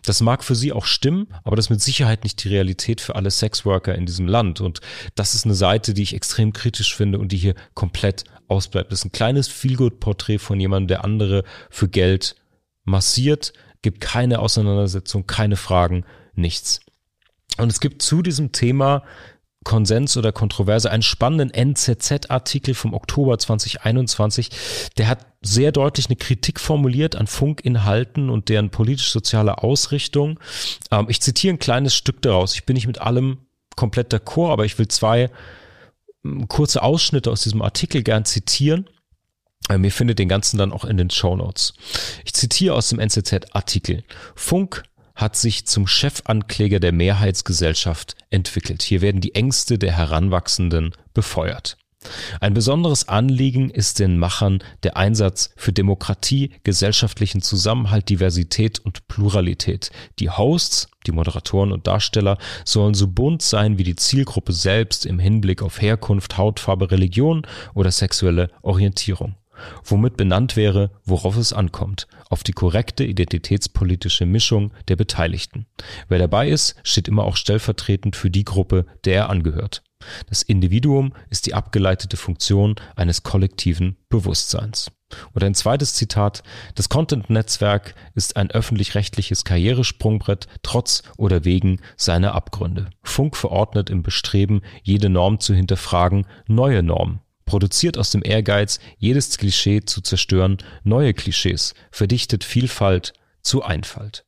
Das 0.03 0.21
mag 0.21 0.43
für 0.43 0.55
sie 0.55 0.71
auch 0.71 0.85
stimmen, 0.85 1.27
aber 1.43 1.55
das 1.55 1.65
ist 1.65 1.69
mit 1.69 1.81
Sicherheit 1.81 2.23
nicht 2.23 2.43
die 2.43 2.47
Realität 2.47 3.01
für 3.01 3.15
alle 3.15 3.31
Sexworker 3.31 3.95
in 3.95 4.05
diesem 4.05 4.27
Land. 4.27 4.61
Und 4.61 4.79
das 5.15 5.35
ist 5.35 5.45
eine 5.45 5.55
Seite, 5.55 5.93
die 5.93 6.03
ich 6.03 6.15
extrem 6.15 6.53
kritisch 6.53 6.95
finde 6.95 7.19
und 7.19 7.31
die 7.31 7.37
hier 7.37 7.55
komplett 7.73 8.23
ausbleibt. 8.47 8.91
Das 8.91 8.99
ist 8.99 9.05
ein 9.05 9.11
kleines 9.11 9.49
Feelgood-Porträt 9.49 10.39
von 10.39 10.59
jemandem, 10.59 10.87
der 10.87 11.03
andere 11.03 11.43
für 11.69 11.89
Geld 11.89 12.35
massiert, 12.85 13.53
gibt 13.81 13.99
keine 13.99 14.39
Auseinandersetzung, 14.39 15.27
keine 15.27 15.57
Fragen, 15.57 16.05
nichts. 16.33 16.79
Und 17.59 17.71
es 17.71 17.79
gibt 17.79 18.01
zu 18.01 18.21
diesem 18.21 18.51
Thema 18.51 19.03
Konsens 19.65 20.15
oder 20.15 20.31
Kontroverse 20.31 20.89
einen 20.89 21.03
spannenden 21.03 21.51
NZZ-Artikel 21.51 22.73
vom 22.73 22.93
Oktober 22.93 23.37
2021. 23.37 24.49
Der 24.97 25.09
hat 25.09 25.25
sehr 25.41 25.71
deutlich 25.71 26.07
eine 26.07 26.15
Kritik 26.15 26.59
formuliert 26.59 27.15
an 27.15 27.27
Funkinhalten 27.27 28.29
und 28.29 28.49
deren 28.49 28.69
politisch-soziale 28.69 29.61
Ausrichtung. 29.61 30.39
Ähm, 30.91 31.07
ich 31.09 31.21
zitiere 31.21 31.53
ein 31.53 31.59
kleines 31.59 31.93
Stück 31.93 32.21
daraus. 32.21 32.53
Ich 32.55 32.65
bin 32.65 32.75
nicht 32.75 32.87
mit 32.87 33.01
allem 33.01 33.39
komplett 33.75 34.13
d'accord, 34.13 34.51
aber 34.51 34.65
ich 34.65 34.79
will 34.79 34.87
zwei 34.87 35.29
ähm, 36.23 36.47
kurze 36.47 36.81
Ausschnitte 36.81 37.29
aus 37.29 37.41
diesem 37.41 37.61
Artikel 37.61 38.01
gern 38.03 38.23
zitieren. 38.23 38.89
Ähm, 39.69 39.83
ihr 39.83 39.91
findet 39.91 40.19
den 40.19 40.29
ganzen 40.29 40.57
dann 40.57 40.71
auch 40.71 40.85
in 40.85 40.97
den 40.97 41.09
Show 41.09 41.35
Notes. 41.35 41.73
Ich 42.23 42.33
zitiere 42.33 42.75
aus 42.75 42.89
dem 42.89 42.99
NZZ-Artikel. 42.99 44.03
Funk 44.35 44.83
hat 45.19 45.35
sich 45.35 45.65
zum 45.65 45.85
Chefankläger 45.85 46.79
der 46.79 46.93
Mehrheitsgesellschaft 46.93 48.15
entwickelt. 48.29 48.81
Hier 48.81 49.01
werden 49.01 49.21
die 49.21 49.35
Ängste 49.35 49.77
der 49.77 49.91
Heranwachsenden 49.91 50.91
befeuert. 51.13 51.77
Ein 52.39 52.53
besonderes 52.53 53.09
Anliegen 53.09 53.69
ist 53.69 53.99
den 53.99 54.17
Machern 54.17 54.63
der 54.83 54.95
Einsatz 54.95 55.49
für 55.57 55.73
Demokratie, 55.73 56.51
gesellschaftlichen 56.63 57.41
Zusammenhalt, 57.41 58.07
Diversität 58.07 58.79
und 58.79 59.09
Pluralität. 59.09 59.91
Die 60.19 60.29
Hosts, 60.29 60.87
die 61.05 61.11
Moderatoren 61.11 61.73
und 61.73 61.87
Darsteller 61.87 62.37
sollen 62.63 62.93
so 62.93 63.07
bunt 63.07 63.41
sein 63.41 63.77
wie 63.77 63.83
die 63.83 63.97
Zielgruppe 63.97 64.53
selbst 64.53 65.05
im 65.05 65.19
Hinblick 65.19 65.61
auf 65.61 65.81
Herkunft, 65.81 66.37
Hautfarbe, 66.37 66.89
Religion 66.91 67.45
oder 67.73 67.91
sexuelle 67.91 68.49
Orientierung 68.61 69.35
womit 69.83 70.17
benannt 70.17 70.55
wäre, 70.55 70.91
worauf 71.05 71.37
es 71.37 71.53
ankommt, 71.53 72.07
auf 72.29 72.43
die 72.43 72.53
korrekte 72.53 73.03
identitätspolitische 73.03 74.25
Mischung 74.25 74.71
der 74.87 74.95
Beteiligten. 74.95 75.65
Wer 76.07 76.19
dabei 76.19 76.49
ist, 76.49 76.75
steht 76.83 77.07
immer 77.07 77.23
auch 77.23 77.35
stellvertretend 77.35 78.15
für 78.15 78.29
die 78.29 78.45
Gruppe, 78.45 78.85
der 79.03 79.15
er 79.15 79.29
angehört. 79.29 79.83
Das 80.29 80.43
Individuum 80.43 81.13
ist 81.29 81.45
die 81.45 81.53
abgeleitete 81.53 82.15
Funktion 82.15 82.75
eines 82.95 83.23
kollektiven 83.23 83.97
Bewusstseins. 84.07 84.91
Und 85.33 85.43
ein 85.43 85.55
zweites 85.55 85.95
Zitat, 85.95 86.43
das 86.75 86.87
Content-Netzwerk 86.87 87.95
ist 88.13 88.37
ein 88.37 88.51
öffentlich-rechtliches 88.51 89.43
Karrieresprungbrett 89.43 90.47
trotz 90.61 91.01
oder 91.17 91.45
wegen 91.45 91.81
seiner 91.97 92.35
Abgründe. 92.35 92.91
Funk 93.01 93.35
verordnet 93.35 93.89
im 93.89 94.03
Bestreben, 94.03 94.61
jede 94.83 95.09
Norm 95.09 95.39
zu 95.39 95.53
hinterfragen, 95.55 96.27
neue 96.47 96.83
Normen 96.83 97.21
produziert 97.49 97.97
aus 97.97 98.11
dem 98.11 98.21
Ehrgeiz, 98.23 98.79
jedes 98.99 99.35
Klischee 99.39 99.81
zu 99.81 100.01
zerstören, 100.01 100.59
neue 100.83 101.15
Klischees, 101.15 101.73
verdichtet 101.91 102.43
Vielfalt 102.43 103.13
zu 103.41 103.63
Einfalt. 103.63 104.23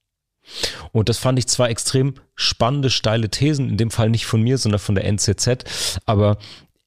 Und 0.91 1.07
das 1.07 1.19
fand 1.19 1.37
ich 1.37 1.45
zwar 1.45 1.69
extrem 1.69 2.15
spannende, 2.33 2.89
steile 2.89 3.29
Thesen, 3.29 3.69
in 3.69 3.77
dem 3.77 3.91
Fall 3.91 4.09
nicht 4.09 4.25
von 4.25 4.41
mir, 4.41 4.57
sondern 4.57 4.79
von 4.79 4.95
der 4.95 5.05
NZZ, 5.05 5.99
aber 6.07 6.39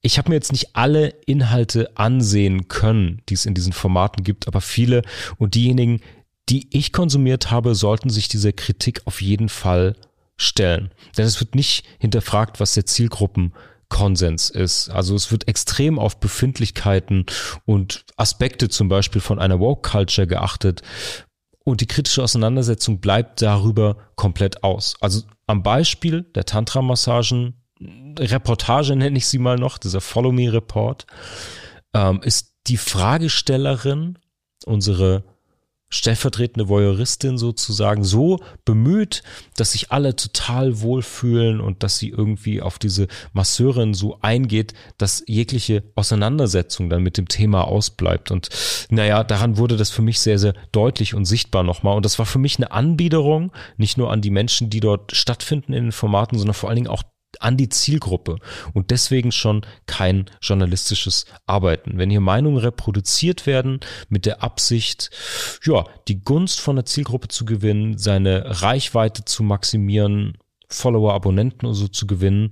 ich 0.03 0.19
habe 0.19 0.29
mir 0.29 0.35
jetzt 0.35 0.51
nicht 0.51 0.75
alle 0.75 1.11
Inhalte 1.25 1.97
ansehen 1.97 2.67
können, 2.67 3.23
die 3.29 3.35
es 3.35 3.47
in 3.47 3.55
diesen 3.55 3.73
Formaten 3.73 4.25
gibt, 4.25 4.49
aber 4.49 4.61
viele 4.61 5.03
und 5.39 5.55
diejenigen, 5.55 6.01
die 6.49 6.67
ich 6.77 6.93
konsumiert 6.93 7.53
habe, 7.53 7.77
sollten 7.77 8.11
sich 8.11 8.27
dieser 8.27 8.53
Kritik 8.53 9.03
auf 9.05 9.23
jeden 9.23 9.49
Fall 9.49 9.95
stellen. 10.37 10.91
Denn 11.17 11.25
es 11.25 11.39
wird 11.39 11.55
nicht 11.55 11.87
hinterfragt, 12.01 12.59
was 12.59 12.75
der 12.75 12.85
Zielgruppenkonsens 13.95 14.51
ist. 14.51 14.91
Also 14.91 15.15
es 15.15 15.31
wird 15.31 15.49
extrem 15.49 15.99
auf 15.99 16.19
Befindlichkeiten 16.19 17.27
und 17.65 18.05
Aspekte 18.17 18.69
zum 18.69 18.89
Beispiel 18.89 19.21
von 19.21 19.39
einer 19.39 19.61
Woke 19.61 19.89
Culture 19.89 20.27
geachtet. 20.27 20.83
Und 21.65 21.81
die 21.81 21.87
kritische 21.87 22.23
Auseinandersetzung 22.23 23.01
bleibt 23.01 23.41
darüber 23.41 23.97
komplett 24.17 24.63
aus. 24.63 24.97
Also 25.01 25.23
am 25.47 25.63
Beispiel 25.63 26.23
der 26.35 26.45
Tantra-Massagen 26.45 27.61
Reportage 28.19 28.97
nenne 28.97 29.19
ich 29.19 29.27
sie 29.27 29.39
mal 29.39 29.57
noch, 29.57 29.79
dieser 29.79 30.01
Follow 30.01 30.33
Me 30.33 30.53
Report, 30.53 31.07
ähm, 31.93 32.21
ist 32.23 32.55
die 32.67 32.77
Fragestellerin, 32.77 34.19
unsere 34.65 35.25
stellvertretende 35.95 36.69
Voyeuristin 36.69 37.39
sozusagen 37.39 38.03
so 38.03 38.41
bemüht, 38.65 39.23
dass 39.57 39.73
sich 39.73 39.93
alle 39.93 40.17
total 40.17 40.81
wohlfühlen 40.81 41.61
und 41.61 41.85
dass 41.85 41.99
sie 41.99 42.09
irgendwie 42.09 42.61
auf 42.61 42.81
diese 42.81 43.07
Masseurin 43.33 43.95
so 43.95 44.19
eingeht, 44.21 44.75
dass 44.99 45.23
jegliche 45.27 45.85
Auseinandersetzung 45.95 46.91
dann 46.91 47.03
mit 47.05 47.17
dem 47.17 47.29
Thema 47.29 47.63
ausbleibt. 47.63 48.33
Und 48.33 48.49
naja, 48.91 49.23
daran 49.23 49.57
wurde 49.57 49.77
das 49.77 49.91
für 49.91 50.03
mich 50.03 50.19
sehr, 50.19 50.41
sehr 50.41 50.55
deutlich 50.73 51.15
und 51.15 51.27
sichtbar 51.27 51.63
nochmal. 51.63 51.97
Und 51.97 52.05
das 52.05 52.19
war 52.19 52.27
für 52.27 52.41
mich 52.41 52.57
eine 52.57 52.73
Anbiederung, 52.73 53.53
nicht 53.77 53.97
nur 53.97 54.11
an 54.11 54.21
die 54.21 54.31
Menschen, 54.31 54.71
die 54.71 54.81
dort 54.81 55.15
stattfinden 55.15 55.73
in 55.73 55.85
den 55.85 55.93
Formaten, 55.93 56.39
sondern 56.39 56.55
vor 56.55 56.71
allen 56.71 56.77
Dingen 56.77 56.89
auch 56.89 57.05
an 57.43 57.57
die 57.57 57.69
Zielgruppe 57.69 58.37
und 58.73 58.91
deswegen 58.91 59.33
schon 59.33 59.63
kein 59.87 60.27
journalistisches 60.41 61.27
Arbeiten. 61.47 61.99
Wenn 61.99 62.11
hier 62.11 62.21
Meinungen 62.21 62.59
reproduziert 62.59 63.47
werden 63.47 63.81
mit 64.09 64.27
der 64.27 64.43
Absicht, 64.43 65.11
ja, 65.65 65.85
die 66.09 66.23
Gunst 66.23 66.61
von 66.61 66.77
der 66.77 66.85
Zielgruppe 66.85 67.29
zu 67.29 67.45
gewinnen, 67.45 67.99
seine 67.99 68.63
Reichweite 68.63 69.25
zu 69.25 69.43
maximieren, 69.43 70.39
Follower, 70.75 71.15
Abonnenten 71.15 71.67
oder 71.67 71.75
so 71.75 71.89
zu 71.89 72.07
gewinnen, 72.07 72.51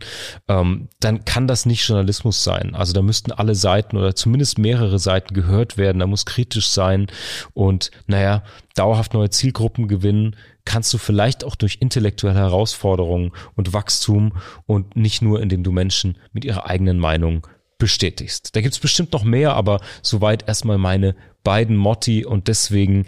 ähm, 0.48 0.88
dann 1.00 1.24
kann 1.24 1.46
das 1.46 1.66
nicht 1.66 1.86
Journalismus 1.86 2.44
sein. 2.44 2.74
Also 2.74 2.92
da 2.92 3.02
müssten 3.02 3.32
alle 3.32 3.54
Seiten 3.54 3.96
oder 3.96 4.14
zumindest 4.14 4.58
mehrere 4.58 4.98
Seiten 4.98 5.34
gehört 5.34 5.76
werden, 5.76 5.98
da 5.98 6.06
muss 6.06 6.26
kritisch 6.26 6.68
sein 6.68 7.08
und 7.54 7.90
naja, 8.06 8.44
dauerhaft 8.74 9.14
neue 9.14 9.30
Zielgruppen 9.30 9.88
gewinnen, 9.88 10.36
kannst 10.64 10.92
du 10.94 10.98
vielleicht 10.98 11.44
auch 11.44 11.56
durch 11.56 11.78
intellektuelle 11.80 12.38
Herausforderungen 12.38 13.32
und 13.54 13.72
Wachstum 13.72 14.32
und 14.66 14.96
nicht 14.96 15.22
nur, 15.22 15.40
indem 15.40 15.62
du 15.62 15.72
Menschen 15.72 16.18
mit 16.32 16.44
ihrer 16.44 16.66
eigenen 16.66 16.98
Meinung 16.98 17.46
bestätigst. 17.78 18.54
Da 18.54 18.60
gibt's 18.60 18.78
bestimmt 18.78 19.12
noch 19.12 19.24
mehr, 19.24 19.54
aber 19.54 19.80
soweit 20.02 20.46
erstmal 20.46 20.78
meine 20.78 21.16
beiden 21.42 21.76
Motti 21.76 22.24
und 22.24 22.46
deswegen 22.46 23.06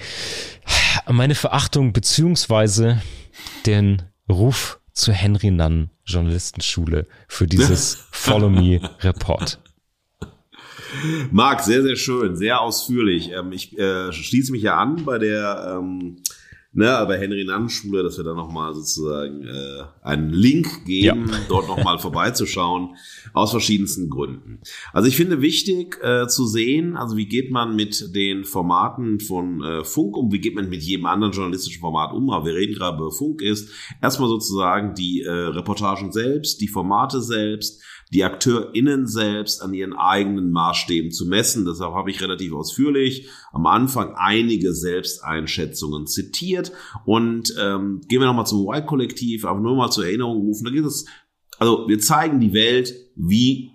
meine 1.09 1.35
Verachtung 1.35 1.93
beziehungsweise 1.93 3.01
den 3.67 4.03
Ruf 4.29 4.81
zur 4.93 5.15
Henry 5.15 5.51
Nunn 5.51 5.91
Journalistenschule 6.05 7.07
für 7.29 7.47
dieses 7.47 8.05
Follow 8.11 8.49
Me 8.49 8.81
Report. 9.01 9.61
Marc, 11.31 11.61
sehr, 11.61 11.83
sehr 11.83 11.97
schön, 11.97 12.37
sehr 12.37 12.61
ausführlich. 12.61 13.31
Ähm, 13.33 13.53
ich 13.53 13.77
äh, 13.79 14.13
schließe 14.13 14.53
mich 14.53 14.63
ja 14.63 14.77
an 14.77 15.05
bei 15.05 15.19
der 15.19 15.79
ähm, 15.79 16.17
ne, 16.75 16.91
aber 16.97 17.17
Henry 17.17 17.45
Nann 17.45 17.69
Schule, 17.69 18.03
dass 18.03 18.17
wir 18.17 18.25
da 18.25 18.35
nochmal 18.35 18.75
sozusagen 18.75 19.43
äh, 19.43 19.85
einen 20.03 20.31
Link 20.31 20.85
geben, 20.85 21.29
ja. 21.29 21.39
dort 21.49 21.69
nochmal 21.69 21.99
vorbeizuschauen, 21.99 22.97
aus 23.33 23.51
verschiedensten 23.51 24.11
Gründen. 24.11 24.61
Also 24.93 25.09
ich 25.09 25.17
finde 25.17 25.41
wichtig 25.41 25.99
äh, 26.03 26.27
zu 26.27 26.47
sehen, 26.47 26.97
also 26.97 27.17
wie 27.17 27.27
geht 27.27 27.51
man 27.51 27.75
mit 27.77 28.15
den 28.15 28.45
Formaten 28.45 29.21
von 29.21 29.63
äh, 29.63 29.85
Funk 29.85 30.17
um, 30.17 30.33
wie 30.33 30.41
geht 30.41 30.55
man 30.55 30.69
mit 30.69 30.83
jedem 30.83 31.07
anderen 31.07 31.33
journalistischen 31.33 31.81
Format 31.81 32.13
um, 32.13 32.31
aber 32.31 32.47
wir 32.47 32.55
reden 32.55 32.75
gerade 32.75 32.99
über 32.99 33.11
Funk 33.11 33.41
ist, 33.41 33.71
erstmal 34.03 34.29
sozusagen 34.29 34.95
die 34.95 35.23
äh, 35.23 35.31
Reportagen 35.31 36.13
selbst, 36.13 36.61
die 36.61 36.69
Formate 36.69 37.23
selbst, 37.23 37.83
die 38.15 38.23
AkteurInnen 38.23 39.09
selbst 39.09 39.61
an 39.61 39.75
ihren 39.75 39.93
eigenen 39.93 40.53
Maßstäben 40.53 41.11
zu 41.11 41.27
messen. 41.27 41.65
Deshalb 41.65 41.95
habe 41.95 42.11
ich 42.11 42.23
relativ 42.23 42.53
ausführlich 42.53 43.29
am 43.53 43.67
Anfang 43.67 44.15
einige 44.17 44.73
Selbsteinschätzungen 44.73 46.07
zitiert 46.07 46.71
und 47.05 47.55
ähm, 47.61 48.01
gehen 48.09 48.21
wir 48.21 48.27
nochmal 48.27 48.47
zum 48.47 48.67
White-Kollektiv, 48.67 49.45
aber 49.45 49.61
nur 49.61 49.77
mal 49.77 49.91
zur 49.91 50.07
Erinnerung 50.07 50.43
rufen. 50.43 50.65
Da 50.65 50.71
geht 50.71 50.85
es, 50.85 51.07
also 51.59 51.89
wir 51.89 51.99
zeigen 51.99 52.39
die 52.39 52.53
Welt, 52.53 52.95
wie 53.17 53.74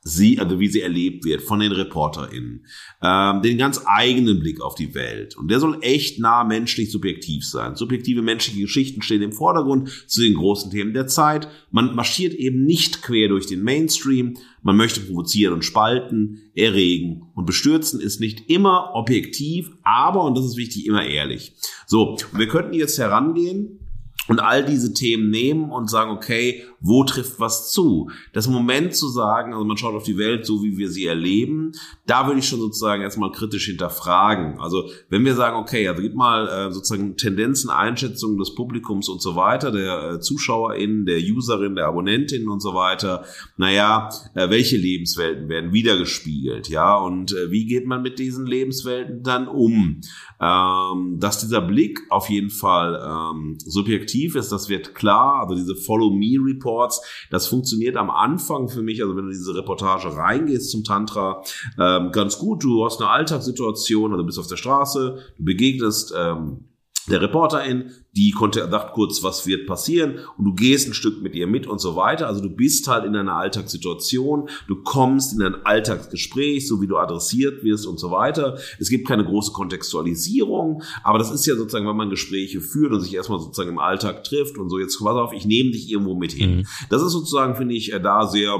sie, 0.00 0.38
also 0.38 0.60
wie 0.60 0.68
sie 0.68 0.80
erlebt 0.80 1.24
wird 1.24 1.42
von 1.42 1.60
den 1.60 1.72
ReporterInnen, 1.72 2.64
ähm, 3.02 3.42
den 3.42 3.58
ganz 3.58 3.82
eigenen 3.84 4.40
Blick 4.40 4.60
auf 4.60 4.74
die 4.74 4.94
Welt. 4.94 5.36
Und 5.36 5.50
der 5.50 5.60
soll 5.60 5.78
echt 5.82 6.18
nah 6.18 6.44
menschlich 6.44 6.90
subjektiv 6.90 7.44
sein. 7.44 7.74
Subjektive 7.74 8.22
menschliche 8.22 8.62
Geschichten 8.62 9.02
stehen 9.02 9.22
im 9.22 9.32
Vordergrund 9.32 9.90
zu 10.06 10.22
den 10.22 10.34
großen 10.34 10.70
Themen 10.70 10.94
der 10.94 11.06
Zeit. 11.06 11.48
Man 11.70 11.94
marschiert 11.94 12.34
eben 12.34 12.64
nicht 12.64 13.02
quer 13.02 13.28
durch 13.28 13.46
den 13.46 13.62
Mainstream. 13.62 14.34
Man 14.62 14.76
möchte 14.76 15.00
provozieren 15.00 15.54
und 15.54 15.64
spalten, 15.64 16.50
erregen 16.54 17.30
und 17.34 17.46
bestürzen 17.46 18.00
ist 18.00 18.20
nicht 18.20 18.50
immer 18.50 18.94
objektiv, 18.94 19.70
aber, 19.82 20.24
und 20.24 20.36
das 20.36 20.44
ist 20.44 20.56
wichtig, 20.56 20.86
immer 20.86 21.04
ehrlich. 21.04 21.52
So, 21.86 22.16
wir 22.32 22.48
könnten 22.48 22.74
jetzt 22.74 22.98
herangehen 22.98 23.80
und 24.28 24.40
all 24.40 24.64
diese 24.64 24.92
Themen 24.92 25.30
nehmen 25.30 25.70
und 25.70 25.88
sagen, 25.90 26.10
okay, 26.10 26.62
wo 26.80 27.04
trifft 27.04 27.40
was 27.40 27.72
zu? 27.72 28.10
Das 28.32 28.48
Moment 28.48 28.94
zu 28.94 29.08
sagen, 29.08 29.52
also 29.52 29.64
man 29.64 29.76
schaut 29.76 29.94
auf 29.94 30.04
die 30.04 30.18
Welt 30.18 30.46
so, 30.46 30.62
wie 30.62 30.78
wir 30.78 30.90
sie 30.90 31.06
erleben, 31.06 31.72
da 32.06 32.26
würde 32.26 32.38
ich 32.38 32.48
schon 32.48 32.60
sozusagen 32.60 33.02
erstmal 33.02 33.32
kritisch 33.32 33.66
hinterfragen. 33.66 34.60
Also 34.60 34.88
wenn 35.08 35.24
wir 35.24 35.34
sagen, 35.34 35.56
okay, 35.56 35.88
also 35.88 36.02
gibt 36.02 36.14
mal 36.14 36.48
äh, 36.48 36.72
sozusagen 36.72 37.16
Tendenzen, 37.16 37.70
Einschätzungen 37.70 38.38
des 38.38 38.54
Publikums 38.54 39.08
und 39.08 39.20
so 39.20 39.34
weiter, 39.34 39.72
der 39.72 40.12
äh, 40.12 40.20
ZuschauerInnen, 40.20 41.04
der 41.04 41.18
Userin, 41.18 41.74
der 41.74 41.86
Abonnentinnen 41.86 42.48
und 42.48 42.60
so 42.60 42.74
weiter, 42.74 43.24
naja, 43.56 44.08
äh, 44.34 44.48
welche 44.50 44.76
Lebenswelten 44.76 45.48
werden 45.48 45.72
wiedergespiegelt, 45.72 46.68
ja, 46.68 46.96
und 46.96 47.32
äh, 47.32 47.50
wie 47.50 47.66
geht 47.66 47.86
man 47.86 48.02
mit 48.02 48.18
diesen 48.18 48.46
Lebenswelten 48.46 49.22
dann 49.22 49.48
um? 49.48 50.00
Ähm, 50.40 51.16
dass 51.18 51.40
dieser 51.40 51.60
Blick 51.60 52.00
auf 52.10 52.28
jeden 52.30 52.50
Fall 52.50 53.00
ähm, 53.04 53.56
subjektiv 53.58 54.36
ist, 54.36 54.52
das 54.52 54.68
wird 54.68 54.94
klar, 54.94 55.40
also 55.42 55.56
diese 55.56 55.74
Follow-Me-Report 55.74 56.67
Reports. 56.68 57.02
Das 57.30 57.46
funktioniert 57.46 57.96
am 57.96 58.10
Anfang 58.10 58.68
für 58.68 58.82
mich, 58.82 59.02
also 59.02 59.16
wenn 59.16 59.24
du 59.24 59.30
diese 59.30 59.54
Reportage 59.54 60.14
reingehst 60.14 60.70
zum 60.70 60.84
Tantra, 60.84 61.42
ähm, 61.78 62.12
ganz 62.12 62.38
gut. 62.38 62.62
Du 62.62 62.84
hast 62.84 63.00
eine 63.00 63.10
Alltagssituation, 63.10 64.12
also 64.12 64.24
bist 64.24 64.38
auf 64.38 64.46
der 64.46 64.56
Straße, 64.56 65.18
du 65.36 65.44
begegnest 65.44 66.14
ähm, 66.16 66.64
der 67.10 67.20
Reporterin, 67.20 67.90
die 68.16 68.30
konnte 68.32 68.68
sagt 68.68 68.92
kurz, 68.94 69.22
was 69.22 69.46
wird 69.46 69.66
passieren 69.66 70.18
und 70.36 70.44
du 70.44 70.54
gehst 70.54 70.88
ein 70.88 70.94
Stück 70.94 71.22
mit 71.22 71.34
ihr 71.34 71.46
mit 71.46 71.66
und 71.66 71.80
so 71.80 71.96
weiter. 71.96 72.26
Also 72.26 72.40
du 72.40 72.50
bist 72.50 72.88
halt 72.88 73.04
in 73.04 73.14
einer 73.14 73.36
Alltagssituation, 73.36 74.48
du 74.66 74.82
kommst 74.82 75.34
in 75.34 75.42
ein 75.42 75.54
Alltagsgespräch, 75.64 76.66
so 76.66 76.80
wie 76.80 76.86
du 76.86 76.96
adressiert 76.96 77.62
wirst 77.62 77.86
und 77.86 77.98
so 77.98 78.10
weiter. 78.10 78.58
Es 78.78 78.88
gibt 78.88 79.06
keine 79.06 79.24
große 79.24 79.52
Kontextualisierung, 79.52 80.82
aber 81.04 81.18
das 81.18 81.30
ist 81.30 81.46
ja 81.46 81.56
sozusagen, 81.56 81.86
wenn 81.86 81.96
man 81.96 82.10
Gespräche 82.10 82.60
führt 82.60 82.92
und 82.92 83.00
sich 83.00 83.14
erstmal 83.14 83.38
sozusagen 83.38 83.70
im 83.70 83.78
Alltag 83.78 84.24
trifft 84.24 84.58
und 84.58 84.68
so 84.68 84.78
jetzt 84.78 84.98
pass 84.98 85.16
auf, 85.16 85.32
ich 85.32 85.46
nehme 85.46 85.70
dich 85.70 85.90
irgendwo 85.90 86.14
mit 86.14 86.32
hin. 86.32 86.58
Mhm. 86.58 86.66
Das 86.90 87.02
ist 87.02 87.12
sozusagen, 87.12 87.56
finde 87.56 87.74
ich, 87.74 87.92
äh, 87.92 88.00
da 88.00 88.26
sehr 88.26 88.58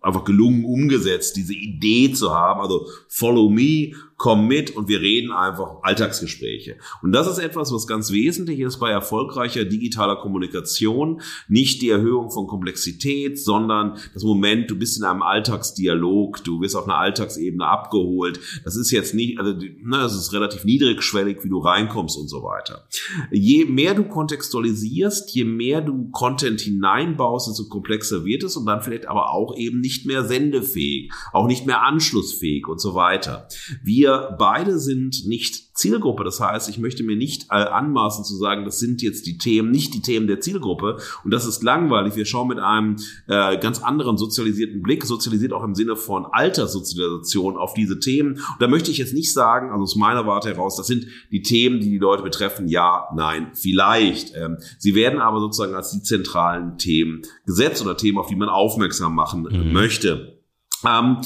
einfach 0.00 0.24
gelungen 0.24 0.64
umgesetzt, 0.64 1.36
diese 1.36 1.54
Idee 1.54 2.12
zu 2.12 2.32
haben, 2.34 2.60
also 2.60 2.86
follow 3.08 3.50
me, 3.50 3.92
komm 4.18 4.48
mit 4.48 4.76
und 4.76 4.88
wir 4.88 5.00
reden 5.00 5.30
einfach 5.30 5.76
Alltagsgespräche. 5.82 6.76
Und 7.02 7.12
das 7.12 7.28
ist 7.28 7.38
etwas, 7.38 7.72
was 7.72 7.86
ganz 7.86 8.10
wesentlich 8.10 8.58
ist 8.58 8.78
bei 8.78 8.90
erfolgreicher 8.90 9.64
digitaler 9.64 10.16
Kommunikation. 10.16 11.22
Nicht 11.46 11.80
die 11.82 11.88
Erhöhung 11.88 12.30
von 12.32 12.48
Komplexität, 12.48 13.38
sondern 13.38 13.96
das 14.14 14.24
Moment, 14.24 14.68
du 14.70 14.76
bist 14.76 14.98
in 14.98 15.04
einem 15.04 15.22
Alltagsdialog, 15.22 16.42
du 16.42 16.60
wirst 16.60 16.74
auf 16.74 16.86
einer 16.86 16.98
Alltagsebene 16.98 17.64
abgeholt. 17.64 18.40
Das 18.64 18.74
ist 18.74 18.90
jetzt 18.90 19.14
nicht, 19.14 19.38
also 19.38 19.52
ne, 19.52 19.98
das 19.98 20.16
ist 20.16 20.32
relativ 20.32 20.64
niedrigschwellig, 20.64 21.44
wie 21.44 21.48
du 21.48 21.58
reinkommst 21.58 22.18
und 22.18 22.26
so 22.26 22.42
weiter. 22.42 22.88
Je 23.30 23.66
mehr 23.66 23.94
du 23.94 24.02
kontextualisierst, 24.02 25.32
je 25.32 25.44
mehr 25.44 25.80
du 25.80 26.10
Content 26.10 26.60
hineinbaust, 26.60 27.48
desto 27.48 27.68
komplexer 27.68 28.24
wird 28.24 28.42
es 28.42 28.56
und 28.56 28.66
dann 28.66 28.82
vielleicht 28.82 29.06
aber 29.06 29.30
auch 29.30 29.56
eben 29.56 29.78
nicht 29.80 30.06
mehr 30.06 30.24
sendefähig, 30.24 31.12
auch 31.32 31.46
nicht 31.46 31.66
mehr 31.66 31.82
anschlussfähig 31.82 32.66
und 32.66 32.80
so 32.80 32.96
weiter. 32.96 33.46
Wir 33.84 34.07
wir 34.08 34.36
beide 34.38 34.78
sind 34.78 35.26
nicht 35.26 35.76
Zielgruppe. 35.76 36.24
Das 36.24 36.40
heißt, 36.40 36.68
ich 36.68 36.78
möchte 36.78 37.04
mir 37.04 37.16
nicht 37.16 37.50
anmaßen 37.50 38.24
zu 38.24 38.36
sagen, 38.36 38.64
das 38.64 38.78
sind 38.80 39.02
jetzt 39.02 39.26
die 39.26 39.38
Themen, 39.38 39.70
nicht 39.70 39.94
die 39.94 40.02
Themen 40.02 40.26
der 40.26 40.40
Zielgruppe. 40.40 40.98
Und 41.24 41.32
das 41.32 41.46
ist 41.46 41.62
langweilig. 41.62 42.16
Wir 42.16 42.24
schauen 42.24 42.48
mit 42.48 42.58
einem 42.58 42.96
äh, 43.28 43.58
ganz 43.58 43.82
anderen 43.82 44.16
sozialisierten 44.16 44.82
Blick, 44.82 45.04
sozialisiert 45.04 45.52
auch 45.52 45.62
im 45.62 45.74
Sinne 45.74 45.94
von 45.96 46.26
Alterssozialisation 46.26 47.56
auf 47.56 47.74
diese 47.74 48.00
Themen. 48.00 48.34
Und 48.34 48.60
da 48.60 48.66
möchte 48.66 48.90
ich 48.90 48.98
jetzt 48.98 49.14
nicht 49.14 49.32
sagen, 49.32 49.70
also 49.70 49.84
aus 49.84 49.96
meiner 49.96 50.26
Warte 50.26 50.48
heraus, 50.48 50.76
das 50.76 50.86
sind 50.86 51.06
die 51.30 51.42
Themen, 51.42 51.80
die 51.80 51.90
die 51.90 51.98
Leute 51.98 52.22
betreffen. 52.22 52.66
Ja, 52.68 53.08
nein, 53.14 53.52
vielleicht. 53.54 54.34
Ähm, 54.34 54.56
sie 54.78 54.94
werden 54.94 55.20
aber 55.20 55.38
sozusagen 55.40 55.74
als 55.74 55.92
die 55.92 56.02
zentralen 56.02 56.78
Themen 56.78 57.22
gesetzt 57.46 57.82
oder 57.82 57.96
Themen, 57.96 58.18
auf 58.18 58.28
die 58.28 58.36
man 58.36 58.48
aufmerksam 58.48 59.14
machen 59.14 59.42
mhm. 59.42 59.72
möchte. 59.72 60.38
Ähm, 60.84 61.18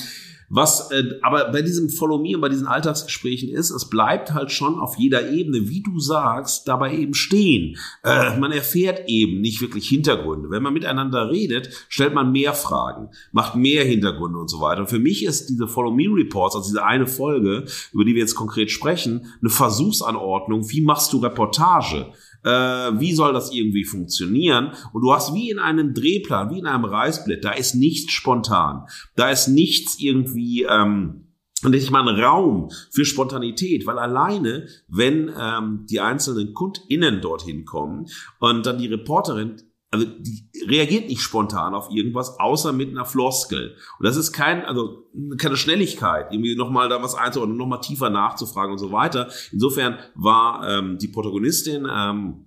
was 0.54 0.90
äh, 0.90 1.18
aber 1.22 1.50
bei 1.50 1.62
diesem 1.62 1.88
Follow 1.88 2.18
Me 2.18 2.34
und 2.34 2.42
bei 2.42 2.50
diesen 2.50 2.66
Alltagsgesprächen 2.66 3.48
ist, 3.48 3.70
es 3.70 3.88
bleibt 3.88 4.34
halt 4.34 4.52
schon 4.52 4.78
auf 4.78 4.98
jeder 4.98 5.30
Ebene, 5.30 5.70
wie 5.70 5.82
du 5.82 5.98
sagst, 5.98 6.68
dabei 6.68 6.94
eben 6.94 7.14
stehen. 7.14 7.78
Äh, 8.04 8.38
man 8.38 8.52
erfährt 8.52 9.08
eben 9.08 9.40
nicht 9.40 9.62
wirklich 9.62 9.88
Hintergründe. 9.88 10.50
Wenn 10.50 10.62
man 10.62 10.74
miteinander 10.74 11.30
redet, 11.30 11.70
stellt 11.88 12.12
man 12.12 12.32
mehr 12.32 12.52
Fragen, 12.52 13.08
macht 13.32 13.56
mehr 13.56 13.82
Hintergründe 13.84 14.38
und 14.38 14.48
so 14.48 14.60
weiter. 14.60 14.82
Und 14.82 14.90
für 14.90 14.98
mich 14.98 15.24
ist 15.24 15.48
diese 15.48 15.66
Follow 15.66 15.90
Me 15.90 16.04
Reports, 16.04 16.54
also 16.54 16.68
diese 16.68 16.84
eine 16.84 17.06
Folge, 17.06 17.64
über 17.94 18.04
die 18.04 18.12
wir 18.12 18.20
jetzt 18.20 18.34
konkret 18.34 18.70
sprechen, 18.70 19.32
eine 19.40 19.48
Versuchsanordnung. 19.48 20.68
Wie 20.68 20.82
machst 20.82 21.14
du 21.14 21.18
Reportage? 21.18 22.12
Äh, 22.44 22.48
wie 22.48 23.12
soll 23.12 23.32
das 23.32 23.52
irgendwie 23.52 23.84
funktionieren? 23.84 24.72
Und 24.92 25.02
du 25.02 25.12
hast 25.12 25.34
wie 25.34 25.50
in 25.50 25.58
einem 25.58 25.94
Drehplan, 25.94 26.50
wie 26.50 26.58
in 26.58 26.66
einem 26.66 26.84
Reißbrett, 26.84 27.44
da 27.44 27.52
ist 27.52 27.74
nichts 27.74 28.12
spontan, 28.12 28.86
da 29.16 29.30
ist 29.30 29.48
nichts 29.48 29.98
irgendwie 29.98 30.64
ähm, 30.64 31.28
und 31.64 31.74
ich 31.74 31.90
mal 31.90 32.06
einen 32.06 32.20
Raum 32.20 32.70
für 32.90 33.04
Spontanität, 33.04 33.86
weil 33.86 33.98
alleine, 33.98 34.66
wenn 34.88 35.30
ähm, 35.38 35.86
die 35.88 36.00
einzelnen 36.00 36.54
KundInnen 36.54 37.20
dorthin 37.20 37.64
kommen 37.64 38.06
und 38.40 38.66
dann 38.66 38.78
die 38.78 38.88
Reporterin 38.88 39.62
also 39.92 40.06
die 40.06 40.48
reagiert 40.66 41.08
nicht 41.08 41.20
spontan 41.20 41.74
auf 41.74 41.90
irgendwas, 41.90 42.40
außer 42.40 42.72
mit 42.72 42.90
einer 42.90 43.04
Floskel. 43.04 43.76
Und 43.98 44.06
das 44.06 44.16
ist 44.16 44.32
kein, 44.32 44.64
also 44.64 45.04
keine 45.36 45.56
Schnelligkeit, 45.56 46.32
irgendwie 46.32 46.56
nochmal 46.56 46.88
da 46.88 47.02
was 47.02 47.14
einzuordnen, 47.14 47.58
nochmal 47.58 47.82
tiefer 47.82 48.08
nachzufragen 48.08 48.72
und 48.72 48.78
so 48.78 48.90
weiter. 48.90 49.28
Insofern 49.52 49.98
war 50.14 50.66
ähm, 50.66 50.96
die 50.98 51.08
Protagonistin 51.08 51.86
ähm, 51.90 52.46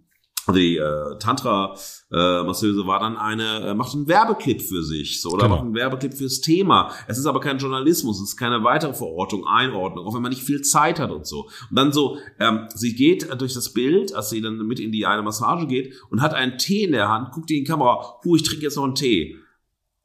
die 0.54 0.78
äh, 0.78 1.18
Tantra 1.20 1.76
äh, 2.12 2.44
Masseuse 2.44 2.86
war 2.86 3.00
dann 3.00 3.18
eine, 3.18 3.70
äh, 3.70 3.74
macht 3.74 3.94
einen 3.96 4.08
Werbeclip 4.08 4.62
für 4.62 4.84
sich, 4.84 5.22
so, 5.22 5.30
oder 5.30 5.44
genau. 5.44 5.56
macht 5.56 5.66
einen 5.66 5.76
Werbeclip 5.76 6.14
fürs 6.14 6.42
Thema. 6.42 6.92
Es 7.08 7.18
ist 7.18 7.26
aber 7.26 7.40
kein 7.40 7.58
Journalismus, 7.58 8.22
es 8.22 8.30
ist 8.30 8.38
keine 8.38 8.64
weitere 8.64 8.94
Verortung, 8.94 9.48
Einordnung, 9.48 10.06
auch 10.06 10.14
wenn 10.14 10.22
man 10.22 10.32
nicht 10.32 10.44
viel 10.44 10.62
Zeit 10.62 11.00
hat 11.00 11.12
und 11.12 11.26
so. 11.26 11.50
Und 11.70 11.76
dann 11.76 11.92
so, 11.92 12.18
ähm, 12.40 12.68
sie 12.74 12.94
geht 12.94 13.30
durch 13.42 13.54
das 13.54 13.74
Bild, 13.74 14.14
als 14.14 14.30
sie 14.30 14.42
dann 14.42 14.58
mit 14.68 14.80
in 14.80 14.92
die 14.92 15.06
eine 15.06 15.24
Massage 15.24 15.66
geht 15.66 15.94
und 16.10 16.22
hat 16.22 16.34
einen 16.34 16.58
Tee 16.58 16.84
in 16.84 16.92
der 16.92 17.10
Hand, 17.10 17.32
guckt 17.32 17.50
in 17.50 17.58
die 17.58 17.64
Kamera, 17.64 18.20
hu, 18.24 18.36
ich 18.36 18.44
trinke 18.44 18.64
jetzt 18.64 18.76
noch 18.76 18.84
einen 18.84 18.96
Tee. 18.96 19.38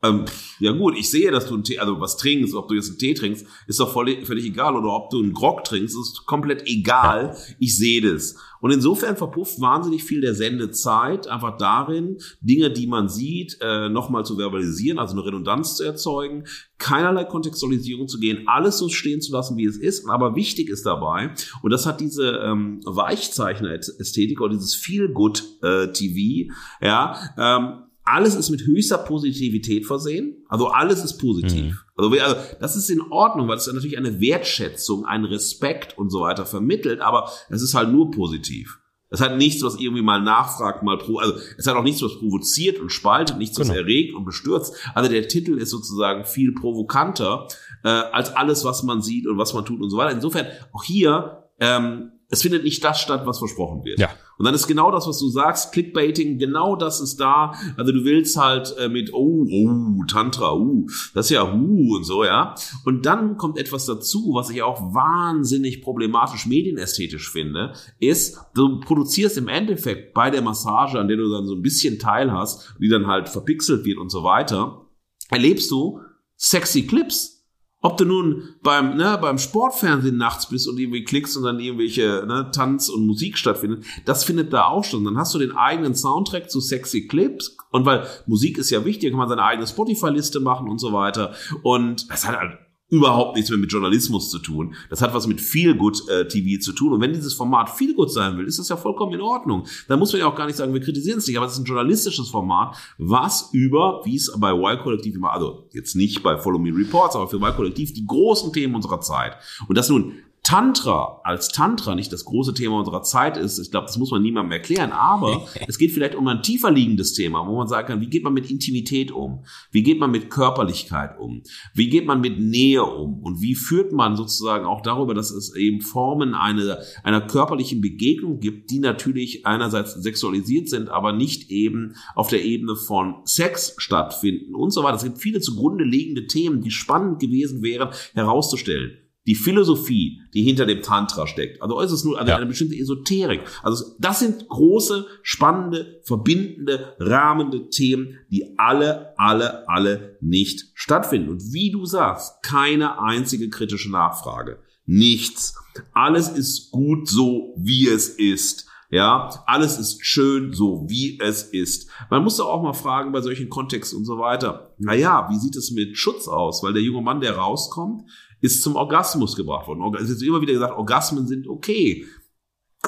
Ähm, 0.03 0.25
ja 0.61 0.73
gut, 0.73 0.97
ich 0.97 1.11
sehe, 1.11 1.31
dass 1.31 1.47
du 1.47 1.59
Tee, 1.59 1.79
also 1.79 2.01
was 2.01 2.17
trinkst, 2.17 2.55
ob 2.55 2.69
du 2.69 2.75
jetzt 2.75 2.89
einen 2.89 2.99
Tee 2.99 3.15
trinkst, 3.15 3.47
ist 3.67 3.81
doch 3.81 3.93
voll, 3.93 4.25
völlig 4.25 4.47
egal. 4.47 4.75
Oder 4.75 4.89
ob 4.89 5.11
du 5.11 5.19
einen 5.19 5.35
Grog 5.35 5.65
trinkst, 5.65 5.95
ist 5.95 6.25
komplett 6.27 6.67
egal. 6.67 7.37
Ich 7.59 7.77
sehe 7.77 8.01
das. 8.01 8.37
Und 8.61 8.73
insofern 8.73 9.17
verpufft 9.17 9.61
wahnsinnig 9.61 10.05
viel 10.05 10.21
der 10.21 10.35
Sendezeit 10.35 11.29
einfach 11.29 11.57
darin, 11.57 12.19
Dinge, 12.41 12.71
die 12.71 12.87
man 12.87 13.09
sieht, 13.09 13.59
äh, 13.61 13.89
nochmal 13.89 14.25
zu 14.25 14.37
verbalisieren, 14.37 14.99
also 14.99 15.15
eine 15.15 15.25
Redundanz 15.25 15.77
zu 15.77 15.85
erzeugen, 15.85 16.45
keinerlei 16.79 17.25
Kontextualisierung 17.25 18.09
zu 18.09 18.19
gehen, 18.19 18.45
alles 18.47 18.79
so 18.79 18.89
stehen 18.89 19.21
zu 19.21 19.33
lassen, 19.33 19.57
wie 19.57 19.65
es 19.65 19.77
ist. 19.77 20.09
Aber 20.09 20.35
wichtig 20.35 20.69
ist 20.69 20.85
dabei, 20.85 21.35
und 21.63 21.71
das 21.71 21.87
hat 21.87 22.01
diese 22.01 22.41
ähm, 22.45 22.81
Weichzeichner-Ästhetik 22.85 24.41
oder 24.41 24.55
dieses 24.55 24.75
Feel-Good-TV, 24.75 26.53
äh, 26.83 26.87
ja, 26.87 27.17
ähm, 27.39 27.90
alles 28.05 28.35
ist 28.35 28.51
mit 28.51 28.67
höchster 28.67 28.99
Positivität 28.99 29.87
versehen. 29.87 30.45
Also 30.49 30.69
alles 30.69 31.05
ist 31.05 31.19
positiv. 31.19 31.73
Mhm. 31.73 31.79
Also, 31.97 32.21
also, 32.21 32.37
das 32.61 32.77
ist 32.77 32.91
in 32.91 33.03
Ordnung, 33.11 33.49
weil 33.49 33.57
es 33.57 33.67
ja 33.67 33.73
natürlich 33.73 33.99
eine 33.99 34.21
Wertschätzung, 34.21 35.05
einen 35.05 35.25
Respekt 35.25 35.97
und 35.99 36.11
so 36.11 36.23
weiter 36.23 36.47
vermittelt, 36.47 37.01
aber 37.01 37.31
es 37.49 37.63
ist 37.63 37.75
halt 37.75 37.91
nur 37.91 38.11
positiv. 38.11 38.79
Es 39.11 39.21
hat 39.21 39.37
nichts, 39.37 39.63
was 39.65 39.79
irgendwie 39.79 40.03
mal 40.03 40.21
nachfragt, 40.21 40.85
mal 40.85 40.97
pro, 40.97 41.19
also 41.19 41.35
es 41.59 41.67
hat 41.67 41.75
auch 41.75 41.83
nichts, 41.83 42.01
was 42.01 42.19
provoziert 42.19 42.79
und 42.79 42.91
spaltet, 42.91 43.39
nichts, 43.39 43.59
was 43.59 43.69
genau. 43.69 43.81
erregt 43.81 44.15
und 44.15 44.25
bestürzt. 44.25 44.75
Also 44.95 45.11
der 45.11 45.27
Titel 45.27 45.59
ist 45.59 45.71
sozusagen 45.71 46.25
viel 46.25 46.53
provokanter 46.53 47.49
äh, 47.83 47.89
als 47.89 48.35
alles, 48.35 48.65
was 48.65 48.85
man 48.85 49.03
sieht 49.03 49.27
und 49.27 49.37
was 49.37 49.53
man 49.53 49.65
tut 49.65 49.81
und 49.83 49.91
so 49.91 49.97
weiter. 49.97 50.13
Insofern 50.13 50.47
auch 50.73 50.85
hier 50.85 51.49
ähm, 51.59 52.13
es 52.31 52.43
findet 52.43 52.63
nicht 52.65 52.83
das 52.85 53.01
statt, 53.01 53.27
was 53.27 53.39
versprochen 53.39 53.85
wird. 53.85 53.99
Ja. 53.99 54.09
Und 54.39 54.47
dann 54.47 54.55
ist 54.55 54.69
genau 54.69 54.91
das, 54.91 55.07
was 55.07 55.19
du 55.19 55.29
sagst, 55.29 55.73
Clickbaiting, 55.73 56.39
genau 56.39 56.77
das 56.77 57.01
ist 57.01 57.21
da. 57.21 57.53
Also 57.77 57.93
du 57.93 58.05
willst 58.05 58.37
halt 58.37 58.75
äh, 58.79 58.89
mit, 58.89 59.13
oh, 59.13 59.47
oh, 59.51 60.05
Tantra, 60.09 60.55
uh, 60.55 60.87
das 61.13 61.27
ist 61.27 61.31
ja, 61.31 61.43
uh, 61.43 61.97
und 61.97 62.05
so, 62.05 62.25
ja. 62.25 62.55
Und 62.85 63.05
dann 63.05 63.37
kommt 63.37 63.59
etwas 63.59 63.85
dazu, 63.85 64.31
was 64.33 64.49
ich 64.49 64.63
auch 64.63 64.95
wahnsinnig 64.95 65.83
problematisch 65.83 66.47
medienästhetisch 66.47 67.31
finde, 67.31 67.75
ist, 67.99 68.39
du 68.55 68.81
produzierst 68.81 69.37
im 69.37 69.49
Endeffekt 69.49 70.15
bei 70.15 70.31
der 70.31 70.41
Massage, 70.41 70.99
an 70.99 71.09
der 71.09 71.17
du 71.17 71.31
dann 71.31 71.47
so 71.47 71.55
ein 71.55 71.63
bisschen 71.63 71.99
Teil 71.99 72.33
hast, 72.33 72.75
die 72.81 72.89
dann 72.89 73.09
halt 73.09 73.29
verpixelt 73.29 73.85
wird 73.85 73.99
und 73.99 74.11
so 74.11 74.23
weiter, 74.23 74.87
erlebst 75.31 75.71
du 75.71 76.01
sexy 76.37 76.87
Clips 76.87 77.40
ob 77.83 77.97
du 77.97 78.05
nun 78.05 78.51
beim, 78.63 78.97
ne, 78.97 79.19
beim 79.21 79.39
Sportfernsehen 79.39 80.17
nachts 80.17 80.49
bist 80.49 80.69
und 80.69 80.79
irgendwie 80.79 81.05
klickst 81.05 81.37
und 81.37 81.45
dann 81.45 81.61
irgendwelche 81.61 82.25
ne, 82.27 82.51
Tanz 82.53 82.89
und 82.89 83.07
Musik 83.07 83.39
stattfindet, 83.39 83.85
das 84.05 84.25
findet 84.25 84.53
da 84.53 84.67
auch 84.67 84.85
schon. 84.85 85.05
Dann 85.05 85.17
hast 85.17 85.35
du 85.35 85.39
den 85.39 85.53
eigenen 85.53 85.95
Soundtrack 85.95 86.51
zu 86.51 86.61
sexy 86.61 87.07
Clips 87.07 87.57
und 87.71 87.87
weil 87.87 88.07
Musik 88.27 88.59
ist 88.59 88.71
ja 88.71 88.85
wichtig, 88.85 89.11
kann 89.11 89.19
man 89.19 89.29
seine 89.29 89.45
eigene 89.45 89.67
Spotify-Liste 89.67 90.41
machen 90.41 90.69
und 90.69 90.79
so 90.79 90.93
weiter. 90.93 91.35
Und 91.63 92.11
das 92.11 92.27
hat 92.27 92.39
halt 92.39 92.59
überhaupt 92.91 93.37
nichts 93.37 93.51
mehr 93.51 93.59
mit 93.59 93.73
Journalismus 93.73 94.31
zu 94.31 94.39
tun. 94.39 94.75
Das 94.91 95.01
hat 95.01 95.15
was 95.15 95.27
mit 95.27 95.41
Feelgood 95.41 96.09
äh, 96.09 96.27
TV 96.27 96.61
zu 96.61 96.73
tun. 96.73 96.93
Und 96.93 97.01
wenn 97.01 97.13
dieses 97.13 97.35
Format 97.35 97.71
Feelgood 97.71 98.13
sein 98.13 98.37
will, 98.37 98.47
ist 98.47 98.59
das 98.59 98.69
ja 98.69 98.77
vollkommen 98.77 99.15
in 99.15 99.21
Ordnung. 99.21 99.65
Dann 99.89 99.99
muss 99.99 100.13
man 100.13 100.21
ja 100.21 100.27
auch 100.27 100.35
gar 100.35 100.47
nicht 100.47 100.57
sagen, 100.57 100.75
wir 100.75 100.81
kritisieren 100.81 101.19
es 101.19 101.27
nicht, 101.27 101.37
aber 101.37 101.47
es 101.47 101.53
ist 101.53 101.61
ein 101.61 101.65
journalistisches 101.65 102.29
Format, 102.29 102.77
was 102.99 103.51
über, 103.53 104.03
wie 104.05 104.17
es 104.17 104.33
bei 104.37 104.53
Y-Kollektiv 104.53 105.15
immer, 105.15 105.33
also 105.33 105.69
jetzt 105.73 105.95
nicht 105.95 106.23
bei 106.23 106.37
Follow 106.37 106.59
Me 106.59 106.77
Reports, 106.77 107.17
aber 107.17 107.29
für 107.29 107.37
Y-Kollektiv 107.37 107.93
die 107.93 108.07
großen 108.07 108.53
Themen 108.53 108.75
unserer 108.75 109.01
Zeit. 109.01 109.37
Und 109.69 109.79
das 109.79 109.89
nun 109.89 110.15
Tantra 110.43 111.21
als 111.23 111.49
Tantra 111.49 111.95
nicht 111.95 112.13
das 112.13 112.25
große 112.25 112.55
Thema 112.55 112.79
unserer 112.79 113.03
Zeit 113.03 113.37
ist, 113.37 113.59
ich 113.59 113.71
glaube, 113.71 113.87
das 113.87 113.99
muss 113.99 114.11
man 114.11 114.23
niemandem 114.23 114.53
erklären, 114.53 114.91
aber 114.91 115.47
es 115.69 115.79
geht 115.79 115.93
vielleicht 115.93 116.15
um 116.15 116.27
ein 116.29 116.43
tiefer 116.43 116.71
liegendes 116.71 117.13
Thema, 117.13 117.47
wo 117.47 117.57
man 117.57 117.69
sagen 117.69 117.89
kann, 117.89 118.01
wie 118.01 118.09
geht 118.09 118.25
man 118.25 118.33
mit 118.33 118.51
Intimität 118.51 119.13
um? 119.13 119.45
Wie 119.71 119.83
geht 119.83 120.01
man 120.01 120.11
mit 120.11 120.31
Körperlichkeit 120.31 121.19
um? 121.19 121.43
Wie 121.75 121.91
geht 121.91 122.07
man 122.07 122.21
mit 122.21 122.41
Nähe 122.41 122.85
um? 122.85 123.23
Und 123.23 123.43
wie 123.43 123.55
führt 123.55 123.93
man 123.93 124.17
sozusagen 124.17 124.65
auch 124.65 124.81
darüber, 124.81 125.15
dass 125.15 125.31
es 125.31 125.55
eben 125.55 125.83
Formen 125.83 126.35
einer, 126.35 126.79
einer 127.05 127.21
körperlichen 127.21 127.83
Begegnung 127.83 128.41
gibt, 128.41 128.71
die 128.71 128.79
natürlich 128.79 129.47
einerseits 129.47 129.95
sexualisiert 129.95 130.71
sind, 130.71 130.89
aber 130.89 131.13
nicht 131.13 131.51
eben 131.51 131.97
auf 132.15 132.29
der 132.29 132.45
Ebene 132.45 132.77
von 132.77 133.17
Sex 133.25 133.75
stattfinden 133.77 134.55
und 134.55 134.71
so 134.71 134.83
weiter. 134.83 134.97
Es 134.97 135.05
gibt 135.05 135.19
viele 135.19 135.41
zugrunde 135.41 135.85
liegende 135.85 136.27
Themen, 136.27 136.63
die 136.63 136.71
spannend 136.71 137.21
gewesen 137.21 137.63
wären, 137.63 137.91
herauszustellen 138.15 138.97
die 139.27 139.35
Philosophie, 139.35 140.21
die 140.35 140.43
hinter 140.43 140.67
dem 140.67 140.83
Tantra 140.83 141.27
steckt. 141.27 141.61
Also 141.63 141.77
äußerst 141.77 142.05
nur 142.05 142.19
eine, 142.19 142.31
ja. 142.31 142.37
eine 142.37 142.47
bestimmte 142.47 142.77
Esoterik. 142.77 143.43
Also 143.63 143.85
das 143.99 144.21
sind 144.21 144.49
große, 144.49 145.07
spannende, 145.23 146.01
verbindende, 146.05 146.97
rahmende 146.99 147.69
Themen, 147.69 148.19
die 148.31 148.59
alle, 148.59 149.19
alle, 149.19 149.69
alle 149.69 150.17
nicht 150.21 150.71
stattfinden. 150.75 151.29
Und 151.29 151.53
wie 151.53 151.71
du 151.71 151.85
sagst, 151.85 152.43
keine 152.43 153.01
einzige 153.01 153.51
kritische 153.51 153.91
Nachfrage. 153.91 154.59
Nichts. 154.87 155.55
Alles 155.93 156.29
ist 156.29 156.71
gut 156.71 157.09
so, 157.09 157.55
wie 157.57 157.87
es 157.89 158.09
ist. 158.09 158.67
Ja, 158.93 159.31
alles 159.47 159.79
ist 159.79 160.05
schön 160.05 160.53
so, 160.53 160.85
wie 160.89 161.21
es 161.21 161.45
ist. 161.45 161.89
Man 162.11 162.25
muss 162.25 162.39
doch 162.39 162.49
auch 162.49 162.63
mal 162.63 162.73
fragen 162.73 163.13
bei 163.13 163.21
solchen 163.21 163.49
Kontexten 163.49 163.99
und 163.99 164.05
so 164.05 164.19
weiter. 164.19 164.75
Naja, 164.79 165.29
wie 165.31 165.39
sieht 165.39 165.55
es 165.55 165.71
mit 165.71 165.97
Schutz 165.97 166.27
aus? 166.27 166.65
Weil 166.65 166.73
der 166.73 166.83
junge 166.83 167.03
Mann, 167.03 167.21
der 167.21 167.37
rauskommt, 167.37 168.03
ist 168.41 168.63
zum 168.63 168.77
Orgasmus 168.77 169.37
gebracht 169.37 169.67
worden. 169.67 169.95
Es 170.01 170.11
ist 170.11 170.23
immer 170.23 170.41
wieder 170.41 170.53
gesagt, 170.53 170.77
Orgasmen 170.77 171.27
sind 171.27 171.49
okay. 171.49 172.07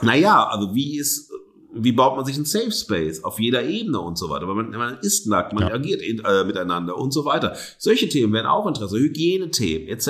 Naja, 0.00 0.46
also 0.48 0.74
wie 0.74 0.98
ist, 0.98 1.30
wie 1.74 1.92
baut 1.92 2.16
man 2.16 2.24
sich 2.24 2.36
ein 2.36 2.44
Safe 2.44 2.70
Space 2.70 3.24
auf 3.24 3.40
jeder 3.40 3.64
Ebene 3.64 4.00
und 4.00 4.18
so 4.18 4.28
weiter. 4.28 4.46
Man, 4.46 4.70
man 4.70 4.98
ist 5.00 5.26
nackt, 5.26 5.52
man 5.52 5.68
ja. 5.68 5.74
agiert 5.74 6.02
in, 6.02 6.20
äh, 6.24 6.44
miteinander 6.44 6.96
und 6.96 7.12
so 7.12 7.24
weiter. 7.24 7.56
Solche 7.78 8.08
Themen 8.08 8.32
werden 8.32 8.46
auch 8.46 8.66
Interesse, 8.66 8.98
Hygienethemen 8.98 9.88
etc. 9.88 10.08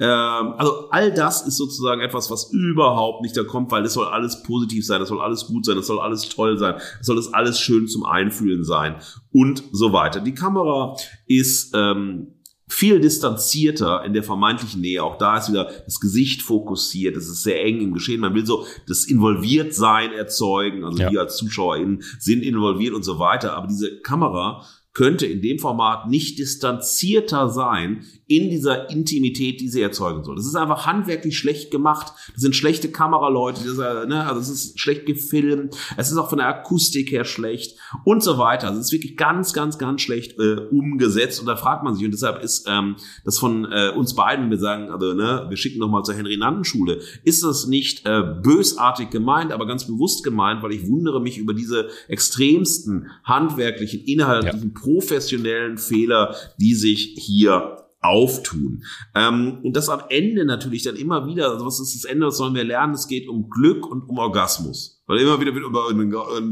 Ähm, 0.00 0.54
also 0.56 0.88
all 0.90 1.12
das 1.12 1.46
ist 1.46 1.56
sozusagen 1.56 2.00
etwas, 2.00 2.30
was 2.30 2.52
überhaupt 2.52 3.22
nicht 3.22 3.36
da 3.36 3.42
kommt, 3.44 3.70
weil 3.72 3.84
es 3.84 3.94
soll 3.94 4.06
alles 4.06 4.42
positiv 4.42 4.86
sein, 4.86 5.02
es 5.02 5.08
soll 5.08 5.20
alles 5.20 5.46
gut 5.46 5.64
sein, 5.64 5.78
es 5.78 5.86
soll 5.86 5.98
alles 5.98 6.28
toll 6.28 6.58
sein, 6.58 6.76
es 7.00 7.06
soll 7.06 7.20
alles 7.32 7.58
schön 7.58 7.88
zum 7.88 8.04
Einfühlen 8.04 8.64
sein 8.64 8.96
und 9.32 9.64
so 9.72 9.92
weiter. 9.92 10.20
Die 10.20 10.34
Kamera 10.34 10.96
ist 11.26 11.72
ähm, 11.74 12.33
viel 12.66 13.00
distanzierter 13.00 14.04
in 14.04 14.14
der 14.14 14.22
vermeintlichen 14.22 14.80
Nähe. 14.80 15.02
Auch 15.02 15.18
da 15.18 15.38
ist 15.38 15.50
wieder 15.50 15.70
das 15.84 16.00
Gesicht 16.00 16.42
fokussiert. 16.42 17.16
Es 17.16 17.28
ist 17.28 17.42
sehr 17.42 17.62
eng 17.62 17.80
im 17.80 17.92
Geschehen. 17.92 18.20
Man 18.20 18.34
will 18.34 18.46
so 18.46 18.66
das 18.88 19.04
Involviertsein 19.04 20.12
erzeugen. 20.12 20.84
Also 20.84 21.02
ja. 21.02 21.10
wir 21.10 21.20
als 21.20 21.36
ZuschauerInnen 21.36 22.02
sind 22.18 22.42
involviert 22.42 22.94
und 22.94 23.02
so 23.02 23.18
weiter. 23.18 23.54
Aber 23.54 23.66
diese 23.66 24.00
Kamera 24.00 24.64
könnte 24.94 25.26
in 25.26 25.42
dem 25.42 25.58
Format 25.58 26.08
nicht 26.08 26.38
distanzierter 26.38 27.48
sein 27.48 28.04
in 28.26 28.48
dieser 28.48 28.88
Intimität, 28.90 29.60
die 29.60 29.68
sie 29.68 29.82
erzeugen 29.82 30.24
soll. 30.24 30.36
Das 30.36 30.46
ist 30.46 30.54
einfach 30.54 30.86
handwerklich 30.86 31.36
schlecht 31.36 31.70
gemacht. 31.70 32.12
Das 32.32 32.40
sind 32.40 32.56
schlechte 32.56 32.90
Kameraleute, 32.90 33.60
das 33.64 33.72
ist, 33.72 33.78
ne, 33.78 34.24
also 34.26 34.40
es 34.40 34.48
ist 34.48 34.80
schlecht 34.80 35.04
gefilmt, 35.04 35.76
es 35.96 36.10
ist 36.10 36.16
auch 36.16 36.30
von 36.30 36.38
der 36.38 36.46
Akustik 36.46 37.10
her 37.10 37.24
schlecht 37.24 37.76
und 38.04 38.22
so 38.22 38.38
weiter. 38.38 38.68
Also 38.68 38.80
es 38.80 38.86
ist 38.86 38.92
wirklich 38.92 39.16
ganz, 39.16 39.52
ganz, 39.52 39.78
ganz 39.78 40.00
schlecht 40.00 40.38
äh, 40.38 40.60
umgesetzt 40.70 41.40
und 41.40 41.46
da 41.46 41.56
fragt 41.56 41.82
man 41.82 41.94
sich 41.96 42.04
und 42.04 42.12
deshalb 42.12 42.42
ist 42.42 42.66
ähm, 42.68 42.94
das 43.24 43.38
von 43.38 43.66
äh, 43.70 43.90
uns 43.90 44.14
beiden, 44.14 44.44
wenn 44.44 44.50
wir 44.50 44.58
sagen, 44.58 44.90
also 44.90 45.12
ne, 45.12 45.46
wir 45.48 45.56
schicken 45.56 45.80
nochmal 45.80 46.04
zur 46.04 46.14
Henry-Nannen-Schule, 46.14 47.00
ist 47.24 47.42
das 47.42 47.66
nicht 47.66 48.06
äh, 48.06 48.22
bösartig 48.42 49.10
gemeint, 49.10 49.50
aber 49.50 49.66
ganz 49.66 49.86
bewusst 49.86 50.22
gemeint, 50.22 50.62
weil 50.62 50.72
ich 50.72 50.88
wundere 50.88 51.20
mich 51.20 51.36
über 51.36 51.52
diese 51.52 51.88
extremsten 52.06 53.10
handwerklichen, 53.24 54.04
inhaltlichen 54.04 54.72
ja 54.74 54.83
professionellen 54.84 55.78
Fehler, 55.78 56.34
die 56.58 56.74
sich 56.74 57.14
hier 57.18 57.84
auftun. 58.04 58.84
Ähm, 59.14 59.60
und 59.62 59.74
das 59.76 59.88
am 59.88 60.02
Ende 60.10 60.44
natürlich 60.44 60.82
dann 60.82 60.96
immer 60.96 61.26
wieder, 61.26 61.50
also 61.50 61.64
was 61.64 61.80
ist 61.80 61.94
das 61.94 62.04
Ende, 62.04 62.26
was 62.26 62.36
sollen 62.36 62.54
wir 62.54 62.64
lernen? 62.64 62.94
Es 62.94 63.08
geht 63.08 63.28
um 63.28 63.48
Glück 63.48 63.86
und 63.86 64.02
um 64.08 64.18
Orgasmus. 64.18 65.02
Weil 65.06 65.18
immer 65.18 65.38
wieder 65.38 65.54
wird 65.54 65.64
über, 65.64 65.88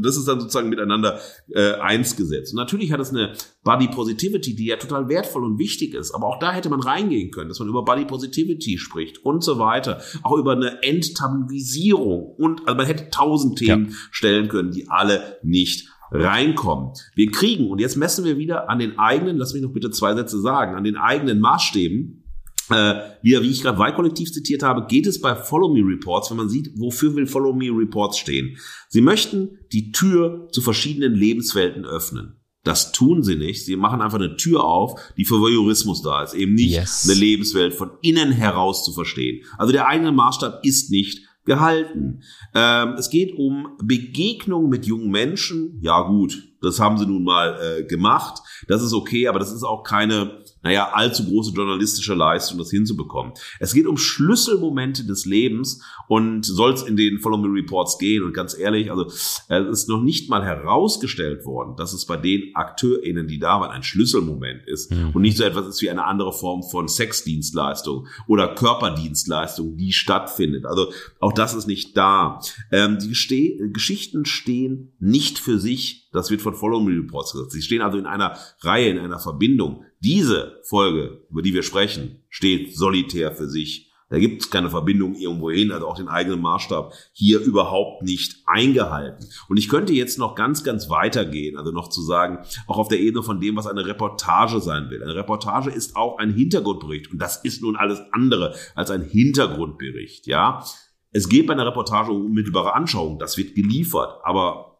das 0.03 0.15
ist 0.15 0.27
dann 0.27 0.39
sozusagen 0.39 0.69
miteinander 0.69 1.19
äh, 1.49 1.73
eins 1.73 2.15
gesetzt. 2.15 2.53
Und 2.53 2.57
natürlich 2.57 2.91
hat 2.91 2.99
es 2.99 3.09
eine 3.09 3.33
Body 3.63 3.87
Positivity, 3.87 4.55
die 4.55 4.67
ja 4.67 4.75
total 4.77 5.09
wertvoll 5.09 5.43
und 5.43 5.57
wichtig 5.57 5.95
ist. 5.95 6.13
Aber 6.13 6.27
auch 6.27 6.37
da 6.37 6.51
hätte 6.51 6.69
man 6.69 6.79
reingehen 6.79 7.31
können, 7.31 7.49
dass 7.49 7.59
man 7.59 7.67
über 7.67 7.83
Body 7.83 8.05
Positivity 8.05 8.77
spricht 8.77 9.25
und 9.25 9.43
so 9.43 9.57
weiter. 9.57 10.01
Auch 10.21 10.37
über 10.37 10.51
eine 10.51 10.83
Enttabuisierung. 10.83 12.35
Und 12.37 12.67
also 12.67 12.77
man 12.77 12.85
hätte 12.85 13.09
tausend 13.09 13.57
Themen 13.57 13.89
ja. 13.89 13.95
stellen 14.11 14.49
können, 14.49 14.71
die 14.71 14.87
alle 14.87 15.37
nicht 15.41 15.89
reinkommen. 16.13 16.91
Wir 17.15 17.31
kriegen, 17.31 17.69
und 17.69 17.79
jetzt 17.79 17.97
messen 17.97 18.25
wir 18.25 18.37
wieder 18.37 18.69
an 18.69 18.79
den 18.79 18.99
eigenen, 18.99 19.37
lass 19.37 19.53
mich 19.53 19.63
noch 19.63 19.73
bitte 19.73 19.91
zwei 19.91 20.13
Sätze 20.13 20.39
sagen, 20.39 20.75
an 20.75 20.83
den 20.83 20.95
eigenen 20.95 21.39
Maßstäben, 21.39 22.23
äh, 22.69 22.95
wieder, 23.21 23.41
wie 23.41 23.49
ich 23.49 23.61
gerade 23.61 23.77
Y-Kollektiv 23.81 24.31
zitiert 24.31 24.63
habe, 24.63 24.85
geht 24.87 25.05
es 25.05 25.19
bei 25.19 25.35
Follow 25.35 25.73
Me 25.73 25.81
Reports, 25.81 26.29
wenn 26.29 26.37
man 26.37 26.49
sieht, 26.49 26.71
wofür 26.77 27.15
will 27.15 27.27
Follow 27.27 27.53
Me 27.53 27.69
Reports 27.69 28.17
stehen. 28.17 28.57
Sie 28.87 29.01
möchten 29.01 29.59
die 29.71 29.91
Tür 29.91 30.47
zu 30.51 30.61
verschiedenen 30.61 31.13
Lebenswelten 31.13 31.85
öffnen. 31.85 32.37
Das 32.63 32.93
tun 32.93 33.23
sie 33.23 33.35
nicht. 33.35 33.65
Sie 33.65 33.75
machen 33.75 34.01
einfach 34.01 34.19
eine 34.19 34.37
Tür 34.37 34.63
auf, 34.63 34.97
die 35.17 35.25
für 35.25 35.41
Voyeurismus 35.41 36.01
da 36.01 36.23
ist. 36.23 36.33
Eben 36.33 36.53
nicht 36.53 36.71
yes. 36.71 37.03
eine 37.03 37.19
Lebenswelt 37.19 37.73
von 37.73 37.91
innen 38.01 38.31
heraus 38.31 38.85
zu 38.85 38.93
verstehen. 38.93 39.43
Also 39.57 39.73
der 39.73 39.87
eigene 39.87 40.13
Maßstab 40.13 40.63
ist 40.63 40.89
nicht 40.89 41.27
gehalten. 41.45 42.21
Ähm, 42.53 42.95
es 42.97 43.09
geht 43.09 43.37
um 43.37 43.77
Begegnung 43.83 44.69
mit 44.69 44.85
jungen 44.85 45.09
Menschen. 45.09 45.79
Ja 45.81 46.01
gut, 46.01 46.49
das 46.61 46.79
haben 46.79 46.97
sie 46.97 47.05
nun 47.05 47.23
mal 47.23 47.57
äh, 47.59 47.83
gemacht. 47.83 48.41
Das 48.67 48.81
ist 48.81 48.93
okay, 48.93 49.27
aber 49.27 49.39
das 49.39 49.51
ist 49.51 49.63
auch 49.63 49.83
keine 49.83 50.42
naja, 50.63 50.91
allzu 50.93 51.25
große 51.25 51.51
journalistische 51.51 52.13
Leistung, 52.13 52.57
das 52.57 52.69
hinzubekommen. 52.69 53.33
Es 53.59 53.73
geht 53.73 53.85
um 53.85 53.97
Schlüsselmomente 53.97 55.05
des 55.05 55.25
Lebens 55.25 55.83
und 56.07 56.45
soll 56.45 56.73
es 56.73 56.83
in 56.83 56.95
den 56.95 57.19
Follow 57.19 57.37
Me 57.37 57.49
Reports 57.53 57.97
gehen. 57.97 58.23
Und 58.23 58.33
ganz 58.33 58.57
ehrlich, 58.57 58.89
also 58.89 59.05
es 59.05 59.49
ist 59.49 59.89
noch 59.89 60.01
nicht 60.01 60.29
mal 60.29 60.43
herausgestellt 60.43 61.45
worden, 61.45 61.75
dass 61.75 61.93
es 61.93 62.05
bei 62.05 62.17
den 62.17 62.55
AkteurInnen, 62.55 63.27
die 63.27 63.39
da 63.39 63.59
waren, 63.59 63.71
ein 63.71 63.83
Schlüsselmoment 63.83 64.65
ist 64.67 64.91
mhm. 64.91 65.11
und 65.13 65.21
nicht 65.21 65.37
so 65.37 65.43
etwas 65.43 65.67
ist 65.67 65.81
wie 65.81 65.89
eine 65.89 66.05
andere 66.05 66.31
Form 66.31 66.63
von 66.63 66.87
Sexdienstleistung 66.87 68.07
oder 68.27 68.55
Körperdienstleistung, 68.55 69.75
die 69.75 69.91
stattfindet. 69.91 70.65
Also 70.65 70.91
auch 71.19 71.33
das 71.33 71.53
ist 71.53 71.67
nicht 71.67 71.97
da. 71.97 72.39
Ähm, 72.71 72.99
die 72.99 73.09
Geste 73.09 73.69
Geschichten 73.71 74.25
stehen 74.25 74.93
nicht 74.99 75.39
für 75.39 75.59
sich. 75.59 76.02
Das 76.13 76.29
wird 76.29 76.41
von 76.41 76.53
Follow 76.55 76.79
Me 76.79 76.95
Reports 76.95 77.33
gesagt. 77.33 77.51
Sie 77.51 77.61
stehen 77.61 77.81
also 77.81 77.97
in 77.97 78.05
einer 78.05 78.37
Reihe, 78.61 78.89
in 78.89 78.99
einer 78.99 79.19
Verbindung. 79.19 79.83
Diese 79.99 80.61
Folge, 80.63 81.25
über 81.29 81.41
die 81.41 81.53
wir 81.53 81.63
sprechen, 81.63 82.23
steht 82.29 82.77
solitär 82.77 83.31
für 83.31 83.49
sich. 83.49 83.89
Da 84.13 84.19
gibt 84.19 84.43
es 84.43 84.51
keine 84.51 84.69
Verbindung 84.69 85.15
irgendwo 85.15 85.49
hin, 85.49 85.71
also 85.71 85.87
auch 85.87 85.95
den 85.95 86.07
eigenen 86.07 86.39
Maßstab 86.39 86.93
hier 87.13 87.39
überhaupt 87.39 88.03
nicht 88.03 88.43
eingehalten. 88.45 89.27
Und 89.49 89.57
ich 89.57 89.69
könnte 89.69 89.91
jetzt 89.91 90.19
noch 90.19 90.35
ganz, 90.35 90.63
ganz 90.63 90.87
weitergehen, 90.87 91.57
also 91.57 91.71
noch 91.71 91.89
zu 91.89 92.03
sagen, 92.03 92.37
auch 92.67 92.77
auf 92.77 92.89
der 92.89 92.99
Ebene 92.99 93.23
von 93.23 93.41
dem, 93.41 93.55
was 93.55 93.65
eine 93.65 93.87
Reportage 93.87 94.59
sein 94.59 94.91
will. 94.91 95.01
Eine 95.01 95.15
Reportage 95.15 95.71
ist 95.71 95.95
auch 95.95 96.19
ein 96.19 96.31
Hintergrundbericht 96.31 97.11
und 97.11 97.19
das 97.19 97.43
ist 97.43 97.63
nun 97.63 97.75
alles 97.75 97.99
andere 98.11 98.53
als 98.75 98.91
ein 98.91 99.01
Hintergrundbericht, 99.01 100.27
ja. 100.27 100.63
Es 101.11 101.27
geht 101.27 101.47
bei 101.47 101.53
einer 101.53 101.65
Reportage 101.65 102.11
um 102.11 102.25
unmittelbare 102.25 102.75
Anschauung, 102.75 103.17
das 103.17 103.35
wird 103.37 103.55
geliefert, 103.55 104.19
aber 104.23 104.72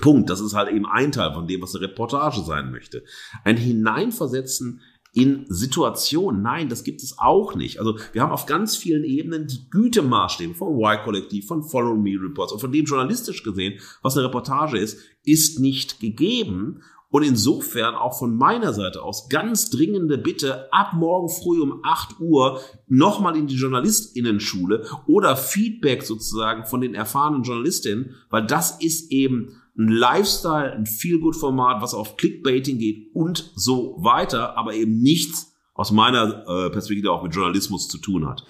Punkt. 0.00 0.30
Das 0.30 0.40
ist 0.40 0.54
halt 0.54 0.70
eben 0.70 0.86
ein 0.86 1.12
Teil 1.12 1.32
von 1.32 1.46
dem, 1.46 1.62
was 1.62 1.74
eine 1.74 1.84
Reportage 1.84 2.42
sein 2.42 2.70
möchte. 2.70 3.04
Ein 3.44 3.56
Hineinversetzen 3.56 4.80
in 5.14 5.46
Situationen. 5.48 6.42
Nein, 6.42 6.68
das 6.68 6.82
gibt 6.82 7.02
es 7.02 7.18
auch 7.18 7.54
nicht. 7.54 7.78
Also 7.78 7.98
wir 8.12 8.20
haben 8.20 8.32
auf 8.32 8.46
ganz 8.46 8.76
vielen 8.76 9.04
Ebenen 9.04 9.46
die 9.46 9.70
Gütemaßstäbe 9.70 10.54
vom 10.54 10.76
Y-Kollektiv, 10.76 11.46
von 11.46 11.62
Follow 11.62 11.94
Me 11.94 12.18
Reports 12.20 12.52
und 12.52 12.60
von 12.60 12.72
dem 12.72 12.84
journalistisch 12.84 13.42
gesehen, 13.44 13.80
was 14.02 14.16
eine 14.16 14.26
Reportage 14.26 14.76
ist, 14.76 14.98
ist 15.24 15.60
nicht 15.60 16.00
gegeben. 16.00 16.82
Und 17.10 17.22
insofern 17.22 17.94
auch 17.94 18.18
von 18.18 18.36
meiner 18.36 18.72
Seite 18.72 19.00
aus 19.00 19.28
ganz 19.28 19.70
dringende 19.70 20.18
Bitte, 20.18 20.72
ab 20.72 20.94
morgen 20.94 21.28
früh 21.28 21.60
um 21.62 21.80
8 21.84 22.18
Uhr 22.18 22.60
nochmal 22.88 23.36
in 23.36 23.46
die 23.46 23.54
JournalistInnen-Schule 23.54 24.84
oder 25.06 25.36
Feedback 25.36 26.02
sozusagen 26.02 26.66
von 26.66 26.80
den 26.80 26.96
erfahrenen 26.96 27.44
JournalistInnen, 27.44 28.16
weil 28.30 28.44
das 28.44 28.82
ist 28.82 29.12
eben 29.12 29.60
ein 29.76 29.88
Lifestyle, 29.88 30.72
ein 30.72 30.86
Feel-Good-Format, 30.86 31.82
was 31.82 31.94
auf 31.94 32.16
Clickbaiting 32.16 32.78
geht 32.78 33.14
und 33.14 33.52
so 33.56 33.96
weiter, 33.98 34.56
aber 34.56 34.74
eben 34.74 35.00
nichts 35.00 35.52
aus 35.74 35.90
meiner 35.90 36.44
äh, 36.46 36.70
Perspektive 36.70 37.10
auch 37.10 37.22
mit 37.22 37.34
Journalismus 37.34 37.88
zu 37.88 37.98
tun 37.98 38.28
hat. 38.28 38.44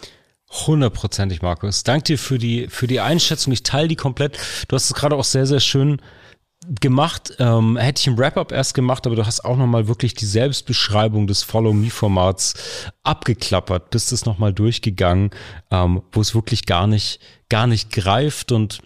Hundertprozentig, 0.66 1.42
Markus. 1.42 1.82
Dank 1.82 2.04
dir 2.04 2.18
für 2.18 2.38
die, 2.38 2.68
für 2.68 2.86
die 2.86 3.00
Einschätzung. 3.00 3.52
Ich 3.52 3.62
teile 3.62 3.88
die 3.88 3.96
komplett. 3.96 4.38
Du 4.68 4.76
hast 4.76 4.84
es 4.84 4.94
gerade 4.94 5.16
auch 5.16 5.24
sehr, 5.24 5.46
sehr 5.46 5.60
schön 5.60 6.00
gemacht. 6.80 7.34
Ähm, 7.38 7.76
hätte 7.76 8.00
ich 8.00 8.06
im 8.06 8.18
Wrap-Up 8.18 8.52
erst 8.52 8.74
gemacht, 8.74 9.06
aber 9.06 9.16
du 9.16 9.26
hast 9.26 9.44
auch 9.44 9.56
nochmal 9.56 9.88
wirklich 9.88 10.14
die 10.14 10.26
Selbstbeschreibung 10.26 11.26
des 11.26 11.42
Follow-Me-Formats 11.42 12.54
abgeklappert, 13.02 13.90
bist 13.90 14.12
es 14.12 14.24
nochmal 14.24 14.52
durchgegangen, 14.52 15.30
ähm, 15.70 16.02
wo 16.12 16.20
es 16.20 16.34
wirklich 16.34 16.66
gar 16.66 16.86
nicht, 16.86 17.20
gar 17.48 17.66
nicht 17.66 17.90
greift 17.90 18.52
und 18.52 18.80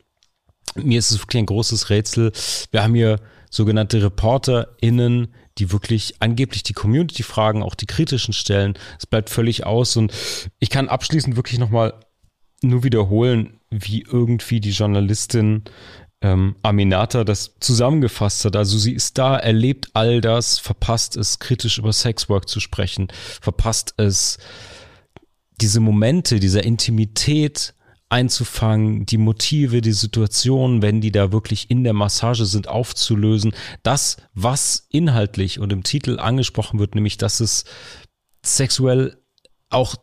mir 0.83 0.99
ist 0.99 1.11
es 1.11 1.21
wirklich 1.21 1.43
ein 1.43 1.47
großes 1.47 1.91
Rätsel. 1.91 2.33
Wir 2.71 2.83
haben 2.83 2.95
hier 2.95 3.21
sogenannte 3.51 4.03
ReporterInnen, 4.03 5.29
die 5.59 5.73
wirklich 5.73 6.15
angeblich 6.21 6.63
die 6.63 6.73
Community 6.73 7.23
fragen, 7.23 7.63
auch 7.63 7.75
die 7.75 7.87
kritischen 7.87 8.33
stellen. 8.33 8.75
Es 8.99 9.07
bleibt 9.07 9.31
völlig 9.31 9.67
aus 9.67 9.97
und 9.97 10.13
ich 10.59 10.71
kann 10.71 10.89
abschließend 10.89 11.37
wirklich 11.37 11.59
nochmal 11.59 11.95
nur 12.63 12.85
wiederholen, 12.85 13.61
wie 13.71 14.03
irgendwie 14.03 14.61
die 14.61 14.71
Journalistin 14.71 15.65
ähm, 16.21 16.57
Aminata 16.63 17.25
das 17.25 17.55
zusammengefasst 17.61 18.45
hat. 18.45 18.57
Also 18.57 18.79
sie 18.79 18.93
ist 18.93 19.19
da, 19.19 19.37
erlebt 19.37 19.91
all 19.95 20.21
das, 20.21 20.59
verpasst 20.59 21.17
es, 21.17 21.39
kritisch 21.39 21.79
über 21.79 21.93
Sexwork 21.93 22.49
zu 22.49 22.61
sprechen, 22.61 23.09
verpasst 23.41 23.95
es, 23.97 24.39
diese 25.61 25.81
Momente 25.81 26.39
dieser 26.39 26.65
Intimität 26.65 27.75
einzufangen, 28.11 29.05
die 29.05 29.19
Motive, 29.19 29.83
die 29.83 29.93
Situation, 29.93 30.81
wenn 30.83 31.01
die 31.01 31.13
da 31.13 31.31
wirklich 31.33 31.71
in 31.71 31.85
der 31.85 31.93
Massage 31.93 32.47
sind, 32.47 32.69
aufzulösen. 32.69 33.53
Das, 33.83 34.17
was 34.35 34.87
inhaltlich 34.91 35.59
und 35.59 35.73
im 35.73 35.83
Titel 35.83 36.19
angesprochen 36.19 36.79
wird, 36.79 36.95
nämlich, 36.95 37.19
dass 37.19 37.41
es 37.41 37.65
sexuell 38.43 39.19
auch 39.69 39.97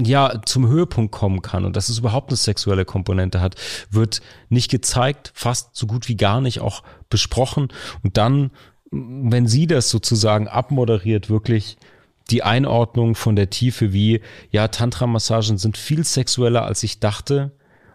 ja 0.00 0.40
zum 0.44 0.68
Höhepunkt 0.68 1.10
kommen 1.12 1.42
kann 1.42 1.64
und 1.64 1.74
dass 1.74 1.88
es 1.88 1.98
überhaupt 1.98 2.30
eine 2.30 2.36
sexuelle 2.36 2.84
Komponente 2.84 3.40
hat, 3.40 3.56
wird 3.90 4.20
nicht 4.48 4.70
gezeigt, 4.70 5.32
fast 5.34 5.74
so 5.74 5.86
gut 5.86 6.08
wie 6.08 6.16
gar 6.16 6.40
nicht 6.40 6.60
auch 6.60 6.82
besprochen 7.10 7.68
und 8.04 8.16
dann, 8.16 8.52
wenn 8.90 9.48
sie 9.48 9.66
das 9.66 9.90
sozusagen 9.90 10.46
abmoderiert, 10.46 11.30
wirklich 11.30 11.78
die 12.30 12.42
Einordnung 12.42 13.14
von 13.14 13.36
der 13.36 13.50
Tiefe 13.50 13.92
wie, 13.92 14.20
ja, 14.50 14.68
Tantra-Massagen 14.68 15.58
sind 15.58 15.76
viel 15.76 16.04
sexueller, 16.04 16.64
als 16.64 16.82
ich 16.82 17.00
dachte. 17.00 17.52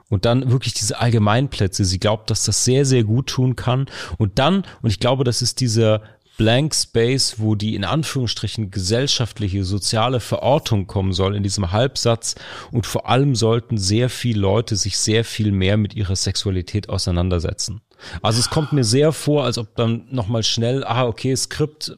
Und 0.10 0.26
dann 0.26 0.52
wirklich 0.52 0.74
diese 0.74 1.00
Allgemeinplätze. 1.00 1.86
Sie 1.86 2.00
glaubt, 2.00 2.30
dass 2.30 2.44
das 2.44 2.66
sehr, 2.66 2.86
sehr 2.86 3.04
gut 3.04 3.28
tun 3.28 3.56
kann. 3.56 3.88
Und 4.18 4.38
dann, 4.38 4.64
und 4.82 4.92
ich 4.92 5.00
glaube, 5.00 5.24
das 5.24 5.42
ist 5.42 5.60
dieser 5.60 6.02
Blank 6.38 6.74
Space, 6.74 7.36
wo 7.38 7.56
die 7.56 7.76
in 7.76 7.84
Anführungsstrichen 7.84 8.72
gesellschaftliche, 8.72 9.64
soziale 9.64 10.20
Verortung 10.20 10.88
kommen 10.88 11.14
soll 11.14 11.36
in 11.36 11.44
diesem 11.44 11.72
Halbsatz. 11.72 12.36
Und 12.72 12.86
vor 12.86 13.08
allem 13.08 13.36
sollten 13.36 13.78
sehr 13.78 14.10
viele 14.10 14.40
Leute 14.40 14.76
sich 14.76 14.98
sehr 14.98 15.24
viel 15.24 15.52
mehr 15.52 15.78
mit 15.78 15.96
ihrer 15.96 16.16
Sexualität 16.16 16.90
auseinandersetzen. 16.90 17.82
Also 18.22 18.40
es 18.40 18.50
kommt 18.50 18.74
mir 18.74 18.84
sehr 18.84 19.14
vor, 19.14 19.46
als 19.46 19.58
ob 19.58 19.76
dann 19.76 20.06
nochmal 20.10 20.44
schnell, 20.44 20.84
ah, 20.84 21.06
okay, 21.06 21.36
Skript, 21.36 21.98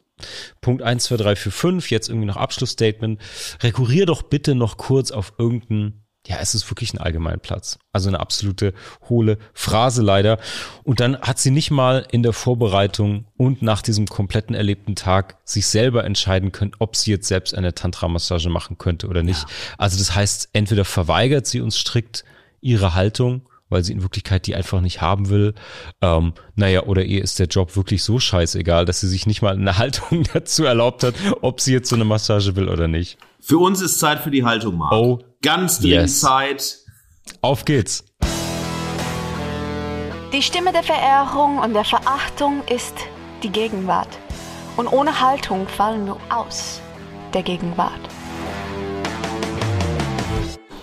Punkt 0.61 0.81
1, 0.81 1.03
2, 1.05 1.17
3, 1.17 1.35
4, 1.35 1.51
5, 1.51 1.91
jetzt 1.91 2.09
irgendwie 2.09 2.27
noch 2.27 2.37
Abschlussstatement. 2.37 3.21
Rekurrier 3.61 4.05
doch 4.05 4.23
bitte 4.23 4.55
noch 4.55 4.77
kurz 4.77 5.11
auf 5.11 5.33
irgendein 5.37 6.05
ja, 6.27 6.37
es 6.39 6.55
ist 6.55 6.69
wirklich 6.71 6.93
ein 6.93 6.97
Allgemeinplatz. 6.97 7.77
Also 7.91 8.09
eine 8.09 8.19
absolute 8.19 8.73
hohle 9.09 9.37
Phrase 9.53 10.01
leider. 10.01 10.39
Und 10.83 10.99
dann 10.99 11.19
hat 11.19 11.39
sie 11.39 11.51
nicht 11.51 11.69
mal 11.71 12.05
in 12.11 12.23
der 12.23 12.33
Vorbereitung 12.33 13.25
und 13.37 13.61
nach 13.61 13.81
diesem 13.81 14.07
kompletten 14.07 14.55
erlebten 14.55 14.95
Tag 14.95 15.37
sich 15.45 15.67
selber 15.67 16.03
entscheiden 16.03 16.51
können, 16.51 16.71
ob 16.79 16.95
sie 16.95 17.11
jetzt 17.11 17.27
selbst 17.27 17.53
eine 17.53 17.75
Tantra-Massage 17.75 18.49
machen 18.49 18.77
könnte 18.77 19.07
oder 19.07 19.21
nicht. 19.21 19.41
Ja. 19.41 19.47
Also 19.77 19.97
das 19.99 20.15
heißt, 20.15 20.49
entweder 20.53 20.85
verweigert 20.85 21.45
sie 21.45 21.61
uns 21.61 21.77
strikt 21.77 22.23
ihre 22.59 22.95
Haltung, 22.95 23.47
weil 23.69 23.83
sie 23.83 23.93
in 23.93 24.01
Wirklichkeit 24.01 24.45
die 24.47 24.55
einfach 24.55 24.81
nicht 24.81 25.01
haben 25.01 25.29
will. 25.29 25.53
Ähm, 26.01 26.33
naja, 26.55 26.83
oder 26.83 27.03
ihr 27.03 27.23
ist 27.23 27.39
der 27.39 27.47
Job 27.47 27.75
wirklich 27.75 28.03
so 28.03 28.19
scheißegal, 28.19 28.85
dass 28.85 28.99
sie 29.01 29.07
sich 29.07 29.25
nicht 29.25 29.41
mal 29.41 29.53
eine 29.53 29.77
Haltung 29.77 30.23
dazu 30.33 30.63
erlaubt 30.63 31.03
hat, 31.03 31.15
ob 31.41 31.61
sie 31.61 31.73
jetzt 31.73 31.89
so 31.89 31.95
eine 31.95 32.05
Massage 32.05 32.55
will 32.55 32.69
oder 32.69 32.87
nicht. 32.87 33.17
Für 33.39 33.59
uns 33.59 33.81
ist 33.81 33.99
Zeit 33.99 34.21
für 34.21 34.31
die 34.31 34.43
Haltung, 34.43 34.77
Marc. 34.77 34.93
Oh, 34.93 35.19
ganz 35.41 35.79
dringend 35.79 36.01
yes. 36.01 36.21
Zeit. 36.21 36.79
Auf 37.41 37.65
geht's. 37.65 38.03
Die 40.33 40.41
Stimme 40.41 40.71
der 40.71 40.83
Verehrung 40.83 41.59
und 41.59 41.73
der 41.73 41.85
Verachtung 41.85 42.63
ist 42.67 42.95
die 43.43 43.49
Gegenwart. 43.49 44.09
Und 44.75 44.87
ohne 44.87 45.21
Haltung 45.21 45.67
fallen 45.67 46.05
wir 46.05 46.17
aus 46.29 46.81
der 47.33 47.43
Gegenwart. 47.43 48.01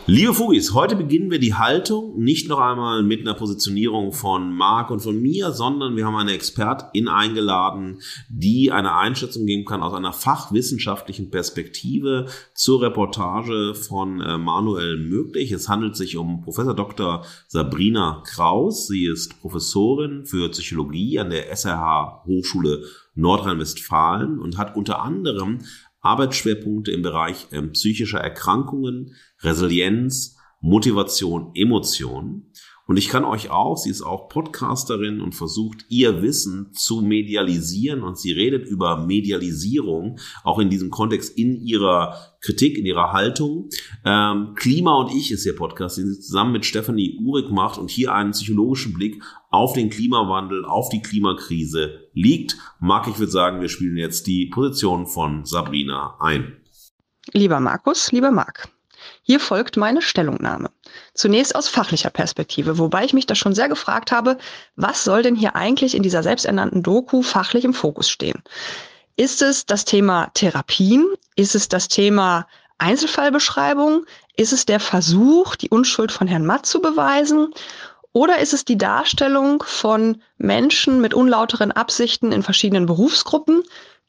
Liebe 0.08 0.34
Fugis, 0.34 0.74
heute 0.74 0.96
beginnen 0.96 1.30
wir 1.30 1.38
die 1.38 1.54
Haltung 1.54 2.18
nicht 2.20 2.48
noch 2.48 2.58
einmal 2.58 3.04
mit 3.04 3.20
einer 3.20 3.34
Positionierung 3.34 4.10
von 4.10 4.52
Marc 4.52 4.90
und 4.90 4.98
von 4.98 5.22
mir, 5.22 5.52
sondern 5.52 5.94
wir 5.94 6.04
haben 6.04 6.16
eine 6.16 6.32
Expertin 6.32 7.06
eingeladen, 7.06 8.00
die 8.28 8.72
eine 8.72 8.96
Einschätzung 8.96 9.46
geben 9.46 9.64
kann 9.64 9.80
aus 9.80 9.94
einer 9.94 10.12
fachwissenschaftlichen 10.12 11.30
Perspektive 11.30 12.26
zur 12.52 12.82
Reportage 12.82 13.76
von 13.76 14.20
äh, 14.20 14.38
Manuel 14.38 14.96
Möglich. 14.96 15.52
Es 15.52 15.68
handelt 15.68 15.94
sich 15.94 16.16
um 16.16 16.42
Professor 16.42 16.74
Dr. 16.74 17.24
Sabrina 17.46 18.24
Kraus. 18.26 18.88
Sie 18.88 19.06
ist 19.06 19.40
Professorin 19.40 20.26
für 20.26 20.48
Psychologie 20.48 21.20
an 21.20 21.30
der 21.30 21.48
SRH 21.54 22.24
Hochschule 22.26 22.82
Nordrhein-Westfalen 23.14 24.40
und 24.40 24.58
hat 24.58 24.74
unter 24.74 25.00
anderem 25.00 25.60
Arbeitsschwerpunkte 26.02 26.90
im 26.90 27.02
Bereich 27.02 27.46
äh, 27.52 27.62
psychischer 27.62 28.18
Erkrankungen, 28.18 29.14
Resilienz, 29.40 30.36
Motivation, 30.60 31.52
Emotion. 31.54 32.52
Und 32.86 32.96
ich 32.96 33.08
kann 33.08 33.24
euch 33.24 33.50
auch, 33.50 33.76
sie 33.76 33.90
ist 33.90 34.02
auch 34.02 34.28
Podcasterin 34.28 35.20
und 35.20 35.34
versucht 35.34 35.86
ihr 35.88 36.20
Wissen 36.20 36.72
zu 36.72 37.00
medialisieren 37.00 38.02
und 38.02 38.18
sie 38.18 38.32
redet 38.32 38.66
über 38.66 38.96
Medialisierung, 39.06 40.18
auch 40.42 40.58
in 40.58 40.68
diesem 40.68 40.90
Kontext 40.90 41.36
in 41.38 41.60
ihrer 41.60 42.16
Kritik, 42.40 42.76
in 42.76 42.84
ihrer 42.84 43.12
Haltung. 43.12 43.68
Ähm, 44.04 44.54
Klima 44.56 44.96
und 44.96 45.14
ich 45.14 45.30
ist 45.30 45.46
ihr 45.46 45.54
Podcast, 45.54 45.98
den 45.98 46.12
sie 46.12 46.20
zusammen 46.20 46.52
mit 46.52 46.66
Stephanie 46.66 47.18
Uhrig 47.22 47.50
macht 47.50 47.78
und 47.78 47.90
hier 47.90 48.12
einen 48.12 48.32
psychologischen 48.32 48.94
Blick 48.94 49.22
auf 49.50 49.74
den 49.74 49.88
Klimawandel, 49.88 50.64
auf 50.64 50.88
die 50.88 51.02
Klimakrise 51.02 52.08
liegt. 52.14 52.56
Marc, 52.80 53.06
ich 53.06 53.18
würde 53.18 53.30
sagen, 53.30 53.60
wir 53.60 53.68
spielen 53.68 53.96
jetzt 53.96 54.26
die 54.26 54.46
Position 54.46 55.06
von 55.06 55.44
Sabrina 55.44 56.16
ein. 56.18 56.56
Lieber 57.32 57.60
Markus, 57.60 58.10
lieber 58.10 58.32
Marc. 58.32 58.68
Hier 59.24 59.38
folgt 59.38 59.76
meine 59.76 60.02
Stellungnahme. 60.02 60.70
Zunächst 61.14 61.54
aus 61.54 61.68
fachlicher 61.68 62.10
Perspektive, 62.10 62.78
wobei 62.78 63.04
ich 63.04 63.12
mich 63.12 63.26
da 63.26 63.36
schon 63.36 63.54
sehr 63.54 63.68
gefragt 63.68 64.10
habe, 64.10 64.36
was 64.74 65.04
soll 65.04 65.22
denn 65.22 65.36
hier 65.36 65.54
eigentlich 65.54 65.94
in 65.94 66.02
dieser 66.02 66.24
selbsternannten 66.24 66.82
Doku 66.82 67.22
fachlich 67.22 67.64
im 67.64 67.72
Fokus 67.72 68.10
stehen? 68.10 68.42
Ist 69.16 69.40
es 69.40 69.64
das 69.64 69.84
Thema 69.84 70.30
Therapien? 70.34 71.06
Ist 71.36 71.54
es 71.54 71.68
das 71.68 71.86
Thema 71.86 72.48
Einzelfallbeschreibung? 72.78 74.06
Ist 74.36 74.52
es 74.52 74.66
der 74.66 74.80
Versuch, 74.80 75.54
die 75.54 75.68
Unschuld 75.68 76.10
von 76.10 76.26
Herrn 76.26 76.44
Matt 76.44 76.66
zu 76.66 76.80
beweisen? 76.80 77.54
Oder 78.12 78.40
ist 78.40 78.52
es 78.52 78.64
die 78.64 78.76
Darstellung 78.76 79.62
von 79.66 80.20
Menschen 80.36 81.00
mit 81.00 81.14
unlauteren 81.14 81.72
Absichten 81.72 82.32
in 82.32 82.42
verschiedenen 82.42 82.86
Berufsgruppen, 82.86 83.62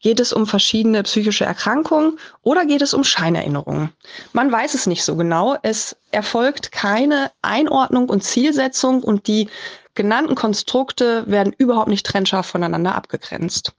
Geht 0.04 0.20
es 0.20 0.34
um 0.34 0.46
verschiedene 0.46 1.02
psychische 1.04 1.46
Erkrankungen 1.46 2.20
oder 2.42 2.66
geht 2.66 2.82
es 2.82 2.94
um 2.94 3.06
Scheinerinnerungen? 3.06 3.90
Man 4.34 4.52
weiß 4.52 4.74
es 4.74 4.86
nicht 4.86 5.04
so 5.06 5.16
genau. 5.16 5.58
Es 5.64 5.96
erfolgt 6.12 6.74
keine 6.74 7.32
Einordnung 7.42 8.10
und 8.10 8.22
Zielsetzung 8.22 9.02
und 9.02 9.28
die 9.28 9.48
genannten 9.96 10.36
Konstrukte 10.36 11.24
werden 11.28 11.54
überhaupt 11.58 11.88
nicht 11.88 12.06
trennscharf 12.06 12.46
voneinander 12.46 12.96
abgegrenzt. 12.96 13.72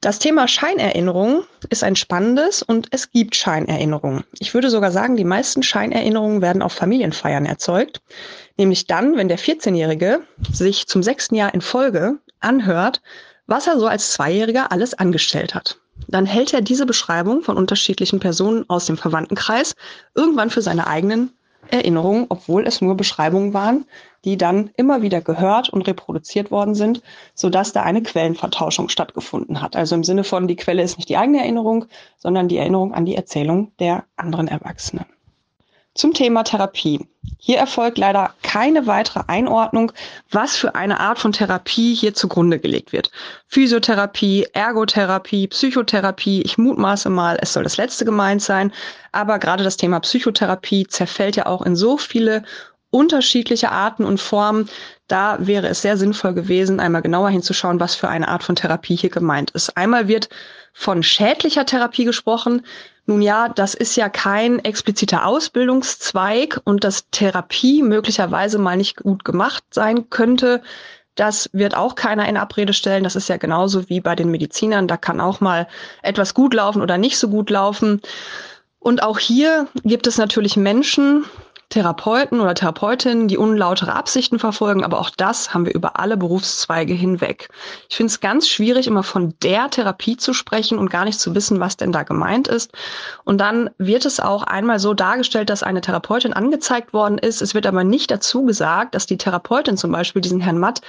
Das 0.00 0.18
Thema 0.18 0.48
Scheinerinnerung 0.48 1.44
ist 1.68 1.84
ein 1.84 1.94
spannendes 1.94 2.62
und 2.62 2.88
es 2.90 3.12
gibt 3.12 3.36
Scheinerinnerungen. 3.36 4.24
Ich 4.40 4.52
würde 4.52 4.70
sogar 4.70 4.90
sagen, 4.90 5.14
die 5.14 5.24
meisten 5.24 5.62
Scheinerinnerungen 5.62 6.42
werden 6.42 6.62
auf 6.62 6.72
Familienfeiern 6.72 7.46
erzeugt. 7.46 8.00
Nämlich 8.56 8.88
dann, 8.88 9.16
wenn 9.16 9.28
der 9.28 9.38
14-Jährige 9.38 10.22
sich 10.52 10.88
zum 10.88 11.04
sechsten 11.04 11.36
Jahr 11.36 11.54
in 11.54 11.60
Folge 11.60 12.18
anhört, 12.40 13.00
was 13.50 13.66
er 13.66 13.78
so 13.78 13.86
als 13.88 14.12
Zweijähriger 14.12 14.70
alles 14.70 14.94
angestellt 14.94 15.54
hat. 15.54 15.80
Dann 16.08 16.24
hält 16.24 16.54
er 16.54 16.62
diese 16.62 16.86
Beschreibung 16.86 17.42
von 17.42 17.56
unterschiedlichen 17.56 18.20
Personen 18.20 18.64
aus 18.70 18.86
dem 18.86 18.96
Verwandtenkreis 18.96 19.74
irgendwann 20.14 20.50
für 20.50 20.62
seine 20.62 20.86
eigenen 20.86 21.32
Erinnerungen, 21.68 22.26
obwohl 22.28 22.66
es 22.66 22.80
nur 22.80 22.96
Beschreibungen 22.96 23.52
waren, 23.52 23.86
die 24.24 24.36
dann 24.36 24.70
immer 24.76 25.02
wieder 25.02 25.20
gehört 25.20 25.68
und 25.68 25.82
reproduziert 25.82 26.50
worden 26.50 26.74
sind, 26.74 27.02
sodass 27.34 27.72
da 27.72 27.82
eine 27.82 28.02
Quellenvertauschung 28.02 28.88
stattgefunden 28.88 29.60
hat. 29.60 29.76
Also 29.76 29.94
im 29.94 30.04
Sinne 30.04 30.24
von, 30.24 30.48
die 30.48 30.56
Quelle 30.56 30.82
ist 30.82 30.96
nicht 30.96 31.08
die 31.08 31.16
eigene 31.16 31.40
Erinnerung, 31.40 31.86
sondern 32.18 32.48
die 32.48 32.56
Erinnerung 32.56 32.94
an 32.94 33.04
die 33.04 33.16
Erzählung 33.16 33.72
der 33.78 34.04
anderen 34.16 34.48
Erwachsenen. 34.48 35.06
Zum 35.94 36.14
Thema 36.14 36.44
Therapie. 36.44 37.08
Hier 37.38 37.58
erfolgt 37.58 37.98
leider 37.98 38.34
keine 38.42 38.86
weitere 38.86 39.24
Einordnung, 39.26 39.92
was 40.30 40.56
für 40.56 40.74
eine 40.74 41.00
Art 41.00 41.18
von 41.18 41.32
Therapie 41.32 41.94
hier 41.94 42.14
zugrunde 42.14 42.58
gelegt 42.58 42.92
wird. 42.92 43.10
Physiotherapie, 43.48 44.46
Ergotherapie, 44.52 45.48
Psychotherapie. 45.48 46.42
Ich 46.42 46.58
mutmaße 46.58 47.10
mal, 47.10 47.38
es 47.40 47.52
soll 47.52 47.64
das 47.64 47.76
letzte 47.76 48.04
gemeint 48.04 48.42
sein. 48.42 48.72
Aber 49.12 49.38
gerade 49.38 49.64
das 49.64 49.76
Thema 49.76 50.00
Psychotherapie 50.00 50.86
zerfällt 50.86 51.36
ja 51.36 51.46
auch 51.46 51.62
in 51.62 51.76
so 51.76 51.98
viele 51.98 52.42
unterschiedliche 52.90 53.70
Arten 53.70 54.04
und 54.04 54.20
Formen. 54.20 54.68
Da 55.06 55.36
wäre 55.40 55.68
es 55.68 55.82
sehr 55.82 55.96
sinnvoll 55.96 56.34
gewesen, 56.34 56.80
einmal 56.80 57.02
genauer 57.02 57.30
hinzuschauen, 57.30 57.80
was 57.80 57.94
für 57.94 58.08
eine 58.08 58.28
Art 58.28 58.42
von 58.42 58.56
Therapie 58.56 58.96
hier 58.96 59.10
gemeint 59.10 59.50
ist. 59.52 59.76
Einmal 59.76 60.08
wird 60.08 60.28
von 60.72 61.02
schädlicher 61.02 61.66
Therapie 61.66 62.04
gesprochen. 62.04 62.64
Nun 63.06 63.22
ja, 63.22 63.48
das 63.48 63.74
ist 63.74 63.96
ja 63.96 64.08
kein 64.08 64.58
expliziter 64.60 65.26
Ausbildungszweig 65.26 66.60
und 66.64 66.84
dass 66.84 67.10
Therapie 67.10 67.82
möglicherweise 67.82 68.58
mal 68.58 68.76
nicht 68.76 68.98
gut 68.98 69.24
gemacht 69.24 69.64
sein 69.70 70.10
könnte. 70.10 70.62
Das 71.16 71.50
wird 71.52 71.76
auch 71.76 71.96
keiner 71.96 72.28
in 72.28 72.36
Abrede 72.36 72.72
stellen. 72.72 73.04
Das 73.04 73.16
ist 73.16 73.28
ja 73.28 73.36
genauso 73.36 73.88
wie 73.88 74.00
bei 74.00 74.14
den 74.14 74.30
Medizinern. 74.30 74.86
Da 74.86 74.96
kann 74.96 75.20
auch 75.20 75.40
mal 75.40 75.66
etwas 76.02 76.34
gut 76.34 76.54
laufen 76.54 76.82
oder 76.82 76.98
nicht 76.98 77.18
so 77.18 77.28
gut 77.28 77.50
laufen. 77.50 78.00
Und 78.78 79.02
auch 79.02 79.18
hier 79.18 79.66
gibt 79.84 80.06
es 80.06 80.16
natürlich 80.16 80.56
Menschen, 80.56 81.24
Therapeuten 81.70 82.40
oder 82.40 82.54
Therapeutinnen, 82.54 83.28
die 83.28 83.38
unlautere 83.38 83.94
Absichten 83.94 84.40
verfolgen, 84.40 84.84
aber 84.84 84.98
auch 84.98 85.10
das 85.10 85.54
haben 85.54 85.66
wir 85.66 85.74
über 85.74 86.00
alle 86.00 86.16
Berufszweige 86.16 86.94
hinweg. 86.94 87.48
Ich 87.88 87.96
finde 87.96 88.10
es 88.10 88.18
ganz 88.18 88.48
schwierig, 88.48 88.88
immer 88.88 89.04
von 89.04 89.34
der 89.42 89.70
Therapie 89.70 90.16
zu 90.16 90.34
sprechen 90.34 90.78
und 90.78 90.90
gar 90.90 91.04
nicht 91.04 91.20
zu 91.20 91.34
wissen, 91.34 91.60
was 91.60 91.76
denn 91.76 91.92
da 91.92 92.02
gemeint 92.02 92.48
ist. 92.48 92.72
Und 93.24 93.38
dann 93.38 93.70
wird 93.78 94.04
es 94.04 94.18
auch 94.18 94.42
einmal 94.42 94.80
so 94.80 94.94
dargestellt, 94.94 95.48
dass 95.48 95.62
eine 95.62 95.80
Therapeutin 95.80 96.32
angezeigt 96.32 96.92
worden 96.92 97.18
ist. 97.18 97.40
Es 97.40 97.54
wird 97.54 97.66
aber 97.66 97.84
nicht 97.84 98.10
dazu 98.10 98.44
gesagt, 98.44 98.96
dass 98.96 99.06
die 99.06 99.18
Therapeutin 99.18 99.76
zum 99.76 99.92
Beispiel 99.92 100.22
diesen 100.22 100.40
Herrn 100.40 100.58
Matt 100.58 100.80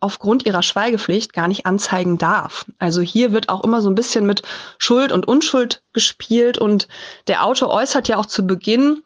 aufgrund 0.00 0.46
ihrer 0.46 0.62
Schweigepflicht 0.62 1.32
gar 1.32 1.46
nicht 1.46 1.64
anzeigen 1.64 2.18
darf. 2.18 2.64
Also 2.78 3.02
hier 3.02 3.32
wird 3.32 3.48
auch 3.50 3.62
immer 3.62 3.80
so 3.82 3.88
ein 3.88 3.94
bisschen 3.94 4.26
mit 4.26 4.42
Schuld 4.78 5.12
und 5.12 5.28
Unschuld 5.28 5.82
gespielt 5.92 6.58
und 6.58 6.88
der 7.28 7.44
Autor 7.44 7.68
äußert 7.70 8.08
ja 8.08 8.16
auch 8.16 8.26
zu 8.26 8.44
Beginn, 8.44 9.04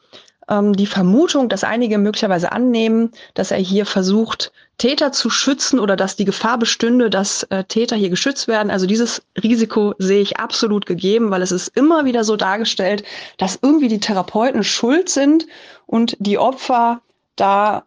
ähm, 0.49 0.75
die 0.75 0.87
Vermutung, 0.87 1.49
dass 1.49 1.65
einige 1.65 1.99
möglicherweise 1.99 2.53
annehmen, 2.53 3.11
dass 3.35 3.51
er 3.51 3.59
hier 3.59 3.87
versucht, 3.87 4.53
Täter 4.79 5.11
zu 5.13 5.31
schützen 5.31 5.79
oder 5.79 5.97
dass 5.97 6.17
die 6.17 6.27
Gefahr 6.27 6.59
bestünde, 6.59 7.09
dass 7.09 7.45
äh, 7.45 7.65
Täter 7.65 7.97
hier 7.97 8.11
geschützt 8.11 8.47
werden. 8.47 8.71
Also 8.71 8.87
dieses 8.87 9.23
Risiko 9.43 9.95
sehe 9.99 10.21
ich 10.21 10.39
absolut 10.39 10.85
gegeben, 10.85 11.31
weil 11.31 11.43
es 11.43 11.53
ist 11.53 11.69
immer 11.69 12.05
wieder 12.05 12.25
so 12.25 12.37
dargestellt, 12.37 13.03
dass 13.39 13.59
irgendwie 13.63 13.89
die 13.89 14.01
Therapeuten 14.01 14.65
schuld 14.65 15.09
sind 15.09 15.47
und 15.87 16.17
die 16.21 16.39
Opfer 16.39 17.01
da 17.37 17.85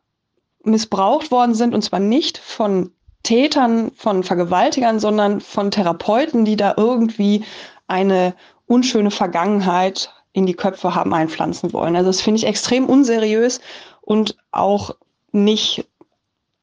missbraucht 0.63 1.31
worden 1.31 1.53
sind 1.53 1.73
und 1.73 1.83
zwar 1.83 1.99
nicht 1.99 2.37
von 2.37 2.91
Tätern, 3.23 3.91
von 3.95 4.23
Vergewaltigern, 4.23 4.99
sondern 4.99 5.41
von 5.41 5.71
Therapeuten, 5.71 6.45
die 6.45 6.55
da 6.55 6.73
irgendwie 6.77 7.43
eine 7.87 8.33
unschöne 8.65 9.11
Vergangenheit 9.11 10.11
in 10.39 10.45
die 10.45 10.55
Köpfe 10.55 10.95
haben 10.95 11.13
einpflanzen 11.13 11.71
wollen. 11.73 11.95
Also 11.95 12.09
das 12.09 12.21
finde 12.21 12.39
ich 12.39 12.47
extrem 12.47 12.87
unseriös 12.87 13.61
und 14.01 14.35
auch 14.51 14.95
nicht, 15.31 15.85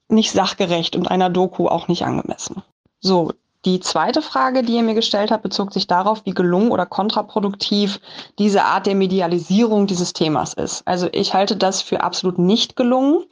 nicht 0.09 0.33
sachgerecht 0.33 0.97
und 0.97 1.07
einer 1.09 1.31
Doku 1.31 1.69
auch 1.69 1.89
nicht 1.89 2.05
angemessen. 2.05 2.63
So, 3.01 3.33
Die 3.67 3.81
zweite 3.81 4.23
Frage, 4.23 4.63
die 4.63 4.75
ihr 4.75 4.83
mir 4.85 4.95
gestellt 4.95 5.33
habt, 5.33 5.43
bezog 5.43 5.73
sich 5.73 5.89
darauf, 5.89 6.25
wie 6.25 6.35
gelungen 6.35 6.71
oder 6.71 6.87
kontraproduktiv 6.87 8.01
diese 8.39 8.63
Art 8.63 8.87
der 8.87 8.95
Medialisierung 8.95 9.89
dieses 9.89 10.13
Themas 10.13 10.55
ist. 10.55 10.87
Also 10.87 11.09
ich 11.11 11.35
halte 11.35 11.57
das 11.57 11.83
für 11.83 12.01
absolut 12.01 12.39
nicht 12.39 12.77
gelungen. 12.77 13.25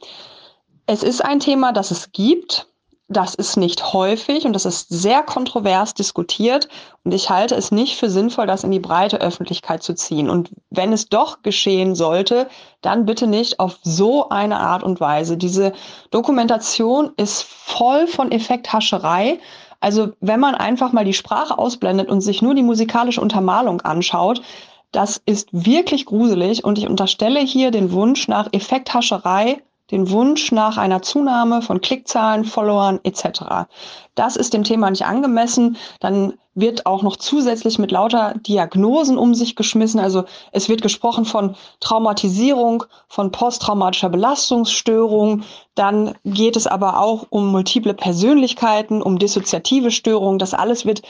Es 0.87 1.03
ist 1.03 1.23
ein 1.23 1.39
Thema, 1.39 1.71
das 1.71 1.89
es 1.89 2.11
gibt. 2.11 2.67
Das 3.07 3.35
ist 3.35 3.55
nicht 3.55 3.93
häufig 3.93 4.45
und 4.45 4.53
das 4.53 4.65
ist 4.65 4.89
sehr 4.89 5.21
kontrovers 5.21 5.93
diskutiert. 5.93 6.67
Und 7.03 7.13
ich 7.13 7.29
halte 7.29 7.53
es 7.53 7.71
nicht 7.71 7.97
für 7.97 8.09
sinnvoll, 8.09 8.47
das 8.47 8.63
in 8.63 8.71
die 8.71 8.79
breite 8.79 9.21
Öffentlichkeit 9.21 9.83
zu 9.83 9.93
ziehen. 9.93 10.27
Und 10.27 10.49
wenn 10.71 10.91
es 10.91 11.07
doch 11.07 11.43
geschehen 11.43 11.93
sollte, 11.93 12.47
dann 12.81 13.05
bitte 13.05 13.27
nicht 13.27 13.59
auf 13.59 13.77
so 13.83 14.29
eine 14.29 14.59
Art 14.59 14.81
und 14.81 14.99
Weise. 14.99 15.37
Diese 15.37 15.73
Dokumentation 16.09 17.11
ist 17.15 17.43
voll 17.43 18.07
von 18.07 18.31
Effekthascherei. 18.31 19.39
Also 19.79 20.13
wenn 20.19 20.39
man 20.39 20.55
einfach 20.55 20.91
mal 20.91 21.05
die 21.05 21.13
Sprache 21.13 21.59
ausblendet 21.59 22.09
und 22.09 22.21
sich 22.21 22.41
nur 22.41 22.55
die 22.55 22.63
musikalische 22.63 23.21
Untermalung 23.21 23.81
anschaut, 23.81 24.41
das 24.91 25.21
ist 25.27 25.49
wirklich 25.51 26.07
gruselig 26.07 26.63
und 26.63 26.79
ich 26.79 26.87
unterstelle 26.87 27.41
hier 27.41 27.69
den 27.69 27.91
Wunsch 27.91 28.27
nach 28.27 28.47
Effekthascherei 28.51 29.61
den 29.91 30.09
Wunsch 30.09 30.51
nach 30.51 30.77
einer 30.77 31.01
Zunahme 31.01 31.61
von 31.61 31.81
Klickzahlen, 31.81 32.45
Followern 32.45 32.99
etc. 33.03 33.67
Das 34.15 34.35
ist 34.35 34.53
dem 34.53 34.63
Thema 34.63 34.89
nicht 34.89 35.05
angemessen. 35.05 35.77
Dann 35.99 36.33
wird 36.55 36.85
auch 36.85 37.03
noch 37.03 37.17
zusätzlich 37.17 37.77
mit 37.77 37.91
lauter 37.91 38.33
Diagnosen 38.35 39.17
um 39.17 39.35
sich 39.35 39.55
geschmissen. 39.55 39.99
Also 39.99 40.23
es 40.51 40.69
wird 40.69 40.81
gesprochen 40.81 41.25
von 41.25 41.55
Traumatisierung, 41.81 42.85
von 43.09 43.31
posttraumatischer 43.31 44.09
Belastungsstörung. 44.09 45.43
Dann 45.75 46.15
geht 46.23 46.55
es 46.55 46.65
aber 46.65 46.99
auch 46.99 47.27
um 47.29 47.51
multiple 47.51 47.93
Persönlichkeiten, 47.93 49.01
um 49.01 49.19
dissoziative 49.19 49.91
Störungen. 49.91 50.39
Das 50.39 50.53
alles 50.53 50.85
wird 50.85 51.01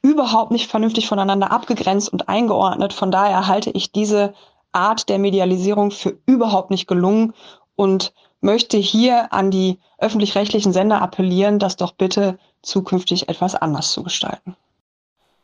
überhaupt 0.00 0.52
nicht 0.52 0.70
vernünftig 0.70 1.08
voneinander 1.08 1.50
abgegrenzt 1.50 2.12
und 2.12 2.28
eingeordnet. 2.28 2.92
Von 2.92 3.10
daher 3.10 3.48
halte 3.48 3.70
ich 3.70 3.90
diese 3.90 4.32
Art 4.70 5.08
der 5.08 5.18
Medialisierung 5.18 5.90
für 5.90 6.18
überhaupt 6.26 6.70
nicht 6.70 6.86
gelungen 6.86 7.32
und 7.76 8.12
möchte 8.40 8.76
hier 8.76 9.32
an 9.32 9.50
die 9.50 9.78
öffentlich-rechtlichen 9.98 10.72
Sender 10.72 11.00
appellieren, 11.00 11.58
das 11.58 11.76
doch 11.76 11.92
bitte 11.92 12.38
zukünftig 12.62 13.28
etwas 13.28 13.54
anders 13.54 13.92
zu 13.92 14.02
gestalten. 14.02 14.56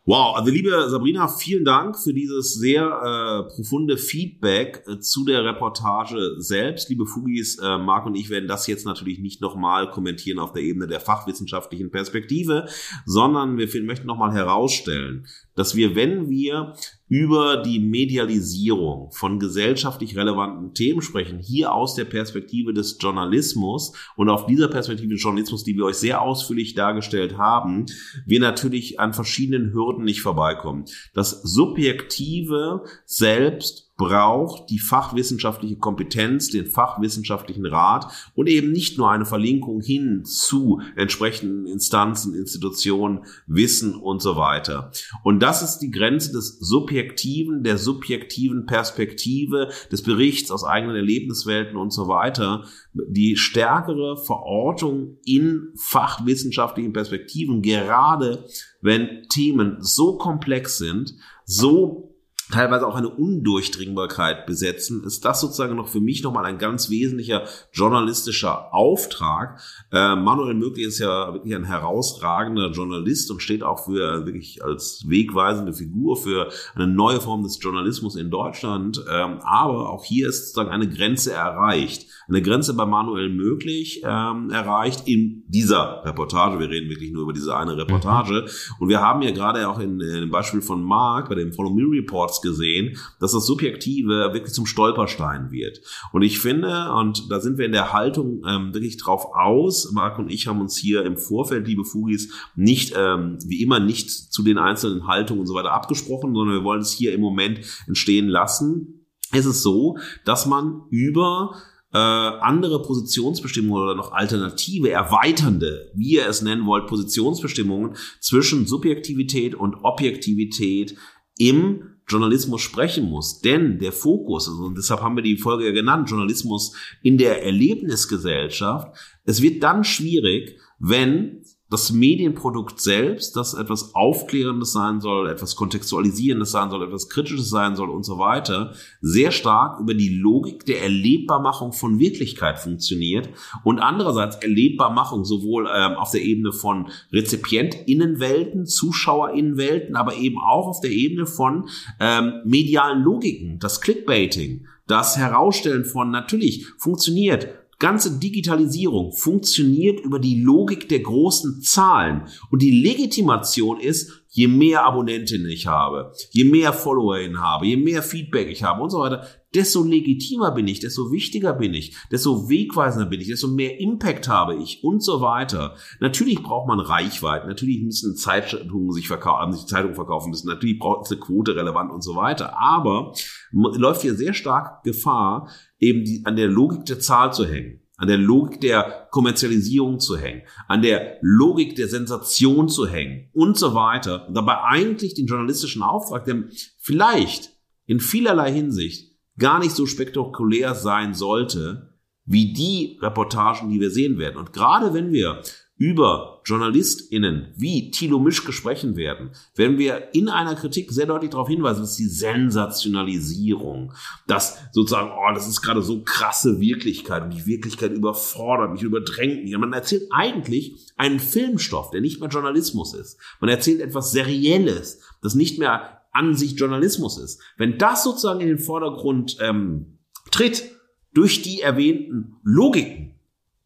Wow, 0.06 0.34
also 0.34 0.50
liebe 0.50 0.88
Sabrina, 0.88 1.28
vielen 1.28 1.64
Dank 1.64 1.96
für 1.96 2.14
dieses 2.14 2.54
sehr 2.54 2.82
äh, 2.82 3.54
profunde 3.54 3.98
Feedback 3.98 4.82
äh, 4.88 4.98
zu 4.98 5.24
der 5.24 5.44
Reportage 5.44 6.36
selbst. 6.38 6.88
Liebe 6.88 7.04
Fugis, 7.06 7.58
äh, 7.58 7.78
Marc 7.78 8.06
und 8.06 8.16
ich 8.16 8.30
werden 8.30 8.48
das 8.48 8.66
jetzt 8.66 8.86
natürlich 8.86 9.18
nicht 9.18 9.42
nochmal 9.42 9.90
kommentieren 9.90 10.38
auf 10.38 10.52
der 10.52 10.62
Ebene 10.62 10.86
der 10.86 11.00
fachwissenschaftlichen 11.00 11.90
Perspektive, 11.90 12.66
sondern 13.04 13.58
wir 13.58 13.68
möchten 13.84 14.06
nochmal 14.06 14.32
herausstellen, 14.32 15.26
dass 15.54 15.76
wir, 15.76 15.94
wenn 15.94 16.30
wir 16.30 16.72
über 17.10 17.56
die 17.56 17.80
Medialisierung 17.80 19.10
von 19.10 19.40
gesellschaftlich 19.40 20.16
relevanten 20.16 20.74
Themen 20.74 21.02
sprechen, 21.02 21.40
hier 21.40 21.74
aus 21.74 21.96
der 21.96 22.04
Perspektive 22.04 22.72
des 22.72 22.98
Journalismus 23.00 23.92
und 24.14 24.30
auf 24.30 24.46
dieser 24.46 24.68
Perspektive 24.68 25.12
des 25.12 25.22
Journalismus, 25.22 25.64
die 25.64 25.76
wir 25.76 25.86
euch 25.86 25.96
sehr 25.96 26.22
ausführlich 26.22 26.74
dargestellt 26.74 27.36
haben, 27.36 27.86
wir 28.26 28.38
natürlich 28.38 29.00
an 29.00 29.12
verschiedenen 29.12 29.72
Hürden 29.72 30.04
nicht 30.04 30.22
vorbeikommen. 30.22 30.84
Das 31.12 31.42
Subjektive 31.42 32.84
selbst 33.06 33.89
braucht 34.00 34.70
die 34.70 34.78
fachwissenschaftliche 34.78 35.76
Kompetenz, 35.76 36.48
den 36.48 36.64
fachwissenschaftlichen 36.64 37.66
Rat 37.66 38.10
und 38.34 38.48
eben 38.48 38.72
nicht 38.72 38.96
nur 38.96 39.10
eine 39.10 39.26
Verlinkung 39.26 39.82
hin 39.82 40.24
zu 40.24 40.80
entsprechenden 40.96 41.66
Instanzen, 41.66 42.34
Institutionen, 42.34 43.26
Wissen 43.46 43.94
und 43.94 44.22
so 44.22 44.36
weiter. 44.36 44.90
Und 45.22 45.42
das 45.42 45.60
ist 45.60 45.80
die 45.80 45.90
Grenze 45.90 46.32
des 46.32 46.58
Subjektiven, 46.60 47.62
der 47.62 47.76
subjektiven 47.76 48.64
Perspektive, 48.64 49.68
des 49.92 50.02
Berichts 50.02 50.50
aus 50.50 50.64
eigenen 50.64 50.96
Erlebniswelten 50.96 51.76
und 51.76 51.92
so 51.92 52.08
weiter. 52.08 52.64
Die 52.94 53.36
stärkere 53.36 54.16
Verortung 54.16 55.18
in 55.26 55.74
fachwissenschaftlichen 55.76 56.94
Perspektiven, 56.94 57.60
gerade 57.60 58.46
wenn 58.80 59.26
Themen 59.28 59.76
so 59.80 60.16
komplex 60.16 60.78
sind, 60.78 61.16
so 61.44 62.09
teilweise 62.50 62.86
auch 62.86 62.94
eine 62.94 63.08
Undurchdringbarkeit 63.08 64.46
besetzen, 64.46 65.04
ist 65.04 65.24
das 65.24 65.40
sozusagen 65.40 65.76
noch 65.76 65.88
für 65.88 66.00
mich 66.00 66.22
nochmal 66.22 66.44
ein 66.44 66.58
ganz 66.58 66.90
wesentlicher 66.90 67.44
journalistischer 67.72 68.74
Auftrag. 68.74 69.60
Äh, 69.92 70.16
Manuel 70.16 70.54
Möglich 70.54 70.86
ist 70.86 70.98
ja 70.98 71.32
wirklich 71.32 71.54
ein 71.54 71.64
herausragender 71.64 72.70
Journalist 72.70 73.30
und 73.30 73.42
steht 73.42 73.62
auch 73.62 73.84
für 73.84 74.26
wirklich 74.26 74.64
als 74.64 75.04
wegweisende 75.06 75.72
Figur 75.72 76.16
für 76.16 76.48
eine 76.74 76.86
neue 76.86 77.20
Form 77.20 77.42
des 77.42 77.62
Journalismus 77.62 78.16
in 78.16 78.30
Deutschland. 78.30 79.02
Ähm, 79.10 79.38
aber 79.42 79.90
auch 79.90 80.04
hier 80.04 80.28
ist 80.28 80.46
sozusagen 80.46 80.70
eine 80.70 80.88
Grenze 80.88 81.32
erreicht. 81.32 82.06
Eine 82.28 82.42
Grenze 82.42 82.74
bei 82.74 82.86
Manuel 82.86 83.30
Möglich 83.30 84.02
ähm, 84.04 84.50
erreicht 84.50 85.06
in 85.08 85.44
dieser 85.48 86.02
Reportage. 86.04 86.58
Wir 86.60 86.70
reden 86.70 86.88
wirklich 86.88 87.12
nur 87.12 87.22
über 87.22 87.32
diese 87.32 87.56
eine 87.56 87.76
Reportage. 87.76 88.42
Mhm. 88.42 88.74
Und 88.80 88.88
wir 88.88 89.00
haben 89.00 89.22
ja 89.22 89.30
gerade 89.30 89.68
auch 89.68 89.78
in, 89.78 90.00
in 90.00 90.20
dem 90.20 90.30
Beispiel 90.30 90.60
von 90.60 90.82
Mark 90.82 91.28
bei 91.28 91.34
dem 91.34 91.52
Follow 91.52 91.70
Me 91.70 91.82
Reports 91.82 92.39
gesehen, 92.42 92.96
dass 93.18 93.32
das 93.32 93.46
Subjektive 93.46 94.30
wirklich 94.32 94.54
zum 94.54 94.66
Stolperstein 94.66 95.50
wird. 95.50 95.80
Und 96.12 96.22
ich 96.22 96.38
finde, 96.38 96.92
und 96.92 97.30
da 97.30 97.40
sind 97.40 97.58
wir 97.58 97.66
in 97.66 97.72
der 97.72 97.92
Haltung 97.92 98.42
ähm, 98.46 98.74
wirklich 98.74 98.96
drauf 98.96 99.26
aus, 99.34 99.92
Marc 99.92 100.18
und 100.18 100.30
ich 100.30 100.46
haben 100.46 100.60
uns 100.60 100.76
hier 100.76 101.04
im 101.04 101.16
Vorfeld, 101.16 101.66
liebe 101.66 101.84
Fugis, 101.84 102.32
nicht, 102.56 102.94
ähm, 102.96 103.38
wie 103.46 103.62
immer, 103.62 103.80
nicht 103.80 104.10
zu 104.10 104.42
den 104.42 104.58
einzelnen 104.58 105.06
Haltungen 105.06 105.40
und 105.40 105.46
so 105.46 105.54
weiter 105.54 105.72
abgesprochen, 105.72 106.34
sondern 106.34 106.56
wir 106.56 106.64
wollen 106.64 106.80
es 106.80 106.92
hier 106.92 107.12
im 107.12 107.20
Moment 107.20 107.60
entstehen 107.86 108.28
lassen. 108.28 109.06
Es 109.32 109.46
ist 109.46 109.62
so, 109.62 109.96
dass 110.24 110.46
man 110.46 110.82
über 110.90 111.54
äh, 111.92 111.98
andere 111.98 112.82
Positionsbestimmungen 112.82 113.82
oder 113.82 113.94
noch 113.94 114.12
alternative, 114.12 114.90
erweiternde, 114.90 115.90
wie 115.94 116.14
ihr 116.14 116.28
es 116.28 116.42
nennen 116.42 116.66
wollt, 116.66 116.86
Positionsbestimmungen 116.86 117.96
zwischen 118.20 118.66
Subjektivität 118.66 119.54
und 119.54 119.76
Objektivität 119.82 120.96
im 121.36 121.89
Journalismus 122.10 122.60
sprechen 122.60 123.08
muss. 123.08 123.40
Denn 123.40 123.78
der 123.78 123.92
Fokus, 123.92 124.48
also, 124.48 124.64
und 124.64 124.76
deshalb 124.76 125.00
haben 125.00 125.16
wir 125.16 125.22
die 125.22 125.36
Folge 125.36 125.66
ja 125.66 125.72
genannt, 125.72 126.10
Journalismus 126.10 126.74
in 127.02 127.18
der 127.18 127.44
Erlebnisgesellschaft, 127.44 128.96
es 129.24 129.40
wird 129.40 129.62
dann 129.62 129.84
schwierig, 129.84 130.58
wenn 130.78 131.42
das 131.70 131.92
Medienprodukt 131.92 132.80
selbst, 132.80 133.36
das 133.36 133.54
etwas 133.54 133.94
Aufklärendes 133.94 134.72
sein 134.72 135.00
soll, 135.00 135.30
etwas 135.30 135.54
Kontextualisierendes 135.54 136.50
sein 136.50 136.68
soll, 136.68 136.82
etwas 136.82 137.08
Kritisches 137.08 137.48
sein 137.48 137.76
soll 137.76 137.90
und 137.90 138.04
so 138.04 138.18
weiter, 138.18 138.74
sehr 139.00 139.30
stark 139.30 139.78
über 139.78 139.94
die 139.94 140.08
Logik 140.08 140.66
der 140.66 140.82
Erlebbarmachung 140.82 141.72
von 141.72 142.00
Wirklichkeit 142.00 142.58
funktioniert 142.58 143.28
und 143.62 143.78
andererseits 143.78 144.36
Erlebbarmachung 144.36 145.24
sowohl 145.24 145.68
ähm, 145.72 145.92
auf 145.92 146.10
der 146.10 146.22
Ebene 146.22 146.52
von 146.52 146.90
RezipientInnenwelten, 147.12 148.66
ZuschauerInnenwelten, 148.66 149.94
aber 149.94 150.16
eben 150.16 150.38
auch 150.38 150.66
auf 150.66 150.80
der 150.80 150.90
Ebene 150.90 151.26
von 151.26 151.68
ähm, 152.00 152.32
medialen 152.44 153.02
Logiken, 153.02 153.60
das 153.60 153.80
Clickbaiting, 153.80 154.66
das 154.88 155.16
Herausstellen 155.16 155.84
von 155.84 156.10
natürlich 156.10 156.66
funktioniert 156.78 157.59
ganze 157.80 158.18
Digitalisierung 158.20 159.12
funktioniert 159.12 159.98
über 160.00 160.20
die 160.20 160.40
Logik 160.40 160.88
der 160.88 161.00
großen 161.00 161.62
Zahlen. 161.62 162.28
Und 162.50 162.62
die 162.62 162.82
Legitimation 162.82 163.80
ist, 163.80 164.20
je 164.28 164.46
mehr 164.46 164.84
Abonnentinnen 164.84 165.50
ich 165.50 165.66
habe, 165.66 166.12
je 166.30 166.44
mehr 166.44 166.72
FollowerInnen 166.72 167.40
habe, 167.40 167.66
je 167.66 167.76
mehr 167.76 168.02
Feedback 168.02 168.48
ich 168.48 168.62
habe 168.62 168.82
und 168.82 168.90
so 168.90 169.00
weiter, 169.00 169.26
desto 169.54 169.82
legitimer 169.82 170.52
bin 170.52 170.68
ich, 170.68 170.78
desto 170.78 171.10
wichtiger 171.10 171.52
bin 171.52 171.74
ich, 171.74 171.96
desto 172.12 172.48
wegweisender 172.48 173.06
bin 173.06 173.20
ich, 173.20 173.26
desto 173.26 173.48
mehr 173.48 173.80
Impact 173.80 174.28
habe 174.28 174.54
ich 174.54 174.84
und 174.84 175.02
so 175.02 175.20
weiter. 175.20 175.74
Natürlich 175.98 176.42
braucht 176.42 176.68
man 176.68 176.78
Reichweite, 176.78 177.48
natürlich 177.48 177.82
müssen 177.82 178.14
Zeitungen 178.14 178.92
sich 178.92 179.08
verkaufen, 179.08 179.52
sich 179.52 179.66
Zeitungen 179.66 179.96
verkaufen 179.96 180.30
müssen, 180.30 180.46
natürlich 180.46 180.78
braucht 180.78 181.06
es 181.06 181.10
eine 181.10 181.20
Quote 181.20 181.56
relevant 181.56 181.90
und 181.90 182.02
so 182.02 182.14
weiter. 182.14 182.56
Aber 182.56 183.12
läuft 183.50 184.02
hier 184.02 184.14
sehr 184.14 184.34
stark 184.34 184.84
Gefahr, 184.84 185.48
eben 185.80 186.04
die, 186.04 186.22
an 186.24 186.36
der 186.36 186.48
Logik 186.48 186.84
der 186.86 187.00
Zahl 187.00 187.32
zu 187.32 187.46
hängen, 187.46 187.80
an 187.96 188.08
der 188.08 188.18
Logik 188.18 188.60
der 188.60 189.08
Kommerzialisierung 189.10 189.98
zu 189.98 190.16
hängen, 190.16 190.42
an 190.68 190.82
der 190.82 191.18
Logik 191.20 191.74
der 191.74 191.88
Sensation 191.88 192.68
zu 192.68 192.86
hängen 192.86 193.28
und 193.32 193.58
so 193.58 193.74
weiter. 193.74 194.28
Und 194.28 194.34
dabei 194.34 194.62
eigentlich 194.62 195.14
den 195.14 195.26
journalistischen 195.26 195.82
Auftrag, 195.82 196.24
der 196.24 196.44
vielleicht 196.78 197.50
in 197.86 198.00
vielerlei 198.00 198.52
Hinsicht 198.52 199.16
gar 199.38 199.58
nicht 199.58 199.72
so 199.72 199.86
spektakulär 199.86 200.74
sein 200.74 201.14
sollte, 201.14 201.98
wie 202.24 202.52
die 202.52 202.98
Reportagen, 203.02 203.70
die 203.70 203.80
wir 203.80 203.90
sehen 203.90 204.18
werden. 204.18 204.36
Und 204.36 204.52
gerade 204.52 204.94
wenn 204.94 205.12
wir 205.12 205.42
über 205.80 206.42
JournalistInnen 206.44 207.54
wie 207.56 207.90
Thilo 207.90 208.18
Mischke 208.18 208.52
sprechen 208.52 208.96
werden, 208.96 209.30
werden 209.56 209.78
wir 209.78 210.14
in 210.14 210.28
einer 210.28 210.54
Kritik 210.54 210.92
sehr 210.92 211.06
deutlich 211.06 211.30
darauf 211.30 211.48
hinweisen, 211.48 211.80
dass 211.80 211.96
die 211.96 212.04
Sensationalisierung, 212.04 213.94
dass 214.26 214.58
sozusagen, 214.72 215.10
oh, 215.10 215.32
das 215.32 215.48
ist 215.48 215.62
gerade 215.62 215.80
so 215.80 216.02
krasse 216.02 216.60
Wirklichkeit 216.60 217.22
und 217.22 217.30
die 217.30 217.46
Wirklichkeit 217.46 217.92
überfordert 217.92 218.72
mich, 218.72 218.82
überdrängt 218.82 219.42
mich. 219.42 219.54
Und 219.54 219.62
man 219.62 219.72
erzählt 219.72 220.02
eigentlich 220.10 220.76
einen 220.98 221.18
Filmstoff, 221.18 221.90
der 221.90 222.02
nicht 222.02 222.20
mehr 222.20 222.28
Journalismus 222.28 222.92
ist. 222.92 223.18
Man 223.40 223.48
erzählt 223.48 223.80
etwas 223.80 224.12
Serielles, 224.12 225.00
das 225.22 225.34
nicht 225.34 225.58
mehr 225.58 226.02
an 226.12 226.34
sich 226.34 226.58
Journalismus 226.58 227.16
ist. 227.16 227.40
Wenn 227.56 227.78
das 227.78 228.04
sozusagen 228.04 228.40
in 228.40 228.48
den 228.48 228.58
Vordergrund 228.58 229.38
ähm, 229.40 229.98
tritt, 230.30 230.72
durch 231.14 231.40
die 231.40 231.62
erwähnten 231.62 232.36
Logiken, 232.42 233.14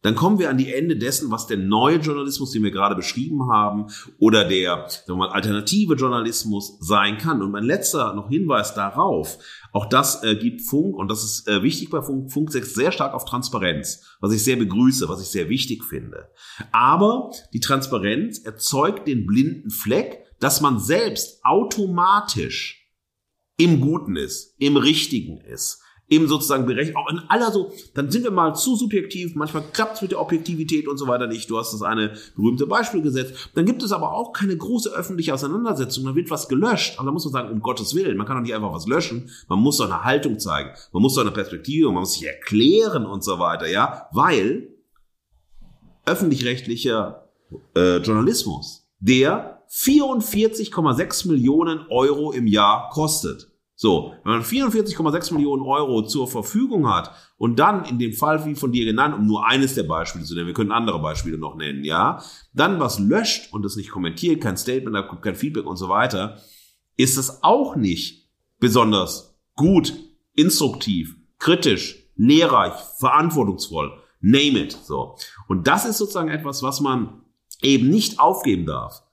dann 0.05 0.13
kommen 0.13 0.37
wir 0.37 0.51
an 0.51 0.59
die 0.59 0.71
Ende 0.71 0.97
dessen, 0.97 1.31
was 1.31 1.47
der 1.47 1.57
neue 1.57 1.97
Journalismus, 1.97 2.51
den 2.51 2.61
wir 2.61 2.69
gerade 2.69 2.93
beschrieben 2.93 3.49
haben, 3.49 3.87
oder 4.19 4.47
der 4.47 4.85
sagen 4.87 5.07
wir 5.07 5.15
mal, 5.15 5.29
alternative 5.29 5.95
Journalismus 5.95 6.77
sein 6.79 7.17
kann. 7.17 7.41
Und 7.41 7.49
mein 7.49 7.63
letzter 7.63 8.13
noch 8.13 8.29
Hinweis 8.29 8.75
darauf, 8.75 9.39
auch 9.71 9.87
das 9.87 10.23
äh, 10.23 10.35
gibt 10.35 10.61
Funk, 10.61 10.95
und 10.95 11.09
das 11.09 11.23
ist 11.23 11.47
äh, 11.47 11.63
wichtig 11.63 11.89
bei 11.89 12.03
Funk, 12.03 12.31
Funk 12.31 12.51
setzt 12.51 12.75
sehr 12.75 12.91
stark 12.91 13.15
auf 13.15 13.25
Transparenz, 13.25 14.03
was 14.19 14.31
ich 14.31 14.43
sehr 14.43 14.57
begrüße, 14.57 15.09
was 15.09 15.23
ich 15.23 15.29
sehr 15.29 15.49
wichtig 15.49 15.83
finde. 15.83 16.29
Aber 16.71 17.31
die 17.53 17.59
Transparenz 17.59 18.37
erzeugt 18.37 19.07
den 19.07 19.25
blinden 19.25 19.71
Fleck, 19.71 20.23
dass 20.39 20.61
man 20.61 20.77
selbst 20.77 21.43
automatisch 21.43 22.91
im 23.57 23.81
Guten 23.81 24.17
ist, 24.17 24.53
im 24.59 24.77
Richtigen 24.77 25.39
ist 25.39 25.81
eben 26.07 26.27
sozusagen 26.27 26.65
berechnet, 26.65 26.95
auch 26.95 27.09
in 27.09 27.19
aller 27.29 27.51
so, 27.51 27.71
dann 27.93 28.11
sind 28.11 28.23
wir 28.23 28.31
mal 28.31 28.53
zu 28.53 28.75
subjektiv, 28.75 29.35
manchmal 29.35 29.63
klappt 29.73 29.95
es 29.95 30.01
mit 30.01 30.11
der 30.11 30.21
Objektivität 30.21 30.87
und 30.87 30.97
so 30.97 31.07
weiter 31.07 31.27
nicht. 31.27 31.49
Du 31.49 31.57
hast 31.57 31.73
das 31.73 31.81
eine 31.81 32.13
berühmte 32.35 32.67
Beispiel 32.67 33.01
gesetzt. 33.01 33.49
Dann 33.55 33.65
gibt 33.65 33.81
es 33.81 33.91
aber 33.91 34.13
auch 34.13 34.31
keine 34.31 34.55
große 34.55 34.91
öffentliche 34.91 35.33
Auseinandersetzung. 35.33 36.05
Da 36.05 36.15
wird 36.15 36.29
was 36.29 36.47
gelöscht. 36.47 36.95
Aber 36.97 37.07
da 37.07 37.11
muss 37.11 37.25
man 37.25 37.33
sagen, 37.33 37.51
um 37.51 37.61
Gottes 37.61 37.95
Willen, 37.95 38.17
man 38.17 38.27
kann 38.27 38.37
doch 38.37 38.43
nicht 38.43 38.53
einfach 38.53 38.73
was 38.73 38.87
löschen. 38.87 39.29
Man 39.47 39.59
muss 39.59 39.77
doch 39.77 39.85
eine 39.85 40.03
Haltung 40.03 40.39
zeigen. 40.39 40.69
Man 40.91 41.01
muss 41.01 41.15
doch 41.15 41.21
eine 41.21 41.31
Perspektive, 41.31 41.87
man 41.87 42.01
muss 42.01 42.13
sich 42.13 42.27
erklären 42.27 43.05
und 43.05 43.23
so 43.23 43.39
weiter, 43.39 43.67
ja, 43.67 44.07
weil 44.11 44.69
öffentlich-rechtlicher 46.05 47.29
äh, 47.75 47.97
Journalismus, 47.97 48.87
der 48.99 49.63
44,6 49.71 51.27
Millionen 51.27 51.87
Euro 51.89 52.31
im 52.31 52.45
Jahr 52.45 52.89
kostet. 52.91 53.51
So, 53.77 54.13
wenn 54.23 54.31
man 54.31 54.41
44,6 54.41 55.33
Millionen 55.33 55.61
Euro 55.61 56.01
zur 56.01 56.29
Verfügung 56.29 56.89
hat 56.89 57.11
und 57.37 57.59
dann 57.59 57.83
in 57.83 57.99
dem 57.99 58.13
Fall, 58.13 58.45
wie 58.45 58.55
von 58.55 58.71
dir 58.71 58.85
genannt, 58.85 59.15
um 59.15 59.27
nur 59.27 59.45
eines 59.45 59.75
der 59.75 59.83
Beispiele 59.83 60.23
zu 60.23 60.33
nennen, 60.33 60.47
wir 60.47 60.53
können 60.53 60.71
andere 60.71 61.01
Beispiele 61.01 61.37
noch 61.37 61.55
nennen, 61.55 61.83
ja, 61.83 62.23
dann 62.53 62.79
was 62.79 62.99
löscht 62.99 63.51
und 63.53 63.63
das 63.63 63.75
nicht 63.75 63.91
kommentiert, 63.91 64.41
kein 64.41 64.55
Statement, 64.55 65.21
kein 65.21 65.35
Feedback 65.35 65.65
und 65.65 65.75
so 65.75 65.89
weiter, 65.89 66.39
ist 66.95 67.17
es 67.17 67.43
auch 67.43 67.75
nicht 67.75 68.29
besonders 68.59 69.37
gut, 69.55 69.93
instruktiv, 70.35 71.17
kritisch, 71.37 72.09
lehrreich, 72.15 72.73
verantwortungsvoll, 72.97 73.91
name 74.21 74.59
it, 74.59 74.71
so. 74.71 75.17
Und 75.49 75.67
das 75.67 75.85
ist 75.85 75.97
sozusagen 75.97 76.29
etwas, 76.29 76.63
was 76.63 76.79
man 76.79 77.23
eben 77.61 77.89
nicht 77.89 78.19
aufgeben 78.21 78.65
darf. 78.65 79.03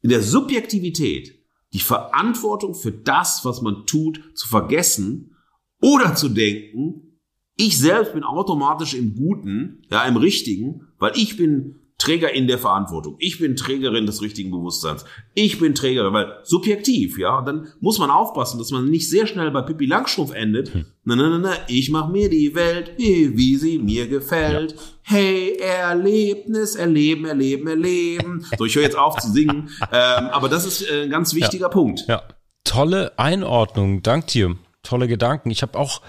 In 0.00 0.08
der 0.08 0.22
Subjektivität 0.22 1.35
die 1.72 1.80
Verantwortung 1.80 2.74
für 2.74 2.92
das, 2.92 3.44
was 3.44 3.62
man 3.62 3.86
tut, 3.86 4.20
zu 4.34 4.48
vergessen 4.48 5.36
oder 5.80 6.14
zu 6.14 6.28
denken, 6.28 7.20
ich 7.56 7.78
selbst 7.78 8.12
bin 8.12 8.22
automatisch 8.22 8.94
im 8.94 9.14
Guten, 9.16 9.82
ja, 9.90 10.04
im 10.04 10.16
Richtigen, 10.16 10.88
weil 10.98 11.12
ich 11.16 11.36
bin 11.36 11.76
Träger 11.98 12.34
in 12.34 12.46
der 12.46 12.58
Verantwortung. 12.58 13.16
Ich 13.18 13.38
bin 13.38 13.56
Trägerin 13.56 14.04
des 14.04 14.20
richtigen 14.20 14.50
Bewusstseins. 14.50 15.06
Ich 15.32 15.58
bin 15.58 15.74
Trägerin, 15.74 16.12
weil 16.12 16.40
subjektiv, 16.42 17.18
ja. 17.18 17.40
Dann 17.40 17.68
muss 17.80 17.98
man 17.98 18.10
aufpassen, 18.10 18.58
dass 18.58 18.70
man 18.70 18.90
nicht 18.90 19.08
sehr 19.08 19.26
schnell 19.26 19.50
bei 19.50 19.62
Pippi 19.62 19.86
Langstrumpf 19.86 20.34
endet. 20.34 20.74
Hm. 20.74 20.84
Na, 21.04 21.16
na, 21.16 21.30
na, 21.30 21.38
na, 21.38 21.52
ich 21.68 21.90
mach 21.90 22.08
mir 22.08 22.28
die 22.28 22.54
Welt, 22.54 22.92
wie 22.98 23.56
sie 23.56 23.78
mir 23.78 24.08
gefällt. 24.08 24.72
Ja. 24.72 24.78
Hey, 25.02 25.56
Erlebnis, 25.58 26.74
erleben, 26.74 27.24
erleben, 27.24 27.66
erleben. 27.66 28.44
So, 28.58 28.66
ich 28.66 28.74
höre 28.74 28.82
jetzt 28.82 28.98
auf 28.98 29.16
zu 29.16 29.30
singen. 29.30 29.70
Ähm, 29.92 30.26
aber 30.30 30.48
das 30.48 30.66
ist 30.66 30.82
äh, 30.82 31.04
ein 31.04 31.10
ganz 31.10 31.32
wichtiger 31.32 31.66
ja. 31.66 31.68
Punkt. 31.68 32.04
Ja. 32.08 32.22
Tolle 32.64 33.16
Einordnung. 33.18 34.02
Dank 34.02 34.26
dir. 34.26 34.56
Tolle 34.82 35.06
Gedanken. 35.06 35.50
Ich 35.50 35.62
habe 35.62 35.78
auch 35.78 36.02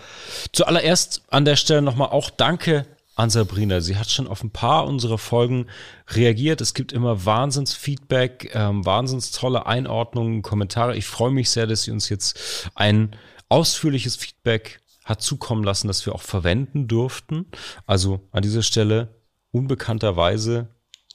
zuallererst 0.52 1.22
an 1.30 1.46
der 1.46 1.56
Stelle 1.56 1.82
nochmal 1.82 2.10
auch 2.10 2.30
Danke 2.32 2.86
an 3.18 3.32
Sabrina. 3.32 3.82
Sie 3.82 3.98
hat 3.98 4.12
schon 4.12 4.28
auf 4.28 4.44
ein 4.44 4.52
paar 4.52 4.86
unserer 4.86 5.18
Folgen 5.18 5.66
reagiert. 6.10 6.62
Es 6.62 6.74
gibt 6.76 6.94
immer 6.94 7.26
Wahnsinnsfeedback, 7.26 8.52
ähm, 8.54 8.86
wahnsinns 8.86 9.32
tolle 9.32 9.66
Einordnungen, 9.66 10.44
Kommentare. 10.44 10.96
Ich 10.96 11.08
freue 11.08 11.32
mich 11.32 11.50
sehr, 11.50 11.66
dass 11.66 11.84
sie 11.84 11.92
uns 11.92 12.10
jetzt 12.10 12.70
ein 12.76 13.16
ausführliches 13.50 14.16
Feedback 14.16 14.82
hat 15.04 15.22
zukommen 15.22 15.64
lassen, 15.64 15.88
das 15.88 16.06
wir 16.06 16.14
auch 16.14 16.22
verwenden 16.22 16.88
durften. 16.88 17.48
Also 17.88 18.22
an 18.32 18.44
dieser 18.44 18.62
Stelle 18.62 19.16
unbekannterweise 19.52 20.68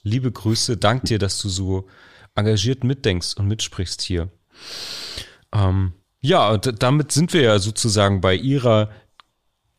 liebe 0.03 0.31
Grüße. 0.31 0.75
Dank 0.75 1.05
dir, 1.05 1.19
dass 1.19 1.39
du 1.39 1.47
so 1.47 1.87
engagiert 2.35 2.83
mitdenkst 2.83 3.35
und 3.37 3.47
mitsprichst 3.47 4.01
hier. 4.01 4.29
Ähm, 5.53 5.93
ja, 6.19 6.57
damit 6.57 7.11
sind 7.11 7.33
wir 7.33 7.41
ja 7.41 7.59
sozusagen 7.59 8.19
bei 8.19 8.35
ihrer 8.35 8.89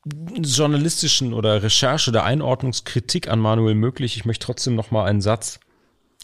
journalistischen 0.05 1.33
oder 1.33 1.63
Recherche 1.63 2.13
der 2.13 2.25
Einordnungskritik 2.25 3.29
an 3.29 3.41
Manuel 3.41 3.75
möglich. 3.75 4.17
Ich 4.17 4.25
möchte 4.25 4.47
trotzdem 4.47 4.75
noch 4.75 4.91
mal 4.91 5.05
einen 5.05 5.23
Satz 5.23 5.61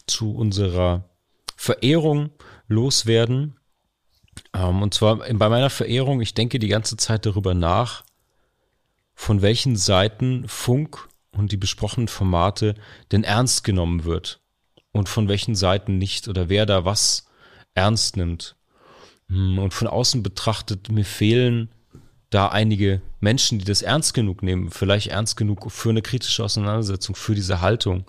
zu 0.05 0.35
unserer 0.35 1.09
Verehrung 1.55 2.29
loswerden. 2.67 3.59
Ähm, 4.53 4.81
und 4.81 4.93
zwar 4.93 5.17
bei 5.17 5.49
meiner 5.49 5.69
Verehrung, 5.69 6.21
ich 6.21 6.33
denke 6.33 6.59
die 6.59 6.67
ganze 6.67 6.97
Zeit 6.97 7.25
darüber 7.25 7.53
nach, 7.53 8.03
von 9.13 9.41
welchen 9.41 9.75
Seiten 9.75 10.47
Funk 10.47 11.07
und 11.31 11.51
die 11.51 11.57
besprochenen 11.57 12.07
Formate 12.07 12.75
denn 13.11 13.23
ernst 13.23 13.63
genommen 13.63 14.03
wird 14.03 14.41
und 14.91 15.09
von 15.09 15.27
welchen 15.27 15.55
Seiten 15.55 15.97
nicht 15.97 16.27
oder 16.27 16.49
wer 16.49 16.65
da 16.65 16.85
was 16.85 17.27
ernst 17.73 18.17
nimmt. 18.17 18.55
Hm, 19.27 19.59
und 19.59 19.73
von 19.73 19.87
außen 19.87 20.23
betrachtet, 20.23 20.91
mir 20.91 21.05
fehlen 21.05 21.69
da 22.29 22.47
einige 22.47 23.01
Menschen, 23.21 23.59
die 23.59 23.65
das 23.65 23.81
ernst 23.81 24.13
genug 24.13 24.43
nehmen, 24.43 24.69
vielleicht 24.69 25.07
ernst 25.07 25.37
genug 25.37 25.71
für 25.71 25.89
eine 25.89 26.01
kritische 26.01 26.43
Auseinandersetzung, 26.43 27.15
für 27.15 27.35
diese 27.35 27.61
Haltung. 27.61 28.05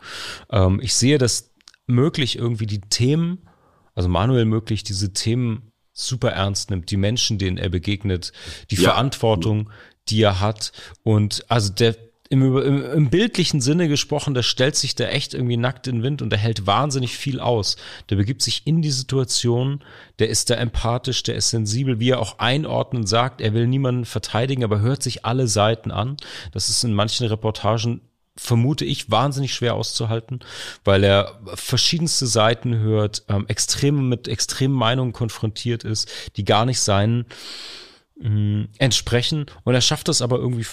Ähm, 0.50 0.80
ich 0.82 0.94
sehe 0.94 1.18
das 1.18 1.52
möglich, 1.86 2.36
irgendwie 2.36 2.66
die 2.66 2.80
Themen, 2.80 3.48
also 3.94 4.08
Manuel 4.08 4.46
möglich, 4.46 4.82
diese 4.82 5.12
Themen 5.12 5.72
super 5.92 6.30
ernst 6.30 6.70
nimmt, 6.70 6.90
die 6.90 6.96
Menschen, 6.96 7.38
denen 7.38 7.58
er 7.58 7.68
begegnet, 7.68 8.32
die 8.70 8.76
ja. 8.76 8.90
Verantwortung, 8.90 9.70
die 10.08 10.22
er 10.22 10.40
hat. 10.40 10.72
Und 11.02 11.44
also 11.48 11.72
der, 11.72 11.94
im, 12.32 12.56
im, 12.56 12.82
im 12.92 13.10
bildlichen 13.10 13.60
Sinne 13.60 13.88
gesprochen, 13.88 14.32
da 14.32 14.42
stellt 14.42 14.74
sich 14.74 14.94
der 14.94 15.14
echt 15.14 15.34
irgendwie 15.34 15.58
nackt 15.58 15.86
in 15.86 15.96
den 15.96 16.02
Wind 16.02 16.22
und 16.22 16.30
der 16.30 16.38
hält 16.38 16.66
wahnsinnig 16.66 17.14
viel 17.18 17.38
aus. 17.38 17.76
Der 18.08 18.16
begibt 18.16 18.40
sich 18.40 18.66
in 18.66 18.80
die 18.80 18.90
Situation, 18.90 19.84
der 20.18 20.30
ist 20.30 20.48
da 20.48 20.54
empathisch, 20.54 21.22
der 21.24 21.34
ist 21.34 21.50
sensibel, 21.50 22.00
wie 22.00 22.08
er 22.08 22.20
auch 22.20 22.38
einordnen 22.38 23.06
sagt. 23.06 23.42
Er 23.42 23.52
will 23.52 23.66
niemanden 23.66 24.06
verteidigen, 24.06 24.64
aber 24.64 24.80
hört 24.80 25.02
sich 25.02 25.26
alle 25.26 25.46
Seiten 25.46 25.90
an. 25.90 26.16
Das 26.52 26.70
ist 26.70 26.82
in 26.84 26.94
manchen 26.94 27.26
Reportagen 27.26 28.00
vermute 28.34 28.86
ich, 28.86 29.10
wahnsinnig 29.10 29.52
schwer 29.52 29.74
auszuhalten, 29.74 30.40
weil 30.84 31.04
er 31.04 31.38
verschiedenste 31.52 32.26
Seiten 32.26 32.78
hört, 32.78 33.24
ähm, 33.28 33.44
extrem 33.48 34.08
mit 34.08 34.26
extremen 34.26 34.74
Meinungen 34.74 35.12
konfrontiert 35.12 35.84
ist, 35.84 36.10
die 36.36 36.46
gar 36.46 36.64
nicht 36.64 36.80
seinen 36.80 37.26
mh, 38.16 38.30
mm, 38.30 38.68
entsprechen. 38.78 39.44
Und 39.64 39.74
er 39.74 39.82
schafft 39.82 40.08
das 40.08 40.22
aber 40.22 40.38
irgendwie 40.38 40.64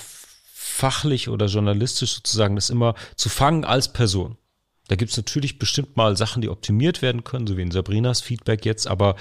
fachlich 0.79 1.27
oder 1.27 1.47
journalistisch 1.47 2.13
sozusagen 2.13 2.55
das 2.55 2.69
immer 2.69 2.95
zu 3.15 3.27
fangen 3.27 3.65
als 3.65 3.91
Person. 3.91 4.37
Da 4.87 4.95
gibt's 4.95 5.17
natürlich 5.17 5.59
bestimmt 5.59 5.97
mal 5.97 6.15
Sachen, 6.15 6.41
die 6.41 6.49
optimiert 6.49 7.01
werden 7.01 7.23
können, 7.23 7.45
so 7.45 7.57
wie 7.57 7.61
in 7.61 7.71
Sabrinas 7.71 8.21
Feedback 8.21 8.65
jetzt, 8.65 8.87
aber 8.87 9.15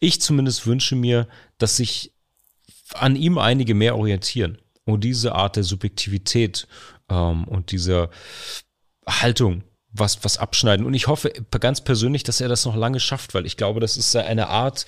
ich 0.00 0.20
zumindest 0.20 0.66
wünsche 0.66 0.96
mir, 0.96 1.28
dass 1.56 1.76
sich 1.76 2.12
an 2.94 3.16
ihm 3.16 3.38
einige 3.38 3.74
mehr 3.74 3.96
orientieren 3.96 4.58
und 4.84 5.04
diese 5.04 5.34
Art 5.34 5.56
der 5.56 5.62
Subjektivität 5.62 6.66
ähm, 7.08 7.44
und 7.44 7.70
diese 7.70 8.10
Haltung 9.06 9.62
was, 9.94 10.22
was 10.24 10.38
abschneiden. 10.38 10.84
Und 10.84 10.92
ich 10.92 11.06
hoffe 11.06 11.32
ganz 11.60 11.80
persönlich, 11.80 12.24
dass 12.24 12.40
er 12.40 12.48
das 12.48 12.64
noch 12.64 12.76
lange 12.76 13.00
schafft, 13.00 13.32
weil 13.32 13.46
ich 13.46 13.56
glaube, 13.56 13.80
das 13.80 13.96
ist 13.96 14.14
eine 14.14 14.48
Art, 14.48 14.84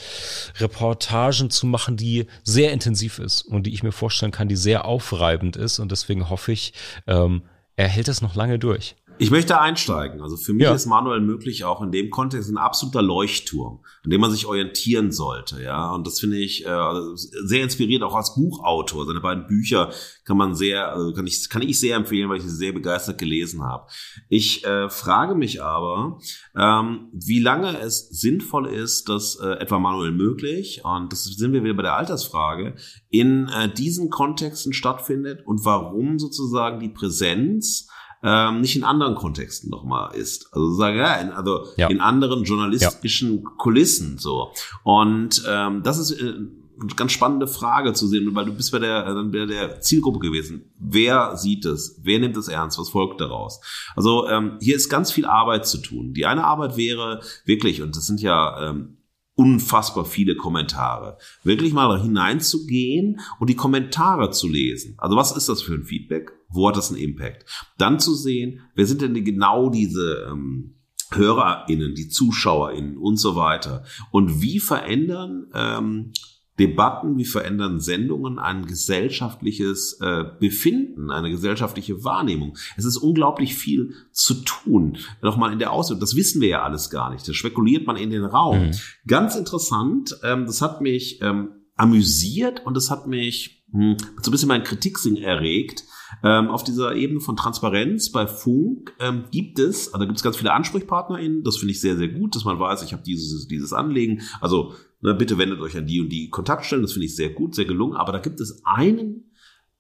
Reportagen 0.58 1.48
zu 1.48 1.66
machen, 1.66 1.96
die 1.96 2.26
sehr 2.42 2.72
intensiv 2.72 3.18
ist 3.18 3.42
und 3.42 3.64
die 3.64 3.72
ich 3.72 3.82
mir 3.82 3.92
vorstellen 3.92 4.32
kann, 4.32 4.48
die 4.48 4.56
sehr 4.56 4.84
aufreibend 4.84 5.56
ist. 5.56 5.78
Und 5.78 5.92
deswegen 5.92 6.28
hoffe 6.28 6.52
ich, 6.52 6.72
ähm, 7.06 7.42
er 7.76 7.88
hält 7.88 8.08
das 8.08 8.20
noch 8.20 8.34
lange 8.34 8.58
durch. 8.58 8.96
Ich 9.18 9.30
möchte 9.30 9.60
einsteigen. 9.60 10.20
Also 10.20 10.36
für 10.36 10.52
mich 10.52 10.64
Ja. 10.64 10.74
ist 10.74 10.86
Manuel 10.86 11.20
möglich 11.20 11.64
auch 11.64 11.80
in 11.82 11.90
dem 11.90 12.10
Kontext 12.10 12.50
ein 12.50 12.58
absoluter 12.58 13.00
Leuchtturm, 13.02 13.80
an 14.04 14.10
dem 14.10 14.20
man 14.20 14.30
sich 14.30 14.46
orientieren 14.46 15.10
sollte. 15.10 15.62
Ja, 15.62 15.92
und 15.92 16.06
das 16.06 16.20
finde 16.20 16.36
ich 16.36 16.66
äh, 16.66 16.92
sehr 17.14 17.62
inspiriert, 17.62 18.02
auch 18.02 18.14
als 18.14 18.34
Buchautor. 18.34 19.06
Seine 19.06 19.20
beiden 19.20 19.46
Bücher 19.46 19.90
kann 20.24 20.36
man 20.36 20.54
sehr, 20.54 20.92
also 20.92 21.12
kann 21.14 21.26
ich, 21.26 21.48
kann 21.48 21.62
ich 21.62 21.80
sehr 21.80 21.96
empfehlen, 21.96 22.28
weil 22.28 22.38
ich 22.38 22.42
sie 22.42 22.50
sehr 22.50 22.72
begeistert 22.72 23.18
gelesen 23.18 23.62
habe. 23.62 23.86
Ich 24.28 24.64
äh, 24.64 24.90
frage 24.90 25.34
mich 25.34 25.62
aber, 25.62 26.18
ähm, 26.54 27.08
wie 27.12 27.40
lange 27.40 27.78
es 27.80 28.08
sinnvoll 28.10 28.66
ist, 28.66 29.08
dass 29.08 29.36
äh, 29.36 29.48
etwa 29.60 29.78
Manuel 29.78 30.12
möglich, 30.12 30.82
und 30.84 31.10
das 31.12 31.24
sind 31.24 31.52
wir 31.52 31.64
wieder 31.64 31.74
bei 31.74 31.82
der 31.82 31.96
Altersfrage, 31.96 32.74
in 33.08 33.48
äh, 33.48 33.72
diesen 33.72 34.10
Kontexten 34.10 34.72
stattfindet 34.72 35.46
und 35.46 35.64
warum 35.64 36.18
sozusagen 36.18 36.80
die 36.80 36.90
Präsenz 36.90 37.88
ähm, 38.26 38.60
nicht 38.60 38.74
in 38.76 38.82
anderen 38.84 39.14
Kontexten 39.14 39.70
nochmal 39.70 40.14
ist. 40.14 40.48
Also 40.52 40.72
sagen, 40.72 40.98
ja, 40.98 41.14
in, 41.14 41.30
also 41.30 41.66
Ja. 41.76 41.88
in 41.88 42.00
anderen 42.00 42.42
journalistischen 42.44 43.44
Kulissen 43.56 44.18
so. 44.18 44.50
Und 44.82 45.42
ähm, 45.48 45.82
das 45.84 45.98
ist 45.98 46.10
äh, 46.20 46.34
eine 46.78 46.94
ganz 46.94 47.12
spannende 47.12 47.46
Frage 47.46 47.94
zu 47.94 48.06
sehen, 48.06 48.34
weil 48.34 48.44
du 48.44 48.52
bist 48.52 48.70
bei 48.72 48.78
der, 48.78 49.04
dann 49.14 49.30
bei 49.30 49.46
der 49.46 49.80
Zielgruppe 49.80 50.18
gewesen. 50.18 50.72
Wer 50.78 51.36
sieht 51.36 51.64
es? 51.64 51.98
Wer 52.02 52.18
nimmt 52.18 52.36
es 52.36 52.48
ernst? 52.48 52.78
Was 52.78 52.90
folgt 52.90 53.20
daraus? 53.20 53.60
Also 53.94 54.28
ähm, 54.28 54.58
hier 54.60 54.76
ist 54.76 54.90
ganz 54.90 55.10
viel 55.12 55.24
Arbeit 55.24 55.66
zu 55.66 55.78
tun. 55.78 56.12
Die 56.12 56.26
eine 56.26 56.44
Arbeit 56.44 56.76
wäre 56.76 57.20
wirklich, 57.46 57.80
und 57.80 57.96
das 57.96 58.06
sind 58.06 58.20
ja 58.20 58.70
ähm, 58.70 58.98
unfassbar 59.36 60.04
viele 60.04 60.34
Kommentare. 60.34 61.16
Wirklich 61.44 61.72
mal 61.72 62.00
hineinzugehen 62.00 63.20
und 63.38 63.48
die 63.48 63.56
Kommentare 63.56 64.30
zu 64.30 64.48
lesen. 64.48 64.96
Also 64.98 65.16
was 65.16 65.34
ist 65.34 65.48
das 65.48 65.62
für 65.62 65.74
ein 65.74 65.84
Feedback? 65.84 66.32
Wo 66.48 66.68
hat 66.68 66.76
das 66.76 66.90
einen 66.90 67.00
Impact? 67.00 67.44
Dann 67.78 67.98
zu 67.98 68.14
sehen, 68.14 68.60
wer 68.74 68.86
sind 68.86 69.02
denn 69.02 69.24
genau 69.24 69.70
diese 69.70 70.28
ähm, 70.30 70.76
HörerInnen, 71.10 71.94
die 71.94 72.08
ZuschauerInnen 72.08 72.96
und 72.96 73.16
so 73.16 73.36
weiter. 73.36 73.84
Und 74.10 74.42
wie 74.42 74.60
verändern 74.60 75.46
ähm, 75.54 76.12
Debatten, 76.58 77.18
wie 77.18 77.24
verändern 77.24 77.80
Sendungen 77.80 78.38
ein 78.38 78.66
gesellschaftliches 78.66 79.98
äh, 80.00 80.24
Befinden, 80.40 81.10
eine 81.10 81.30
gesellschaftliche 81.30 82.02
Wahrnehmung. 82.02 82.56
Es 82.76 82.86
ist 82.86 82.96
unglaublich 82.96 83.54
viel 83.54 83.92
zu 84.12 84.34
tun. 84.42 84.96
Nochmal 85.20 85.52
in 85.52 85.58
der 85.58 85.72
Auswirkung, 85.72 86.00
das 86.00 86.16
wissen 86.16 86.40
wir 86.40 86.48
ja 86.48 86.62
alles 86.62 86.88
gar 86.88 87.10
nicht. 87.10 87.28
Das 87.28 87.36
spekuliert 87.36 87.86
man 87.86 87.96
in 87.96 88.10
den 88.10 88.24
Raum. 88.24 88.68
Mhm. 88.68 88.70
Ganz 89.06 89.36
interessant, 89.36 90.16
ähm, 90.22 90.46
das 90.46 90.62
hat 90.62 90.80
mich 90.80 91.20
ähm, 91.20 91.50
amüsiert 91.76 92.64
und 92.64 92.74
das 92.74 92.90
hat 92.90 93.06
mich 93.06 93.62
hm, 93.72 93.96
so 94.22 94.30
ein 94.30 94.32
bisschen 94.32 94.48
mein 94.48 94.64
Kritiksinn 94.64 95.16
erregt. 95.16 95.84
Ähm, 96.22 96.48
auf 96.48 96.64
dieser 96.64 96.94
Ebene 96.94 97.20
von 97.20 97.36
Transparenz 97.36 98.10
bei 98.12 98.26
Funk 98.26 98.94
ähm, 99.00 99.24
gibt 99.30 99.58
es, 99.58 99.92
also 99.92 100.06
gibt 100.06 100.18
es 100.18 100.22
ganz 100.22 100.36
viele 100.36 100.52
AnsprechpartnerInnen, 100.52 101.42
das 101.42 101.56
finde 101.56 101.72
ich 101.72 101.80
sehr, 101.80 101.96
sehr 101.96 102.08
gut, 102.08 102.34
dass 102.34 102.44
man 102.44 102.58
weiß, 102.58 102.82
ich 102.82 102.92
habe 102.92 103.02
dieses, 103.02 103.48
dieses 103.48 103.72
Anliegen. 103.72 104.22
Also 104.40 104.74
ne, 105.00 105.14
bitte 105.14 105.38
wendet 105.38 105.60
euch 105.60 105.76
an 105.76 105.86
die 105.86 106.00
und 106.00 106.08
die 106.10 106.30
Kontaktstellen, 106.30 106.82
das 106.82 106.92
finde 106.92 107.06
ich 107.06 107.16
sehr 107.16 107.30
gut, 107.30 107.54
sehr 107.54 107.64
gelungen. 107.64 107.96
Aber 107.96 108.12
da 108.12 108.18
gibt 108.18 108.40
es 108.40 108.62
einen 108.64 109.32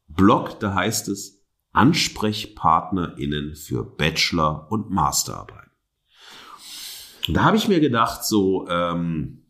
Blog, 0.08 0.60
da 0.60 0.74
heißt 0.74 1.08
es 1.08 1.44
AnsprechpartnerInnen 1.72 3.54
für 3.54 3.84
Bachelor- 3.84 4.66
und 4.70 4.90
Masterarbeit. 4.90 5.70
Und 7.28 7.34
da 7.34 7.44
habe 7.44 7.56
ich 7.56 7.68
mir 7.68 7.80
gedacht, 7.80 8.24
so, 8.24 8.66
ähm, 8.68 9.42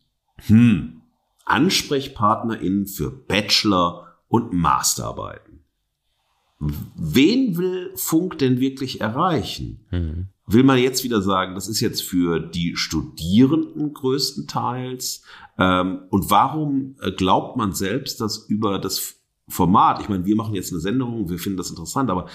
hm, 0.47 1.01
AnsprechpartnerInnen 1.45 2.87
für 2.87 3.11
Bachelor- 3.11 4.17
und 4.27 4.51
Masterarbeiten. 4.51 5.46
Wen 6.59 7.57
will 7.57 7.91
Funk 7.95 8.39
denn 8.39 8.59
wirklich 8.59 9.01
erreichen? 9.01 9.85
Mhm. 9.91 10.27
Will 10.47 10.63
man 10.63 10.79
jetzt 10.79 11.03
wieder 11.03 11.21
sagen, 11.21 11.55
das 11.55 11.67
ist 11.67 11.81
jetzt 11.81 12.01
für 12.01 12.39
die 12.39 12.75
Studierenden 12.75 13.93
größtenteils? 13.93 15.23
Ähm, 15.59 16.03
und 16.09 16.31
warum 16.31 16.95
äh, 17.01 17.11
glaubt 17.11 17.57
man 17.57 17.73
selbst, 17.73 18.21
dass 18.21 18.37
über 18.47 18.79
das 18.79 19.15
Format, 19.49 20.01
ich 20.01 20.09
meine, 20.09 20.25
wir 20.25 20.35
machen 20.35 20.55
jetzt 20.55 20.71
eine 20.71 20.81
Sendung, 20.81 21.29
wir 21.29 21.39
finden 21.39 21.57
das 21.57 21.69
interessant, 21.69 22.09
aber 22.09 22.27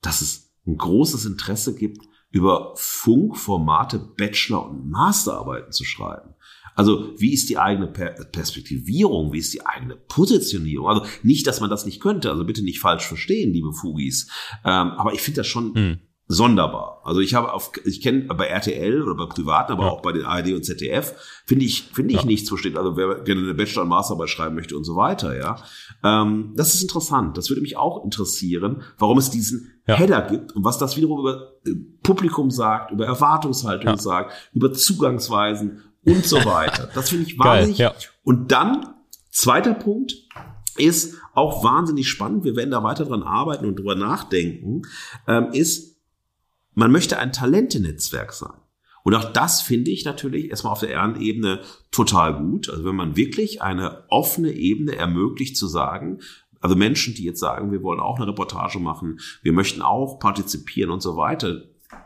dass 0.00 0.22
es 0.22 0.50
ein 0.66 0.76
großes 0.76 1.24
Interesse 1.26 1.74
gibt, 1.74 2.06
über 2.30 2.72
Funkformate 2.76 3.98
Bachelor- 3.98 4.68
und 4.68 4.90
Masterarbeiten 4.90 5.72
zu 5.72 5.84
schreiben. 5.84 6.34
Also 6.78 7.12
wie 7.18 7.32
ist 7.34 7.48
die 7.48 7.58
eigene 7.58 7.88
per 7.88 8.10
Perspektivierung, 8.12 9.32
wie 9.32 9.38
ist 9.38 9.52
die 9.52 9.66
eigene 9.66 9.96
Positionierung? 9.96 10.88
Also 10.88 11.02
nicht, 11.24 11.46
dass 11.48 11.60
man 11.60 11.68
das 11.70 11.84
nicht 11.84 12.00
könnte, 12.00 12.30
also 12.30 12.44
bitte 12.44 12.62
nicht 12.62 12.78
falsch 12.78 13.04
verstehen, 13.06 13.52
liebe 13.52 13.72
Fugis. 13.72 14.28
Ähm, 14.64 14.92
aber 14.92 15.12
ich 15.12 15.20
finde 15.20 15.38
das 15.40 15.48
schon 15.48 15.72
Mhm. 15.72 15.98
sonderbar. 16.28 17.00
Also 17.04 17.20
ich 17.20 17.34
habe 17.34 17.52
auf, 17.52 17.72
ich 17.84 18.00
kenne 18.02 18.26
bei 18.34 18.46
RTL 18.46 19.02
oder 19.02 19.14
bei 19.16 19.26
Privaten, 19.26 19.72
aber 19.72 19.86
Ja. 19.86 19.90
auch 19.90 20.02
bei 20.02 20.12
den 20.12 20.24
ARD 20.24 20.52
und 20.54 20.64
ZDF, 20.64 21.14
finde 21.46 21.64
ich, 21.64 21.84
finde 21.92 22.12
ich 22.14 22.20
Ja. 22.20 22.26
nichts 22.26 22.48
versteht. 22.48 22.76
Also 22.76 22.96
wer 22.96 23.20
gerne 23.22 23.40
eine 23.42 23.54
Bachelor- 23.54 23.82
und 23.82 23.88
Masterarbeit 23.88 24.28
schreiben 24.28 24.54
möchte 24.54 24.76
und 24.76 24.84
so 24.84 24.94
weiter, 24.94 25.36
ja. 25.36 25.56
Ähm, 26.04 26.52
das 26.54 26.74
ist 26.74 26.82
interessant. 26.82 27.36
Das 27.38 27.48
würde 27.48 27.62
mich 27.62 27.76
auch 27.76 28.04
interessieren, 28.04 28.82
warum 28.98 29.18
es 29.18 29.30
diesen 29.30 29.72
Ja. 29.88 29.94
Header 29.96 30.22
gibt 30.28 30.52
und 30.54 30.64
was 30.64 30.76
das 30.78 30.96
wiederum 30.98 31.20
über 31.20 31.54
äh, 31.66 31.70
Publikum 32.02 32.50
sagt, 32.50 32.92
über 32.92 33.06
Erwartungshaltung 33.06 33.96
sagt, 33.98 34.32
über 34.52 34.72
Zugangsweisen 34.72 35.82
und 36.08 36.24
so 36.24 36.44
weiter. 36.44 36.88
Das 36.94 37.10
finde 37.10 37.26
ich 37.26 37.38
Geil, 37.38 37.60
wahnsinnig. 37.60 37.78
ja. 37.78 37.94
Und 38.24 38.50
dann, 38.52 38.94
zweiter 39.30 39.74
Punkt, 39.74 40.14
ist 40.76 41.16
auch 41.34 41.64
wahnsinnig 41.64 42.08
spannend, 42.08 42.44
wir 42.44 42.56
werden 42.56 42.70
da 42.70 42.82
weiter 42.82 43.04
dran 43.04 43.22
arbeiten 43.22 43.66
und 43.66 43.78
drüber 43.78 43.94
nachdenken, 43.94 44.82
ähm, 45.26 45.48
ist, 45.52 45.96
man 46.74 46.90
möchte 46.92 47.18
ein 47.18 47.32
Talentenetzwerk 47.32 48.32
sein. 48.32 48.52
Und 49.04 49.14
auch 49.14 49.32
das 49.32 49.62
finde 49.62 49.90
ich 49.90 50.04
natürlich 50.04 50.50
erstmal 50.50 50.72
auf 50.72 50.80
der 50.80 50.90
Ehrenebene 50.90 51.60
total 51.90 52.36
gut. 52.36 52.68
Also 52.68 52.84
wenn 52.84 52.96
man 52.96 53.16
wirklich 53.16 53.62
eine 53.62 54.04
offene 54.08 54.52
Ebene 54.52 54.96
ermöglicht 54.96 55.56
zu 55.56 55.66
sagen, 55.66 56.20
also 56.60 56.76
Menschen, 56.76 57.14
die 57.14 57.24
jetzt 57.24 57.40
sagen, 57.40 57.72
wir 57.72 57.82
wollen 57.82 58.00
auch 58.00 58.16
eine 58.16 58.26
Reportage 58.26 58.80
machen, 58.80 59.20
wir 59.42 59.52
möchten 59.52 59.80
auch 59.80 60.18
partizipieren 60.18 60.90
und 60.90 61.00
so 61.00 61.16
weiter, 61.16 61.62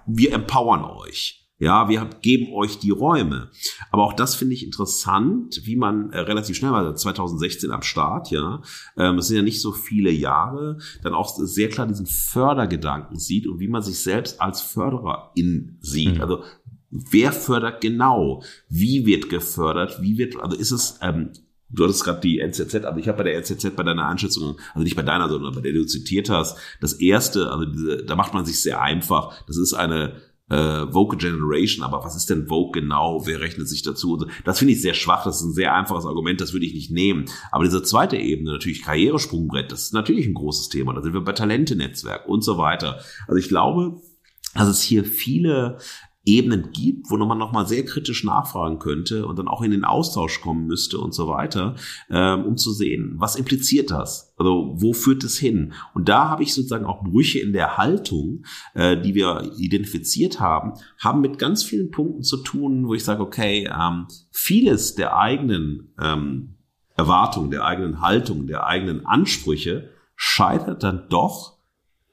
wir 0.06 0.32
empowern 0.32 0.84
euch. 0.84 1.41
Ja, 1.62 1.88
wir 1.88 2.10
geben 2.22 2.52
euch 2.52 2.80
die 2.80 2.90
Räume. 2.90 3.48
Aber 3.92 4.02
auch 4.02 4.14
das 4.14 4.34
finde 4.34 4.54
ich 4.54 4.64
interessant, 4.64 5.60
wie 5.62 5.76
man 5.76 6.10
äh, 6.10 6.18
relativ 6.18 6.56
schnell, 6.56 6.72
weil 6.72 6.96
2016 6.96 7.70
am 7.70 7.82
Start, 7.82 8.32
ja, 8.32 8.62
ähm, 8.96 9.18
es 9.18 9.28
sind 9.28 9.36
ja 9.36 9.42
nicht 9.44 9.60
so 9.60 9.70
viele 9.70 10.10
Jahre, 10.10 10.78
dann 11.04 11.14
auch 11.14 11.28
sehr 11.28 11.68
klar 11.68 11.86
diesen 11.86 12.06
Fördergedanken 12.06 13.16
sieht 13.16 13.46
und 13.46 13.60
wie 13.60 13.68
man 13.68 13.80
sich 13.80 14.00
selbst 14.00 14.40
als 14.40 14.60
Fördererin 14.60 15.78
sieht. 15.80 16.16
Mhm. 16.16 16.20
Also 16.20 16.42
wer 16.90 17.30
fördert 17.30 17.80
genau? 17.80 18.42
Wie 18.68 19.06
wird 19.06 19.28
gefördert? 19.28 20.02
Wie 20.02 20.18
wird, 20.18 20.34
also 20.42 20.56
ist 20.56 20.72
es, 20.72 20.98
ähm, 21.00 21.30
Du 21.74 21.84
hattest 21.84 22.04
gerade 22.04 22.20
die 22.20 22.38
NZZ, 22.38 22.84
also 22.84 22.98
ich 22.98 23.08
habe 23.08 23.16
bei 23.16 23.24
der 23.24 23.36
NZZ 23.38 23.74
bei 23.74 23.82
deiner 23.82 24.06
Einschätzung, 24.06 24.58
also 24.74 24.84
nicht 24.84 24.94
bei 24.94 25.00
deiner, 25.00 25.30
sondern 25.30 25.54
bei 25.54 25.62
der 25.62 25.72
du 25.72 25.86
zitiert 25.86 26.28
hast, 26.28 26.58
das 26.82 26.92
erste, 26.92 27.50
also 27.50 27.64
diese, 27.64 28.04
da 28.04 28.14
macht 28.14 28.34
man 28.34 28.44
sich 28.44 28.60
sehr 28.60 28.82
einfach. 28.82 29.42
Das 29.46 29.56
ist 29.56 29.72
eine 29.72 30.20
äh, 30.52 30.92
Vogue 30.92 31.16
Generation, 31.16 31.82
aber 31.82 32.04
was 32.04 32.14
ist 32.14 32.28
denn 32.28 32.46
Vogue 32.46 32.72
genau? 32.72 33.26
Wer 33.26 33.40
rechnet 33.40 33.68
sich 33.68 33.82
dazu? 33.82 34.26
Das 34.44 34.58
finde 34.58 34.74
ich 34.74 34.82
sehr 34.82 34.94
schwach, 34.94 35.24
das 35.24 35.36
ist 35.36 35.46
ein 35.46 35.54
sehr 35.54 35.74
einfaches 35.74 36.04
Argument, 36.04 36.40
das 36.40 36.52
würde 36.52 36.66
ich 36.66 36.74
nicht 36.74 36.90
nehmen. 36.90 37.24
Aber 37.50 37.64
diese 37.64 37.82
zweite 37.82 38.18
Ebene, 38.18 38.52
natürlich 38.52 38.82
Karrieresprungbrett, 38.82 39.72
das 39.72 39.84
ist 39.84 39.94
natürlich 39.94 40.26
ein 40.26 40.34
großes 40.34 40.68
Thema. 40.68 40.92
Da 40.92 41.02
sind 41.02 41.14
wir 41.14 41.22
bei 41.22 41.32
Talentenetzwerk 41.32 42.28
und 42.28 42.44
so 42.44 42.58
weiter. 42.58 43.00
Also 43.26 43.38
ich 43.38 43.48
glaube, 43.48 44.00
dass 44.54 44.68
es 44.68 44.82
hier 44.82 45.04
viele 45.04 45.78
Ebenen 46.24 46.70
gibt, 46.72 47.10
wo 47.10 47.16
man 47.16 47.38
nochmal 47.38 47.66
sehr 47.66 47.84
kritisch 47.84 48.22
nachfragen 48.22 48.78
könnte 48.78 49.26
und 49.26 49.38
dann 49.38 49.48
auch 49.48 49.62
in 49.62 49.72
den 49.72 49.84
Austausch 49.84 50.40
kommen 50.40 50.66
müsste 50.66 50.98
und 50.98 51.12
so 51.12 51.26
weiter, 51.26 51.74
ähm, 52.10 52.44
um 52.44 52.56
zu 52.56 52.72
sehen, 52.72 53.14
was 53.16 53.34
impliziert 53.34 53.90
das? 53.90 54.32
Also 54.36 54.74
wo 54.76 54.92
führt 54.92 55.24
es 55.24 55.36
hin? 55.36 55.72
Und 55.94 56.08
da 56.08 56.28
habe 56.28 56.44
ich 56.44 56.54
sozusagen 56.54 56.86
auch 56.86 57.02
Brüche 57.02 57.40
in 57.40 57.52
der 57.52 57.76
Haltung, 57.76 58.44
äh, 58.74 59.00
die 59.00 59.14
wir 59.14 59.50
identifiziert 59.56 60.38
haben, 60.38 60.74
haben 60.98 61.20
mit 61.20 61.38
ganz 61.38 61.64
vielen 61.64 61.90
Punkten 61.90 62.22
zu 62.22 62.36
tun, 62.36 62.86
wo 62.86 62.94
ich 62.94 63.02
sage, 63.02 63.22
okay, 63.22 63.68
ähm, 63.72 64.06
vieles 64.30 64.94
der 64.94 65.16
eigenen 65.16 65.92
ähm, 66.00 66.54
Erwartungen, 66.96 67.50
der 67.50 67.64
eigenen 67.64 68.00
Haltung, 68.00 68.46
der 68.46 68.66
eigenen 68.66 69.04
Ansprüche 69.06 69.90
scheitert 70.14 70.84
dann 70.84 71.08
doch 71.08 71.58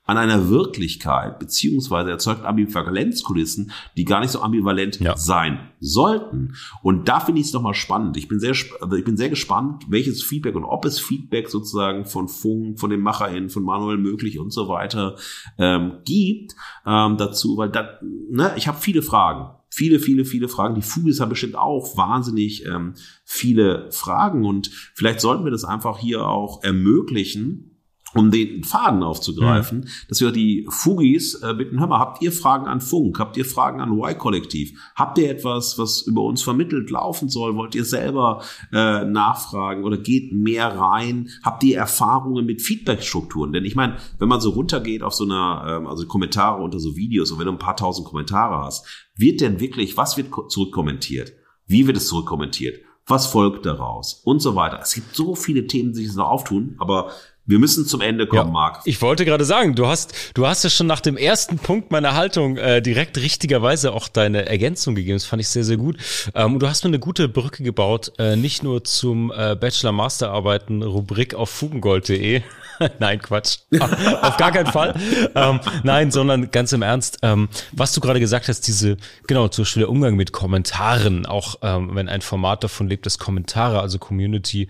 an 0.10 0.18
einer 0.18 0.50
Wirklichkeit, 0.50 1.40
beziehungsweise 1.40 2.10
erzeugt 2.10 2.44
Ambivalenzkulissen, 2.44 3.72
die 3.96 4.06
gar 4.06 4.20
nicht 4.20 4.32
so 4.32 4.42
ambivalent 4.42 5.00
Ja. 5.00 5.16
sein 5.16 5.60
sollten. 5.80 6.56
Und 6.82 7.08
da 7.08 7.20
finde 7.20 7.42
ich 7.42 7.48
es 7.48 7.54
nochmal 7.54 7.74
spannend. 7.74 8.18
Ich 8.18 8.28
bin 8.28 8.40
sehr, 8.40 8.56
also 8.82 8.96
ich 8.96 9.06
bin 9.06 9.18
sehr 9.18 9.30
gespannt, 9.30 9.86
welches 9.90 10.22
Feedback 10.24 10.56
und 10.56 10.64
ob 10.66 10.86
es 10.86 11.00
Feedback 11.00 11.50
sozusagen 11.50 12.06
von 12.06 12.28
Funk, 12.28 12.80
von 12.80 12.90
den 12.90 13.02
MacherInnen, 13.02 13.50
von 13.50 13.64
Manuel 13.64 13.98
Möglich 13.98 14.40
und 14.40 14.52
so 14.52 14.68
weiter 14.68 15.16
ähm, 15.58 16.00
gibt 16.06 16.56
ähm, 16.86 17.18
dazu, 17.18 17.58
weil 17.58 17.70
da, 17.70 18.00
ne, 18.30 18.52
ich 18.58 18.68
habe 18.68 18.78
viele 18.80 19.02
Fragen. 19.02 19.56
Viele, 19.72 20.00
viele, 20.00 20.26
viele 20.26 20.48
Fragen. 20.48 20.74
Die 20.74 20.82
Fugis 20.82 21.20
haben 21.20 21.30
bestimmt 21.30 21.56
auch 21.56 21.96
wahnsinnig 21.96 22.66
ähm, 22.66 22.96
viele 23.24 23.92
Fragen 23.92 24.44
und 24.46 24.72
vielleicht 24.96 25.22
sollten 25.22 25.44
wir 25.44 25.52
das 25.52 25.64
einfach 25.64 26.00
hier 26.00 26.28
auch 26.28 26.64
ermöglichen, 26.64 27.69
um 28.14 28.32
den 28.32 28.64
Faden 28.64 29.04
aufzugreifen, 29.04 29.80
mhm. 29.80 29.88
dass 30.08 30.22
wir 30.22 30.32
die 30.32 30.66
Fugis 30.70 31.36
äh, 31.44 31.54
bitten, 31.54 31.80
hör 31.80 31.88
mal, 31.88 32.00
habt 32.00 32.22
ihr 32.22 32.32
Fragen 32.32 32.66
an 32.68 32.82
Funk? 32.82 33.20
Habt 33.20 33.38
ihr 33.38 33.46
Fragen 33.46 33.82
an 33.82 33.92
Y-Kollektiv? 33.92 34.80
Habt 34.96 35.18
ihr 35.18 35.30
etwas, 35.30 35.78
was 35.78 36.02
über 36.02 36.24
uns 36.24 36.42
vermittelt 36.42 36.90
laufen 36.90 37.30
soll? 37.30 37.56
Wollt 37.56 37.76
ihr 37.76 37.86
selber 37.86 38.44
äh, 38.74 39.06
nachfragen 39.06 39.84
oder 39.84 39.98
geht 39.98 40.34
mehr 40.34 40.76
rein? 40.76 41.30
Habt 41.44 41.64
ihr 41.64 41.78
Erfahrungen 41.78 42.46
mit 42.46 42.62
Feedback-Strukturen? 42.62 43.54
Denn 43.54 43.66
ich 43.66 43.76
meine, 43.76 43.98
wenn 44.18 44.30
man 44.30 44.42
so 44.42 44.52
runtergeht 44.52 45.04
auf 45.04 45.14
so 45.14 45.26
einer, 45.26 45.66
ähm, 45.68 45.88
also 45.88 46.06
Kommentare 46.08 46.62
unter 46.62 46.80
so 46.80 46.96
Videos 46.96 47.32
und 47.32 47.40
wenn 47.40 47.46
du 47.46 47.54
ein 47.54 47.60
paar 47.60 47.78
tausend 47.78 48.08
Kommentare 48.08 48.64
hast, 48.64 48.88
wird 49.16 49.42
denn 49.42 49.60
wirklich, 49.60 49.98
was 49.98 50.18
wird 50.18 50.30
zurückkommentiert? 50.50 51.34
Wie 51.68 51.86
wird 51.86 51.98
es 51.98 52.08
zurückkommentiert? 52.08 52.80
Was 53.06 53.26
folgt 53.26 53.66
daraus? 53.66 54.22
Und 54.24 54.40
so 54.40 54.56
weiter. 54.56 54.80
Es 54.84 54.94
gibt 54.94 55.16
so 55.16 55.34
viele 55.34 55.66
Themen, 55.66 55.94
die 55.94 56.06
sich 56.06 56.16
noch 56.16 56.30
auftun, 56.30 56.76
aber 56.78 57.12
wir 57.50 57.58
müssen 57.58 57.88
zum 57.88 58.02
Ende 58.02 58.28
kommen, 58.28 58.46
ja. 58.46 58.52
Marc. 58.52 58.82
Ich 58.86 59.02
wollte 59.02 59.26
gerade 59.26 59.44
sagen, 59.44 59.74
du 59.74 59.88
hast, 59.88 60.14
du 60.36 60.46
hast 60.46 60.64
ja 60.64 60.70
schon 60.70 60.86
nach 60.86 61.02
dem 61.02 61.18
ersten 61.18 61.58
Punkt 61.58 61.90
meiner 61.90 62.14
Haltung 62.14 62.58
äh, 62.58 62.80
direkt 62.80 63.18
richtigerweise 63.18 63.92
auch 63.92 64.08
deine 64.08 64.46
Ergänzung 64.46 64.94
gegeben. 64.94 65.16
Das 65.16 65.26
fand 65.26 65.42
ich 65.42 65.50
sehr, 65.50 65.64
sehr 65.64 65.78
gut. 65.78 65.98
Ähm, 66.36 66.54
und 66.54 66.60
du 66.60 66.70
hast 66.70 66.84
mir 66.84 66.90
eine 66.90 67.00
gute 67.00 67.28
Brücke 67.28 67.64
gebaut, 67.64 68.12
äh, 68.20 68.36
nicht 68.36 68.62
nur 68.62 68.84
zum 68.84 69.34
äh, 69.36 69.56
Bachelor-Master-Arbeiten 69.56 70.84
Rubrik 70.84 71.34
auf 71.34 71.50
fugengold.de. 71.50 72.44
nein, 73.00 73.20
Quatsch. 73.20 73.58
auf 74.22 74.38
gar 74.38 74.52
keinen 74.52 74.72
Fall. 74.72 74.94
Ähm, 75.34 75.60
nein, 75.82 76.12
sondern 76.12 76.52
ganz 76.52 76.72
im 76.72 76.84
Ernst, 76.84 77.18
ähm, 77.24 77.50
was 77.72 77.94
du 77.94 78.00
gerade 78.00 78.20
gesagt 78.20 78.48
hast, 78.48 78.68
diese, 78.68 78.98
genau, 79.26 79.48
zum 79.48 79.64
Beispiel 79.64 79.82
der 79.82 79.90
Umgang 79.90 80.16
mit 80.16 80.34
Kommentaren, 80.34 81.26
auch 81.26 81.56
ähm, 81.64 81.96
wenn 81.96 82.10
ein 82.10 82.22
Format 82.22 82.64
davon 82.64 82.88
lebt, 82.88 83.08
dass 83.08 83.18
Kommentare, 83.18 83.80
also 83.80 83.98
Community, 83.98 84.68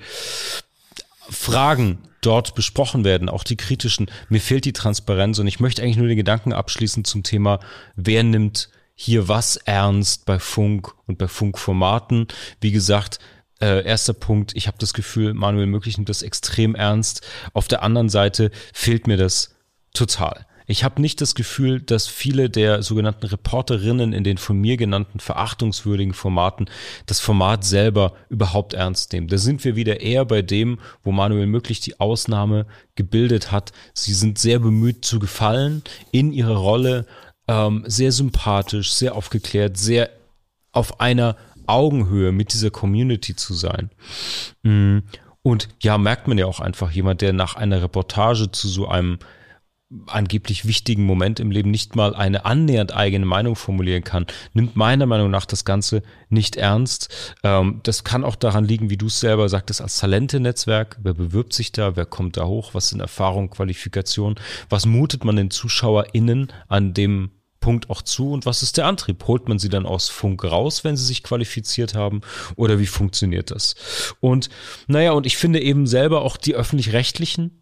Fragen 1.30 2.00
dort 2.22 2.56
besprochen 2.56 3.04
werden, 3.04 3.30
auch 3.30 3.44
die 3.44 3.58
kritischen. 3.58 4.12
Mir 4.30 4.42
fehlt 4.42 4.66
die 4.66 4.74
Transparenz 4.74 5.40
und 5.40 5.48
ich 5.48 5.60
möchte 5.60 5.82
eigentlich 5.82 5.98
nur 5.98 6.08
den 6.08 6.18
Gedanken 6.18 6.54
abschließen 6.54 7.06
zum 7.06 7.24
Thema, 7.24 7.60
wer 7.96 8.24
nimmt 8.24 8.70
hier 8.96 9.30
was 9.30 9.56
ernst 9.56 10.26
bei 10.26 10.40
Funk 10.40 10.94
und 11.08 11.18
bei 11.18 11.30
Funkformaten. 11.30 12.28
Wie 12.60 12.72
gesagt, 12.72 13.20
äh, 13.62 13.86
erster 13.86 14.14
Punkt, 14.14 14.52
ich 14.56 14.68
habe 14.68 14.78
das 14.78 14.94
Gefühl, 14.94 15.34
Manuel 15.34 15.68
Möglich 15.68 15.98
nimmt 15.98 16.10
das 16.10 16.22
extrem 16.22 16.76
ernst. 16.76 17.26
Auf 17.54 17.68
der 17.68 17.84
anderen 17.84 18.10
Seite 18.10 18.52
fehlt 18.74 19.08
mir 19.08 19.18
das 19.18 19.56
total. 19.94 20.46
Ich 20.70 20.84
habe 20.84 21.02
nicht 21.02 21.20
das 21.20 21.34
Gefühl, 21.34 21.82
dass 21.82 22.06
viele 22.06 22.48
der 22.48 22.84
sogenannten 22.84 23.26
Reporterinnen 23.26 24.14
in 24.14 24.24
den 24.24 24.38
von 24.38 24.56
mir 24.56 24.78
genannten 24.78 25.20
verachtungswürdigen 25.20 26.14
Formaten 26.14 26.70
das 27.08 27.20
Format 27.20 27.66
selber 27.66 28.14
überhaupt 28.30 28.76
ernst 28.76 29.12
nehmen. 29.12 29.30
Da 29.30 29.40
sind 29.40 29.64
wir 29.64 29.76
wieder 29.76 30.02
eher 30.02 30.26
bei 30.26 30.44
dem, 30.44 30.78
wo 31.04 31.12
Manuel 31.12 31.48
Möglich 31.48 31.80
die 31.80 32.00
Ausnahme 32.00 32.68
gebildet 32.94 33.52
hat. 33.52 33.72
Sie 33.96 34.14
sind 34.14 34.38
sehr 34.38 34.60
bemüht 34.60 35.04
zu 35.04 35.18
gefallen 35.18 35.82
in 36.12 36.32
ihrer 36.32 36.58
Rolle, 36.58 37.08
ähm, 37.48 37.84
sehr 37.88 38.12
sympathisch, 38.12 38.94
sehr 38.94 39.16
aufgeklärt, 39.16 39.76
sehr 39.76 40.12
auf 40.72 41.00
einer 41.00 41.36
Augenhöhe 41.66 42.32
mit 42.32 42.54
dieser 42.54 42.70
Community 42.70 43.36
zu 43.36 43.56
sein. 43.56 43.90
Mm. 44.62 45.00
Und 45.41 45.70
ja, 45.82 45.98
merkt 45.98 46.28
man 46.28 46.38
ja 46.38 46.46
auch 46.46 46.60
einfach 46.60 46.91
jemand, 46.91 47.22
der 47.22 47.34
nach 47.34 47.56
einer 47.56 47.82
Reportage 47.82 48.52
zu 48.52 48.68
so 48.68 48.88
einem 48.88 49.18
angeblich 50.06 50.66
wichtigen 50.66 51.03
Moment 51.03 51.40
im 51.40 51.49
Leben 51.49 51.72
nicht 51.72 51.95
mal 51.95 52.14
eine 52.14 52.45
annähernd 52.45 52.94
eigene 52.94 53.26
Meinung 53.26 53.56
formulieren 53.56 54.03
kann, 54.03 54.28
nimmt 54.53 54.76
meiner 54.76 55.07
Meinung 55.07 55.32
nach 55.32 55.45
das 55.45 55.66
Ganze 55.66 56.03
nicht 56.30 56.57
ernst. 56.57 57.10
Ähm, 57.44 57.80
das 57.84 58.03
kann 58.03 58.24
auch 58.24 58.36
daran 58.36 58.66
liegen, 58.66 58.90
wie 58.91 58.98
du 58.98 59.07
es 59.07 59.20
selber 59.20 59.49
sagtest, 59.49 59.82
als 59.82 59.98
Talente-Netzwerk. 59.98 60.98
Wer 61.02 61.16
bewirbt 61.16 61.53
sich 61.53 61.72
da? 61.72 61.95
Wer 61.95 62.06
kommt 62.06 62.38
da 62.38 62.45
hoch? 62.45 62.74
Was 62.74 62.90
sind 62.90 62.99
Erfahrungen, 62.99 63.49
Qualifikationen? 63.49 64.40
Was 64.70 64.86
mutet 64.86 65.24
man 65.26 65.36
den 65.36 65.49
ZuschauerInnen 65.49 66.53
an 66.68 66.94
dem 66.94 67.32
Punkt 67.60 67.90
auch 67.90 68.02
zu 68.02 68.32
und 68.32 68.45
was 68.45 68.64
ist 68.64 68.78
der 68.78 68.86
Antrieb? 68.86 69.26
Holt 69.28 69.49
man 69.49 69.60
sie 69.60 69.70
dann 69.70 69.86
aus 69.86 70.07
Funk 70.07 70.44
raus, 70.44 70.84
wenn 70.84 70.95
sie 70.95 71.06
sich 71.06 71.24
qualifiziert 71.24 71.94
haben 71.94 72.22
oder 72.56 72.80
wie 72.80 72.86
funktioniert 72.86 73.52
das? 73.52 73.76
Und 74.20 74.49
naja, 74.88 75.11
und 75.11 75.26
ich 75.26 75.36
finde 75.36 75.61
eben 75.61 75.88
selber 75.88 76.22
auch 76.22 76.38
die 76.38 76.56
öffentlich-rechtlichen 76.56 77.59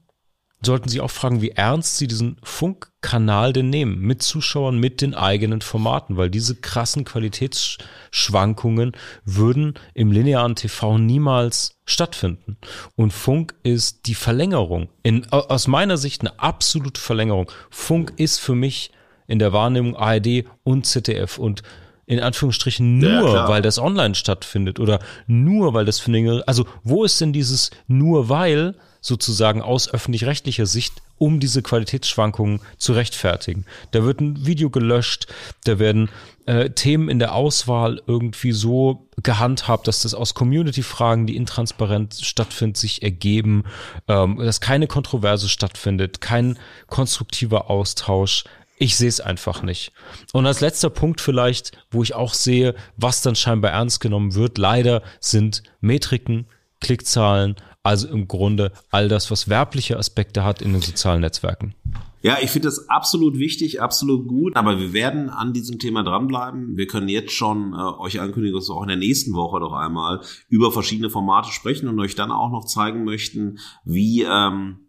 sollten 0.61 0.89
Sie 0.89 1.01
auch 1.01 1.11
fragen, 1.11 1.41
wie 1.41 1.51
ernst 1.51 1.97
Sie 1.97 2.07
diesen 2.07 2.37
Funkkanal 2.43 3.53
denn 3.53 3.69
nehmen, 3.69 3.99
mit 3.99 4.23
Zuschauern, 4.23 4.79
mit 4.79 5.01
den 5.01 5.13
eigenen 5.13 5.61
Formaten, 5.61 6.17
weil 6.17 6.29
diese 6.29 6.55
krassen 6.55 7.05
Qualitätsschwankungen 7.05 8.93
würden 9.23 9.75
im 9.93 10.11
linearen 10.11 10.55
TV 10.55 10.97
niemals 10.97 11.77
stattfinden. 11.85 12.57
Und 12.95 13.13
Funk 13.13 13.55
ist 13.63 14.07
die 14.07 14.15
Verlängerung, 14.15 14.89
in, 15.03 15.31
aus 15.31 15.67
meiner 15.67 15.97
Sicht 15.97 16.21
eine 16.21 16.39
absolute 16.39 16.99
Verlängerung. 16.99 17.51
Funk 17.69 18.13
ist 18.17 18.39
für 18.39 18.55
mich 18.55 18.91
in 19.27 19.39
der 19.39 19.53
Wahrnehmung 19.53 19.95
ARD 19.95 20.45
und 20.63 20.85
ZDF 20.85 21.37
und 21.37 21.61
in 22.07 22.21
Anführungsstrichen 22.21 22.99
nur, 22.99 23.33
ja, 23.33 23.49
weil 23.49 23.61
das 23.61 23.77
online 23.77 24.15
stattfindet 24.15 24.79
oder 24.79 24.99
nur, 25.27 25.73
weil 25.73 25.83
das 25.83 25.99
für 25.99 26.43
also 26.47 26.65
wo 26.83 27.03
ist 27.03 27.19
denn 27.19 27.33
dieses 27.33 27.69
nur 27.87 28.29
weil, 28.29 28.75
sozusagen 29.07 29.61
aus 29.61 29.89
öffentlich-rechtlicher 29.89 30.65
Sicht, 30.65 31.01
um 31.17 31.39
diese 31.39 31.61
Qualitätsschwankungen 31.61 32.59
zu 32.77 32.93
rechtfertigen. 32.93 33.65
Da 33.91 34.03
wird 34.03 34.19
ein 34.19 34.45
Video 34.45 34.69
gelöscht, 34.69 35.27
da 35.63 35.79
werden 35.79 36.09
äh, 36.45 36.69
Themen 36.71 37.09
in 37.09 37.17
der 37.17 37.33
Auswahl 37.33 38.01
irgendwie 38.05 38.51
so 38.51 39.07
gehandhabt, 39.23 39.87
dass 39.87 40.01
das 40.01 40.13
aus 40.13 40.33
Community-Fragen, 40.33 41.25
die 41.25 41.37
intransparent 41.37 42.15
stattfinden, 42.15 42.75
sich 42.75 43.01
ergeben, 43.01 43.63
ähm, 44.07 44.37
dass 44.37 44.61
keine 44.61 44.87
Kontroverse 44.87 45.47
stattfindet, 45.47 46.19
kein 46.19 46.59
konstruktiver 46.87 47.69
Austausch. 47.69 48.43
Ich 48.77 48.95
sehe 48.95 49.09
es 49.09 49.21
einfach 49.21 49.63
nicht. 49.63 49.91
Und 50.33 50.45
als 50.45 50.59
letzter 50.59 50.91
Punkt 50.91 51.21
vielleicht, 51.21 51.71
wo 51.89 52.03
ich 52.03 52.13
auch 52.13 52.33
sehe, 52.33 52.75
was 52.97 53.21
dann 53.21 53.35
scheinbar 53.35 53.71
ernst 53.71 54.01
genommen 54.01 54.35
wird, 54.35 54.59
leider 54.59 55.01
sind 55.19 55.63
Metriken, 55.79 56.45
Klickzahlen, 56.79 57.55
also 57.87 58.09
im 58.09 58.27
Grunde 58.27 58.73
all 58.91 59.07
das, 59.07 59.31
was 59.31 59.47
werbliche 59.47 59.97
Aspekte 59.97 60.43
hat 60.43 60.61
in 60.61 60.73
den 60.73 60.81
sozialen 60.81 61.21
Netzwerken. 61.21 61.73
Ja, 62.21 62.37
ich 62.41 62.49
finde 62.49 62.67
das 62.67 62.89
absolut 62.89 63.37
wichtig, 63.37 63.81
absolut 63.81 64.27
gut. 64.27 64.57
Aber 64.57 64.77
wir 64.77 64.91
werden 64.91 65.29
an 65.29 65.53
diesem 65.53 65.79
Thema 65.79 66.03
dranbleiben. 66.03 66.75
Wir 66.75 66.87
können 66.87 67.07
jetzt 67.07 67.31
schon 67.31 67.73
äh, 67.73 67.77
euch 67.77 68.19
ankündigen, 68.19 68.57
dass 68.57 68.67
wir 68.67 68.75
auch 68.75 68.81
in 68.81 68.89
der 68.89 68.97
nächsten 68.97 69.33
Woche 69.33 69.61
noch 69.61 69.71
einmal 69.71 70.19
über 70.49 70.73
verschiedene 70.73 71.09
Formate 71.09 71.51
sprechen 71.51 71.87
und 71.87 71.97
euch 72.01 72.15
dann 72.15 72.31
auch 72.31 72.51
noch 72.51 72.65
zeigen 72.65 73.05
möchten, 73.05 73.59
wie 73.85 74.23
ähm, 74.23 74.79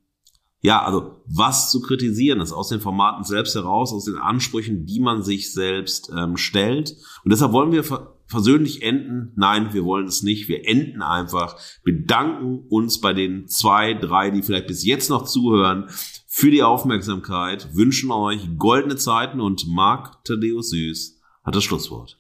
ja, 0.61 0.83
also 0.83 1.23
was 1.25 1.71
zu 1.71 1.81
kritisieren 1.81 2.41
ist 2.41 2.53
aus 2.53 2.69
den 2.69 2.81
Formaten 2.81 3.23
selbst 3.23 3.55
heraus, 3.55 3.93
aus 3.93 4.07
den 4.07 4.17
Ansprüchen, 4.17 4.87
die 4.87 4.99
man 4.99 5.23
sich 5.23 5.53
selbst 5.53 6.11
ähm, 6.17 6.37
stellt. 6.37 6.97
Und 7.23 7.31
deshalb 7.31 7.53
wollen 7.53 7.71
wir 7.71 7.85
versöhnlich 8.29 8.83
enden? 8.83 9.33
Nein, 9.37 9.73
wir 9.73 9.85
wollen 9.85 10.07
es 10.07 10.23
nicht. 10.23 10.49
Wir 10.49 10.69
enden 10.69 11.03
einfach, 11.03 11.57
bedanken 11.83 12.67
uns 12.69 13.01
bei 13.01 13.13
den 13.13 13.49
zwei, 13.49 13.95
drei, 13.95 14.31
die 14.31 14.43
vielleicht 14.43 14.67
bis 14.67 14.85
jetzt 14.85 15.11
noch 15.11 15.25
zuhören, 15.25 15.87
für 16.27 16.51
die 16.51 16.63
Aufmerksamkeit, 16.63 17.75
wünschen 17.75 18.13
euch 18.13 18.41
goldene 18.59 18.97
Zeiten 18.97 19.41
und 19.41 19.67
Marc 19.67 20.23
Thaddeus 20.25 20.71
Süß 20.71 21.19
hat 21.43 21.57
das 21.57 21.65
Schlusswort. 21.65 22.19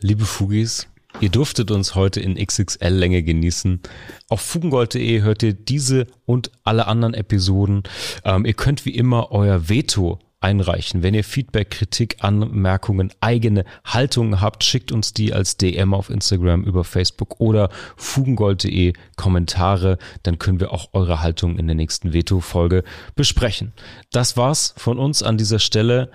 Liebe 0.00 0.24
Fugis, 0.24 0.86
Ihr 1.20 1.28
durftet 1.28 1.70
uns 1.70 1.94
heute 1.94 2.20
in 2.20 2.34
XXL-Länge 2.34 3.22
genießen. 3.22 3.80
Auf 4.28 4.40
fugengold.de 4.40 5.20
hört 5.20 5.42
ihr 5.42 5.52
diese 5.52 6.06
und 6.24 6.50
alle 6.64 6.86
anderen 6.86 7.14
Episoden. 7.14 7.82
Ähm, 8.24 8.46
ihr 8.46 8.54
könnt 8.54 8.86
wie 8.86 8.94
immer 8.94 9.30
euer 9.30 9.68
Veto 9.68 10.18
einreichen. 10.42 11.02
Wenn 11.02 11.14
ihr 11.14 11.24
Feedback, 11.24 11.70
Kritik, 11.70 12.16
Anmerkungen, 12.20 13.12
eigene 13.20 13.64
Haltungen 13.84 14.40
habt, 14.40 14.64
schickt 14.64 14.92
uns 14.92 15.12
die 15.12 15.32
als 15.32 15.56
DM 15.56 15.94
auf 15.94 16.10
Instagram, 16.10 16.64
über 16.64 16.84
Facebook 16.84 17.40
oder 17.40 17.70
fugengold.de 17.96 18.92
Kommentare. 19.16 19.98
Dann 20.22 20.38
können 20.38 20.60
wir 20.60 20.72
auch 20.72 20.90
eure 20.92 21.22
Haltung 21.22 21.58
in 21.58 21.66
der 21.66 21.76
nächsten 21.76 22.12
Veto-Folge 22.12 22.84
besprechen. 23.14 23.72
Das 24.10 24.36
war's 24.36 24.74
von 24.76 24.98
uns 24.98 25.22
an 25.22 25.38
dieser 25.38 25.58
Stelle. 25.58 26.10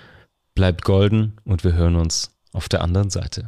Bleibt 0.56 0.84
golden 0.84 1.38
und 1.46 1.64
wir 1.64 1.74
hören 1.74 1.96
uns 1.96 2.36
auf 2.52 2.70
der 2.70 2.82
anderen 2.82 3.10
Seite. 3.10 3.48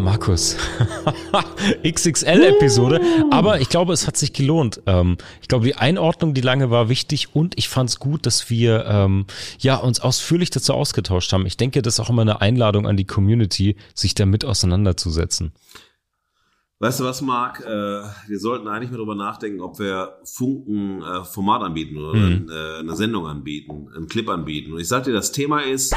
Markus. 0.00 0.56
XXL-Episode. 1.86 3.00
Aber 3.30 3.60
ich 3.60 3.68
glaube, 3.68 3.92
es 3.92 4.06
hat 4.06 4.16
sich 4.16 4.32
gelohnt. 4.32 4.80
Ähm, 4.86 5.16
ich 5.40 5.48
glaube, 5.48 5.64
die 5.64 5.76
Einordnung, 5.76 6.34
die 6.34 6.40
lange 6.40 6.70
war 6.70 6.88
wichtig 6.88 7.34
und 7.34 7.56
ich 7.58 7.68
fand 7.68 7.90
es 7.90 7.98
gut, 7.98 8.26
dass 8.26 8.50
wir 8.50 8.86
ähm, 8.86 9.26
ja 9.58 9.76
uns 9.76 10.00
ausführlich 10.00 10.50
dazu 10.50 10.74
ausgetauscht 10.74 11.32
haben. 11.32 11.46
Ich 11.46 11.56
denke, 11.56 11.82
das 11.82 11.94
ist 11.94 12.00
auch 12.00 12.10
immer 12.10 12.22
eine 12.22 12.40
Einladung 12.40 12.86
an 12.86 12.96
die 12.96 13.06
Community, 13.06 13.76
sich 13.94 14.14
damit 14.14 14.44
auseinanderzusetzen. 14.44 15.52
Weißt 16.82 16.98
du 16.98 17.04
was, 17.04 17.20
Marc? 17.20 17.60
Äh, 17.60 17.68
wir 17.68 18.38
sollten 18.38 18.66
eigentlich 18.66 18.90
mal 18.90 18.96
darüber 18.96 19.14
nachdenken, 19.14 19.60
ob 19.60 19.78
wir 19.78 20.14
Funken 20.24 21.02
äh, 21.02 21.24
Format 21.24 21.60
anbieten 21.60 21.98
oder 21.98 22.14
mhm. 22.14 22.48
äh, 22.50 22.78
eine 22.78 22.96
Sendung 22.96 23.26
anbieten, 23.26 23.88
einen 23.94 24.08
Clip 24.08 24.26
anbieten. 24.30 24.72
Und 24.72 24.80
ich 24.80 24.88
sag 24.88 25.04
dir, 25.04 25.12
das 25.12 25.30
Thema 25.30 25.60
ist 25.60 25.94